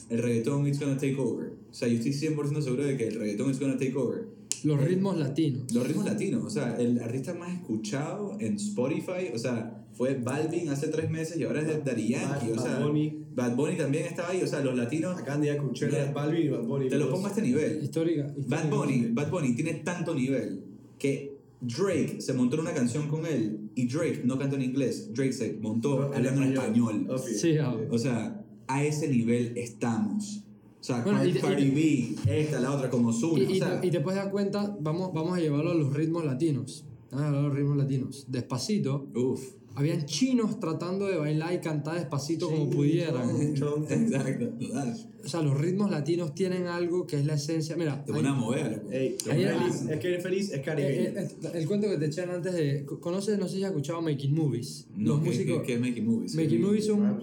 el 0.10 0.22
reggaetón 0.22 0.68
is 0.68 0.80
gonna 0.80 0.98
take 0.98 1.16
over. 1.16 1.54
O 1.72 1.74
sea, 1.74 1.88
yo 1.88 1.96
estoy 1.96 2.12
100% 2.12 2.62
seguro 2.62 2.84
de 2.84 2.98
que 2.98 3.08
el 3.08 3.16
reggaetón 3.16 3.52
is 3.52 3.60
gonna 3.60 3.78
take 3.78 3.96
over. 3.96 4.28
Los 4.64 4.82
ritmos 4.82 5.18
latinos. 5.18 5.74
Los 5.74 5.88
ritmos 5.88 6.06
latinos, 6.06 6.44
o 6.44 6.50
sea, 6.50 6.76
el 6.80 7.00
artista 7.00 7.34
más 7.34 7.54
escuchado 7.54 8.38
en 8.40 8.56
Spotify, 8.56 9.32
o 9.34 9.38
sea, 9.40 9.82
fue 9.94 10.16
Balvin 10.16 10.70
hace 10.70 10.88
tres 10.90 11.10
meses 11.10 11.38
y 11.38 11.44
ahora 11.44 11.62
es 11.62 11.84
Daddy 11.84 12.10
Yankee, 12.10 12.50
Bad- 12.50 12.58
o 12.58 12.62
sea, 12.62 12.74
Bad 12.80 12.88
Bunny. 12.88 13.18
Bad 13.34 13.56
Bunny 13.56 13.78
también 13.78 14.06
estaba 14.06 14.30
ahí, 14.30 14.42
o 14.42 14.48
sea, 14.48 14.62
los 14.62 14.76
latinos, 14.76 15.18
Acá 15.20 15.38
Mira, 15.38 15.54
de 15.54 16.14
Balvin 16.14 16.42
y 16.46 16.50
Bad 16.50 16.64
Bunny. 16.64 16.90
te 16.90 16.98
lo 16.98 17.10
pongo 17.10 17.26
a 17.28 17.30
este 17.30 17.42
nivel. 17.42 17.82
Histórica. 17.84 18.24
Bad 18.24 18.38
histórica. 18.66 18.76
Bunny, 18.76 19.08
Bad 19.14 19.30
Bunny 19.32 19.56
tiene 19.56 19.74
tanto 19.76 20.14
nivel 20.16 20.64
que 21.00 21.36
Drake 21.62 22.18
se 22.20 22.34
montó 22.34 22.56
en 22.58 22.62
una 22.62 22.74
canción 22.74 23.08
con 23.08 23.26
él 23.26 23.72
y 23.76 23.88
Drake 23.88 24.22
no 24.26 24.38
canta 24.38 24.56
en 24.56 24.62
inglés, 24.64 25.12
Drake 25.14 25.34
se 25.34 25.54
montó 25.62 26.08
En 26.08 26.14
hablando 26.14 26.42
en 26.44 26.54
español. 26.54 27.08
Sí, 27.26 27.58
ah. 27.58 27.76
O 27.90 27.98
sea, 27.98 28.42
a 28.68 28.84
ese 28.84 29.08
nivel 29.08 29.54
estamos. 29.58 30.45
O 30.86 30.88
sea, 30.88 31.02
Bueno, 31.02 31.18
Cardi, 31.18 31.32
y 31.32 31.34
te- 31.34 31.40
Cardi 31.40 31.70
B, 31.72 32.16
esta, 32.42 32.60
la 32.60 32.72
otra, 32.72 32.92
como 32.92 33.10
Ozuna. 33.10 33.40
Y, 33.42 33.54
y 33.54 33.60
o 33.60 33.66
sea, 33.66 33.80
y 33.82 33.90
te 33.90 34.02
puedes 34.02 34.22
dar 34.22 34.30
cuenta, 34.32 34.78
vamos, 34.80 35.12
vamos 35.16 35.36
a 35.36 35.42
llevarlo 35.42 35.72
a 35.72 35.74
los 35.74 35.92
ritmos 35.92 36.24
latinos. 36.24 36.86
Vamos 37.10 37.26
a 37.26 37.30
a 37.30 37.42
los 37.42 37.56
ritmos 37.56 37.76
latinos. 37.78 38.26
Despacito. 38.28 39.08
Uf. 39.16 39.42
Habían 39.78 40.06
chinos 40.06 40.60
tratando 40.60 41.06
de 41.06 41.18
bailar 41.18 41.54
y 41.54 41.60
cantar 41.60 41.96
despacito 41.96 42.50
como 42.50 42.70
pudieran. 42.70 43.30
Chon, 43.56 43.86
chon. 43.86 43.86
Exacto, 43.90 44.48
total. 44.58 44.96
O 45.24 45.28
sea, 45.28 45.42
los 45.42 45.60
ritmos 45.60 45.92
latinos 45.92 46.34
tienen 46.34 46.68
algo 46.68 47.06
que 47.06 47.18
es 47.20 47.26
la 47.26 47.34
esencia. 47.34 47.76
Mira, 47.76 48.06
Te 48.06 48.14
ponen 48.14 48.28
a 48.28 48.34
mover. 48.36 48.78
loco. 48.78 48.92
Ey, 48.92 49.18
feliz, 49.22 49.82
es 49.90 50.00
que 50.00 50.16
el 50.16 50.22
feliz 50.22 50.52
es 50.54 50.62
caribeño. 50.62 51.02
eh, 51.02 51.14
eh, 51.18 51.28
eh, 51.44 51.50
el 51.56 51.68
cuento 51.68 51.90
que 51.90 51.98
te 51.98 52.06
echaron 52.06 52.36
antes 52.36 52.54
de. 52.54 52.86
¿Conoces? 53.02 53.38
No 53.38 53.48
sé 53.50 53.56
si 53.58 53.64
has 53.64 53.72
escuchado 53.72 54.02
Making 54.02 54.34
Movies. 54.34 54.88
No, 54.96 55.16
los 55.16 55.20
¿qué- 55.24 55.30
músicos. 55.30 55.64
qué- 55.66 55.74
es 55.74 55.82
Making 55.82 56.06
Movies? 56.06 56.36
Making 56.36 56.62
Movies 56.62 56.86
son. 56.86 57.22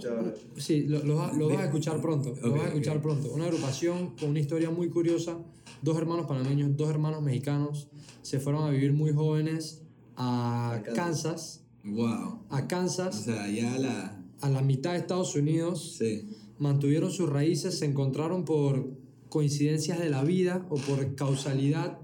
Sí, 0.56 0.82
lo, 0.82 1.02
lo 1.04 1.16
vas- 1.16 1.36
lo 1.36 1.48
vas 1.48 1.58
a 1.58 1.64
escuchar 1.64 2.00
pronto. 2.02 2.34
Lo 2.42 2.50
Ok, 2.50 2.56
vas 2.56 2.64
a 2.66 2.68
escuchar 2.68 2.96
ok. 2.98 3.02
pronto. 3.02 3.32
Una 3.32 3.44
agrupación 3.46 4.14
con 4.20 4.30
una 4.30 4.40
historia 4.40 4.70
muy 4.70 4.88
curiosa. 4.90 5.38
Dos 5.80 5.96
hermanos 5.96 6.26
panameños, 6.26 6.76
dos 6.76 6.90
hermanos 6.90 7.22
mexicanos 7.22 7.88
se 8.20 8.40
fueron 8.40 8.64
a 8.64 8.70
vivir 8.70 8.92
muy 8.92 9.12
jóvenes 9.12 9.80
a 10.16 10.74
A 10.74 10.82
Kansas. 10.82 11.61
Wow. 11.84 12.44
A 12.50 12.60
O 12.64 12.68
Kansas, 12.68 13.22
sea, 13.24 13.48
ya 13.50 13.76
la. 13.78 14.22
a 14.40 14.48
la 14.50 14.62
mitad 14.62 14.92
de 14.92 14.98
Estados 14.98 15.34
Unidos. 15.36 15.96
Sí. 15.98 16.28
Mantuvieron 16.58 17.10
sus 17.10 17.28
raíces, 17.28 17.78
se 17.78 17.86
encontraron 17.86 18.44
por 18.44 18.90
coincidencias 19.28 19.98
de 19.98 20.10
la 20.10 20.22
vida 20.24 20.66
o 20.70 20.76
por 20.76 21.14
causalidad 21.14 21.98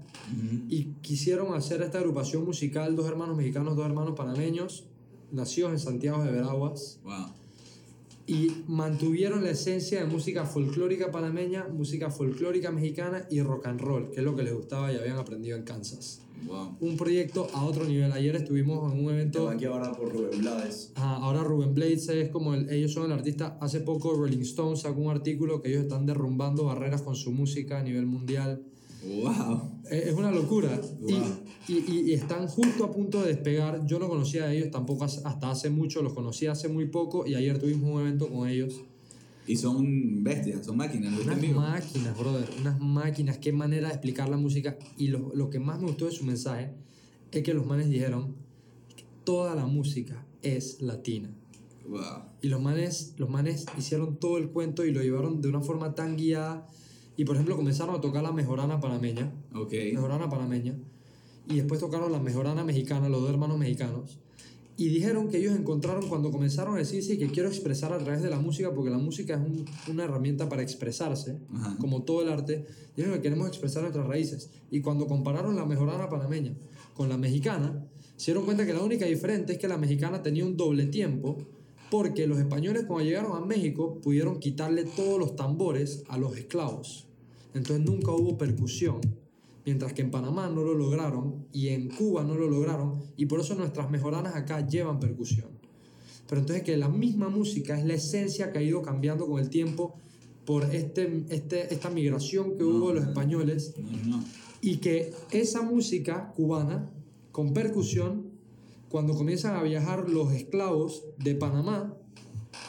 y 0.67 0.85
quisieron 1.01 1.53
hacer 1.55 1.81
esta 1.81 1.99
agrupación 1.99 2.43
musical, 2.45 2.95
dos 2.95 3.07
hermanos 3.07 3.37
mexicanos, 3.37 3.75
dos 3.75 3.85
hermanos 3.85 4.15
panameños, 4.15 4.85
nacidos 5.31 5.71
en 5.71 5.79
Santiago 5.79 6.23
de 6.23 6.31
Veraguas, 6.31 6.99
Wow. 7.03 7.27
y 8.27 8.51
mantuvieron 8.67 9.43
la 9.43 9.51
esencia 9.51 9.99
de 10.01 10.05
música 10.07 10.45
folclórica 10.45 11.09
panameña, 11.11 11.67
música 11.67 12.09
folclórica 12.11 12.71
mexicana 12.71 13.25
y 13.29 13.41
rock 13.41 13.67
and 13.67 13.79
roll, 13.81 14.11
que 14.11 14.17
es 14.19 14.23
lo 14.23 14.35
que 14.35 14.43
les 14.43 14.53
gustaba 14.53 14.91
y 14.91 14.97
habían 14.97 15.17
aprendido 15.17 15.55
en 15.57 15.63
Kansas. 15.63 16.21
Wow. 16.47 16.77
Un 16.79 16.97
proyecto 16.97 17.47
a 17.53 17.63
otro 17.65 17.83
nivel. 17.85 18.11
Ayer 18.11 18.35
estuvimos 18.35 18.91
en 18.93 19.05
un 19.05 19.13
evento... 19.13 19.49
Aquí 19.49 19.65
ahora 19.65 19.91
por 19.91 20.11
Rubén 20.11 20.39
Blades. 20.39 20.91
Ajá, 20.95 21.15
ahora 21.17 21.43
Rubén 21.43 21.73
Blades 21.73 22.07
es 22.09 22.29
como 22.29 22.53
el- 22.53 22.69
ellos 22.69 22.93
son 22.93 23.05
el 23.05 23.11
artista. 23.11 23.57
Hace 23.61 23.81
poco 23.81 24.13
Rolling 24.13 24.41
Stone 24.41 24.75
sacó 24.77 24.99
un 25.01 25.11
artículo 25.11 25.61
que 25.61 25.69
ellos 25.69 25.83
están 25.83 26.05
derrumbando 26.05 26.65
barreras 26.65 27.01
con 27.01 27.15
su 27.15 27.31
música 27.31 27.79
a 27.79 27.83
nivel 27.83 28.05
mundial. 28.05 28.63
Wow. 29.05 29.61
Es 29.89 30.13
una 30.13 30.31
locura. 30.31 30.79
Wow. 31.01 31.09
Y, 31.67 31.73
y- 31.73 32.03
y 32.07 32.13
están 32.13 32.47
justo 32.47 32.83
a 32.83 32.91
punto 32.91 33.21
de 33.21 33.27
despegar. 33.29 33.85
Yo 33.85 33.99
no 33.99 34.07
conocía 34.09 34.45
a 34.45 34.53
ellos 34.53 34.71
tampoco 34.71 35.05
hasta 35.05 35.49
hace 35.49 35.69
mucho, 35.69 36.01
los 36.01 36.13
conocí 36.13 36.47
hace 36.47 36.67
muy 36.67 36.87
poco 36.87 37.25
y 37.27 37.35
ayer 37.35 37.59
tuvimos 37.59 37.89
un 37.91 38.01
evento 38.01 38.27
con 38.27 38.47
ellos. 38.47 38.73
Y 39.49 39.55
son 39.55 40.23
bestias, 40.23 40.63
son 40.63 40.77
máquinas. 40.77 41.11
¿lo 41.11 41.23
Unas 41.23 41.41
máquinas, 41.41 42.15
brother, 42.15 42.47
unas 42.61 42.79
máquinas. 42.79 43.39
Qué 43.39 43.51
manera 43.51 43.87
de 43.87 43.95
explicar 43.95 44.29
la 44.29 44.37
música. 44.37 44.77
Y 44.95 45.07
lo, 45.07 45.31
lo 45.33 45.49
que 45.49 45.59
más 45.59 45.79
me 45.79 45.87
gustó 45.87 46.05
de 46.05 46.11
su 46.11 46.23
mensaje 46.23 46.75
es 47.31 47.41
que 47.41 47.55
los 47.55 47.65
manes 47.65 47.89
dijeron 47.89 48.35
que 48.95 49.05
toda 49.23 49.55
la 49.55 49.65
música 49.65 50.23
es 50.43 50.83
latina. 50.83 51.31
Wow. 51.87 52.01
Y 52.43 52.49
los 52.49 52.61
manes, 52.61 53.15
los 53.17 53.27
manes 53.27 53.65
hicieron 53.75 54.17
todo 54.17 54.37
el 54.37 54.49
cuento 54.49 54.85
y 54.85 54.91
lo 54.91 55.01
llevaron 55.01 55.41
de 55.41 55.49
una 55.49 55.61
forma 55.61 55.95
tan 55.95 56.15
guiada. 56.15 56.67
Y 57.17 57.25
por 57.25 57.35
ejemplo 57.35 57.57
comenzaron 57.57 57.95
a 57.95 58.01
tocar 58.01 58.21
la 58.21 58.31
mejorana 58.31 58.79
panameña. 58.79 59.33
Ok. 59.55 59.73
Mejorana 59.93 60.29
panameña. 60.29 60.77
Y 61.47 61.55
después 61.55 61.79
tocaron 61.79 62.11
la 62.11 62.19
mejorana 62.19 62.63
mexicana, 62.63 63.09
los 63.09 63.21
dos 63.21 63.31
hermanos 63.31 63.57
mexicanos. 63.57 64.19
Y 64.79 64.87
dijeron 64.87 65.27
que 65.27 65.37
ellos 65.39 65.57
encontraron 65.57 66.07
cuando 66.07 66.31
comenzaron 66.31 66.75
a 66.75 66.77
decir, 66.77 67.03
sí, 67.03 67.17
que 67.17 67.27
quiero 67.27 67.49
expresar 67.49 67.91
a 67.91 67.97
través 67.97 68.21
de 68.23 68.29
la 68.29 68.39
música, 68.39 68.73
porque 68.73 68.89
la 68.89 68.97
música 68.97 69.33
es 69.33 69.41
un- 69.41 69.65
una 69.91 70.05
herramienta 70.05 70.47
para 70.47 70.61
expresarse, 70.61 71.37
Ajá. 71.53 71.75
como 71.79 72.03
todo 72.03 72.21
el 72.21 72.29
arte. 72.29 72.65
Dijeron 72.95 73.17
que 73.17 73.21
queremos 73.23 73.47
expresar 73.49 73.81
nuestras 73.81 74.07
raíces. 74.07 74.49
Y 74.71 74.79
cuando 74.79 75.05
compararon 75.05 75.57
la 75.57 75.65
mejorana 75.65 76.07
panameña 76.09 76.53
con 76.93 77.09
la 77.09 77.17
mexicana, 77.17 77.85
se 78.15 78.31
dieron 78.31 78.45
cuenta 78.45 78.65
que 78.65 78.73
la 78.73 78.81
única 78.81 79.05
diferente 79.05 79.51
es 79.53 79.59
que 79.59 79.67
la 79.67 79.77
mexicana 79.77 80.23
tenía 80.23 80.45
un 80.45 80.55
doble 80.55 80.85
tiempo, 80.85 81.37
porque 81.91 82.25
los 82.25 82.39
españoles 82.39 82.85
cuando 82.87 83.03
llegaron 83.03 83.35
a 83.35 83.45
México 83.45 83.99
pudieron 84.01 84.39
quitarle 84.39 84.85
todos 84.85 85.19
los 85.19 85.35
tambores 85.35 86.03
a 86.07 86.17
los 86.17 86.37
esclavos. 86.37 87.05
Entonces 87.53 87.85
nunca 87.85 88.11
hubo 88.13 88.37
percusión. 88.37 89.01
Mientras 89.69 89.93
que 89.93 90.01
en 90.01 90.09
Panamá 90.09 90.49
no 90.49 90.63
lo 90.63 90.73
lograron 90.73 91.45
y 91.53 91.67
en 91.67 91.89
Cuba 91.89 92.23
no 92.23 92.33
lo 92.33 92.49
lograron 92.49 93.03
y 93.17 93.27
por 93.27 93.39
eso 93.39 93.53
nuestras 93.53 93.91
mejoranas 93.91 94.35
acá 94.35 94.65
llevan 94.65 94.99
percusión. 94.99 95.49
Pero 96.27 96.41
entonces 96.41 96.63
que 96.63 96.75
la 96.75 96.89
misma 96.89 97.29
música 97.29 97.77
es 97.77 97.85
la 97.85 97.93
esencia 97.93 98.51
que 98.51 98.57
ha 98.57 98.63
ido 98.63 98.81
cambiando 98.81 99.27
con 99.27 99.39
el 99.39 99.51
tiempo 99.51 99.93
por 100.43 100.73
este, 100.73 101.23
este, 101.29 101.71
esta 101.71 101.91
migración 101.91 102.57
que 102.57 102.63
No, 102.63 102.69
hubo 102.71 102.87
de 102.87 102.95
los 102.95 103.03
españoles 103.09 103.75
No, 103.77 103.91
no, 103.91 104.17
no. 104.17 104.23
y 104.59 104.77
que 104.77 105.13
esa 105.29 105.61
música 105.61 106.33
cubana 106.35 106.89
con 107.31 107.53
percusión, 107.53 108.31
cuando 108.89 109.13
comienzan 109.13 109.55
a 109.55 109.61
viajar 109.61 110.09
los 110.09 110.33
esclavos 110.33 111.03
de 111.19 111.35
Panamá 111.35 111.93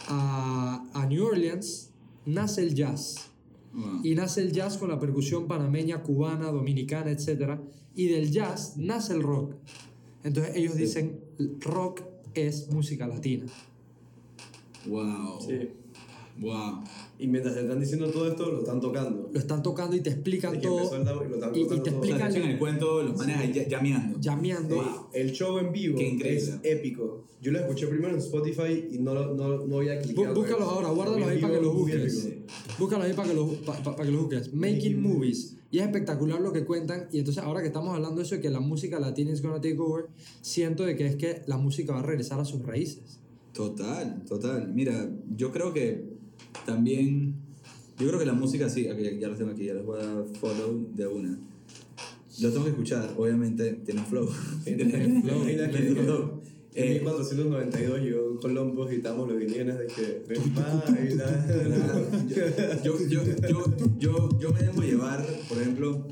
a, 0.06 0.86
a 0.92 1.06
New 1.06 1.24
Orleans, 1.24 1.92
nace 2.26 2.60
el 2.60 2.74
jazz. 2.74 3.29
Wow. 3.72 4.00
Y 4.02 4.14
nace 4.14 4.42
el 4.42 4.52
jazz 4.52 4.78
con 4.78 4.88
la 4.88 4.98
percusión 4.98 5.46
panameña, 5.46 6.02
cubana, 6.02 6.50
dominicana, 6.50 7.10
etc. 7.10 7.60
Y 7.94 8.08
del 8.08 8.30
jazz 8.30 8.76
nace 8.76 9.14
el 9.14 9.22
rock. 9.22 9.54
Entonces 10.24 10.56
ellos 10.56 10.76
dicen, 10.76 11.20
rock 11.60 12.02
es 12.34 12.68
música 12.70 13.06
latina. 13.06 13.46
Wow. 14.86 15.40
Sí. 15.40 15.70
Wow. 16.38 16.82
Y 17.20 17.28
mientras 17.28 17.54
te 17.54 17.60
están 17.60 17.78
diciendo 17.78 18.10
todo 18.10 18.28
esto, 18.28 18.50
lo 18.50 18.60
están 18.60 18.80
tocando. 18.80 19.28
Lo 19.32 19.38
están 19.38 19.62
tocando 19.62 19.94
y 19.94 20.00
te 20.00 20.10
explican 20.10 20.54
el 20.54 20.60
todo, 20.62 20.90
dab- 20.90 21.28
lo 21.28 21.56
y- 21.56 21.60
y 21.60 21.64
te 21.64 21.68
todo. 21.68 21.80
O 21.80 21.84
sea, 21.84 21.92
explican- 21.92 22.32
te 22.32 22.38
echan 22.38 22.50
el 22.50 22.58
cuento, 22.58 23.02
los 23.02 23.16
manes 23.18 23.36
ahí 23.36 23.66
llameando. 23.68 24.18
llameando. 24.20 25.08
El 25.12 25.30
show 25.32 25.58
en 25.58 25.70
vivo 25.70 25.98
Qué 25.98 26.08
increíble. 26.08 26.38
es 26.42 26.58
épico. 26.62 27.24
Yo 27.42 27.52
lo 27.52 27.58
escuché 27.58 27.86
primero 27.86 28.12
en 28.12 28.18
Spotify 28.18 28.86
y 28.90 28.98
no, 28.98 29.14
lo- 29.14 29.34
no, 29.34 29.66
no 29.66 29.76
había 29.78 29.98
clicado. 30.00 30.28
Bú- 30.34 30.40
búscalos 30.40 30.62
ahora, 30.68 30.88
guárdalos 30.90 31.28
ahí 31.28 31.38
para 31.40 31.54
que 31.54 31.60
los 31.62 31.74
busques. 31.74 32.24
épico. 32.24 32.46
Búscalo 32.78 33.04
ahí 33.04 33.12
para 33.12 33.28
que 33.28 33.34
los 33.34 33.50
pa- 33.56 33.82
pa- 33.82 33.96
para 33.96 34.04
que 34.06 34.12
los 34.12 34.22
busques. 34.22 34.54
Making 34.54 35.02
movies. 35.02 35.56
Y 35.70 35.78
es 35.78 35.84
espectacular 35.84 36.40
lo 36.40 36.52
que 36.52 36.64
cuentan. 36.64 37.06
Y 37.12 37.18
entonces, 37.18 37.42
ahora 37.44 37.60
que 37.60 37.68
estamos 37.68 37.94
hablando 37.94 38.16
de 38.16 38.22
eso, 38.22 38.34
de 38.34 38.40
que 38.40 38.50
la 38.50 38.60
música 38.60 38.98
latina 38.98 39.30
is 39.30 39.40
gonna 39.42 39.60
take 39.60 39.78
over, 39.78 40.06
siento 40.40 40.84
de 40.84 40.96
que 40.96 41.06
es 41.06 41.16
que 41.16 41.42
la 41.46 41.58
música 41.58 41.92
va 41.92 42.00
a 42.00 42.02
regresar 42.02 42.40
a 42.40 42.44
sus 42.44 42.62
raíces. 42.64 43.20
Total, 43.52 44.24
total. 44.28 44.72
Mira, 44.74 45.10
yo 45.36 45.52
creo 45.52 45.72
que 45.72 46.18
también. 46.66 47.34
Yo 47.98 48.08
creo 48.08 48.18
que 48.18 48.26
la 48.26 48.32
música 48.32 48.68
sí. 48.68 48.88
ok, 48.88 48.98
ya 49.18 49.28
los 49.28 49.38
tengo 49.38 49.50
aquí, 49.50 49.66
ya 49.66 49.74
los 49.74 49.84
voy 49.84 50.00
a 50.00 50.06
dar 50.06 50.24
follow 50.40 50.88
de 50.94 51.06
una. 51.06 51.38
Lo 52.40 52.50
tengo 52.50 52.64
que 52.64 52.70
escuchar, 52.70 53.14
obviamente. 53.16 53.72
Tiene 53.84 54.02
flow. 54.02 54.28
Tiene 54.64 54.84
flow. 55.22 55.44
Tiene 55.44 55.94
flow. 55.94 56.40
En 56.72 56.84
Eh, 56.84 57.00
1492 57.00 58.00
llegó 58.00 58.38
Colombo, 58.38 58.86
gritamos 58.86 59.28
los 59.28 59.38
guineanes 59.40 59.76
de 59.76 59.86
que 59.88 60.22
yo, 62.84 62.96
yo, 63.08 63.22
yo, 63.98 64.38
yo, 64.38 64.52
me 64.52 64.60
dejo 64.60 64.80
llevar, 64.80 65.26
por 65.48 65.58
ejemplo, 65.58 66.06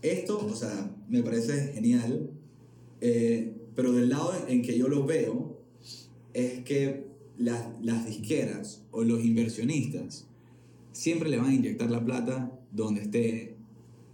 esto, 0.00 0.38
o 0.38 0.56
sea, 0.56 0.90
me 1.08 1.22
parece 1.22 1.72
genial, 1.74 2.30
eh, 3.02 3.52
pero 3.74 3.92
del 3.92 4.08
lado 4.08 4.32
en 4.48 4.62
que 4.62 4.78
yo 4.78 4.88
lo 4.88 5.04
veo, 5.04 5.60
es 6.32 6.64
que 6.64 7.03
las, 7.38 7.66
las 7.82 8.06
disqueras 8.06 8.82
o 8.90 9.02
los 9.04 9.24
inversionistas 9.24 10.26
siempre 10.92 11.28
le 11.28 11.38
van 11.38 11.50
a 11.50 11.54
inyectar 11.54 11.90
la 11.90 12.04
plata 12.04 12.52
donde 12.72 13.02
esté 13.02 13.56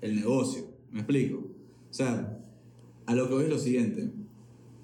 el 0.01 0.17
negocio. 0.17 0.69
¿Me 0.93 1.01
explico? 1.01 1.39
O 1.39 1.93
sea, 1.95 2.39
a 3.07 3.15
lo 3.15 3.29
que 3.29 3.35
voy 3.35 3.45
es 3.45 3.51
lo 3.51 3.59
siguiente. 3.59 4.11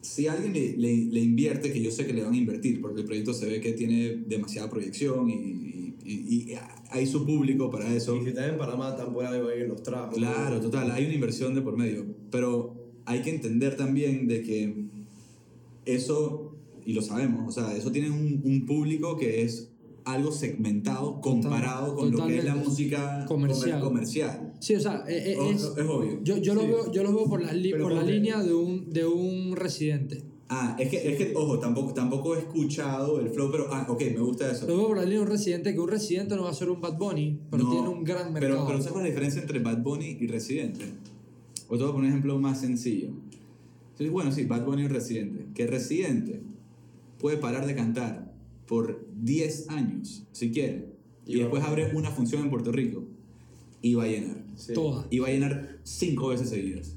Si 0.03 0.27
alguien 0.29 0.53
le, 0.53 0.77
le- 0.77 1.07
le 1.07 1.21
invierte, 1.21 1.73
que 1.73 1.83
yo 1.83 1.91
sé 1.91 2.07
que 2.07 2.13
le 2.13 2.23
van 2.23 2.35
a 2.35 2.37
invertir, 2.37 2.81
porque 2.81 3.01
el 3.01 3.07
proyecto 3.07 3.33
se 3.35 3.47
ve 3.47 3.61
que 3.61 3.73
tiene 3.73 4.23
demasiada 4.29 4.69
proyección 4.71 5.29
y, 5.31 5.35
y- 5.35 5.95
y- 6.05 6.53
y 6.53 6.55
hay 6.91 7.07
su 7.07 7.25
público 7.27 7.71
para 7.71 7.93
eso. 7.95 8.15
Y 8.17 8.23
si 8.23 8.29
estás 8.29 8.49
en 8.51 8.59
Panamá, 8.59 8.95
tampoco 8.97 9.27
hay 9.27 9.63
en 9.63 9.69
los 9.69 9.83
trabajos. 9.83 10.15
Claro, 10.17 10.61
total, 10.61 10.91
hay 10.93 11.07
una 11.07 11.15
inversión 11.15 11.55
de 11.55 11.63
por 11.63 11.77
medio, 11.77 12.07
pero 12.31 12.75
hay 13.05 13.23
que 13.23 13.31
entender 13.31 13.77
también 13.77 14.29
de 14.29 14.43
que 14.43 14.85
eso, 15.87 16.56
y 16.87 16.93
lo 16.93 17.03
sabemos, 17.03 17.47
o 17.49 17.51
sea, 17.51 17.77
eso 17.77 17.91
tiene 17.93 18.11
un, 18.11 18.41
un 18.45 18.65
público 18.65 19.17
que 19.17 19.43
es 19.43 19.71
algo 20.05 20.31
segmentado 20.31 21.21
comparado 21.21 21.97
con 21.97 22.13
lo 22.13 22.27
que 22.29 22.39
es 22.39 22.45
la 22.45 22.55
música 22.55 23.25
Comercial. 23.27 23.81
comer- 23.81 23.83
comercial. 23.83 24.53
Sí, 24.61 24.77
o 24.77 24.81
sea, 24.81 25.05
eh, 25.09 25.37
O- 25.39 25.51
es, 25.51 25.63
es 25.65 25.87
obvio. 25.89 26.21
yo, 26.23 26.37
yo, 26.37 26.55
lo 26.55 26.61
Sí. 26.61 26.67
veo, 26.69 26.93
yo 26.93 27.03
lo 27.03 27.13
veo 27.13 27.25
por 27.29 27.43
la, 27.43 27.53
li- 27.53 27.73
Pero 27.73 27.85
por 27.85 27.93
la 27.93 28.05
línea 28.05 28.41
de 28.43 28.55
un, 28.55 28.89
de 28.91 29.05
un 29.05 29.57
residente. 29.57 30.23
Ah, 30.49 30.77
es 30.79 30.89
que, 30.91 31.11
es 31.11 31.17
que, 31.19 31.35
ojo, 31.35 31.59
tampoco, 31.59 31.93
tampoco 31.93 32.37
he 32.37 32.39
escuchado 32.39 33.19
el 33.19 33.31
flow, 33.31 33.51
pero, 33.51 33.67
ah, 33.73 33.85
ok, 33.89 34.01
me 34.15 34.21
gusta 34.21 34.53
eso. 34.53 34.69
Lo 34.69 34.77
veo 34.77 34.87
por 34.87 34.97
la 34.99 35.03
línea 35.03 35.19
de 35.19 35.25
un 35.25 35.31
residente, 35.33 35.75
que 35.75 35.81
un 35.81 35.89
residente 35.89 36.37
no 36.37 36.45
va 36.45 36.51
a 36.51 36.55
ser 36.55 36.71
un 36.71 36.81
Bad 36.81 36.97
Bunny, 36.99 37.41
pero 37.51 37.65
No, 37.65 37.71
tiene 37.73 37.89
un 37.89 38.05
gran 38.05 38.33
Pero, 38.33 38.47
mercado. 38.49 38.67
pero 38.69 38.79
¿sabes 38.79 38.93
cuál 38.93 39.07
es 39.07 39.09
la 39.09 39.15
diferencia 39.15 39.41
entre 39.43 39.59
Bad 39.59 39.83
Bunny 39.83 40.19
y 40.21 40.27
Residente? 40.29 40.85
O 41.69 41.77
te 41.77 41.83
voy 41.83 41.91
a 41.91 41.95
poner 41.95 42.05
un 42.05 42.07
ejemplo 42.11 42.39
más 42.39 42.61
sencillo. 42.61 43.09
Entonces, 43.91 44.13
bueno, 44.13 44.31
sí, 44.31 44.45
Bad 44.45 44.65
Bunny 44.65 44.83
y 44.83 44.87
Residente. 44.89 45.47
Que 45.53 45.67
Residente 45.67 46.43
puede 47.19 47.37
parar 47.37 47.67
de 47.67 47.75
cantar 47.75 48.33
por 48.67 49.07
10 49.15 49.71
años, 49.71 50.27
si 50.33 50.51
quiere, 50.51 50.89
y, 51.27 51.39
después 51.39 51.63
abre 51.65 51.93
una 51.95 52.11
función 52.11 52.43
en 52.43 52.51
Puerto 52.51 52.73
Rico 52.73 53.05
y 53.83 53.95
va 53.95 54.05
a 54.05 54.09
llenar. 54.09 54.45
Sí. 54.57 54.73
Toda. 54.75 55.07
Y 55.11 55.19
va 55.19 55.29
a 55.29 55.31
llenar 55.31 55.79
5 55.83 56.29
veces 56.29 56.49
seguidas. 56.49 56.97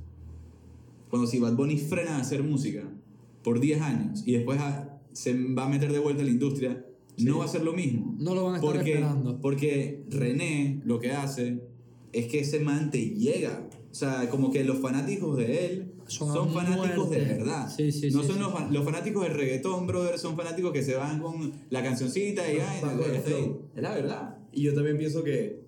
Cuando 1.10 1.28
si 1.28 1.40
Bad 1.40 1.56
Bunny 1.56 1.78
frena 1.78 2.18
a 2.18 2.22
hacer 2.22 2.44
música 2.44 2.84
por 3.44 3.60
10 3.60 3.82
años 3.82 4.24
y 4.26 4.34
después 4.34 4.60
a- 4.60 5.00
se 5.14 5.34
va 5.34 5.66
a 5.66 5.70
meter 5.70 5.92
de 5.92 6.00
vuelta 6.00 6.22
en 6.22 6.28
la 6.28 6.34
industria, 6.34 6.86
no 7.18 7.40
va 7.40 7.46
a 7.46 7.48
ser 7.48 7.64
lo 7.64 7.74
mismo. 7.74 8.16
No 8.20 8.36
lo 8.36 8.46
van 8.46 8.54
a 8.54 8.58
estar 8.58 8.74
porque, 8.74 8.94
esperando. 8.94 9.42
Porque 9.42 10.04
René 10.10 10.82
lo 10.86 11.00
que 11.00 11.12
hace 11.12 11.62
es 12.14 12.28
que 12.28 12.40
ese 12.40 12.60
man 12.60 12.92
te 12.92 13.10
llega. 13.10 13.68
O 13.92 13.96
sea, 13.96 14.30
como 14.30 14.52
que 14.52 14.64
los 14.64 14.78
fanáticos 14.80 15.38
de 15.38 15.66
él 15.66 15.92
Son 16.10 16.34
son, 16.34 16.50
fanáticos 16.54 17.10
de 17.10 17.18
muerte. 17.18 17.36
verdad. 17.38 17.70
Sí, 17.76 17.92
sí, 17.92 18.10
no 18.12 18.22
sí, 18.22 18.28
son 18.28 18.36
sí. 18.38 18.42
Los, 18.42 18.54
fan- 18.54 18.74
los 18.74 18.84
fanáticos 18.86 19.24
del 19.24 19.34
reggaetón, 19.36 19.88
brother, 19.88 20.18
son 20.20 20.36
fanáticos 20.36 20.72
que 20.74 20.84
se 20.84 20.96
van 20.96 21.20
con 21.22 21.52
la 21.70 21.84
cancioncita 21.84 22.42
y 22.52 22.58
ay, 22.60 22.80
Van 22.82 22.98
con 22.98 23.10
el 23.10 23.16
es, 23.16 23.26
es 23.28 23.82
la 23.82 23.94
verdad. 23.94 24.38
Y 24.52 24.64
yo 24.64 24.74
también 24.74 24.98
pienso 24.98 25.24
que 25.24 25.60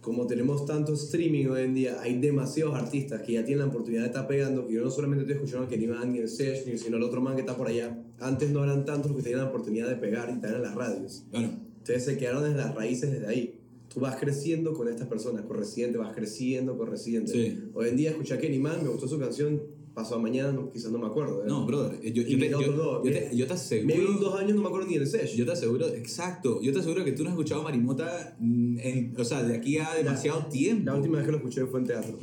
como 0.00 0.26
tenemos 0.26 0.66
tanto 0.66 0.92
streaming 0.92 1.46
hoy 1.46 1.62
en 1.62 1.72
día, 1.74 1.96
hay 2.02 2.20
demasiados 2.20 2.74
artistas 2.74 3.22
que 3.22 3.32
ya 3.32 3.44
tienen 3.44 3.60
la 3.60 3.70
oportunidad 3.70 4.02
de 4.02 4.08
estar 4.08 4.26
pegando, 4.26 4.66
que 4.66 4.74
yo 4.74 4.82
no 4.84 4.90
solamente 4.90 5.22
estoy 5.22 5.36
escuchando 5.36 5.64
a 5.64 5.68
Kenny 5.70 5.86
Man 5.86 6.12
ni 6.12 6.18
el 6.18 6.28
Sesh, 6.28 6.66
ni 6.66 6.76
sino 6.76 6.98
el 6.98 7.02
otro 7.04 7.22
man 7.22 7.34
que 7.36 7.40
está 7.40 7.56
por 7.56 7.68
allá. 7.68 7.98
Antes 8.20 8.50
no 8.50 8.62
eran 8.62 8.84
tantos 8.84 9.10
los 9.12 9.16
que 9.16 9.22
tenían 9.22 9.40
la 9.40 9.48
oportunidad 9.48 9.88
de 9.88 9.96
pegar 9.96 10.28
y 10.28 10.34
estar 10.34 10.54
en 10.54 10.60
las 10.60 10.74
radios. 10.74 11.24
Bueno, 11.32 11.52
Entonces 11.78 12.04
se 12.04 12.18
quedaron 12.18 12.42
desde 12.44 12.56
las 12.58 12.74
raíces 12.74 13.10
desde 13.12 13.26
ahí. 13.28 13.58
Tú 13.92 14.00
vas 14.00 14.16
creciendo 14.16 14.74
con 14.74 14.88
estas 14.88 15.06
personas, 15.08 15.42
con 15.46 15.56
Residente, 15.56 15.96
vas 15.96 16.12
creciendo 16.14 16.76
con 16.76 16.90
Residente. 16.90 17.32
Sí. 17.32 17.62
Hoy 17.72 17.88
en 17.88 17.96
día 17.96 18.10
escuché 18.10 18.34
a 18.34 18.38
Kenny 18.38 18.58
Man, 18.58 18.80
me 18.82 18.90
gustó 18.90 19.08
su 19.08 19.18
canción, 19.18 19.62
pasó 19.94 20.16
a 20.16 20.18
mañana, 20.18 20.50
no, 20.52 20.70
quizás 20.72 20.90
no 20.90 20.98
me 20.98 21.06
acuerdo. 21.06 21.42
¿eh? 21.44 21.46
no, 21.46 21.64
brother, 21.66 22.00
yo, 22.02 22.22
yo, 22.22 22.36
Y 22.36 22.40
te, 22.40 22.50
yo- 22.50 22.60
yo 22.60 23.12
te, 23.12 23.30
yo 23.36 23.46
te 23.46 23.52
aseguro. 23.52 23.94
Maybe 23.94 24.10
en 24.10 24.20
dos 24.20 24.38
años 24.40 24.54
no 24.56 24.62
me 24.62 24.66
acuerdo 24.68 24.88
ni 24.88 24.94
el 24.96 25.06
Sesh. 25.06 25.36
Yo 25.36 25.46
te 25.46 25.52
aseguro, 25.52 25.86
exacto, 25.88 26.60
yo 26.60 26.72
te 26.72 26.80
aseguro 26.80 27.04
que 27.04 27.12
tú 27.12 27.22
no 27.22 27.30
has 27.30 27.34
escuchado 27.34 27.62
Marimota 27.62 28.36
mm, 28.40 28.78
en, 28.80 29.14
o 29.18 29.24
sea, 29.24 29.42
de 29.44 29.56
aquí 29.56 29.78
a 29.78 29.94
demasiado 29.94 30.46
tiempo. 30.46 30.84
La 30.86 30.96
última 30.96 31.16
vez 31.18 31.26
que 31.26 31.30
lo 31.32 31.38
escuché 31.38 31.64
fue 31.66 31.80
en 31.80 31.86
teatro. 31.86 32.18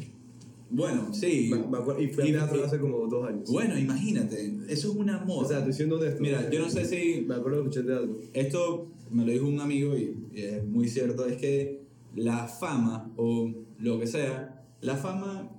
Bueno, 0.70 1.14
sí. 1.14 1.50
Me- 1.52 1.68
me 1.68 1.78
acuerdo- 1.78 2.02
y 2.02 2.08
fui 2.08 2.24
Y- 2.26 2.28
al 2.28 2.34
teatro 2.48 2.66
hace 2.66 2.80
como 2.80 3.06
dos 3.08 3.28
años. 3.28 3.50
Bueno, 3.52 3.78
imagínate, 3.78 4.54
eso 4.70 4.90
es 4.92 4.96
una 4.96 5.20
moda. 5.26 5.46
O 5.46 5.48
sea, 5.48 5.58
estoy 5.60 5.74
siendo 5.74 5.98
honesto. 5.98 6.22
Mira, 6.22 6.50
yo 6.50 6.60
no 6.62 6.70
sé 6.70 6.86
si 6.86 7.26
Me 7.28 7.36
acuerdo 7.36 7.62
que 7.64 7.70
escuché 7.70 7.80
en 7.82 7.86
teatro. 7.88 8.20
esto 8.34 8.88
me 9.12 9.26
lo 9.26 9.32
dijo 9.34 9.46
un 9.48 9.60
amigo 9.60 9.98
y, 9.98 10.16
y 10.34 10.42
es 10.44 10.64
muy 10.66 10.88
cierto, 10.88 11.26
es 11.26 11.36
que 11.38 11.82
la 12.16 12.48
fama 12.48 13.12
o 13.18 13.52
lo 13.80 14.00
que 14.00 14.08
sea, 14.08 14.64
la 14.82 14.96
fama 14.96 15.50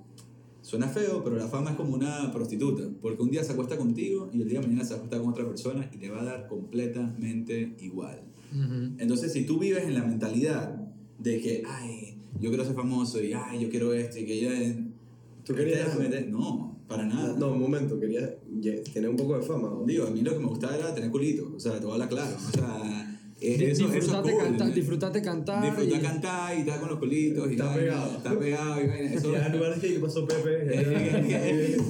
suena 0.62 0.88
feo, 0.88 1.22
pero 1.22 1.36
la 1.36 1.48
fama 1.48 1.70
es 1.72 1.76
como 1.76 1.94
una 1.94 2.32
prostituta, 2.32 2.84
porque 3.02 3.22
un 3.22 3.30
día 3.30 3.44
se 3.44 3.52
acuesta 3.52 3.76
contigo 3.76 4.30
y 4.32 4.40
el 4.42 4.48
día 4.48 4.60
de 4.60 4.66
mañana 4.68 4.84
se 4.84 4.94
acuesta 4.94 5.18
con 5.18 5.28
otra 5.28 5.46
persona 5.46 5.90
y 5.92 5.98
te 5.98 6.08
va 6.08 6.20
a 6.22 6.24
dar 6.24 6.48
completamente 6.48 7.74
igual. 7.80 8.20
Ujú. 8.52 8.94
Entonces, 8.98 9.32
si 9.32 9.44
tú 9.44 9.58
vives 9.58 9.84
en 9.84 9.94
la 9.94 10.04
mentalidad 10.04 10.74
de 11.18 11.40
que, 11.40 11.62
ay, 11.66 12.16
yo 12.40 12.48
quiero 12.50 12.64
ser 12.64 12.74
famoso 12.74 13.22
y, 13.22 13.32
ay, 13.32 13.60
yo 13.60 13.68
quiero 13.70 13.92
esto 13.92 14.18
y 14.18 14.24
que 14.24 14.40
yo... 14.40 14.50
¿Tú 15.44 15.54
querías 15.54 15.88
eso? 15.88 15.98
meter- 15.98 16.28
No, 16.30 16.78
para 16.86 17.04
nada. 17.04 17.36
No, 17.36 17.52
un 17.52 17.60
momento, 17.60 17.98
quería 17.98 18.32
tener 18.92 19.10
un 19.10 19.16
poco 19.16 19.36
de 19.36 19.42
fama. 19.42 19.70
Digo, 19.86 20.06
a 20.06 20.10
mí 20.10 20.20
lo 20.20 20.32
que 20.32 20.38
me 20.38 20.46
gustaba 20.46 20.76
era 20.76 20.94
tener 20.94 21.10
culito, 21.10 21.52
o 21.56 21.58
sea, 21.58 21.72
te 21.80 21.80
voy 21.86 21.90
a 21.90 21.94
hablar 21.94 22.08
claro. 22.08 22.36
O 22.36 22.52
sea, 22.52 23.11
es 23.44 23.58
Di- 23.58 23.64
eso, 23.66 23.86
es 23.86 23.92
disfrutate, 23.94 24.32
cool. 24.32 24.42
canta- 24.44 24.68
disfrutate 24.70 25.22
cantar. 25.22 25.64
Disfrutar 25.64 25.98
y- 25.98 26.02
cantar 26.02 26.56
y 26.56 26.60
estar 26.60 26.80
con 26.80 26.88
los 26.90 26.98
culitos. 26.98 27.48
y 27.50 27.52
Está 27.54 27.74
pegado. 27.74 28.16
Está 28.16 28.38
pegado 28.38 28.82
y 28.82 28.86
vaina. 28.86 29.12
Eso 29.12 29.32
Ya 29.32 29.46
en 29.46 29.52
lugar 29.52 29.80
que 29.80 29.88
¿qué 29.94 29.98
pasó 29.98 30.26
Pepe. 30.26 30.52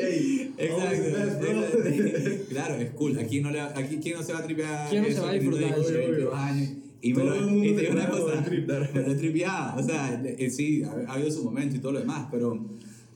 Ey, 0.00 0.52
Exacto. 0.58 1.78
Claro, 2.50 2.74
es 2.76 2.90
cool. 2.90 3.18
Aquí, 3.18 3.40
no 3.40 3.50
le, 3.50 3.60
aquí 3.60 3.98
¿quién 4.02 4.16
no 4.16 4.22
se 4.22 4.32
va 4.32 4.40
a 4.40 4.44
tripear? 4.44 4.88
¿Quién 4.90 5.02
no 5.02 5.08
se 5.10 5.20
va 5.20 5.30
a 5.30 5.32
disfrutar 5.32 5.74
18, 5.74 5.80
eso? 5.88 5.98
22 5.98 6.34
años? 6.34 6.68
Y 7.02 7.14
me 7.14 7.24
lo, 7.24 7.34
y 7.64 7.74
te 7.74 7.80
digo 7.80 7.92
una 7.92 8.08
cosa, 8.10 8.44
me 8.50 9.00
lo 9.00 9.12
he 9.12 9.14
tripeado. 9.14 9.80
O 9.80 9.82
sea, 9.82 10.22
eh, 10.24 10.50
sí, 10.50 10.82
ha, 10.82 10.90
ha 11.10 11.14
habido 11.14 11.30
su 11.30 11.42
momento 11.44 11.76
y 11.76 11.78
todo 11.78 11.92
lo 11.92 12.00
demás, 12.00 12.26
pero 12.30 12.62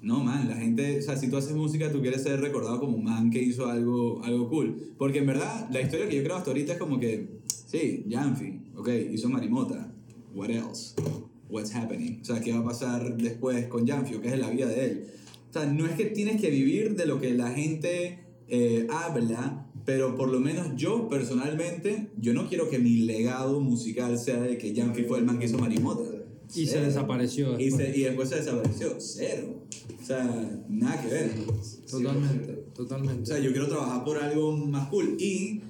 no, 0.01 0.25
man, 0.25 0.49
la 0.49 0.57
gente, 0.57 0.99
o 0.99 1.03
sea, 1.03 1.17
si 1.17 1.29
tú 1.29 1.37
haces 1.37 1.53
música, 1.55 1.91
tú 1.93 2.01
quieres 2.01 2.23
ser 2.23 2.41
recordado 2.41 2.81
como 2.81 2.97
un 2.97 3.05
man 3.05 3.31
que 3.31 3.43
hizo 3.43 3.67
algo, 3.67 4.23
algo 4.25 4.49
cool. 4.49 4.75
Porque 4.97 5.19
en 5.19 5.27
verdad, 5.27 5.69
la 5.71 5.81
historia 5.83 6.09
que 6.09 6.17
yo 6.17 6.23
creo 6.23 6.37
hasta 6.37 6.51
ahorita 6.51 6.73
es 6.75 6.79
como 6.79 6.99
que, 6.99 7.29
sí, 7.67 8.05
Janfi, 8.11 8.61
ok, 8.77 8.89
hizo 9.13 9.29
Marimota, 9.29 9.93
what 10.35 10.51
else? 10.51 10.95
What's 11.49 11.75
happening? 11.75 12.21
O 12.23 12.25
sea, 12.25 12.41
¿qué 12.41 12.53
va 12.53 12.59
a 12.61 12.65
pasar 12.65 13.17
después 13.17 13.67
con 13.67 13.87
Janfi 13.87 14.15
o 14.15 14.21
qué 14.21 14.29
es 14.33 14.39
la 14.39 14.51
vida 14.51 14.67
de 14.67 14.85
él? 14.85 15.07
O 15.51 15.53
sea, 15.53 15.67
no 15.67 15.87
es 15.87 15.93
que 15.93 16.07
tienes 16.07 16.41
que 16.41 16.51
vivir 16.51 16.97
de 16.97 17.07
lo 17.07 17.21
que 17.21 17.33
la 17.35 17.51
gente 17.53 18.19
eh, 18.49 18.87
habla, 18.91 19.67
pero 19.85 20.17
por 20.17 20.31
lo 20.31 20.41
menos 20.41 20.69
yo 20.77 21.09
personalmente, 21.09 22.09
yo 22.19 22.33
no 22.35 22.49
quiero 22.49 22.69
que 22.71 22.79
mi 22.79 22.97
legado 23.03 23.61
musical 23.61 24.19
sea 24.19 24.41
de 24.41 24.59
que 24.59 24.75
Janfi 24.75 25.05
fue 25.05 25.19
el 25.19 25.25
man 25.27 25.39
que 25.39 25.45
hizo 25.47 25.59
Marimota. 25.59 26.11
Y 26.55 26.67
se 26.67 26.81
desapareció 26.81 27.59
Y, 27.59 27.71
se- 27.71 27.97
y 27.97 28.03
después 28.03 28.29
se 28.29 28.37
desapareció. 28.37 28.97
Cero. 28.99 29.63
O 30.01 30.05
sea, 30.07 30.63
nada 30.69 31.01
que 31.03 31.09
ver. 31.09 31.31
Totalmente, 31.91 32.53
O 32.71 32.73
totalmente. 32.75 33.27
sea, 33.27 33.39
yo 33.39 33.51
quiero 33.53 33.69
trabajar 33.69 34.05
por 34.05 34.19
algo 34.19 34.57
más 34.57 34.89
cool. 34.89 35.17
Y 35.19 35.61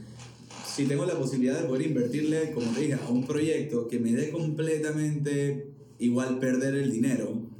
si 0.66 0.86
tengo 0.86 1.07
la 1.07 1.18
posibilidad 1.18 1.61
de 1.61 1.68
poder 1.68 1.86
invertirle, 1.86 2.52
como 2.52 2.72
te 2.72 2.80
dije, 2.80 2.94
a 2.94 3.09
un 3.11 3.26
proyecto 3.26 3.88
que 3.88 3.98
me 3.98 4.12
dé 4.12 4.30
completamente 4.30 5.66
igual 5.98 6.38
perder 6.38 6.74
el 6.74 6.90
dinero, 6.90 7.53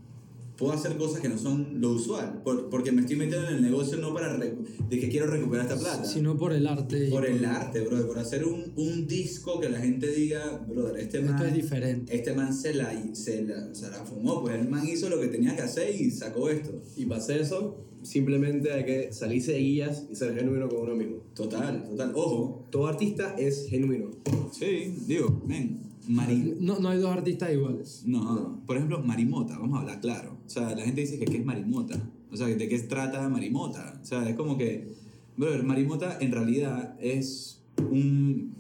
puedo 0.57 0.73
hacer 0.73 0.97
cosas 0.97 1.21
que 1.21 1.29
no 1.29 1.37
son 1.39 1.81
lo 1.81 1.91
usual. 1.93 2.41
Por- 2.45 2.69
porque 2.71 2.93
me 2.93 3.01
estoy 3.03 3.17
metiendo 3.17 3.49
en 3.49 3.57
el 3.57 3.63
negocio 3.63 3.99
no 3.99 4.13
para 4.15 4.37
de 4.39 4.55
que 5.01 5.09
quiero 5.09 5.27
recuperar 5.27 5.67
esta 5.67 5.79
plata. 5.79 6.05
Sino 6.05 6.37
por 6.37 6.53
el 6.53 6.67
arte. 6.67 7.09
por 7.11 7.27
el 7.27 7.45
arte, 7.45 7.81
brother. 7.81 8.07
Por 8.07 8.19
hacer 8.19 8.45
un, 8.45 8.73
un 8.77 9.07
disco 9.07 9.59
que 9.61 9.69
la 9.69 9.81
gente 9.81 10.09
diga, 10.11 10.65
brother, 10.69 10.99
este 11.01 11.19
Esto 11.19 11.33
man 11.33 11.47
es 11.47 11.55
diferente. 11.55 12.17
este 12.17 12.33
man 12.35 12.55
se 12.55 12.75
la, 12.75 12.93
se, 13.15 13.43
la, 13.45 13.75
se 13.75 13.89
la 13.91 14.05
fumó, 14.05 14.43
pues 14.43 14.55
el 14.61 14.69
man 14.69 14.87
hizo 14.87 15.09
lo 15.09 15.21
que 15.21 15.29
tenía 15.29 15.55
que 15.57 15.63
hacer 15.63 15.95
y 16.01 16.11
sacó 16.11 16.49
esto. 16.51 16.81
Y 16.97 17.07
para 17.07 17.21
hacer 17.21 17.41
eso, 17.41 17.77
simplemente 18.03 18.73
hay 18.73 18.85
que 18.85 19.13
salirse 19.13 19.53
de 19.53 19.59
guías 19.61 20.07
y 20.11 20.15
ser 20.15 20.35
genuino 20.35 20.69
con 20.69 20.81
uno 20.83 20.95
mismo. 20.95 21.17
Total, 21.35 21.85
total. 21.89 22.13
Ojo, 22.15 22.67
Todo 22.71 22.87
artista 22.87 23.35
es 23.39 23.67
genuino. 23.69 24.11
sí, 24.53 24.95
digo, 25.07 25.43
men, 25.47 25.81
Mari... 26.07 26.57
No, 26.61 26.79
no 26.79 26.91
hay 26.91 26.99
dos 26.99 27.11
artistas 27.11 27.51
iguales. 27.53 28.03
No, 28.05 28.63
por 28.67 28.77
ejemplo, 28.77 29.03
Marimota, 29.03 29.59
vamos 29.59 29.79
a 29.79 29.81
hablar 29.81 30.01
claro. 30.01 30.34
O 30.47 30.51
sea, 30.51 30.75
la 30.75 30.83
gente 30.83 31.01
dice 31.01 31.19
que 31.19 31.25
qué 31.25 31.39
es 31.39 31.45
Marimota. 31.45 32.01
O 32.31 32.37
sea, 32.37 32.47
¿de 32.49 32.69
qué 32.69 32.79
trata 32.81 33.29
Marimota? 33.29 33.99
O 34.03 34.05
sea, 34.05 34.29
es 34.29 34.35
como 34.37 34.59
que, 34.59 34.89
brother, 35.37 35.63
Marimota 35.63 36.19
en 36.21 36.33
realidad 36.33 36.97
es 37.01 37.61
un... 37.91 38.53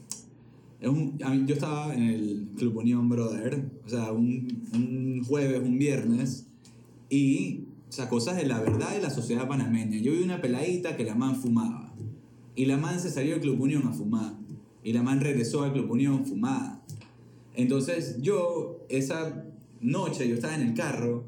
Es 0.81 0.89
un 0.89 1.19
a 1.23 1.31
mí- 1.31 1.45
yo 1.47 1.55
estaba 1.55 1.95
en 1.95 2.03
el 2.03 2.49
Club 2.57 2.77
Unión, 2.79 3.09
brother. 3.09 3.65
O 3.87 3.89
sea, 3.89 4.13
un, 4.13 4.63
un 4.75 5.25
jueves, 5.25 5.61
un 5.63 5.79
viernes. 5.79 6.47
Y, 7.09 7.65
o 7.89 7.93
sea, 7.93 8.09
cosas 8.09 8.37
de 8.37 8.47
la 8.47 8.61
verdad 8.61 8.93
de 8.93 9.01
la 9.01 9.11
sociedad 9.11 9.49
panameña. 9.49 9.99
Yo 9.99 10.13
vi 10.13 10.23
una 10.23 10.41
peladita 10.41 10.97
que 10.97 11.05
la 11.05 11.15
man 11.15 11.37
fumaba. 11.37 11.95
Y 12.57 12.67
la 12.67 12.77
man 12.77 13.01
se 13.01 13.11
salió 13.11 13.33
del 13.33 13.41
Club 13.41 13.61
Unión 13.63 13.87
a 13.87 13.93
fumar. 13.93 14.35
Y 14.83 14.93
la 14.93 15.03
man 15.03 15.21
regresó 15.21 15.63
al 15.63 15.73
Club 15.73 15.91
Unión 15.91 16.27
fumada. 16.27 16.83
Entonces 17.55 18.21
yo, 18.21 18.85
esa 18.89 19.45
noche, 19.81 20.29
yo 20.29 20.35
estaba 20.35 20.55
en 20.55 20.63
el 20.69 20.75
carro 20.75 21.25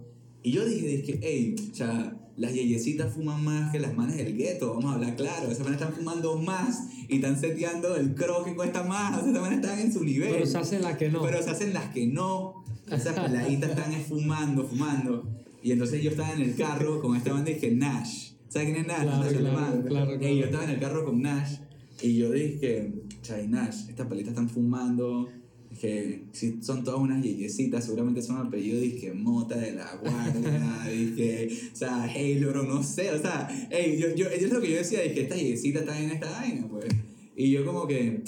y 0.46 0.52
yo 0.52 0.64
dije, 0.64 0.86
dije 0.86 1.18
hey, 1.22 1.56
o 1.72 1.74
sea, 1.74 2.16
las 2.36 2.54
yeyecitas 2.54 3.12
fuman 3.12 3.42
más 3.42 3.72
que 3.72 3.80
las 3.80 3.96
manes 3.96 4.16
del 4.16 4.36
gueto, 4.36 4.74
vamos 4.74 4.92
a 4.92 4.94
hablar 4.94 5.16
claro. 5.16 5.50
Esas 5.50 5.64
manes 5.64 5.80
están 5.80 5.92
fumando 5.92 6.38
más 6.38 6.84
y 7.08 7.16
están 7.16 7.40
seteando 7.40 7.96
el 7.96 8.14
croc 8.14 8.44
que 8.44 8.54
cuesta 8.54 8.84
más. 8.84 9.18
O 9.18 9.22
sea, 9.22 9.30
esas 9.30 9.42
manes 9.42 9.58
están 9.58 9.80
en 9.80 9.92
su 9.92 10.04
nivel. 10.04 10.30
Pero 10.30 10.46
se 10.46 10.58
hacen 10.58 10.82
las 10.82 10.96
que 10.98 11.10
no. 11.10 11.20
Pero 11.20 11.42
se 11.42 11.50
hacen 11.50 11.74
las 11.74 11.92
que 11.92 12.06
no. 12.06 12.64
Esas 12.88 13.18
peladitas 13.18 13.70
están 13.70 13.92
es 13.92 14.06
fumando, 14.06 14.64
fumando. 14.68 15.28
Y 15.64 15.72
entonces 15.72 16.00
yo 16.00 16.10
estaba 16.10 16.32
en 16.32 16.42
el 16.42 16.54
carro 16.54 17.00
con 17.02 17.16
esta 17.16 17.32
banda 17.32 17.50
y 17.50 17.54
dije, 17.54 17.72
Nash. 17.72 18.34
¿Sabes 18.48 18.68
quién 18.68 18.82
es 18.82 18.86
Nash? 18.86 19.02
Claro, 19.02 19.24
Nash 19.24 19.32
claro, 19.32 19.58
Alemán. 19.58 19.84
claro, 19.88 20.14
Y 20.14 20.18
claro. 20.18 20.34
yo 20.36 20.44
estaba 20.44 20.62
en 20.62 20.70
el 20.70 20.78
carro 20.78 21.04
con 21.04 21.22
Nash 21.22 21.56
y 22.02 22.18
yo 22.18 22.30
dije, 22.30 22.92
Chay 23.22 23.48
Nash, 23.48 23.88
estas 23.88 24.06
pelitas 24.06 24.28
están 24.30 24.48
fumando. 24.48 25.28
Dije, 25.76 26.24
si 26.32 26.62
son 26.62 26.84
todas 26.84 27.00
unas 27.00 27.22
yeyecitas, 27.22 27.84
seguramente 27.84 28.22
son 28.22 28.38
apellidos, 28.38 28.80
dije, 28.80 29.12
Mota 29.12 29.56
de 29.56 29.72
la 29.72 29.94
Guardia, 29.96 30.86
dije, 30.90 31.48
o 31.70 31.76
sea, 31.76 32.04
Halo, 32.04 32.62
no 32.62 32.82
sé, 32.82 33.10
o 33.10 33.20
sea, 33.20 33.46
hey, 33.70 33.98
yo, 34.00 34.14
yo, 34.14 34.26
es 34.28 34.50
lo 34.50 34.60
que 34.62 34.70
yo 34.70 34.76
decía, 34.78 35.02
dije, 35.02 35.22
estas 35.22 35.38
yeyecitas 35.38 35.82
están 35.82 36.02
en 36.02 36.10
esta 36.12 36.30
vaina, 36.30 36.66
pues. 36.66 36.86
Y 37.36 37.50
yo 37.50 37.66
como 37.66 37.86
que, 37.86 38.22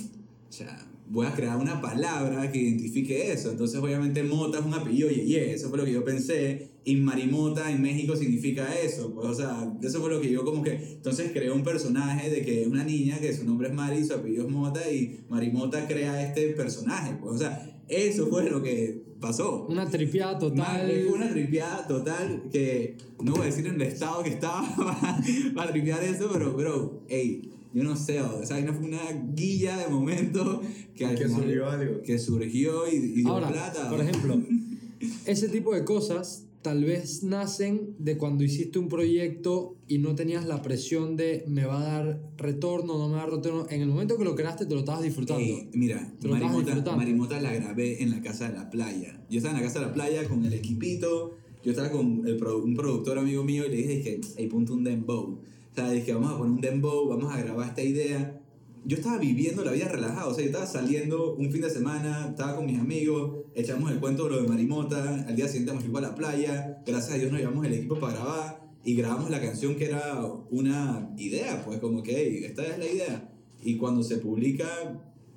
sea, 0.50 0.87
voy 1.10 1.26
a 1.26 1.32
crear 1.32 1.56
una 1.56 1.80
palabra 1.80 2.50
que 2.52 2.58
identifique 2.58 3.32
eso. 3.32 3.50
Entonces, 3.50 3.78
obviamente, 3.80 4.22
Mota 4.22 4.58
es 4.58 4.64
un 4.64 4.74
apellido 4.74 5.08
Yeye, 5.08 5.54
eso 5.54 5.68
fue 5.68 5.78
lo 5.78 5.84
que 5.84 5.92
yo 5.92 6.04
pensé. 6.04 6.70
Y 6.84 6.96
Marimota 6.96 7.70
en 7.70 7.82
México 7.82 8.16
significa 8.16 8.74
eso. 8.74 9.12
Pues, 9.14 9.26
o 9.26 9.34
sea, 9.34 9.72
eso 9.82 10.00
fue 10.00 10.10
lo 10.10 10.20
que 10.20 10.30
yo 10.30 10.44
como 10.44 10.62
que. 10.62 10.72
Entonces, 10.72 11.32
creé 11.32 11.50
un 11.50 11.62
personaje 11.62 12.30
de 12.30 12.42
que 12.42 12.62
es 12.62 12.68
una 12.68 12.84
niña 12.84 13.18
que 13.18 13.34
su 13.34 13.44
nombre 13.44 13.68
es 13.68 13.74
Mari, 13.74 14.04
su 14.04 14.14
apellido 14.14 14.46
es 14.46 14.50
Mota, 14.50 14.90
y 14.90 15.20
Marimota 15.28 15.86
crea 15.86 16.22
este 16.22 16.48
personaje. 16.50 17.16
Pues, 17.20 17.36
o 17.36 17.38
sea, 17.38 17.82
eso 17.88 18.26
fue 18.28 18.48
lo 18.50 18.62
que 18.62 19.02
pasó. 19.20 19.66
Una 19.68 19.88
tripeada 19.88 20.38
total. 20.38 20.86
Fue 20.86 21.12
una 21.12 21.30
tripeada 21.30 21.86
total 21.86 22.44
que 22.52 22.96
no 23.22 23.32
voy 23.32 23.42
a 23.42 23.46
decir 23.46 23.66
en 23.66 23.74
el 23.74 23.82
estado 23.82 24.22
que 24.22 24.30
estaba 24.30 24.62
para 25.54 25.72
tripear 25.72 26.04
eso, 26.04 26.28
pero, 26.32 26.52
bro, 26.52 27.04
hey, 27.08 27.50
yo 27.74 27.84
no 27.84 27.96
sé, 27.96 28.20
o 28.20 28.44
sea, 28.46 28.60
no 28.60 28.72
fue 28.74 28.86
una 28.86 29.00
guilla 29.34 29.76
de 29.76 29.88
momento 29.88 30.60
que 30.94 31.04
al 31.06 31.14
Que 31.16 31.24
final- 31.26 31.42
surgió 31.42 31.70
algo. 31.70 32.02
que 32.02 32.18
surgió 32.18 32.88
y, 32.90 32.96
y 32.96 33.08
dio 33.22 33.28
Ahora, 33.28 33.48
plata. 33.48 33.88
por 33.90 34.00
ejemplo, 34.00 34.40
ese 35.26 35.48
tipo 35.48 35.74
de 35.74 35.84
cosas 35.84 36.44
tal 36.62 36.84
vez 36.84 37.22
nacen 37.22 37.94
de 37.98 38.18
cuando 38.18 38.42
hiciste 38.42 38.78
un 38.80 38.88
proyecto 38.88 39.76
y 39.86 39.98
no 39.98 40.14
tenías 40.16 40.44
la 40.44 40.60
presión 40.60 41.16
de 41.16 41.44
me 41.46 41.64
va 41.64 41.80
a 41.80 41.84
dar 41.84 42.20
retorno, 42.36 42.98
no 42.98 43.08
me 43.08 43.14
va 43.14 43.22
a 43.22 43.26
dar 43.26 43.34
retorno. 43.36 43.66
En 43.70 43.80
el 43.80 43.88
momento 43.88 44.18
que 44.18 44.24
lo 44.24 44.34
creaste 44.34 44.66
te 44.66 44.74
lo 44.74 44.80
estabas 44.80 45.02
disfrutando. 45.02 45.40
Ey, 45.42 45.70
mira, 45.72 45.98
Te 46.20 46.26
lo 46.26 46.34
estabas 46.34 46.40
Marimota, 46.40 46.64
disfrutando. 46.66 46.96
Marimota 46.98 47.40
la 47.40 47.54
grabé 47.54 48.02
en 48.02 48.10
la 48.10 48.20
casa 48.22 48.50
de 48.50 48.56
la 48.56 48.70
playa. 48.70 49.20
Yo 49.30 49.38
estaba 49.38 49.56
en 49.56 49.62
la 49.62 49.66
casa 49.68 49.80
de 49.80 49.86
la 49.86 49.94
playa 49.94 50.28
con 50.28 50.44
el 50.44 50.52
equipito. 50.52 51.36
Yo 51.64 51.70
estaba 51.70 51.90
con 51.90 52.26
el 52.26 52.38
produ- 52.40 52.64
un 52.64 52.74
productor 52.74 53.18
amigo 53.18 53.44
mío 53.44 53.64
y 53.66 53.70
le 53.70 53.76
dije 53.76 54.02
que, 54.02 54.20
hey, 54.36 54.48
ponte 54.48 54.72
un 54.72 54.82
dembow. 54.84 55.38
Sea, 55.78 55.90
dije, 55.90 56.12
vamos 56.12 56.32
a 56.32 56.38
poner 56.38 56.52
un 56.54 56.60
dembow, 56.60 57.08
vamos 57.08 57.32
a 57.32 57.40
grabar 57.40 57.68
esta 57.68 57.82
idea. 57.82 58.40
Yo 58.84 58.96
estaba 58.96 59.16
viviendo 59.18 59.64
la 59.64 59.70
vida 59.70 59.86
relajada, 59.86 60.26
o 60.26 60.34
sea, 60.34 60.42
yo 60.42 60.50
estaba 60.50 60.66
saliendo 60.66 61.34
un 61.34 61.52
fin 61.52 61.62
de 61.62 61.70
semana, 61.70 62.26
estaba 62.30 62.56
con 62.56 62.66
mis 62.66 62.80
amigos, 62.80 63.44
echamos 63.54 63.92
el 63.92 64.00
cuento 64.00 64.24
de 64.24 64.30
lo 64.30 64.42
de 64.42 64.48
Marimota, 64.48 65.24
al 65.28 65.36
día 65.36 65.46
siguiente 65.46 65.74
me 65.74 65.80
fui 65.80 65.90
para 65.90 66.08
la 66.08 66.14
playa, 66.16 66.82
gracias 66.84 67.14
a 67.14 67.18
Dios 67.18 67.30
nos 67.30 67.40
llevamos 67.40 67.64
el 67.64 67.74
equipo 67.74 68.00
para 68.00 68.14
grabar 68.14 68.68
y 68.82 68.96
grabamos 68.96 69.30
la 69.30 69.40
canción 69.40 69.76
que 69.76 69.84
era 69.84 70.20
una 70.50 71.14
idea, 71.16 71.62
pues 71.64 71.78
como 71.78 72.02
que, 72.02 72.16
hey, 72.16 72.40
esta 72.44 72.66
es 72.66 72.76
la 72.76 72.86
idea. 72.86 73.32
Y 73.62 73.76
cuando 73.76 74.02
se 74.02 74.16
publica, 74.16 74.66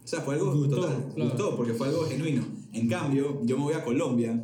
o 0.03 0.07
sea, 0.07 0.21
fue 0.21 0.33
algo 0.33 0.55
Gustó, 0.55 0.77
total, 0.77 1.11
claro. 1.13 1.29
gustó, 1.29 1.55
porque 1.55 1.75
fue 1.75 1.89
algo 1.89 2.05
genuino. 2.05 2.43
En 2.73 2.87
cambio, 2.87 3.41
yo 3.43 3.57
me 3.57 3.63
voy 3.65 3.73
a 3.75 3.83
Colombia 3.83 4.43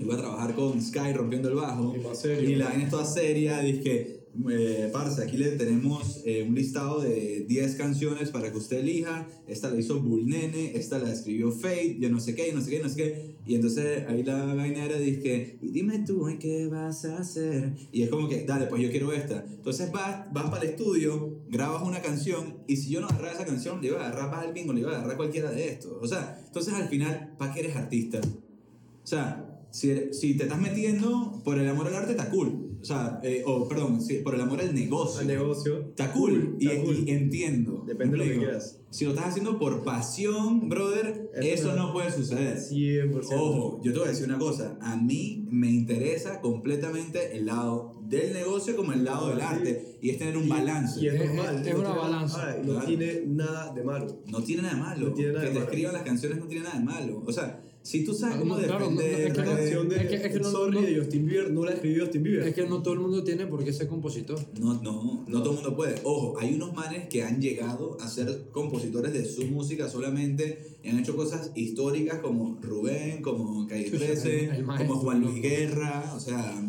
y 0.00 0.04
voy 0.04 0.14
a 0.16 0.18
trabajar 0.18 0.52
con 0.56 0.82
Sky 0.82 1.12
rompiendo 1.14 1.48
el 1.48 1.54
bajo. 1.54 1.94
Y 1.94 2.16
serio. 2.16 2.50
Y 2.50 2.56
la 2.56 2.70
vaina 2.70 2.84
es 2.84 2.90
toda 2.90 3.04
seria. 3.04 3.60
Dije, 3.60 4.21
eh, 4.50 4.88
parce, 4.92 5.22
aquí 5.22 5.36
le 5.36 5.52
tenemos 5.52 6.22
eh, 6.24 6.44
un 6.48 6.54
listado 6.54 7.00
de 7.00 7.44
10 7.46 7.74
canciones 7.74 8.30
para 8.30 8.50
que 8.50 8.58
usted 8.58 8.78
elija. 8.78 9.28
Esta 9.46 9.70
la 9.70 9.78
hizo 9.78 10.00
Bull 10.00 10.26
Nene, 10.26 10.72
esta 10.74 10.98
la 10.98 11.12
escribió 11.12 11.52
Fate, 11.52 11.98
yo 12.00 12.08
no 12.08 12.18
sé 12.18 12.34
qué, 12.34 12.52
no 12.52 12.60
sé 12.60 12.70
qué, 12.70 12.80
no 12.82 12.88
sé 12.88 12.96
qué. 12.96 13.36
Y 13.44 13.56
entonces 13.56 14.04
ahí 14.08 14.22
la 14.22 14.54
vaina 14.54 14.84
era, 14.84 14.96
dije, 14.96 15.58
y 15.60 15.68
dime 15.68 15.98
tú, 16.06 16.26
ay, 16.26 16.38
¿qué 16.38 16.68
vas 16.68 17.04
a 17.04 17.18
hacer? 17.18 17.74
Y 17.92 18.02
es 18.02 18.08
como 18.08 18.28
que, 18.28 18.44
dale, 18.44 18.66
pues 18.66 18.80
yo 18.82 18.90
quiero 18.90 19.12
esta. 19.12 19.44
Entonces 19.48 19.90
vas, 19.92 20.32
vas 20.32 20.48
para 20.48 20.62
el 20.62 20.70
estudio, 20.70 21.42
grabas 21.50 21.82
una 21.82 22.00
canción, 22.00 22.58
y 22.66 22.76
si 22.76 22.90
yo 22.90 23.00
no 23.00 23.08
agarraba 23.08 23.34
esa 23.34 23.44
canción, 23.44 23.82
le 23.82 23.88
iba 23.88 24.00
a 24.00 24.08
agarrar 24.08 24.30
para 24.30 24.46
el 24.46 24.54
bingo, 24.54 24.72
le 24.72 24.80
iba 24.80 24.92
a 24.92 24.98
agarrar 24.98 25.16
cualquiera 25.16 25.50
de 25.50 25.68
estos. 25.68 25.92
O 26.00 26.06
sea, 26.06 26.40
entonces 26.46 26.72
al 26.72 26.88
final, 26.88 27.34
¿para 27.36 27.52
qué 27.52 27.60
eres 27.60 27.76
artista? 27.76 28.20
O 28.22 29.06
sea, 29.06 29.66
si, 29.70 30.12
si 30.12 30.36
te 30.36 30.44
estás 30.44 30.60
metiendo 30.60 31.42
por 31.44 31.58
el 31.58 31.68
amor 31.68 31.88
al 31.88 31.96
arte, 31.96 32.12
está 32.12 32.30
cool. 32.30 32.71
O 32.82 32.84
sea, 32.84 33.20
eh, 33.22 33.44
o 33.46 33.68
perdón, 33.68 34.00
si- 34.02 34.18
por 34.18 34.34
el 34.34 34.40
amor 34.40 34.60
al 34.60 34.74
negocio. 34.74 35.20
Al 35.20 35.28
negocio. 35.28 35.80
Está 35.90 36.12
cool, 36.12 36.56
y, 36.58 36.66
está 36.68 36.82
cool. 36.84 37.04
y 37.06 37.10
entiendo. 37.12 37.84
Depende 37.86 38.18
de 38.18 38.24
lo 38.26 38.32
que 38.32 38.38
quieras. 38.38 38.80
Si 38.90 39.04
lo 39.04 39.12
estás 39.12 39.28
haciendo 39.28 39.56
por 39.58 39.84
pasión, 39.84 40.68
brother, 40.68 41.30
Eso 41.34 41.48
eso 41.68 41.76
no- 41.76 41.86
no 41.86 41.92
puede 41.92 42.10
suceder. 42.10 42.58
100%. 42.58 43.40
Ojo, 43.40 43.80
yo 43.84 43.92
te 43.92 43.98
voy 44.00 44.08
a 44.08 44.10
decir 44.10 44.26
una 44.26 44.38
cosa. 44.38 44.76
A 44.82 44.96
mí 44.96 45.46
me 45.48 45.70
interesa 45.70 46.40
completamente 46.40 47.36
el 47.36 47.46
lado 47.46 47.92
del 48.02 48.32
negocio 48.32 48.74
como 48.76 48.92
el 48.92 49.04
lado 49.04 49.28
del 49.28 49.40
arte. 49.40 49.96
Y 50.02 50.10
es 50.10 50.18
tener 50.18 50.36
un 50.36 50.44
Y- 50.46 50.48
balance. 50.48 51.00
Y 51.00 51.06
es 51.06 51.14
Es- 51.14 51.26
normal. 51.34 51.62
es 51.66 51.74
una 51.74 51.94
balanza. 51.94 52.56
no 52.64 52.72
Claro. 52.72 52.86
tiene 52.86 53.22
nada 53.28 53.72
de 53.72 53.84
malo. 53.84 54.18
No 54.26 54.42
tiene 54.42 54.62
nada 54.62 54.74
de 54.74 54.80
malo. 54.80 55.08
No 55.08 55.14
tiene 55.14 55.32
nada 55.32 55.40
que 55.44 55.46
de 55.48 55.52
te 55.54 55.58
malo. 55.60 55.70
escriban 55.70 55.92
las 55.94 56.02
canciones 56.02 56.38
no 56.38 56.46
tiene 56.46 56.64
nada 56.64 56.78
de 56.80 56.84
malo. 56.84 57.22
O 57.24 57.32
sea, 57.32 57.60
si 57.82 58.04
tú 58.04 58.14
sabes 58.14 58.36
cómo 58.38 58.56
defender... 58.56 59.36
La 59.36 59.44
canción 59.44 59.88
de 59.88 60.42
Sorry 60.44 60.96
Justin 60.96 61.26
Bieber 61.26 61.50
no 61.50 61.64
la 61.64 61.72
escribió 61.72 62.04
Justin 62.04 62.22
Bieber. 62.22 62.46
Es 62.48 62.54
que 62.54 62.66
no 62.66 62.82
todo 62.82 62.94
el 62.94 63.00
mundo 63.00 63.24
tiene 63.24 63.46
por 63.46 63.64
qué 63.64 63.72
ser 63.72 63.88
compositor. 63.88 64.38
No, 64.60 64.74
no, 64.82 65.24
no 65.26 65.42
todo 65.42 65.50
el 65.50 65.56
mundo 65.56 65.76
puede. 65.76 65.96
Ojo, 66.04 66.38
hay 66.38 66.54
unos 66.54 66.74
manes 66.74 67.08
que 67.08 67.22
han 67.24 67.40
llegado 67.40 67.96
a 68.00 68.08
ser 68.08 68.48
compositores 68.52 69.12
de 69.12 69.24
su 69.24 69.44
música 69.46 69.88
solamente 69.88 70.76
y 70.84 70.88
han 70.88 70.98
hecho 70.98 71.16
cosas 71.16 71.50
históricas 71.54 72.20
como 72.20 72.58
Rubén, 72.62 73.20
como 73.22 73.66
Calle 73.66 73.84
Chucha, 73.90 74.06
13, 74.06 74.44
el- 74.44 74.50
el 74.56 74.64
maestro, 74.64 74.88
como 74.88 75.00
Juan 75.00 75.20
Luis. 75.20 75.42
Guerra, 75.42 76.12
o 76.14 76.20
sea... 76.20 76.62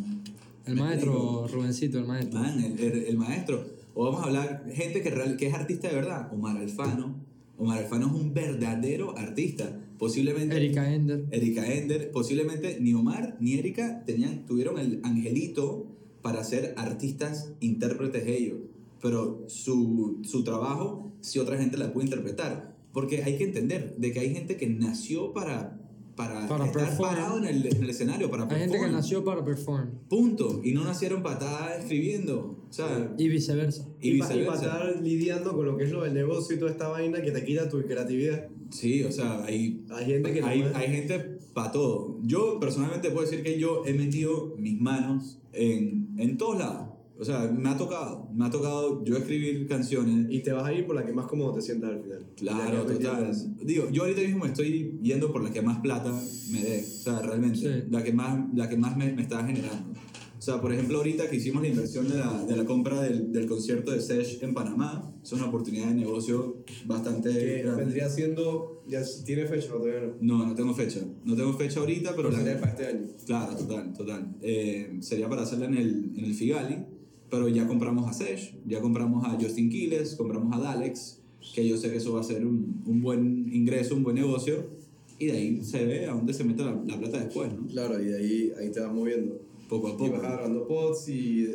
El 0.66 0.76
maestro. 0.76 1.47
Rubencito, 1.47 1.99
el 1.99 2.05
maestro. 2.05 2.39
Man, 2.39 2.76
el, 2.80 3.18
maestro. 3.18 3.66
O 3.93 4.05
vamos 4.05 4.22
a 4.22 4.26
hablar, 4.26 4.66
gente 4.74 5.01
que, 5.01 5.36
que 5.38 5.47
es 5.47 5.53
artista 5.53 5.89
de 5.89 5.95
verdad. 5.95 6.30
Omar 6.34 6.57
Alfano. 6.57 7.16
Omar 7.57 7.80
Alfano 7.80 8.07
es 8.07 8.14
un 8.14 8.34
verdadero 8.34 9.18
artista. 9.18 9.78
Posiblemente... 10.04 10.58
Erika 10.58 10.93
Ender. 10.93 11.24
Erika 11.32 11.66
Ender, 11.66 12.12
posiblemente 12.12 12.78
ni 12.82 12.93
Omar 12.93 13.38
ni 13.39 13.54
Erika 13.54 14.04
tenían, 14.04 14.45
tuvieron 14.45 14.78
el 14.78 14.99
angelito 15.04 15.88
para 16.22 16.43
ser 16.43 16.74
artistas 16.76 17.54
intérpretes 17.62 18.28
ellos, 18.28 18.58
pero 19.01 19.45
su, 19.47 20.20
su 20.24 20.43
trabajo 20.43 21.14
si 21.22 21.39
otra 21.39 21.58
gente 21.58 21.78
la 21.78 21.93
puede 21.93 22.08
interpretar, 22.08 22.76
porque 22.91 23.24
hay 23.24 23.38
que 23.38 23.45
entender 23.45 23.95
de 23.95 24.12
que 24.12 24.20
hay 24.20 24.34
gente 24.34 24.58
que 24.58 24.68
nació 24.68 25.32
para, 25.32 25.80
para, 26.16 26.47
Para 26.47 26.66
estar 26.68 26.86
perform. 26.88 27.09
parado 27.09 27.38
en 27.39 27.45
el, 27.45 27.66
en 27.66 27.84
el 27.84 27.89
escenario, 27.89 28.30
para 28.30 28.43
Hay 28.43 28.49
gente 28.49 28.66
que 28.66 28.72
perform. 28.74 28.91
nació 28.91 29.24
para 29.24 29.43
perform. 29.43 29.89
Punto, 30.09 30.61
y 30.64 30.72
no 30.74 30.84
nacieron 30.84 31.24
patadas 31.24 31.80
escribiendo, 31.80 32.64
o 32.70 32.74
sea, 32.74 33.14
Y 33.18 33.28
viceversa. 33.30 33.88
y 33.99 34.09
Y, 34.11 34.16
y 34.16 34.20
para 34.20 34.36
viceversa. 34.36 34.66
estar 34.66 35.01
lidiando 35.01 35.53
con 35.53 35.66
lo 35.66 35.76
que 35.78 35.86
es 35.86 35.91
lo 35.91 36.03
del 36.03 36.14
negocio 36.14 36.55
y 36.55 36.59
toda 36.59 36.72
esta 36.72 36.88
vaina 36.89 37.22
que 37.22 37.32
te 37.32 37.43
quita 37.43 37.68
tu 37.70 37.82
creatividad. 37.82 38.47
Sí, 38.70 39.03
o 39.03 39.11
sea, 39.11 39.43
hay, 39.43 39.84
Hay 39.91 40.05
gente 40.05 40.34
que 40.34 40.41
no 40.41 40.47
hay, 40.47 40.61
puede- 40.61 40.76
hay 40.76 40.88
gente 40.91 41.20
para 41.53 41.72
todo. 41.72 42.18
Yo 42.24 42.59
personalmente 42.59 43.09
puedo 43.11 43.26
decir 43.30 43.43
que 43.43 43.59
yo 43.59 43.84
he 43.86 43.93
metido 43.93 44.55
mis 44.57 44.80
manos 44.82 45.39
en, 45.51 46.09
en 46.18 46.38
todos 46.38 46.57
lados. 46.59 46.89
O 47.20 47.24
sea, 47.24 47.49
me 47.51 47.70
ha 47.70 47.78
tocado, 47.78 48.28
me 48.34 48.45
ha 48.45 48.49
tocado 48.49 49.03
yo 49.05 49.16
escribir 49.18 49.68
canciones. 49.68 50.28
Y 50.30 50.39
te 50.41 50.51
vas 50.51 50.66
a 50.66 50.74
ir 50.74 50.86
por 50.86 50.95
la 50.95 51.05
que 51.05 51.14
más 51.14 51.28
cómodo 51.28 51.53
te 51.53 51.61
sientas 51.61 51.91
al 51.91 52.01
final. 52.01 52.26
Claro, 52.36 52.86
total. 52.86 53.32
Digo, 53.64 53.89
yo 53.91 54.01
ahorita 54.03 54.22
mismo 54.22 54.45
estoy 54.45 54.97
yendo 55.01 55.32
por 55.32 55.43
la 55.43 55.51
que 55.51 55.61
más 55.61 55.80
plata 55.80 56.11
me 56.51 56.61
dé. 56.61 56.80
O 56.80 56.84
sea, 57.03 57.20
realmente. 57.22 57.59
Sí. 57.59 57.88
La 57.91 58.03
que 58.03 58.14
más, 58.14 58.39
la 58.55 58.68
que 58.68 58.78
más 58.78 58.97
me, 58.97 59.14
me 59.14 59.22
está 59.22 59.45
generando. 59.45 59.93
O 60.38 60.45
sea, 60.45 60.59
por 60.59 60.74
ejemplo, 60.74 60.97
ahorita 60.97 61.30
que 61.30 61.38
hicimos 61.38 61.61
la 61.61 61.70
inversión 61.70 62.09
de 62.09 62.18
la, 62.18 62.43
de 62.45 62.57
la 62.57 62.66
compra 62.66 63.01
del, 63.01 63.32
del 63.32 63.45
concierto 63.47 63.91
de 63.91 64.01
Sesh 64.01 64.39
en 64.43 64.53
Panamá, 64.53 65.09
es 65.24 65.32
una 65.32 65.45
oportunidad 65.45 65.88
de 65.88 65.93
negocio 65.93 66.66
bastante 66.86 67.30
Que 67.30 67.61
grande. 67.64 67.84
vendría 67.86 68.09
siendo. 68.09 68.84
Ya 68.86 69.01
tiene 69.24 69.45
fecha 69.45 69.74
o 69.74 69.78
todavía 69.78 70.01
no. 70.20 70.39
No, 70.39 70.45
no 70.47 70.53
tengo 70.55 70.74
fecha. 70.74 70.99
No 71.24 71.36
tengo 71.36 71.53
fecha 71.53 71.80
ahorita, 71.80 72.14
pero 72.14 72.30
Pero 72.30 72.32
la, 72.32 72.43
sería 72.43 72.59
para 72.59 72.72
este 72.74 72.86
año. 72.88 73.07
Claro, 73.26 73.55
total, 73.55 73.93
total. 73.93 74.36
Eh, 74.41 74.97
sería 74.99 75.30
para 75.30 75.43
hacerla 75.43 75.68
en 75.68 75.76
el, 75.78 76.11
en 76.18 76.26
el 76.26 76.34
Figali, 76.34 76.76
pero 77.30 77.48
ya 77.50 77.68
compramos 77.68 78.10
a 78.10 78.14
Sesh, 78.14 78.56
ya 78.68 78.80
compramos 78.82 79.26
a 79.26 79.38
Justin 79.40 79.70
Quiles, 79.70 80.16
compramos 80.16 80.56
a 80.56 80.60
Dalex, 80.60 81.20
que 81.54 81.68
yo 81.68 81.78
sé 81.78 81.90
que 81.92 81.98
eso 81.98 82.14
va 82.14 82.22
a 82.22 82.24
ser 82.24 82.46
un, 82.46 82.82
un 82.86 83.02
buen 83.02 83.50
ingreso, 83.54 83.96
un 83.96 84.04
buen 84.04 84.16
negocio, 84.16 84.66
y 85.20 85.28
de 85.28 85.32
ahí 85.34 85.64
se 85.64 85.86
ve 85.86 86.06
a 86.06 86.14
dónde 86.14 86.34
se 86.34 86.44
mete 86.44 86.64
la, 86.64 86.74
la 86.86 87.00
plata 87.00 87.24
después, 87.24 87.52
¿no? 87.54 87.68
Claro, 87.68 88.02
y 88.02 88.06
de 88.06 88.18
ahí, 88.18 88.52
ahí 88.60 88.72
te 88.72 88.80
vas 88.80 88.94
moviendo. 88.94 89.40
Poco 89.70 89.88
a 89.88 89.92
Y 89.92 89.94
poco. 89.98 90.12
vas 90.12 90.24
agarrando 90.24 90.68
pods 90.68 91.10
y 91.10 91.48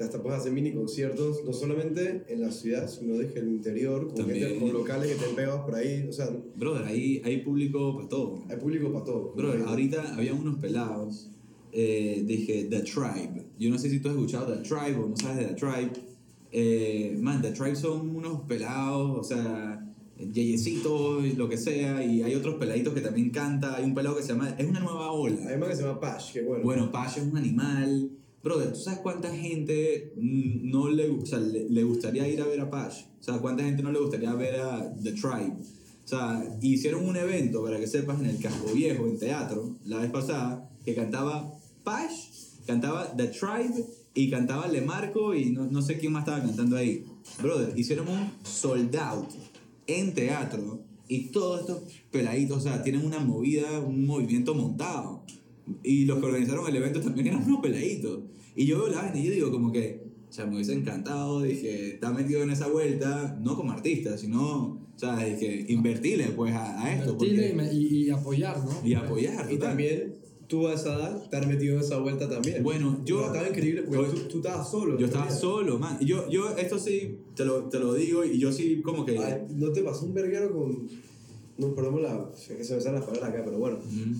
hasta 0.00 0.22
puedes 0.22 0.40
hacer 0.40 0.52
mini 0.52 0.72
conciertos, 0.72 1.44
no 1.44 1.52
solamente 1.52 2.24
en 2.28 2.40
la 2.40 2.50
ciudad, 2.50 2.88
sino 2.88 3.18
desde 3.18 3.40
el 3.40 3.48
interior, 3.48 4.12
con, 4.14 4.26
gente, 4.26 4.58
con 4.58 4.72
locales 4.72 5.14
que 5.14 5.24
te 5.24 5.34
pegas 5.34 5.60
por 5.60 5.74
ahí. 5.74 6.06
O 6.08 6.12
sea, 6.12 6.30
Brother, 6.56 6.84
ahí 6.86 7.20
hay 7.24 7.42
público 7.42 7.94
para 7.96 8.08
todo. 8.08 8.42
hay 8.48 8.56
público 8.56 8.92
para 8.92 9.04
todo. 9.04 9.32
Brother, 9.36 9.62
ahorita 9.66 10.14
había 10.16 10.34
unos 10.34 10.56
pelados, 10.58 11.30
eh, 11.76 12.22
dije 12.24 12.68
The 12.70 12.80
Tribe. 12.80 13.44
Yo 13.58 13.68
no 13.68 13.78
sé 13.78 13.90
si 13.90 13.98
tú 13.98 14.08
has 14.08 14.14
escuchado 14.14 14.54
The 14.54 14.62
Tribe 14.62 14.96
o 14.96 15.08
no 15.08 15.16
sabes 15.16 15.38
de 15.38 15.44
The 15.46 15.54
Tribe. 15.54 15.90
Eh, 16.52 17.18
man, 17.20 17.42
The 17.42 17.50
Tribe 17.50 17.74
son 17.74 18.14
unos 18.14 18.42
pelados, 18.42 19.18
o 19.18 19.24
sea, 19.24 19.84
yeyecitos, 20.16 21.36
lo 21.36 21.48
que 21.48 21.58
sea, 21.58 22.04
y 22.04 22.22
hay 22.22 22.36
otros 22.36 22.54
peladitos 22.54 22.94
que 22.94 23.00
también 23.00 23.30
canta. 23.30 23.76
Hay 23.76 23.84
un 23.84 23.94
pelado 23.94 24.16
que 24.16 24.22
se 24.22 24.28
llama, 24.28 24.54
es 24.56 24.68
una 24.68 24.78
nueva 24.78 25.10
ola. 25.10 25.48
Hay 25.48 25.58
más 25.58 25.70
que 25.70 25.76
se 25.76 25.82
llama 25.82 25.98
Pash, 25.98 26.32
que 26.32 26.42
bueno. 26.42 26.62
Bueno, 26.62 26.92
Pacha 26.92 27.20
es 27.20 27.26
un 27.26 27.36
animal. 27.36 28.10
Brother, 28.44 28.72
¿tú 28.72 28.78
sabes 28.78 29.00
cuánta 29.00 29.34
gente 29.34 30.12
mm, 30.16 30.70
no 30.70 30.88
le, 30.90 31.10
o 31.10 31.26
sea, 31.26 31.40
le, 31.40 31.68
le 31.68 31.82
gustaría 31.82 32.28
ir 32.28 32.40
a 32.40 32.46
ver 32.46 32.60
a 32.60 32.70
Pash? 32.70 33.02
O 33.18 33.22
sea, 33.22 33.38
¿cuánta 33.38 33.64
gente 33.64 33.82
no 33.82 33.90
le 33.90 33.98
gustaría 33.98 34.32
ver 34.34 34.60
a 34.60 34.94
The 35.02 35.12
Tribe? 35.12 35.56
O 36.04 36.06
sea, 36.06 36.44
hicieron 36.60 37.04
un 37.04 37.16
evento, 37.16 37.64
para 37.64 37.80
que 37.80 37.86
sepas, 37.88 38.20
en 38.20 38.26
el 38.26 38.38
Casco 38.38 38.72
Viejo, 38.72 39.06
en 39.06 39.18
teatro, 39.18 39.76
la 39.86 39.98
vez 39.98 40.10
pasada, 40.10 40.70
que 40.84 40.94
cantaba 40.94 41.50
Pash, 41.84 42.62
cantaba 42.66 43.14
The 43.16 43.26
Tribe 43.28 43.84
y 44.14 44.30
cantaba 44.30 44.66
Le 44.68 44.80
Marco 44.80 45.34
y 45.34 45.50
no, 45.50 45.66
no 45.66 45.82
sé 45.82 45.98
quién 45.98 46.12
más 46.12 46.22
estaba 46.22 46.40
cantando 46.42 46.76
ahí. 46.76 47.04
Brother, 47.42 47.72
hicieron 47.78 48.08
un 48.08 48.30
sold 48.42 48.94
out 48.96 49.28
en 49.86 50.14
teatro 50.14 50.80
Y 51.08 51.26
todos 51.30 51.60
estos 51.60 51.82
peladitos, 52.10 52.58
o 52.58 52.60
sea, 52.60 52.82
tienen 52.82 53.04
una 53.04 53.18
movida, 53.18 53.78
un 53.80 54.06
movimiento 54.06 54.54
montado. 54.54 55.22
Y 55.82 56.04
los 56.06 56.18
que 56.18 56.26
organizaron 56.26 56.66
el 56.68 56.76
evento 56.76 57.00
también 57.00 57.26
eran 57.28 57.44
unos 57.44 57.60
peladitos. 57.60 58.20
Y 58.56 58.66
yo 58.66 58.78
veo 58.78 58.88
la 58.88 59.02
vaina 59.02 59.18
y 59.18 59.24
yo 59.24 59.32
digo 59.32 59.50
como 59.50 59.70
que, 59.72 60.04
o 60.28 60.32
sea, 60.32 60.46
me 60.46 60.54
hubiese 60.54 60.72
encantado, 60.74 61.42
dije, 61.42 61.94
estar 61.94 62.14
metido 62.14 62.42
en 62.42 62.50
esa 62.50 62.68
vuelta, 62.68 63.38
no 63.42 63.56
como 63.56 63.72
artista, 63.72 64.16
sino, 64.18 64.40
o 64.94 64.98
sea, 64.98 65.18
dije, 65.24 65.66
invertirle 65.68 66.28
pues 66.28 66.54
a, 66.54 66.82
a 66.82 66.94
esto. 66.94 67.12
Invertirle 67.12 67.52
porque- 67.54 67.74
y, 67.74 67.86
y- 67.86 68.06
y 68.06 68.10
apoyar, 68.10 68.64
¿no? 68.64 68.86
y 68.86 68.94
apoyar. 68.94 69.46
Y 69.50 69.54
total. 69.56 69.68
también 69.70 70.16
tú 70.48 70.68
a 70.68 70.74
esa 70.74 70.94
edad 70.94 71.22
estar 71.22 71.46
metido 71.46 71.74
en 71.74 71.80
esa 71.80 71.98
vuelta 71.98 72.28
también. 72.28 72.62
Bueno, 72.62 73.00
yo- 73.04 73.16
Pero 73.18 73.26
estaba 73.32 73.48
increíble 73.48 73.82
porque 73.82 74.02
yo- 74.02 74.12
tú, 74.22 74.28
tú 74.28 74.36
estabas 74.38 74.70
solo. 74.70 74.98
Yo 74.98 75.06
estaba 75.06 75.30
solo, 75.30 75.78
man. 75.78 75.96
Y 76.00 76.06
Yo, 76.06 76.28
yo 76.28 76.56
esto 76.56 76.78
sí, 76.78 77.18
te 77.34 77.44
lo, 77.44 77.64
te 77.64 77.78
lo 77.78 77.94
digo, 77.94 78.24
y 78.24 78.38
yo 78.38 78.52
sí 78.52 78.80
como 78.82 79.04
que... 79.04 79.18
Ay, 79.18 79.46
¿No 79.50 79.72
te 79.72 79.82
pasó 79.82 80.04
un 80.06 80.14
verguero 80.14 80.52
con.? 80.52 80.88
No, 81.56 81.74
perdón, 81.74 82.02
la, 82.02 82.30
es 82.36 82.48
que 82.48 82.64
se 82.64 82.74
me 82.74 82.80
salen 82.80 83.00
las 83.00 83.04
palabras 83.08 83.30
acá, 83.32 83.42
pero 83.44 83.58
bueno. 83.58 83.76
Ujú. 83.78 84.16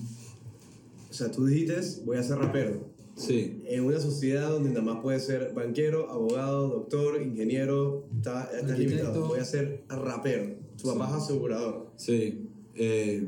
O 1.09 1.13
sea, 1.13 1.29
tú 1.31 1.45
dijiste, 1.45 1.75
voy 2.05 2.17
a 2.17 2.23
ser 2.23 2.37
rapero. 2.37 2.93
Sí, 3.15 3.61
En 3.65 3.85
una 3.85 3.99
sociedad 4.01 4.49
donde 4.49 4.69
nada 4.69 4.81
más 4.81 5.01
puedes 5.01 5.25
ser 5.25 5.53
banquero, 5.53 6.09
abogado, 6.11 6.67
doctor, 6.67 7.21
ingeniero, 7.21 8.05
está, 8.17 8.49
está 8.53 8.77
limitado. 8.77 9.27
Voy 9.27 9.39
a 9.39 9.45
ser 9.45 9.83
rapero. 9.87 10.55
Tu 10.81 10.87
papá 10.89 11.07
es 11.09 11.23
asegurador. 11.23 11.87
sí. 11.95 12.41
Eh, 12.77 13.25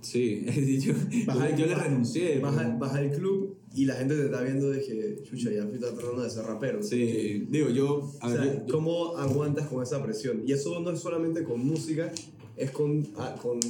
sí, 0.00 0.44
yo, 0.84 0.92
Baja 1.26 1.50
yo, 1.50 1.56
yo 1.58 1.66
le 1.66 1.74
renuncié. 1.74 2.42
Al- 2.42 2.78
vas 2.78 2.94
al 2.94 3.10
club 3.10 3.56
y 3.74 3.84
la 3.84 3.94
gente 3.94 4.16
te 4.16 4.24
está 4.24 4.42
viendo 4.42 4.70
de 4.70 4.80
que, 4.80 5.22
chucha, 5.24 5.50
ya 5.52 5.66
fui 5.66 5.78
tratando 5.78 6.22
de 6.22 6.30
ser 6.30 6.44
rapero. 6.44 6.82
Sí, 6.82 7.46
digo, 7.48 7.68
yo... 7.70 8.10
A 8.20 8.26
O 8.28 8.30
ver, 8.30 8.42
sea, 8.42 8.66
yo- 8.66 8.72
¿cómo 8.72 9.16
aguantas 9.16 9.68
con 9.68 9.82
esa 9.82 10.02
presión? 10.02 10.42
Y 10.46 10.52
eso 10.52 10.80
no 10.80 10.90
es 10.90 11.00
solamente 11.00 11.44
con 11.44 11.64
música, 11.64 12.10
es 12.56 12.70
con, 12.72 13.06
ah, 13.16 13.36
con, 13.40 13.60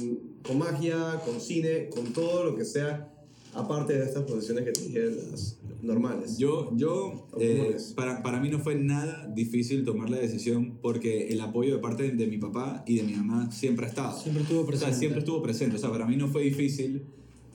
con 0.45 0.57
magia, 0.57 1.21
con 1.25 1.39
cine, 1.39 1.89
con 1.89 2.05
todo 2.13 2.43
lo 2.45 2.55
que 2.55 2.65
sea, 2.65 3.07
aparte 3.53 3.93
de 3.93 4.05
estas 4.05 4.23
posiciones 4.23 4.63
que 4.65 4.71
te 4.71 4.81
dije, 4.81 4.99
las 5.31 5.57
normales. 5.83 6.37
Yo, 6.37 6.71
yo 6.75 7.27
¿O 7.31 7.37
eh, 7.39 7.57
cómo 7.57 7.75
es? 7.75 7.93
para, 7.93 8.21
para 8.23 8.39
mí 8.39 8.49
no 8.49 8.59
fue 8.59 8.75
nada 8.75 9.27
difícil 9.35 9.83
tomar 9.83 10.09
la 10.09 10.17
decisión 10.17 10.77
porque 10.81 11.27
el 11.29 11.41
apoyo 11.41 11.73
de 11.75 11.79
parte 11.79 12.11
de 12.11 12.27
mi 12.27 12.37
papá 12.37 12.83
y 12.87 12.95
de 12.97 13.03
mi 13.03 13.13
mamá 13.13 13.51
siempre 13.51 13.85
ha 13.85 13.89
estado. 13.89 14.19
Siempre 14.19 14.43
estuvo 14.43 14.59
O 14.61 14.63
sea, 14.63 14.69
presente. 14.71 14.97
siempre 14.97 15.19
estuvo 15.19 15.41
presente. 15.43 15.75
O 15.75 15.79
sea, 15.79 15.91
para 15.91 16.05
mí 16.05 16.15
no 16.17 16.27
fue 16.27 16.43
difícil. 16.43 17.01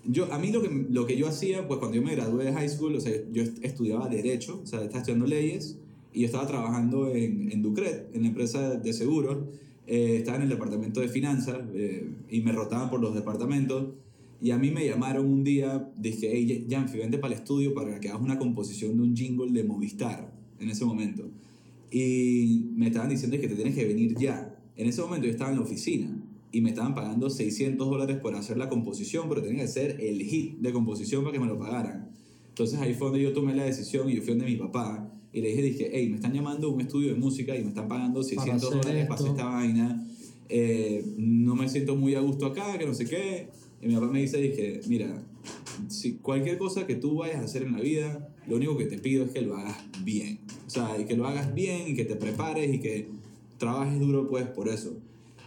Yo, 0.04 0.32
a 0.32 0.38
mí 0.38 0.52
lo 0.52 0.62
que, 0.62 0.86
lo 0.90 1.04
que 1.06 1.16
yo 1.16 1.26
hacía, 1.26 1.66
pues 1.66 1.78
cuando 1.80 1.96
yo 1.96 2.02
me 2.02 2.14
gradué 2.14 2.44
de 2.44 2.52
high 2.52 2.68
school, 2.68 2.94
o 2.94 3.00
sea, 3.00 3.12
yo 3.32 3.42
est- 3.42 3.58
estudiaba 3.64 4.08
Derecho, 4.08 4.60
o 4.62 4.66
sea, 4.66 4.80
estaba 4.82 5.00
estudiando 5.00 5.26
leyes 5.26 5.78
y 6.12 6.20
yo 6.20 6.26
estaba 6.26 6.46
trabajando 6.46 7.10
en, 7.12 7.50
en 7.50 7.60
Ducret, 7.62 8.08
en 8.14 8.22
la 8.22 8.28
empresa 8.28 8.70
de 8.76 8.92
seguros. 8.92 9.38
Eh, 9.88 10.16
estaba 10.18 10.36
en 10.38 10.44
el 10.44 10.48
departamento 10.48 11.00
de 11.00 11.08
finanzas 11.08 11.58
eh, 11.74 12.08
y 12.30 12.40
me 12.40 12.52
rotaban 12.52 12.88
por 12.90 13.00
los 13.00 13.14
departamentos. 13.14 13.94
Y 14.40 14.50
a 14.50 14.58
mí 14.58 14.70
me 14.70 14.86
llamaron 14.86 15.26
un 15.26 15.44
día, 15.44 15.90
dije, 15.96 16.30
hey, 16.32 16.66
Janfi, 16.68 16.98
vente 16.98 17.18
para 17.18 17.34
el 17.34 17.40
estudio 17.40 17.74
para 17.74 17.98
que 18.00 18.08
hagas 18.08 18.20
una 18.20 18.38
composición 18.38 18.96
de 18.96 19.02
un 19.02 19.16
jingle 19.16 19.50
de 19.50 19.64
Movistar 19.64 20.32
en 20.58 20.70
ese 20.70 20.84
momento. 20.84 21.30
Y 21.90 22.70
me 22.74 22.88
estaban 22.88 23.08
diciendo 23.08 23.38
que 23.40 23.48
te 23.48 23.54
tienes 23.54 23.74
que 23.74 23.84
venir 23.86 24.14
ya. 24.18 24.54
En 24.76 24.88
ese 24.88 25.00
momento 25.00 25.26
yo 25.26 25.32
estaba 25.32 25.50
en 25.50 25.56
la 25.56 25.62
oficina 25.62 26.22
y 26.52 26.60
me 26.60 26.70
estaban 26.70 26.94
pagando 26.94 27.30
600 27.30 27.88
dólares 27.88 28.18
por 28.18 28.34
hacer 28.34 28.58
la 28.58 28.68
composición, 28.68 29.28
pero 29.28 29.42
tenía 29.42 29.62
que 29.62 29.68
ser 29.68 30.00
el 30.00 30.22
hit 30.22 30.58
de 30.58 30.72
composición 30.72 31.22
para 31.22 31.32
que 31.32 31.40
me 31.40 31.46
lo 31.46 31.58
pagaran. 31.58 32.10
Entonces 32.48 32.78
ahí 32.80 32.94
fue 32.94 33.08
donde 33.08 33.22
yo 33.22 33.32
tomé 33.32 33.54
la 33.54 33.64
decisión 33.64 34.08
y 34.10 34.16
yo 34.16 34.22
fui 34.22 34.30
donde 34.30 34.46
mi 34.46 34.56
papá 34.56 35.12
y 35.32 35.42
le 35.42 35.48
dije, 35.48 35.62
dije, 35.62 35.90
hey, 35.92 36.08
me 36.08 36.16
están 36.16 36.32
llamando 36.32 36.68
a 36.68 36.70
un 36.70 36.80
estudio 36.80 37.12
de 37.12 37.18
música 37.18 37.54
y 37.54 37.62
me 37.62 37.68
están 37.68 37.88
pagando 37.88 38.22
600 38.22 38.68
hacer 38.68 38.78
dólares 38.80 39.06
para 39.06 39.14
hacer 39.14 39.26
esto. 39.26 39.38
esta 39.38 39.44
vaina. 39.44 40.06
Eh, 40.48 41.04
no 41.18 41.54
me 41.54 41.68
siento 41.68 41.94
muy 41.94 42.14
a 42.14 42.20
gusto 42.20 42.46
acá, 42.46 42.78
que 42.78 42.86
no 42.86 42.94
sé 42.94 43.04
qué. 43.04 43.50
Y 43.82 43.88
mi 43.88 43.94
papá 43.94 44.06
me 44.06 44.20
dice, 44.20 44.38
dije, 44.38 44.80
mira, 44.88 45.22
si 45.88 46.14
cualquier 46.14 46.58
cosa 46.58 46.86
que 46.86 46.94
tú 46.94 47.16
vayas 47.16 47.36
a 47.36 47.44
hacer 47.44 47.62
en 47.62 47.72
la 47.72 47.80
vida, 47.80 48.28
lo 48.46 48.56
único 48.56 48.76
que 48.76 48.86
te 48.86 48.98
pido 48.98 49.24
es 49.24 49.30
que 49.30 49.42
lo 49.42 49.56
hagas 49.56 49.76
bien. 50.02 50.40
O 50.66 50.70
sea, 50.70 50.98
y 50.98 51.04
que 51.04 51.16
lo 51.16 51.26
hagas 51.26 51.54
bien 51.54 51.88
y 51.88 51.94
que 51.94 52.04
te 52.04 52.16
prepares 52.16 52.72
y 52.72 52.80
que 52.80 53.08
trabajes 53.58 53.98
duro 54.00 54.28
pues 54.28 54.46
por 54.46 54.68
eso. 54.68 54.96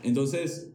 Entonces, 0.04 0.69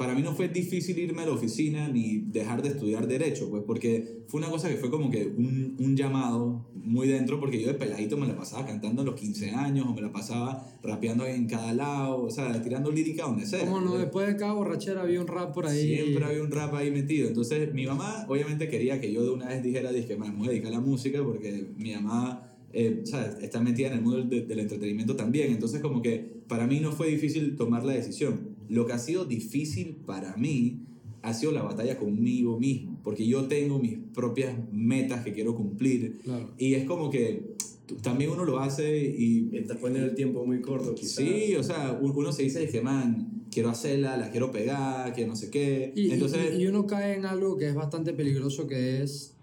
para 0.00 0.14
mí 0.14 0.22
no 0.22 0.34
fue 0.34 0.48
difícil 0.48 0.98
irme 0.98 1.20
a 1.24 1.26
la 1.26 1.32
oficina 1.32 1.86
ni 1.86 2.20
dejar 2.20 2.62
de 2.62 2.70
estudiar 2.70 3.06
derecho, 3.06 3.50
pues 3.50 3.62
porque 3.66 4.22
fue 4.28 4.40
una 4.40 4.48
cosa 4.48 4.70
que 4.70 4.76
fue 4.76 4.90
como 4.90 5.10
que 5.10 5.26
un, 5.26 5.76
un 5.78 5.94
llamado 5.94 6.70
muy 6.74 7.06
dentro, 7.06 7.38
porque 7.38 7.60
yo 7.60 7.66
de 7.66 7.74
peladito 7.74 8.16
me 8.16 8.26
la 8.26 8.34
pasaba 8.34 8.64
cantando 8.64 9.02
a 9.02 9.04
los 9.04 9.14
15 9.14 9.50
años 9.50 9.86
o 9.86 9.92
me 9.92 10.00
la 10.00 10.10
pasaba 10.10 10.66
rapeando 10.82 11.26
en 11.26 11.46
cada 11.46 11.74
lado, 11.74 12.22
o 12.22 12.30
sea, 12.30 12.62
tirando 12.62 12.90
lírica 12.90 13.24
donde 13.24 13.44
sea. 13.44 13.60
¿Cómo 13.60 13.72
no? 13.72 13.88
¿entendés? 13.88 14.00
Después 14.04 14.26
de 14.26 14.36
cada 14.36 14.54
borrachera 14.54 15.02
había 15.02 15.20
un 15.20 15.26
rap 15.26 15.52
por 15.52 15.66
ahí. 15.66 15.94
Siempre 15.96 16.24
había 16.24 16.42
un 16.44 16.50
rap 16.50 16.74
ahí 16.76 16.90
metido. 16.90 17.28
Entonces, 17.28 17.74
mi 17.74 17.84
mamá 17.84 18.24
obviamente 18.26 18.70
quería 18.70 19.02
que 19.02 19.12
yo 19.12 19.22
de 19.22 19.28
una 19.32 19.48
vez 19.48 19.62
dijera, 19.62 19.92
dije, 19.92 20.16
"Man, 20.16 20.32
me 20.32 20.38
voy 20.38 20.46
a 20.46 20.50
dedicar 20.52 20.72
a 20.72 20.76
la 20.76 20.80
música 20.80 21.22
porque 21.22 21.74
mi 21.76 21.92
mamá 21.92 22.49
eh, 22.72 23.00
¿sabes? 23.04 23.36
está 23.42 23.60
metida 23.60 23.88
en 23.88 23.94
el 23.94 24.00
mundo 24.02 24.22
del, 24.24 24.46
del 24.46 24.58
entretenimiento 24.60 25.16
también. 25.16 25.50
Entonces, 25.52 25.80
como 25.80 26.02
que 26.02 26.40
para 26.48 26.66
mí 26.66 26.80
no 26.80 26.92
fue 26.92 27.08
difícil 27.08 27.56
tomar 27.56 27.84
la 27.84 27.92
decisión. 27.92 28.50
Lo 28.68 28.86
que 28.86 28.92
ha 28.92 28.98
sido 28.98 29.24
difícil 29.24 29.96
para 30.06 30.36
mí 30.36 30.80
ha 31.22 31.34
sido 31.34 31.52
la 31.52 31.62
batalla 31.62 31.98
conmigo 31.98 32.58
mismo, 32.58 32.98
porque 33.04 33.26
yo 33.26 33.44
tengo 33.44 33.78
mis 33.78 33.98
propias 34.14 34.54
metas 34.72 35.22
que 35.24 35.32
quiero 35.34 35.54
cumplir. 35.54 36.18
Claro. 36.24 36.50
Y 36.56 36.74
es 36.74 36.84
como 36.84 37.10
que 37.10 37.56
también 38.02 38.30
uno 38.30 38.44
lo 38.44 38.60
hace 38.60 39.04
y 39.04 39.48
Mientras 39.50 39.78
ponen 39.78 40.02
el 40.04 40.14
tiempo 40.14 40.46
muy 40.46 40.60
corto, 40.60 40.94
quizás. 40.94 41.16
Sí, 41.24 41.54
o 41.56 41.62
sea, 41.62 41.98
uno 42.00 42.32
se 42.32 42.44
dice 42.44 42.66
que, 42.68 42.80
man, 42.80 43.42
quiero 43.50 43.68
hacerla, 43.68 44.16
la 44.16 44.30
quiero 44.30 44.50
pegar, 44.52 45.12
que 45.12 45.26
no 45.26 45.34
sé 45.36 45.50
qué. 45.50 45.92
Y, 45.96 46.02
y- 46.06 46.10
Entonces, 46.12 46.58
y 46.58 46.66
uno 46.66 46.86
cae 46.86 47.16
en 47.16 47.26
algo 47.26 47.56
que 47.58 47.68
es 47.68 47.74
bastante 47.74 48.12
peligroso, 48.12 48.66
que 48.66 49.02
es 49.02 49.34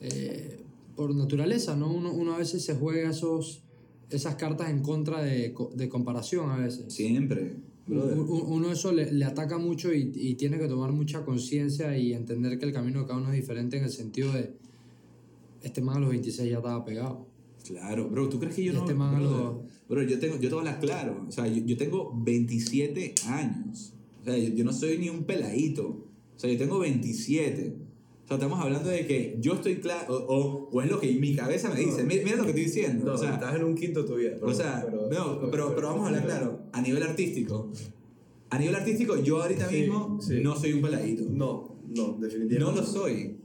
eh, 0.00 0.58
por 0.96 1.14
naturaleza, 1.14 1.76
¿no? 1.76 1.92
Uno, 1.92 2.12
uno 2.12 2.34
a 2.34 2.38
veces 2.38 2.64
se 2.64 2.74
juega 2.74 3.10
esos, 3.10 3.62
esas 4.10 4.34
cartas 4.36 4.70
en 4.70 4.80
contra 4.80 5.22
de, 5.22 5.54
de 5.74 5.88
comparación 5.88 6.50
a 6.50 6.56
veces. 6.56 6.92
siempre, 6.92 7.56
brother. 7.86 8.18
Uno 8.18 8.70
eso 8.72 8.92
le, 8.92 9.12
le 9.12 9.24
ataca 9.24 9.58
mucho 9.58 9.92
y, 9.92 10.12
y 10.14 10.34
tiene 10.34 10.58
que 10.58 10.68
tomar 10.68 10.92
mucha 10.92 11.24
conciencia 11.24 11.96
y 11.96 12.12
entender 12.12 12.58
que 12.58 12.66
el 12.66 12.72
camino 12.72 13.00
de 13.00 13.06
cada 13.06 13.18
uno 13.20 13.30
es 13.32 13.36
diferente 13.40 13.76
en 13.78 13.84
el 13.84 13.90
sentido 13.90 14.32
de, 14.32 14.52
este 15.62 15.80
man 15.80 15.96
a 15.98 16.00
los 16.00 16.10
26 16.10 16.50
ya 16.50 16.56
estaba 16.58 16.84
pegado. 16.84 17.26
Claro, 17.66 18.08
bro, 18.08 18.28
¿tú 18.28 18.38
crees 18.40 18.56
que 18.56 18.64
yo 18.64 18.72
Y 18.72 18.74
no...? 18.74 18.80
este 18.80 18.94
man 18.94 19.14
a 19.14 19.18
brother, 19.20 19.38
los- 19.44 19.56
bro, 19.88 20.02
yo 20.02 20.18
tengo, 20.18 20.34
yo 20.34 20.48
te 20.48 20.54
voy 20.54 20.66
a 20.66 20.70
hablar 20.72 20.80
claro, 20.80 21.24
o 21.28 21.30
sea, 21.32 21.46
yo, 21.46 21.64
yo 21.64 21.76
tengo 21.76 22.12
27 22.24 23.14
años, 23.28 23.94
o 24.20 24.24
sea, 24.24 24.36
yo, 24.36 24.48
yo 24.54 24.64
no 24.64 24.72
soy 24.72 24.98
ni 24.98 25.08
un 25.08 25.22
peladito, 25.24 25.86
o 26.34 26.38
sea, 26.38 26.50
yo 26.50 26.58
tengo 26.58 26.78
27. 26.80 27.76
O 28.24 28.28
sea, 28.28 28.36
estamos 28.36 28.60
hablando 28.60 28.88
de 28.88 29.06
que 29.06 29.36
yo 29.40 29.54
estoy 29.54 29.76
claro, 29.76 30.14
o, 30.14 30.68
o, 30.72 30.82
es 30.82 30.90
lo 30.90 31.00
que 31.00 31.12
mi 31.12 31.34
cabeza 31.34 31.70
me 31.70 31.80
dice, 31.80 32.04
mira, 32.04 32.22
mira 32.24 32.36
lo 32.36 32.44
que 32.44 32.50
estoy 32.50 32.64
diciendo, 32.64 33.04
No, 33.04 33.14
o 33.14 33.18
sea, 33.18 33.34
estás 33.34 33.56
en 33.56 33.64
un 33.64 33.74
quinto 33.74 34.04
tu 34.04 34.16
vida. 34.16 34.36
O 34.40 34.54
sea, 34.54 34.86
no, 35.10 35.50
pero, 35.50 35.74
pero 35.74 35.88
vamos 35.88 36.04
a 36.04 36.06
hablar 36.08 36.24
claro, 36.24 36.60
a 36.72 36.80
nivel 36.80 37.02
artístico. 37.02 37.70
A 38.50 38.58
nivel 38.58 38.74
artístico, 38.74 39.16
yo 39.16 39.42
ahorita 39.42 39.68
Sí, 39.68 39.80
mismo 39.80 40.18
sí. 40.20 40.40
no 40.42 40.54
soy 40.56 40.74
un 40.74 40.82
peladito. 40.82 41.24
No, 41.30 41.76
no, 41.88 42.16
definitivamente. 42.20 42.58
No 42.58 42.72
lo 42.72 42.84
soy. 42.86 43.36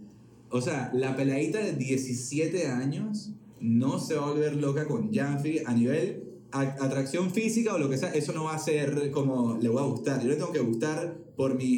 O 0.49 0.61
sea, 0.61 0.91
la 0.93 1.15
peladita 1.15 1.59
de 1.59 1.73
17 1.73 2.67
años 2.67 3.31
no 3.59 3.99
se 3.99 4.15
va 4.15 4.27
a 4.27 4.31
volver 4.31 4.55
loca 4.55 4.87
con 4.87 5.13
Janfi 5.13 5.59
a 5.65 5.73
nivel 5.73 6.23
atracción 6.51 7.31
física 7.31 7.73
o 7.73 7.77
lo 7.77 7.89
que 7.89 7.97
sea. 7.97 8.11
Eso 8.13 8.33
no 8.33 8.45
va 8.45 8.55
a 8.55 8.59
ser 8.59 9.11
como 9.11 9.57
le 9.61 9.69
voy 9.69 9.81
a 9.81 9.85
gustar. 9.85 10.21
Yo 10.21 10.29
le 10.29 10.35
tengo 10.35 10.51
que 10.51 10.59
gustar 10.59 11.17
por, 11.35 11.55
mi 11.55 11.77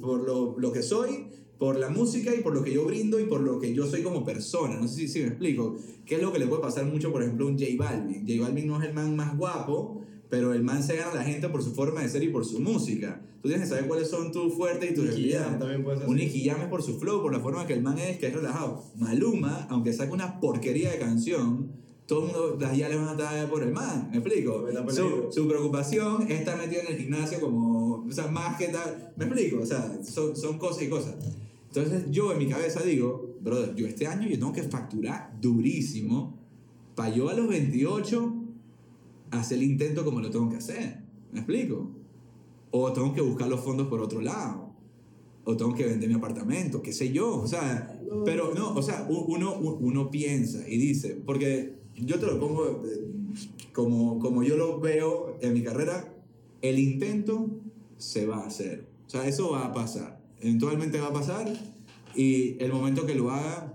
por 0.00 0.22
lo, 0.26 0.58
lo 0.58 0.72
que 0.72 0.82
soy, 0.82 1.28
por 1.62 1.78
la 1.78 1.90
música 1.90 2.34
y 2.34 2.40
por 2.40 2.52
lo 2.54 2.64
que 2.64 2.72
yo 2.72 2.84
brindo 2.84 3.20
y 3.20 3.26
por 3.26 3.40
lo 3.40 3.60
que 3.60 3.72
yo 3.72 3.86
soy 3.86 4.02
como 4.02 4.24
persona. 4.24 4.80
No 4.80 4.88
sé 4.88 5.02
si, 5.02 5.06
si 5.06 5.20
me 5.20 5.28
explico. 5.28 5.76
¿Qué 6.04 6.16
es 6.16 6.20
lo 6.20 6.32
que 6.32 6.40
le 6.40 6.48
puede 6.48 6.60
pasar 6.60 6.84
mucho, 6.86 7.12
por 7.12 7.22
ejemplo, 7.22 7.46
a 7.46 7.50
un 7.50 7.56
J 7.56 7.70
Balvin? 7.78 8.26
J 8.26 8.42
Balvin 8.42 8.66
no 8.66 8.82
es 8.82 8.88
el 8.88 8.92
man 8.92 9.14
más 9.14 9.38
guapo, 9.38 10.02
pero 10.28 10.52
el 10.54 10.64
man 10.64 10.82
se 10.82 10.96
gana 10.96 11.12
a 11.12 11.14
la 11.14 11.22
gente 11.22 11.48
por 11.48 11.62
su 11.62 11.72
forma 11.72 12.02
de 12.02 12.08
ser 12.08 12.24
y 12.24 12.30
por 12.30 12.44
su 12.44 12.58
música. 12.58 13.22
Tú 13.40 13.48
tienes 13.48 13.68
que 13.68 13.76
saber 13.76 13.86
cuáles 13.86 14.10
son 14.10 14.32
tus 14.32 14.52
fuertes 14.54 14.90
y 14.90 14.94
tus 14.94 15.04
debilidades. 15.04 15.62
Un 16.04 16.18
Jam 16.18 16.62
es 16.62 16.66
por 16.66 16.82
su 16.82 16.98
flow, 16.98 17.22
por 17.22 17.32
la 17.32 17.38
forma 17.38 17.64
que 17.64 17.74
el 17.74 17.82
man 17.82 17.96
es, 17.96 18.18
que 18.18 18.26
es 18.26 18.34
relajado. 18.34 18.82
Maluma, 18.96 19.68
aunque 19.70 19.92
saque 19.92 20.12
una 20.12 20.40
porquería 20.40 20.90
de 20.90 20.98
canción, 20.98 21.70
todo 22.06 22.22
el 22.22 22.24
mundo, 22.24 22.58
las 22.60 22.76
ya 22.76 22.88
le 22.88 22.96
van 22.96 23.06
a 23.06 23.12
estar 23.12 23.48
por 23.48 23.62
el 23.62 23.70
man, 23.70 24.08
¿me 24.10 24.18
explico? 24.18 24.66
Su, 24.88 25.28
su 25.30 25.46
preocupación 25.46 26.22
es 26.22 26.40
estar 26.40 26.58
metido 26.58 26.82
en 26.82 26.88
el 26.88 26.98
gimnasio 26.98 27.38
como, 27.38 28.04
o 28.04 28.10
sea, 28.10 28.26
más 28.26 28.58
que 28.58 28.66
tal, 28.66 29.12
¿me 29.16 29.26
explico? 29.26 29.60
O 29.62 29.66
sea, 29.66 30.02
son, 30.02 30.34
son 30.34 30.58
cosas 30.58 30.82
y 30.82 30.88
cosas. 30.88 31.14
Entonces 31.74 32.10
yo 32.10 32.30
en 32.32 32.38
mi 32.38 32.48
cabeza 32.48 32.82
digo, 32.82 33.34
brother, 33.40 33.74
yo 33.74 33.86
este 33.86 34.06
año 34.06 34.28
yo 34.28 34.38
tengo 34.38 34.52
que 34.52 34.62
facturar 34.62 35.34
durísimo 35.40 36.38
para 36.94 37.14
yo 37.14 37.30
a 37.30 37.34
los 37.34 37.48
28 37.48 38.34
hacer 39.30 39.56
el 39.56 39.64
intento 39.64 40.04
como 40.04 40.20
lo 40.20 40.30
tengo 40.30 40.50
que 40.50 40.56
hacer, 40.56 40.98
¿me 41.32 41.38
explico? 41.38 41.90
O 42.72 42.92
tengo 42.92 43.14
que 43.14 43.22
buscar 43.22 43.48
los 43.48 43.60
fondos 43.60 43.86
por 43.86 44.00
otro 44.02 44.20
lado 44.20 44.74
o 45.44 45.56
tengo 45.56 45.74
que 45.74 45.86
vender 45.86 46.10
mi 46.10 46.14
apartamento, 46.14 46.82
qué 46.82 46.92
sé 46.92 47.10
yo, 47.10 47.40
o 47.40 47.46
sea, 47.46 47.98
pero 48.26 48.52
no, 48.54 48.74
o 48.74 48.82
sea, 48.82 49.08
uno, 49.08 49.56
uno 49.56 50.10
piensa 50.10 50.68
y 50.68 50.76
dice, 50.76 51.22
porque 51.24 51.78
yo 51.96 52.18
te 52.20 52.26
lo 52.26 52.38
pongo 52.38 52.82
eh, 52.84 53.12
como, 53.72 54.18
como 54.18 54.42
yo 54.42 54.58
lo 54.58 54.78
veo 54.78 55.38
en 55.40 55.54
mi 55.54 55.62
carrera, 55.62 56.14
el 56.60 56.78
intento 56.78 57.48
se 57.96 58.26
va 58.26 58.40
a 58.40 58.46
hacer. 58.46 58.86
O 59.06 59.10
sea, 59.10 59.26
eso 59.26 59.52
va 59.52 59.66
a 59.66 59.72
pasar. 59.72 60.21
Eventualmente 60.42 61.00
va 61.00 61.08
a 61.08 61.12
pasar 61.12 61.52
y 62.14 62.56
el 62.62 62.72
momento 62.72 63.06
que 63.06 63.14
lo 63.14 63.30
haga 63.30 63.68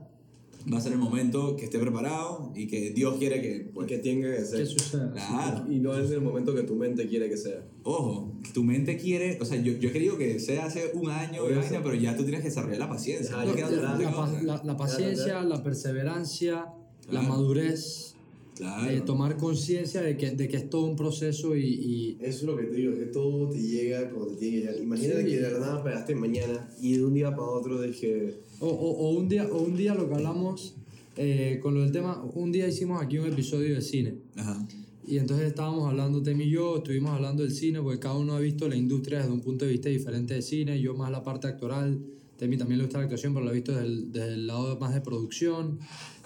va 0.71 0.79
a 0.79 0.81
ser 0.81 0.91
el 0.91 0.97
momento 0.99 1.55
que 1.55 1.63
esté 1.63 1.79
preparado 1.79 2.51
y 2.53 2.67
que 2.67 2.89
Dios 2.91 3.15
quiere 3.17 3.41
que... 3.41 3.71
pues, 3.73 3.87
que 3.87 3.99
tenga 3.99 4.29
que 4.31 4.39
¿Qué 4.39 4.45
ser. 4.45 4.67
sucede? 4.67 5.11
claro. 5.13 5.65
Y 5.71 5.79
no 5.79 5.97
es 5.97 6.11
el 6.11 6.19
momento 6.19 6.53
que 6.53 6.63
tu 6.63 6.75
mente 6.75 7.07
quiere 7.07 7.29
que 7.29 7.37
sea. 7.37 7.63
Ojo, 7.83 8.33
tu 8.53 8.65
mente 8.65 8.97
quiere, 8.97 9.37
o 9.41 9.45
sea, 9.45 9.61
yo, 9.61 9.71
yo 9.77 9.87
he 9.87 9.91
querido 9.93 10.17
que 10.17 10.39
sea 10.41 10.65
hace 10.65 10.91
un 10.93 11.09
año, 11.09 11.49
y 11.49 11.53
vaina, 11.53 11.81
pero 11.81 11.95
ya 11.95 12.17
tú 12.17 12.23
tienes 12.23 12.41
que 12.41 12.49
desarrollar 12.49 12.79
la 12.79 12.89
paciencia. 12.89 13.33
Ah, 13.39 13.45
no 13.45 13.53
la, 13.55 13.69
la- 13.69 14.41
la- 14.43 14.61
la 14.65 14.75
paciencia, 14.77 15.41
la 15.43 15.63
perseverancia, 15.63 16.65
la 17.09 17.21
madurez, 17.21 18.16
Claro. 18.57 18.89
eh, 18.89 19.01
tomar 19.01 19.37
conciencia 19.37 20.01
de 20.01 20.17
que, 20.17 20.31
de 20.31 20.47
que 20.47 20.57
es 20.57 20.69
todo 20.69 20.85
un 20.85 20.95
proceso 20.95 21.55
y, 21.55 21.63
y- 21.65 22.17
Eso 22.19 22.39
es 22.39 22.43
lo 22.43 22.55
que 22.57 22.63
te 22.63 22.75
digo, 22.75 22.93
que 22.95 23.05
todo 23.05 23.49
te 23.49 23.61
llega 23.61 24.09
cuando 24.09 24.27
te 24.33 24.35
tiene 24.37 24.55
que 24.57 24.59
llegar. 24.61 24.81
Imagínate 24.81 25.23
Sí. 25.23 25.29
que 25.29 25.37
de 25.39 25.51
la 25.51 25.59
nada 25.59 25.83
pegaste 25.83 26.15
mañana 26.15 26.69
y 26.81 26.93
de 26.93 27.05
un 27.05 27.13
día 27.13 27.29
para 27.31 27.43
otro 27.49 27.81
dije, 27.81 28.35
o, 28.59 28.67
o- 28.67 28.97
o 29.07 29.09
un 29.11 29.27
día, 29.29 29.47
o 29.51 29.61
un 29.61 29.75
día 29.77 29.93
lo 29.95 30.07
que 30.09 30.15
hablamos 30.15 30.75
eh, 31.19 31.59
con 31.63 31.73
lo 31.73 31.81
del 31.81 31.91
tema, 31.91 32.23
un 32.35 32.51
día 32.51 32.67
hicimos 32.67 33.01
aquí 33.01 33.17
un 33.17 33.27
episodio 33.27 33.73
de 33.75 33.81
cine. 33.81 34.15
Ajá. 34.35 34.67
Y 35.07 35.17
entonces 35.17 35.47
estábamos 35.47 35.87
hablando, 35.89 36.21
Temi 36.21 36.43
y 36.43 36.49
yo, 36.51 36.77
estuvimos 36.77 37.11
hablando 37.11 37.41
del 37.41 37.51
cine, 37.53 37.81
porque 37.81 37.97
cada 37.99 38.15
uno 38.17 38.33
ha 38.35 38.39
visto 38.39 38.67
la 38.67 38.75
industria 38.75 39.19
desde 39.19 39.31
un 39.31 39.39
punto 39.41 39.65
de 39.65 39.71
vista 39.71 39.89
diferente 39.89 40.33
de 40.35 40.41
cine, 40.41 40.79
yo 40.81 40.93
más 40.95 41.09
la 41.09 41.23
parte 41.23 41.47
actoral, 41.47 41.97
Temi 42.37 42.55
también 42.57 42.77
le 42.77 42.83
gusta 42.83 42.99
la 42.99 43.05
actuación, 43.05 43.33
pero 43.33 43.45
lo 43.45 43.49
ha 43.51 43.53
visto 43.53 43.71
desde 43.71 43.85
el, 43.87 44.11
desde 44.11 44.33
el 44.33 44.45
lado 44.47 44.77
más 44.79 44.93
de 44.93 45.01
producción. 45.01 45.79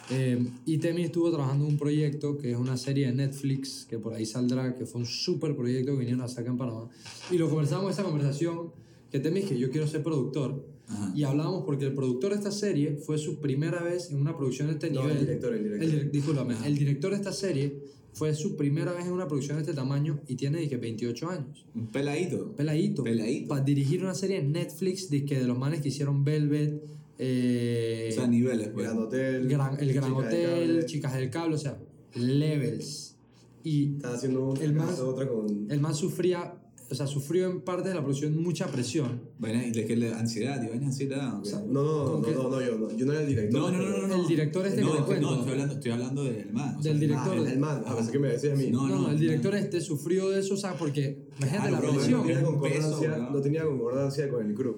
Eh, 0.10 0.45
y 0.65 0.78
Temi 0.78 1.03
estuvo 1.03 1.30
trabajando 1.30 1.65
en 1.65 1.72
un 1.72 1.78
proyecto 1.78 2.38
que 2.38 2.52
es 2.52 2.57
una 2.57 2.76
serie 2.78 3.07
de 3.07 3.14
Netflix, 3.14 3.86
que 3.90 3.98
por 3.98 4.14
ahí 4.14 4.26
saldrá, 4.26 4.76
que 4.76 4.86
fue 4.86 5.02
un 5.02 5.07
súper 5.07 5.56
proyecto 5.56 5.94
que 5.94 5.99
vinieron 5.99 6.22
a 6.22 6.28
sacar 6.28 6.52
en 6.52 6.57
Panamá. 6.57 6.90
Y 7.30 7.38
lo 7.38 7.49
conversamos 7.49 7.91
esa 7.91 8.03
conversación, 8.03 8.72
que 9.10 9.19
Temi 9.19 9.41
es 9.41 9.45
que 9.45 9.57
yo 9.60 9.69
quiero 9.69 9.88
ser 9.88 10.03
productor. 10.03 10.65
Ajá. 10.88 11.14
Y 11.15 11.23
hablábamos 11.23 11.64
porque 11.65 11.86
el 11.86 11.94
productor 11.94 12.32
de 12.32 12.38
esta 12.38 12.52
serie 12.52 12.95
fue 12.98 13.18
su 13.18 13.40
primera 13.40 13.82
vez 13.82 14.11
en 14.11 14.18
una 14.19 14.36
producción 14.36 14.68
de 14.68 14.73
este 14.73 14.90
No, 14.90 15.02
nivel. 15.02 15.18
el 15.18 15.26
director, 15.26 15.53
el 15.53 15.64
director. 15.64 15.90
El, 15.90 16.11
discúlpame, 16.11 16.56
el 16.65 16.78
director 16.78 17.11
de 17.11 17.18
esta 17.18 17.32
serie 17.32 17.82
fue 18.14 18.34
su 18.36 18.57
primera 18.57 18.91
vez 18.91 19.06
en 19.06 19.14
una 19.14 19.26
producción 19.28 19.56
de 19.57 19.61
este 19.61 19.73
tamaño 19.73 20.19
y 20.28 20.36
tiene 20.36 20.60
dije, 20.60 20.76
28 20.76 21.30
años. 21.30 21.65
Un 21.73 21.88
peladito. 21.88 22.53
Peladito. 22.57 23.03
Peladito. 23.03 23.48
Para 23.48 23.64
dirigir 23.64 24.03
una 24.03 24.14
serie 24.14 24.40
en 24.40 24.52
Netflix 24.52 25.10
dizque, 25.10 25.40
de 25.40 25.45
los 25.48 25.57
manes 25.57 25.80
que 25.82 25.88
hicieron 25.88 26.26
Velvet, 26.26 26.84
eh, 27.23 28.10
O 28.11 28.15
sea, 28.15 28.27
niveles, 28.27 28.69
pues. 28.69 28.85
Gran 28.88 28.98
Hotel, 28.98 29.48
Gran- 29.48 29.80
El 29.80 29.93
Gran 29.93 30.03
Chicas 30.03 30.03
del 30.03 30.14
Hotel, 30.14 30.49
Cable. 30.69 30.85
Chicas 30.88 31.14
del 31.14 31.30
Cable, 31.30 31.56
o 31.56 31.57
sea, 31.60 31.77
levels. 32.15 33.15
Y 33.64 33.95
Estaba 33.98 34.15
haciendo 34.15 34.53
El 34.60 34.73
más- 34.73 34.89
casa, 34.89 35.06
otra 35.06 35.27
con... 35.27 35.68
el 35.69 35.80
man 35.80 35.93
sufría, 35.93 36.56
o 36.89 36.95
sea, 36.95 37.06
sufrió 37.06 37.48
en 37.48 37.61
parte 37.61 37.89
de 37.89 37.95
la 37.95 38.02
producción 38.02 38.41
mucha 38.41 38.65
presión. 38.68 39.22
Vaina, 39.38 39.64
y 39.68 39.72
de 39.72 39.85
que 39.85 39.95
le 39.95 40.11
ansiedad, 40.11 40.61
y 40.64 40.68
vaina 40.68 40.88
ansiedad. 40.88 41.38
¿o 41.39 41.43
qué? 41.43 41.52
No, 41.52 41.84
no, 41.84 42.03
no, 42.06 42.11
¿Con 42.14 42.23
qué? 42.23 42.31
no, 42.31 42.49
no, 42.49 42.60
yo 42.60 42.76
no, 42.80 42.98
yo 42.98 43.06
no 43.06 43.11
era 43.14 43.22
el 43.22 43.27
director. 43.27 43.61
No, 43.61 43.72
no, 43.72 43.77
no, 43.88 43.98
no, 43.99 44.07
no. 44.07 44.22
El 44.23 44.27
director 44.27 44.65
este 44.65 44.80
que 44.80 44.84
no, 44.88 44.93
te 44.93 44.98
es 44.98 45.03
cuento. 45.06 45.30
No, 45.30 45.35
estoy 45.38 45.52
hablando, 45.52 45.73
estoy 45.76 45.91
hablando 45.91 46.23
del 46.23 46.52
man. 46.52 46.76
o 46.76 46.81
sea, 46.81 46.91
Del 46.93 47.03
el 47.03 47.07
director. 47.10 47.35
man. 47.38 47.48
El 47.52 47.60
man, 47.60 47.84
a 47.85 47.93
veces 47.93 48.10
que 48.11 48.19
me 48.19 48.27
decías 48.30 48.53
a 48.53 48.56
mí. 48.56 48.69
No, 48.72 48.88
No, 48.88 49.10
el 49.10 49.14
no. 49.14 49.19
director 49.19 49.53
este 49.56 49.80
sufrió 49.80 50.30
de 50.31 50.39
eso, 50.39 50.56
o 50.56 50.57
sea, 50.57 50.73
porque, 50.73 51.19
imagínate 51.38 51.69
Claro, 51.69 51.85
la 51.88 51.93
presión. 51.93 52.11
no 52.19 52.23
tenía 52.26 52.39
peso, 52.39 52.52
concordancia, 52.52 53.18
¿no? 53.18 53.30
no 53.30 53.41
tenía 53.41 53.64
concordancia 53.65 54.30
con 54.30 54.48
el 54.48 54.56
crew 54.56 54.76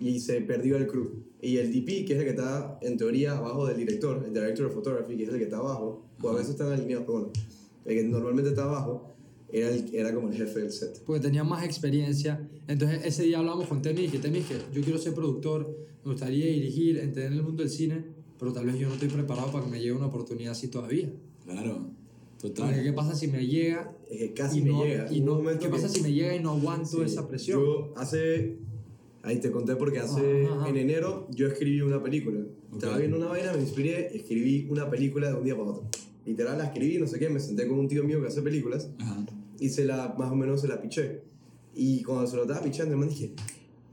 y 0.00 0.18
se 0.18 0.40
perdió 0.40 0.76
el 0.76 0.88
crew 0.88 1.08
y 1.44 1.58
el 1.58 1.72
DP 1.72 2.06
que 2.06 2.14
es 2.14 2.18
el 2.18 2.24
que 2.24 2.30
está 2.30 2.78
en 2.82 2.96
teoría 2.96 3.36
abajo 3.36 3.66
del 3.66 3.76
director 3.76 4.22
el 4.26 4.32
director 4.32 4.66
of 4.66 4.74
photography 4.74 5.16
que 5.16 5.24
es 5.24 5.28
el 5.28 5.38
que 5.38 5.44
está 5.44 5.58
abajo 5.58 6.02
o 6.22 6.28
a 6.30 6.34
veces 6.34 6.50
están 6.50 6.72
alineados 6.72 7.04
pero 7.06 7.18
bueno 7.18 7.32
el 7.84 7.94
que 7.96 8.04
normalmente 8.04 8.50
está 8.50 8.64
abajo 8.64 9.10
era, 9.52 9.68
el, 9.70 9.94
era 9.94 10.12
como 10.14 10.28
el 10.30 10.34
jefe 10.34 10.60
del 10.60 10.72
set 10.72 11.02
porque 11.04 11.20
tenía 11.20 11.44
más 11.44 11.64
experiencia. 11.64 12.48
Entonces 12.66 13.02
ese 13.04 13.22
día 13.22 13.38
hablamos 13.38 13.68
con 13.68 13.82
Temi 13.82 14.04
y 14.06 14.08
que 14.08 14.18
Temi 14.18 14.40
que 14.40 14.56
yo 14.72 14.82
quiero 14.82 14.98
ser 14.98 15.14
productor, 15.14 15.76
me 16.04 16.10
gustaría 16.12 16.46
dirigir, 16.46 16.98
entender 16.98 17.32
el 17.32 17.42
mundo 17.42 17.62
del 17.62 17.70
cine, 17.70 18.04
pero 18.38 18.52
tal 18.52 18.66
vez 18.66 18.78
yo 18.78 18.88
no 18.88 18.94
estoy 18.94 19.08
preparado 19.08 19.52
para 19.52 19.64
que 19.64 19.70
me 19.70 19.78
llegue 19.78 19.92
una 19.92 20.06
oportunidad 20.06 20.52
así 20.52 20.68
todavía. 20.68 21.08
Claro, 21.44 21.86
Porque 22.40 22.54
total. 22.56 22.82
qué 22.82 22.92
pasa 22.94 23.14
si 23.14 23.28
me 23.28 23.46
llega 23.46 23.94
es 24.10 24.18
que 24.18 24.32
casi 24.34 24.58
y 24.58 24.62
me 24.62 24.70
no, 24.70 24.84
llega 24.84 25.12
y 25.12 25.20
no 25.20 25.42
qué 25.60 25.68
pasa 25.68 25.86
que- 25.86 25.92
si 25.92 26.00
me 26.02 26.12
llega 26.12 26.34
y 26.34 26.40
no 26.42 26.50
aguanto 26.52 26.86
Sí, 26.88 27.02
esa 27.04 27.28
presión? 27.28 27.60
yo 27.60 27.92
hace 27.96 28.56
ahí 29.24 29.40
te 29.40 29.50
conté 29.50 29.74
porque 29.76 29.98
hace 29.98 30.44
Ajá, 30.46 30.54
ajá. 30.60 30.68
en 30.70 30.76
enero 30.76 31.26
yo 31.30 31.46
escribí 31.48 31.80
una 31.80 32.02
película 32.02 32.40
estaba 32.72 32.94
Ok. 32.94 32.98
viendo 33.00 33.16
una 33.16 33.26
vaina 33.26 33.52
me 33.52 33.60
inspiré 33.60 34.16
escribí 34.16 34.66
una 34.70 34.88
película 34.90 35.28
de 35.28 35.34
un 35.34 35.44
día 35.44 35.56
para 35.56 35.70
otro 35.70 35.84
literal 36.26 36.58
la 36.58 36.64
escribí 36.66 36.98
no 36.98 37.06
sé 37.06 37.18
qué 37.18 37.28
me 37.28 37.40
senté 37.40 37.66
con 37.66 37.78
un 37.78 37.88
tío 37.88 38.04
mío 38.04 38.20
que 38.20 38.28
hace 38.28 38.42
películas 38.42 38.90
Ajá. 38.98 39.24
y 39.58 39.68
se 39.70 39.84
la, 39.84 40.14
más 40.18 40.30
o 40.30 40.36
menos 40.36 40.60
se 40.60 40.68
la 40.68 40.80
piché. 40.80 41.22
Y 41.76 42.02
cuando 42.02 42.26
se 42.26 42.36
lo 42.36 42.42
estaba 42.42 42.62
pichando, 42.62 42.96
man 42.96 43.08
dije, 43.08 43.32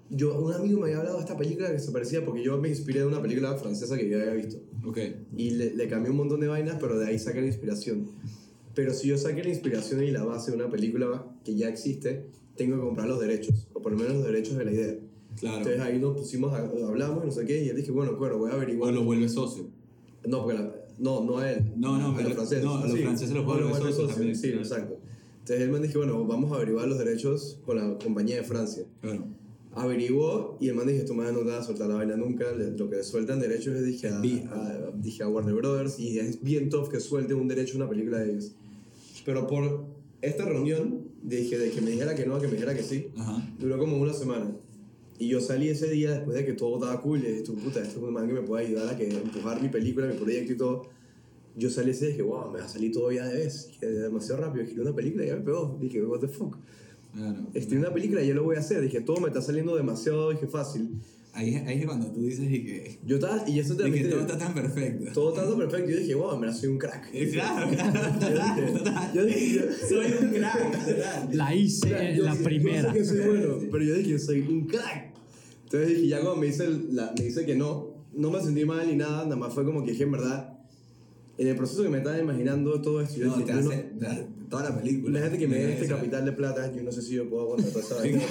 yo, 0.10 0.40
un 0.40 0.54
amigo 0.54 0.80
me 0.80 0.86
había 0.88 0.98
hablado 1.00 1.18
de 1.18 1.24
esta 1.24 1.36
película 1.38 1.72
que 1.72 1.80
se 1.80 1.92
parecía 1.92 2.24
porque 2.24 2.44
yo 2.44 2.58
me 2.60 2.70
inspiré 2.70 3.00
de 3.00 3.06
una 3.08 3.22
película 3.22 3.56
francesa 3.56 3.98
que 3.98 4.08
yo 4.10 4.20
había 4.20 4.34
visto. 4.34 4.58
Ok. 4.86 5.00
Y 5.36 5.52
le, 5.52 5.74
le 5.76 5.88
cambié 5.88 6.12
un 6.12 6.18
montón 6.18 6.40
de 6.42 6.48
vainas, 6.48 6.78
pero 6.80 7.00
de 7.00 7.08
ahí 7.08 7.18
saqué 7.18 7.42
la 7.42 7.48
inspiración. 7.48 8.08
Pero 8.76 8.94
si 8.94 9.08
yo 9.08 9.18
saqué 9.18 9.44
la 9.44 9.50
inspiración 9.50 10.04
y 10.04 10.12
la 10.12 10.24
base 10.24 10.52
de 10.52 10.58
una 10.58 10.70
película 10.70 11.26
que 11.44 11.56
ya 11.56 11.70
existe, 11.70 12.26
tengo 12.56 12.76
que 12.76 12.82
comprar 12.84 13.08
los 13.08 13.20
derechos, 13.20 13.68
o 13.74 13.82
por 13.82 13.94
lo 13.94 13.98
menos 13.98 14.14
los 14.16 14.26
derechos 14.26 14.58
de 14.58 14.66
la 14.66 14.72
idea. 14.72 14.96
Claro. 15.40 15.58
Entonces 15.58 15.82
ahí 15.82 16.00
nos 16.00 16.16
pusimos, 16.18 16.54
a- 16.54 16.66
hablamos 16.88 17.24
y 17.24 17.28
no 17.28 17.32
sé 17.32 17.46
qué, 17.46 17.64
y 17.64 17.70
él 17.70 17.76
dije, 17.76 17.92
bueno, 17.92 18.18
claro, 18.18 18.38
voy 18.38 18.50
a 18.52 18.54
O 18.54 18.58
averiguar. 18.58 18.94
lo 18.94 19.04
vuelve 19.04 19.28
socio. 19.30 19.66
No, 20.28 20.44
porque 20.44 20.58
la- 20.60 20.76
no, 21.00 21.24
no 21.24 21.38
a 21.40 21.52
él. 21.52 21.72
No, 21.78 21.98
no, 21.98 22.10
a 22.12 22.16
pero- 22.16 22.30
los 22.30 22.36
franceses. 22.38 22.64
no, 22.64 22.76
a 22.78 22.88
los 22.88 23.00
franceses 23.00 23.34
los 23.36 23.46
vuelve 23.46 23.74
socio, 23.74 24.08
también, 24.08 24.36
Sí, 24.36 24.48
claro. 24.50 24.62
exacto. 24.62 24.98
Entonces 25.40 25.62
él 25.62 25.72
me 25.72 25.80
dijo, 25.80 25.98
bueno, 26.00 26.24
vamos 26.26 26.52
a 26.52 26.56
averiguar 26.58 26.88
los 26.88 27.00
derechos 27.00 27.58
con 27.66 27.78
la 27.78 27.98
compañía 27.98 28.36
de 28.38 28.44
Francia. 28.44 28.84
Claro. 29.02 29.24
Averiguó 29.74 30.58
y 30.60 30.68
el 30.68 30.76
man 30.76 30.86
dije, 30.86 31.04
tu 31.04 31.14
madre 31.14 31.32
no 31.32 31.40
te 31.40 31.46
va 31.46 31.60
a 31.60 31.64
soltar 31.64 31.88
la 31.88 31.96
vaina 31.96 32.16
nunca. 32.18 32.52
le- 32.52 32.72
Lo 32.78 32.90
que 32.90 33.02
sueltan 33.04 33.40
derechos 33.40 33.74
es 33.76 33.86
dije 33.86 34.10
a, 34.10 34.20
Vi- 34.20 34.44
a- 34.52 34.92
dije 34.96 35.24
a 35.24 35.30
Warner 35.30 35.56
Brothers 35.56 35.98
y 35.98 36.20
es 36.20 36.44
bien 36.44 36.70
tough 36.70 36.90
que 36.90 37.00
suelte 37.00 37.34
un 37.34 37.48
derecho 37.48 37.74
a 37.74 37.78
una 37.78 37.90
película 37.90 38.20
de 38.20 38.32
ellos. 38.32 38.52
Pero 39.26 39.48
por 39.48 39.86
esta 40.22 40.44
reunión, 40.46 41.06
dije 41.24 41.58
de 41.58 41.72
que 41.72 41.82
me 41.82 41.92
dijera 41.92 42.14
que 42.16 42.26
no, 42.26 42.36
a 42.36 42.42
que 42.42 42.48
me 42.48 42.54
dijera 42.54 42.76
que 42.76 42.84
sí, 42.84 43.08
Ajá. 43.18 43.42
duró 43.60 43.80
como 43.80 43.98
una 43.98 44.14
semana. 44.14 44.52
Y 45.22 45.28
yo 45.28 45.40
salí 45.40 45.70
ese 45.70 45.88
día 45.92 46.12
después 46.16 46.36
de 46.36 46.46
que 46.46 46.54
todo 46.54 46.76
estaba 46.76 47.00
cool 47.02 47.20
y 47.20 47.28
dije, 47.28 47.44
puta, 47.44 47.80
este 47.80 47.98
es 47.98 48.04
un 48.04 48.12
man 48.12 48.28
que 48.28 48.34
me 48.34 48.42
puede 48.42 48.66
ayudar 48.66 48.90
a 48.90 48.98
que 48.98 49.08
empujar 49.08 49.62
mi 49.62 49.70
película, 49.70 50.08
mi 50.08 50.16
proyecto 50.16 50.54
y 50.54 50.58
todo. 50.58 50.90
Yo 51.56 51.70
salí 51.70 51.92
ese 51.92 52.06
día 52.06 52.10
y 52.10 52.18
dije, 52.18 52.24
wow, 52.24 52.50
me 52.52 52.58
va 52.60 52.66
a 52.66 52.68
salir 52.68 52.92
todo 52.92 53.12
ya 53.12 53.26
de 53.28 53.36
vez. 53.36 53.68
Dije, 53.68 53.86
demasiado 53.86 54.42
rápido, 54.42 54.64
escribí 54.64 54.82
una 54.82 54.96
película 54.96 55.24
y 55.24 55.28
ya 55.28 55.36
me 55.36 55.42
pegó. 55.42 55.78
Dije, 55.80 56.02
what 56.04 56.20
the 56.22 56.28
fuck. 56.28 56.58
Claro. 57.14 57.38
Escribí 57.54 57.82
una 57.82 57.94
película 57.94 58.24
y 58.24 58.30
ya 58.30 58.34
lo 58.34 58.44
voy 58.46 58.56
a 58.56 58.60
hacer. 58.62 58.82
Dije, 58.82 59.02
todo 59.02 59.22
me 59.22 59.28
está 59.28 59.42
saliendo 59.44 59.76
demasiado, 59.76 60.32
dije, 60.32 60.48
fácil. 60.48 60.90
Ahí, 61.34 61.54
es- 61.56 61.68
ahí 61.68 61.80
es 61.82 61.86
cuando 61.86 62.08
tú 62.12 62.24
dices 62.24 62.52
y 62.52 62.64
que, 62.66 62.98
Yo 63.06 63.16
estaba, 63.18 63.48
y 63.48 63.60
eso 63.60 63.76
te 63.78 63.88
y 63.88 63.92
que 63.92 63.98
dije, 64.00 64.10
todo 64.10 64.22
está 64.22 64.38
tan 64.38 64.54
perfecto. 64.54 65.12
todo 65.14 65.34
tanto 65.34 65.56
perfecto. 65.58 65.90
Yo 65.92 65.98
dije, 65.98 66.16
wow, 66.16 66.38
me 66.38 66.48
la 66.48 66.54
soy 66.54 66.70
un 66.70 66.78
crack. 66.80 67.10
Eh, 67.14 67.30
Claro, 67.32 67.70
claro. 67.70 69.12
Yo 69.14 69.26
dije, 69.26 69.66
Soy 69.88 70.06
un 70.20 70.30
crack. 70.34 71.34
La 71.34 71.54
hice 71.56 72.10
en 72.16 72.24
la 72.26 72.36
primera. 72.36 72.88
Yo 72.88 72.92
sé 72.94 72.98
que 73.00 73.06
soy 73.06 73.20
bueno, 73.30 73.56
pero 73.72 73.84
yo 73.84 73.94
dije, 73.96 74.18
soy 74.20 74.40
un 74.42 74.66
crack. 74.68 75.11
Entonces 75.72 75.88
dije, 75.90 76.08
ya 76.10 76.20
cuando 76.22 76.38
me 76.42 76.48
dice, 76.48 76.68
la- 76.92 77.14
me 77.18 77.24
dice 77.24 77.46
que 77.46 77.56
no, 77.56 77.88
no 78.14 78.30
me 78.30 78.42
sentí 78.42 78.66
mal 78.66 78.86
ni 78.88 78.96
nada, 78.96 79.24
nada 79.24 79.36
más 79.38 79.54
fue 79.54 79.64
como 79.64 79.84
que 79.86 79.92
dije, 79.92 80.04
en 80.04 80.12
verdad, 80.12 80.58
en 81.38 81.48
el 81.48 81.56
proceso 81.56 81.82
que 81.84 81.90
me 81.90 82.00
estaba 82.00 82.20
imaginando 82.20 82.82
todo 82.82 83.02
esto, 83.02 83.20
yo 83.20 83.28
No, 83.28 83.36
te 83.36 83.46
yo 83.46 83.62
no- 83.62 83.70
hace 83.70 83.78
te 84.00 84.06
hace 84.06 84.28
toda 84.50 84.70
la 84.70 84.78
película. 84.82 85.18
la 85.20 85.26
gente 85.28 85.40
que 85.40 85.48
me 85.48 85.56
dé 85.56 85.74
este 85.74 85.88
capital 85.88 86.26
de 86.26 86.34
plata, 86.34 86.70
yo 86.76 86.84
no 86.84 86.92
sé 86.92 87.02
si 87.02 87.14
yo 87.14 87.30
puedo 87.30 87.44
aguantar 87.44 87.72
toda 87.72 87.86
esa 87.86 87.96
vaina. 88.00 88.22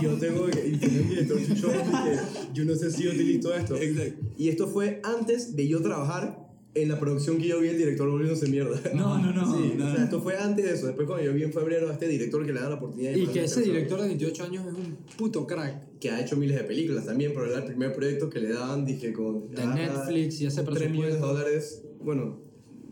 y 0.00 0.02
yo 0.04 0.14
tengo 0.14 0.46
que, 0.46 0.66
y 0.68 0.76
tengo 0.78 1.00
un 1.02 1.08
director 1.10 1.38
chuchón 1.46 1.70
que 1.72 2.18
yo 2.54 2.64
no 2.64 2.74
sé 2.74 2.90
si 2.90 3.04
yo 3.04 3.10
utilizo 3.12 3.54
esto. 3.54 3.76
Exacto. 3.76 4.26
Y 4.36 4.48
esto 4.48 4.66
fue 4.66 5.00
antes 5.04 5.54
de 5.54 5.68
yo 5.68 5.80
trabajar 5.80 6.47
en 6.82 6.88
la 6.88 6.98
producción 6.98 7.38
que 7.38 7.48
yo 7.48 7.60
vi 7.60 7.68
el 7.68 7.78
director 7.78 8.08
volviéndose 8.10 8.48
mierda. 8.48 8.80
No, 8.94 9.18
no, 9.18 9.32
no. 9.32 9.56
Sí, 9.56 9.74
no, 9.76 9.84
o 9.84 9.88
sea, 9.88 9.98
no. 9.98 10.04
esto 10.04 10.20
fue 10.20 10.36
antes 10.36 10.64
de 10.64 10.72
eso. 10.74 10.86
Después 10.86 11.06
cuando 11.06 11.24
yo 11.24 11.32
vi 11.34 11.42
en 11.44 11.52
febrero 11.52 11.88
a 11.88 11.92
este 11.92 12.08
director 12.08 12.44
que 12.46 12.52
le 12.52 12.60
da 12.60 12.68
la 12.68 12.74
oportunidad 12.76 13.12
de 13.12 13.18
Y 13.20 13.26
que 13.28 13.44
ese 13.44 13.62
director 13.62 14.00
de 14.00 14.06
28 14.08 14.44
años 14.44 14.66
es 14.66 14.74
un 14.74 14.96
puto 15.16 15.46
crack. 15.46 15.98
que 16.00 16.10
ha 16.10 16.20
hecho 16.20 16.36
miles 16.36 16.56
de 16.56 16.64
películas 16.64 17.06
también, 17.06 17.32
pero 17.34 17.46
era 17.46 17.58
el 17.58 17.64
primer 17.64 17.92
proyecto 17.94 18.28
que 18.30 18.40
le 18.40 18.52
daban, 18.52 18.84
dije, 18.84 19.12
con... 19.12 19.50
De 19.50 19.62
ah, 19.62 19.74
Netflix 19.74 20.40
y 20.40 20.46
ese 20.46 20.62
3 20.62 20.74
millones 20.90 21.14
de 21.14 21.18
presupuesto. 21.18 21.26
dólares. 21.26 21.82
Bueno, 22.02 22.40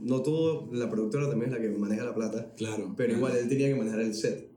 no 0.02 0.22
todo, 0.22 0.68
la 0.72 0.88
productora 0.90 1.28
también 1.28 1.52
es 1.52 1.56
la 1.58 1.62
que 1.62 1.70
maneja 1.70 2.04
la 2.04 2.14
plata, 2.14 2.52
Claro. 2.56 2.94
pero 2.96 3.14
claro. 3.14 3.16
igual 3.18 3.36
él 3.36 3.48
tenía 3.48 3.68
que 3.68 3.74
manejar 3.76 4.00
el 4.00 4.14
set, 4.14 4.48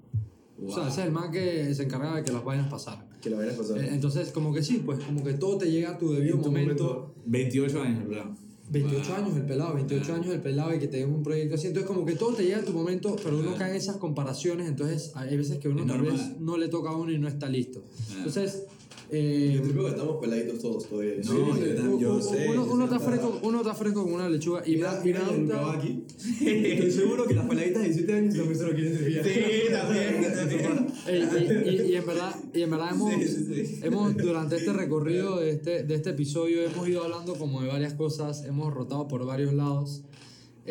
O 0.61 0.73
sea, 0.73 0.88
ese 0.89 1.01
es 1.01 1.06
el 1.07 1.11
man 1.14 1.31
que 1.31 1.73
se 1.73 1.84
encargaba 1.84 2.18
de 2.18 2.23
que 2.23 2.31
las 2.31 2.43
vainas 2.43 2.69
pasaran. 2.69 3.07
que 3.22 3.30
la 3.30 3.38
vaina 3.38 3.53
pasara. 3.53 3.84
Eh, 3.84 3.89
Entonces, 3.91 4.31
como 4.31 4.53
que 4.53 4.61
sí, 4.64 4.81
pues 4.85 4.99
como 5.03 5.23
que 5.23 5.34
todo 5.34 5.57
te 5.57 5.69
llega 5.72 5.91
a 5.91 5.97
tu 5.97 6.14
debido 6.14 6.38
momento. 6.38 6.84
momento. 6.84 7.14
28 7.26 7.81
años, 7.81 8.07
¿verdad? 8.10 8.26
28 8.72 9.08
Wow. 9.10 9.16
años 9.18 9.36
el 9.38 9.46
pelado, 9.46 9.74
28 9.74 10.14
años 10.14 10.28
el 10.34 10.41
pelado 10.41 10.74
y 10.76 10.80
que 10.80 10.88
te 10.88 10.98
den 10.98 11.14
un 11.14 11.24
proyecto 11.24 11.56
así. 11.56 11.68
Entonces, 11.68 11.88
como 11.88 12.06
que 12.06 12.16
todo 12.16 12.34
te 12.34 12.44
llega 12.44 12.60
en 12.60 12.66
tu 12.66 12.74
momento, 12.74 13.16
pero 13.24 13.40
uno 13.40 13.56
cae 13.58 13.72
en 13.72 13.78
esas 13.78 13.98
comparaciones. 13.98 14.68
Entonces, 14.68 15.12
hay 15.16 15.36
veces 15.38 15.58
que 15.60 15.70
uno 15.70 15.86
tal 15.86 16.02
vez 16.02 16.40
no 16.40 16.58
le 16.58 16.68
toca 16.68 16.90
a 16.91 16.96
uno 16.96 17.12
y 17.12 17.18
no 17.18 17.28
está 17.28 17.50
listo. 17.50 17.84
Entonces, 18.16 18.64
Eh, 19.11 19.53
Yo 19.56 19.72
creo 19.72 19.86
que 19.86 19.90
estamos 19.90 20.18
peladitos 20.22 20.60
todos 20.60 20.88
todavía. 20.88 21.15
No, 21.18 21.23
Sí, 21.23 21.30
yo 21.31 21.76
también. 21.76 21.99
yo 21.99 22.22
sé, 22.22 22.45
uno, 22.49 22.65
yo 22.65 22.73
uno 22.73 22.88
sé. 22.88 22.94
está 22.95 23.06
fresco, 23.10 23.40
uno 23.41 23.57
está 23.61 23.73
fresco 23.73 24.03
con 24.03 24.14
una 24.14 24.30
lechuga 24.30 24.61
y 24.68 24.76
Mira, 24.76 25.02
mira 25.03 25.22
gustado- 25.22 25.72
aquí. 25.72 26.03
Estoy 26.45 26.91
seguro 26.91 27.26
que 27.26 27.34
las 27.34 27.48
peladitas 27.48 27.81
de 27.81 27.88
17 27.90 28.14
años 28.14 28.36
también 28.36 28.57
se 28.60 28.65
lo 28.68 28.73
quieren 28.76 28.98
servir. 28.98 29.22
Sí, 29.23 29.72
también, 29.72 30.94
y, 31.65 31.69
y- 31.69 31.91
y 31.91 31.95
en 31.95 32.06
verdad, 32.06 32.36
y 32.53 32.61
en 32.61 32.69
verdad 32.69 32.90
hemos, 32.91 33.14
Sí, 33.15 33.27
sí, 33.27 33.65
sí. 33.65 33.80
hemos, 33.84 34.15
durante 34.15 34.57
este 34.57 34.73
recorrido 34.73 35.40
de 35.40 35.49
este, 35.52 35.84
de 35.84 35.95
este 35.95 36.11
episodio, 36.11 36.61
hemos 36.64 36.88
ido 36.88 37.03
hablando 37.03 37.34
como 37.36 37.61
de 37.64 37.68
varias 37.68 37.95
cosas, 37.95 38.45
hemos 38.45 38.72
rotado 38.73 39.07
por 39.07 39.26
varios 39.26 39.53
lados, 39.53 40.03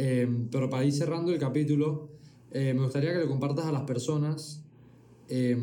Eh, 0.01 0.29
pero 0.53 0.71
para 0.71 0.85
ir 0.85 0.93
cerrando 0.93 1.33
el 1.33 1.41
capítulo, 1.41 2.09
eh, 2.53 2.73
me 2.73 2.85
gustaría 2.85 3.13
que 3.15 3.19
le 3.19 3.27
compartas 3.27 3.65
a 3.67 3.73
las 3.73 3.83
personas, 3.83 4.63
eh, 5.29 5.57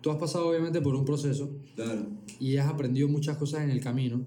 tú 0.00 0.10
has 0.10 0.16
pasado 0.18 0.48
obviamente 0.48 0.80
por 0.80 0.94
un 0.94 1.04
proceso 1.04 1.50
Claro. 1.76 2.06
y 2.38 2.56
has 2.56 2.68
aprendido 2.68 3.08
muchas 3.08 3.36
cosas 3.36 3.62
en 3.62 3.70
el 3.70 3.80
camino, 3.80 4.24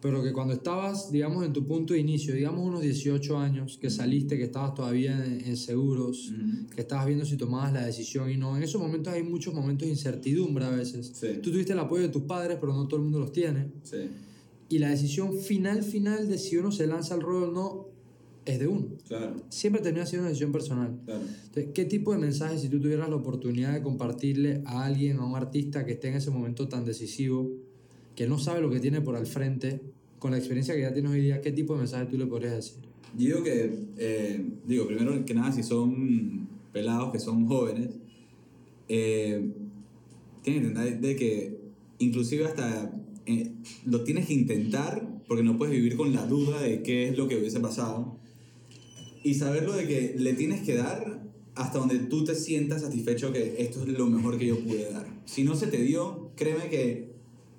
pero 0.00 0.22
que 0.22 0.32
cuando 0.32 0.54
estabas, 0.54 1.10
digamos, 1.10 1.44
en 1.44 1.52
tu 1.52 1.66
punto 1.66 1.92
de 1.92 1.98
inicio, 1.98 2.32
digamos 2.32 2.64
unos 2.64 2.82
18 2.82 3.36
años, 3.36 3.78
que 3.80 3.90
saliste, 3.90 4.36
que 4.36 4.44
estabas 4.44 4.72
todavía 4.74 5.24
en, 5.26 5.40
en 5.44 5.56
seguros, 5.56 6.32
que 6.72 6.82
estabas 6.82 7.06
viendo 7.06 7.24
si 7.24 7.36
tomabas 7.36 7.72
la 7.72 7.84
decisión 7.84 8.30
y 8.30 8.36
no, 8.36 8.56
en 8.56 8.62
esos 8.62 8.80
momentos 8.80 9.12
hay 9.12 9.24
muchos 9.24 9.52
momentos 9.54 9.86
de 9.86 9.92
incertidumbre 9.92 10.64
a 10.66 10.70
veces. 10.70 11.10
Sí. 11.14 11.26
Tú 11.42 11.50
tuviste 11.50 11.72
el 11.72 11.80
apoyo 11.80 12.02
de 12.02 12.10
tus 12.10 12.22
padres, 12.22 12.58
pero 12.60 12.72
no 12.74 12.86
todo 12.86 12.98
el 12.98 13.02
mundo 13.04 13.18
los 13.18 13.32
tiene. 13.32 13.72
Sí. 13.82 13.96
Y 14.68 14.78
la 14.78 14.90
decisión 14.90 15.32
final, 15.36 15.82
final 15.82 16.28
de 16.28 16.38
si 16.38 16.56
uno 16.58 16.70
se 16.70 16.86
lanza 16.86 17.14
al 17.14 17.20
rol 17.22 17.44
o 17.44 17.50
no, 17.50 17.87
es 18.48 18.58
de 18.58 18.66
uno. 18.66 18.86
Claro. 19.06 19.36
Siempre 19.50 19.82
termina 19.82 20.06
siendo 20.06 20.22
una 20.22 20.30
decisión 20.30 20.52
personal. 20.52 20.98
Claro. 21.04 21.20
Entonces, 21.20 21.68
¿qué 21.74 21.84
tipo 21.84 22.12
de 22.12 22.18
mensaje, 22.18 22.58
si 22.58 22.68
tú 22.68 22.80
tuvieras 22.80 23.08
la 23.08 23.16
oportunidad 23.16 23.74
de 23.74 23.82
compartirle 23.82 24.62
a 24.64 24.84
alguien, 24.84 25.18
a 25.18 25.26
un 25.26 25.36
artista 25.36 25.84
que 25.84 25.92
esté 25.92 26.08
en 26.08 26.14
ese 26.14 26.30
momento 26.30 26.68
tan 26.68 26.84
decisivo, 26.84 27.50
que 28.16 28.26
no 28.26 28.38
sabe 28.38 28.60
lo 28.60 28.70
que 28.70 28.80
tiene 28.80 29.00
por 29.00 29.16
al 29.16 29.26
frente, 29.26 29.80
con 30.18 30.30
la 30.30 30.38
experiencia 30.38 30.74
que 30.74 30.80
ya 30.80 30.92
tienes 30.92 31.12
hoy 31.12 31.20
día, 31.20 31.40
qué 31.40 31.52
tipo 31.52 31.74
de 31.74 31.80
mensaje 31.80 32.06
tú 32.06 32.16
le 32.16 32.26
podrías 32.26 32.54
decir? 32.54 32.78
Digo 33.14 33.42
que, 33.42 33.70
eh, 33.96 34.44
digo, 34.66 34.86
primero 34.86 35.24
que 35.24 35.34
nada, 35.34 35.52
si 35.52 35.62
son 35.62 36.48
pelados, 36.72 37.12
que 37.12 37.18
son 37.18 37.46
jóvenes, 37.46 37.90
eh, 38.88 39.52
tienen 40.42 40.62
que 40.62 40.68
entender 40.68 41.00
de 41.00 41.16
que 41.16 41.58
inclusive 41.98 42.46
hasta 42.46 42.92
eh, 43.26 43.52
lo 43.84 44.02
tienes 44.04 44.26
que 44.26 44.34
intentar 44.34 45.06
porque 45.26 45.42
no 45.42 45.58
puedes 45.58 45.74
vivir 45.74 45.96
con 45.96 46.14
la 46.14 46.26
duda 46.26 46.62
de 46.62 46.82
qué 46.82 47.08
es 47.08 47.18
lo 47.18 47.28
que 47.28 47.36
hubiese 47.36 47.60
pasado 47.60 48.17
y 49.28 49.34
saberlo 49.34 49.72
de 49.74 49.86
que 49.86 50.14
le 50.18 50.32
tienes 50.34 50.62
que 50.62 50.74
dar 50.76 51.22
hasta 51.54 51.78
donde 51.78 51.98
tú 51.98 52.24
te 52.24 52.34
sientas 52.34 52.82
satisfecho 52.82 53.32
que 53.32 53.56
esto 53.58 53.82
es 53.82 53.88
lo 53.88 54.06
mejor 54.06 54.38
que 54.38 54.46
yo 54.46 54.58
pude 54.60 54.90
dar. 54.90 55.06
Si 55.24 55.42
no 55.44 55.54
se 55.56 55.66
te 55.66 55.78
dio, 55.82 56.30
créeme 56.36 56.68
que 56.70 57.08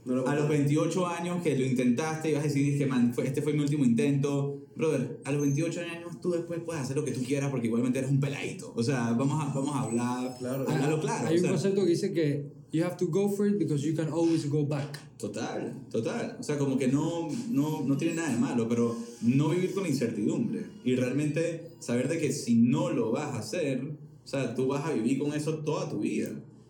No 0.05 0.15
lo 0.15 0.27
a 0.27 0.35
los 0.35 0.47
28 0.47 1.05
años 1.07 1.43
que 1.43 1.57
lo 1.57 1.65
intentaste 1.65 2.29
y 2.29 2.33
vas 2.33 2.43
a 2.43 2.47
decir 2.47 2.77
que 2.77 2.85
man, 2.85 3.13
fue- 3.13 3.27
este 3.27 3.41
fue 3.41 3.53
mi 3.53 3.59
último 3.59 3.83
intento. 3.83 4.55
Brother, 4.75 5.19
a 5.25 5.31
los 5.33 5.41
28 5.41 5.81
años 5.81 6.21
tú 6.21 6.31
después 6.31 6.61
puedes 6.65 6.81
hacer 6.81 6.95
lo 6.95 7.03
que 7.03 7.11
tú 7.11 7.21
quieras 7.23 7.51
porque 7.51 7.67
igualmente 7.67 7.99
eres 7.99 8.09
un 8.09 8.21
peladito. 8.21 8.71
O 8.75 8.81
sea, 8.81 9.11
vamos 9.11 9.43
a, 9.43 9.53
vamos 9.53 9.75
a 9.75 9.81
hablar. 9.81 10.35
Claro. 10.39 10.65
Hablarlo 10.69 11.01
claro. 11.01 11.27
Hay 11.27 11.33
o 11.33 11.37
un 11.37 11.41
sea, 11.41 11.51
concepto 11.51 11.83
que 11.83 11.89
dice 11.89 12.13
que 12.13 12.45
you 12.71 12.83
have 12.83 12.97
to 12.97 13.07
go 13.07 13.29
for 13.29 13.47
it 13.47 13.57
because 13.57 13.83
you 13.83 13.95
can 13.95 14.09
always 14.11 14.45
go 14.49 14.63
back. 14.65 14.97
Total, 15.17 15.73
total. 15.91 16.37
O 16.39 16.43
sea, 16.43 16.57
como 16.57 16.77
que 16.77 16.87
no, 16.87 17.27
no, 17.49 17.81
no 17.85 17.97
tiene 17.97 18.15
nada 18.15 18.29
de 18.31 18.37
malo, 18.39 18.67
pero 18.69 18.95
no 19.21 19.49
vivir 19.49 19.73
con 19.73 19.83
la 19.83 19.89
incertidumbre. 19.89 20.65
Y 20.83 20.95
realmente 20.95 21.71
saber 21.79 22.07
de 22.07 22.19
que 22.19 22.31
si 22.31 22.55
no 22.55 22.89
lo 22.89 23.11
vas 23.11 23.35
a 23.35 23.39
hacer, 23.39 23.81
o 24.23 24.27
sea, 24.27 24.55
tú 24.55 24.67
vas 24.67 24.85
a 24.85 24.93
vivir 24.93 25.19
con 25.19 25.33
eso 25.33 25.59
toda 25.59 25.89
tu 25.89 25.99
vida. 25.99 26.29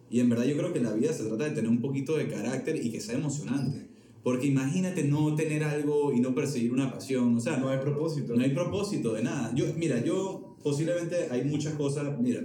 Y 0.10 0.20
en 0.22 0.30
verdad 0.30 0.46
yo 0.46 0.58
creo 0.58 0.74
que 0.74 0.80
la 0.80 0.94
vida 0.94 1.14
se 1.14 1.26
trata 1.26 1.44
de 1.44 1.52
tener 1.52 1.70
un 1.70 1.82
poquito 1.82 2.16
de 2.18 2.28
carácter 2.28 2.84
y 2.84 2.90
que 2.90 3.00
sea 3.00 3.16
emocionante. 3.16 3.88
Porque 4.24 4.48
imagínate 4.48 5.04
no 5.04 5.36
tener 5.36 5.64
algo 5.64 6.12
y 6.14 6.20
no 6.20 6.34
perseguir 6.34 6.74
una 6.74 6.92
pasión. 6.92 7.38
O 7.38 7.40
sea, 7.40 7.58
No 7.58 7.70
hay 7.70 7.80
propósito. 7.80 8.36
no 8.36 8.44
hay 8.44 8.50
propósito 8.52 9.14
de 9.14 9.24
nada. 9.24 9.54
Yo, 9.56 9.66
mira, 9.78 10.04
yo 10.04 10.56
posiblemente 10.64 11.28
hay 11.30 11.44
muchas 11.46 11.74
cosas. 11.76 12.20
Mira, 12.20 12.42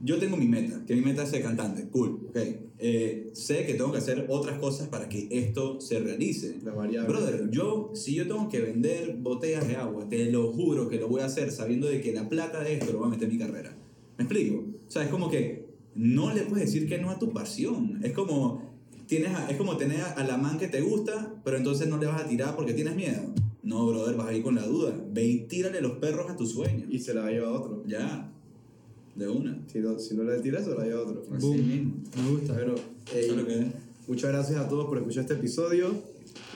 yo 0.00 0.18
tengo 0.18 0.36
mi 0.36 0.46
meta, 0.46 0.84
que 0.86 0.94
mi 0.94 1.00
meta 1.02 1.22
es 1.24 1.30
ser 1.30 1.42
cantante. 1.42 1.88
Cool, 1.88 2.26
ok. 2.28 2.36
Eh, 2.80 3.30
sé 3.32 3.66
que 3.66 3.74
tengo 3.74 3.90
que 3.90 3.98
hacer 3.98 4.26
otras 4.28 4.58
cosas 4.58 4.88
para 4.88 5.08
que 5.08 5.28
esto 5.30 5.80
se 5.80 5.98
realice. 5.98 6.56
La 6.64 6.72
variable. 6.72 7.08
Brother, 7.12 7.50
yo, 7.50 7.90
si 7.94 8.14
yo 8.14 8.26
tengo 8.28 8.48
que 8.48 8.60
vender 8.60 9.16
botellas 9.18 9.66
de 9.66 9.76
agua, 9.76 10.08
te 10.08 10.30
lo 10.30 10.52
juro 10.52 10.88
que 10.88 10.96
lo 11.00 11.08
voy 11.08 11.20
a 11.22 11.26
hacer 11.26 11.50
sabiendo 11.50 11.88
de 11.88 12.00
que 12.00 12.12
la 12.12 12.28
plata 12.28 12.62
de 12.62 12.74
esto 12.74 12.92
lo 12.92 12.98
voy 12.98 13.08
a 13.08 13.10
meter 13.10 13.28
en 13.28 13.34
mi 13.36 13.38
carrera. 13.38 13.76
¿Me 14.16 14.24
explico? 14.24 14.64
O 14.86 14.90
sea, 14.90 15.02
es 15.02 15.08
como 15.08 15.28
que 15.30 15.66
no 15.94 16.32
le 16.32 16.42
puedes 16.42 16.66
decir 16.66 16.88
que 16.88 16.98
no 16.98 17.10
a 17.10 17.18
tu 17.18 17.32
pasión. 17.32 18.00
Es 18.04 18.12
como, 18.12 18.62
tienes 19.06 19.34
a- 19.34 19.50
es 19.50 19.56
como 19.56 19.76
tener 19.76 20.00
a 20.02 20.22
la 20.24 20.36
man 20.36 20.58
que 20.58 20.68
te 20.68 20.80
gusta, 20.80 21.34
pero 21.44 21.56
entonces 21.56 21.88
no 21.88 21.98
le 21.98 22.06
vas 22.06 22.22
a 22.22 22.28
tirar 22.28 22.54
porque 22.54 22.74
tienes 22.74 22.94
miedo. 22.94 23.34
No, 23.64 23.86
brother, 23.86 24.16
vas 24.16 24.28
a 24.28 24.32
ir 24.34 24.42
con 24.42 24.54
la 24.54 24.64
duda. 24.66 24.94
Ve 25.10 25.26
y 25.26 25.40
tírale 25.48 25.80
los 25.80 25.92
perros 25.98 26.30
a 26.30 26.36
tu 26.36 26.46
sueño. 26.46 26.86
Y 26.88 27.00
se 27.00 27.12
la 27.12 27.22
va 27.22 27.26
a 27.26 27.30
llevar 27.32 27.52
otro. 27.52 27.82
Ya, 27.86 28.32
de 29.18 29.28
una. 29.28 29.58
Si 29.66 29.78
no, 29.80 29.98
si 29.98 30.14
no 30.14 30.22
le 30.24 30.38
tiras, 30.40 30.64
se 30.64 30.74
la 30.74 30.84
lleva 30.84 31.02
otro. 31.02 31.22
Así 31.34 31.46
Boom. 31.46 31.56
mismo. 31.68 31.94
Me 32.22 32.30
gusta. 32.30 32.52
Bueno, 32.54 32.74
ey, 33.14 33.24
Eso 33.24 33.32
es 33.32 33.36
lo 33.36 33.46
que 33.46 33.58
es. 33.60 33.66
muchas 34.06 34.30
gracias 34.32 34.58
a 34.60 34.68
todos 34.68 34.86
por 34.86 34.98
escuchar 34.98 35.22
este 35.22 35.34
episodio. 35.34 35.90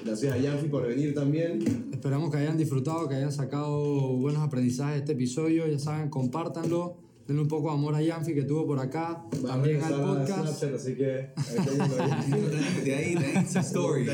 Gracias 0.04 0.32
a 0.32 0.38
Yanfi 0.38 0.68
por 0.68 0.86
venir 0.86 1.14
también. 1.14 1.88
Esperamos 1.92 2.30
que 2.30 2.36
hayan 2.38 2.56
disfrutado, 2.56 3.08
que 3.08 3.14
hayan 3.14 3.32
sacado 3.32 4.16
buenos 4.16 4.42
aprendizajes 4.42 4.94
de 4.94 4.98
este 5.00 5.12
episodio. 5.12 5.66
Ya 5.66 5.78
saben, 5.78 6.08
compártanlo. 6.10 6.96
Denle 7.26 7.42
un 7.42 7.48
poco 7.48 7.68
de 7.68 7.74
amor 7.74 7.94
a 7.94 8.02
Yanfi 8.02 8.34
que 8.34 8.42
tuvo 8.42 8.66
por 8.66 8.78
acá. 8.78 9.24
Va 9.44 9.50
también 9.50 9.82
al 9.82 9.94
podcast. 9.94 10.58
Snapchat, 10.58 10.74
así 10.74 10.94
que. 10.94 11.30
De 12.84 12.94
ahí, 12.94 13.14
de 13.14 13.26
ahí, 13.26 13.44
story. 13.44 14.06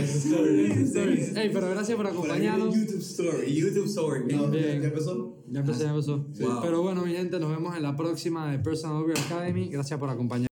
Hey, 1.34 1.50
pero 1.52 1.70
gracias 1.70 1.96
por 1.96 2.06
acompañarnos. 2.06 2.74
YouTube 2.74 3.00
Story. 3.00 3.54
YouTube 3.54 3.86
story. 3.86 4.34
No, 4.34 4.48
Bien. 4.48 4.80
¿Ya 4.80 4.88
empezó? 4.88 5.36
Ya 5.50 5.60
empecé, 5.60 5.84
ya 5.84 5.90
empezó. 5.90 6.18
Wow. 6.18 6.60
Pero 6.62 6.82
bueno, 6.82 7.02
mi 7.02 7.12
gente, 7.12 7.38
nos 7.40 7.50
vemos 7.50 7.76
en 7.76 7.82
la 7.82 7.96
próxima 7.96 8.50
de 8.50 8.58
Personal 8.58 9.02
Over 9.02 9.18
Academy. 9.18 9.68
Gracias 9.68 9.98
por 9.98 10.10
acompañarnos. 10.10 10.47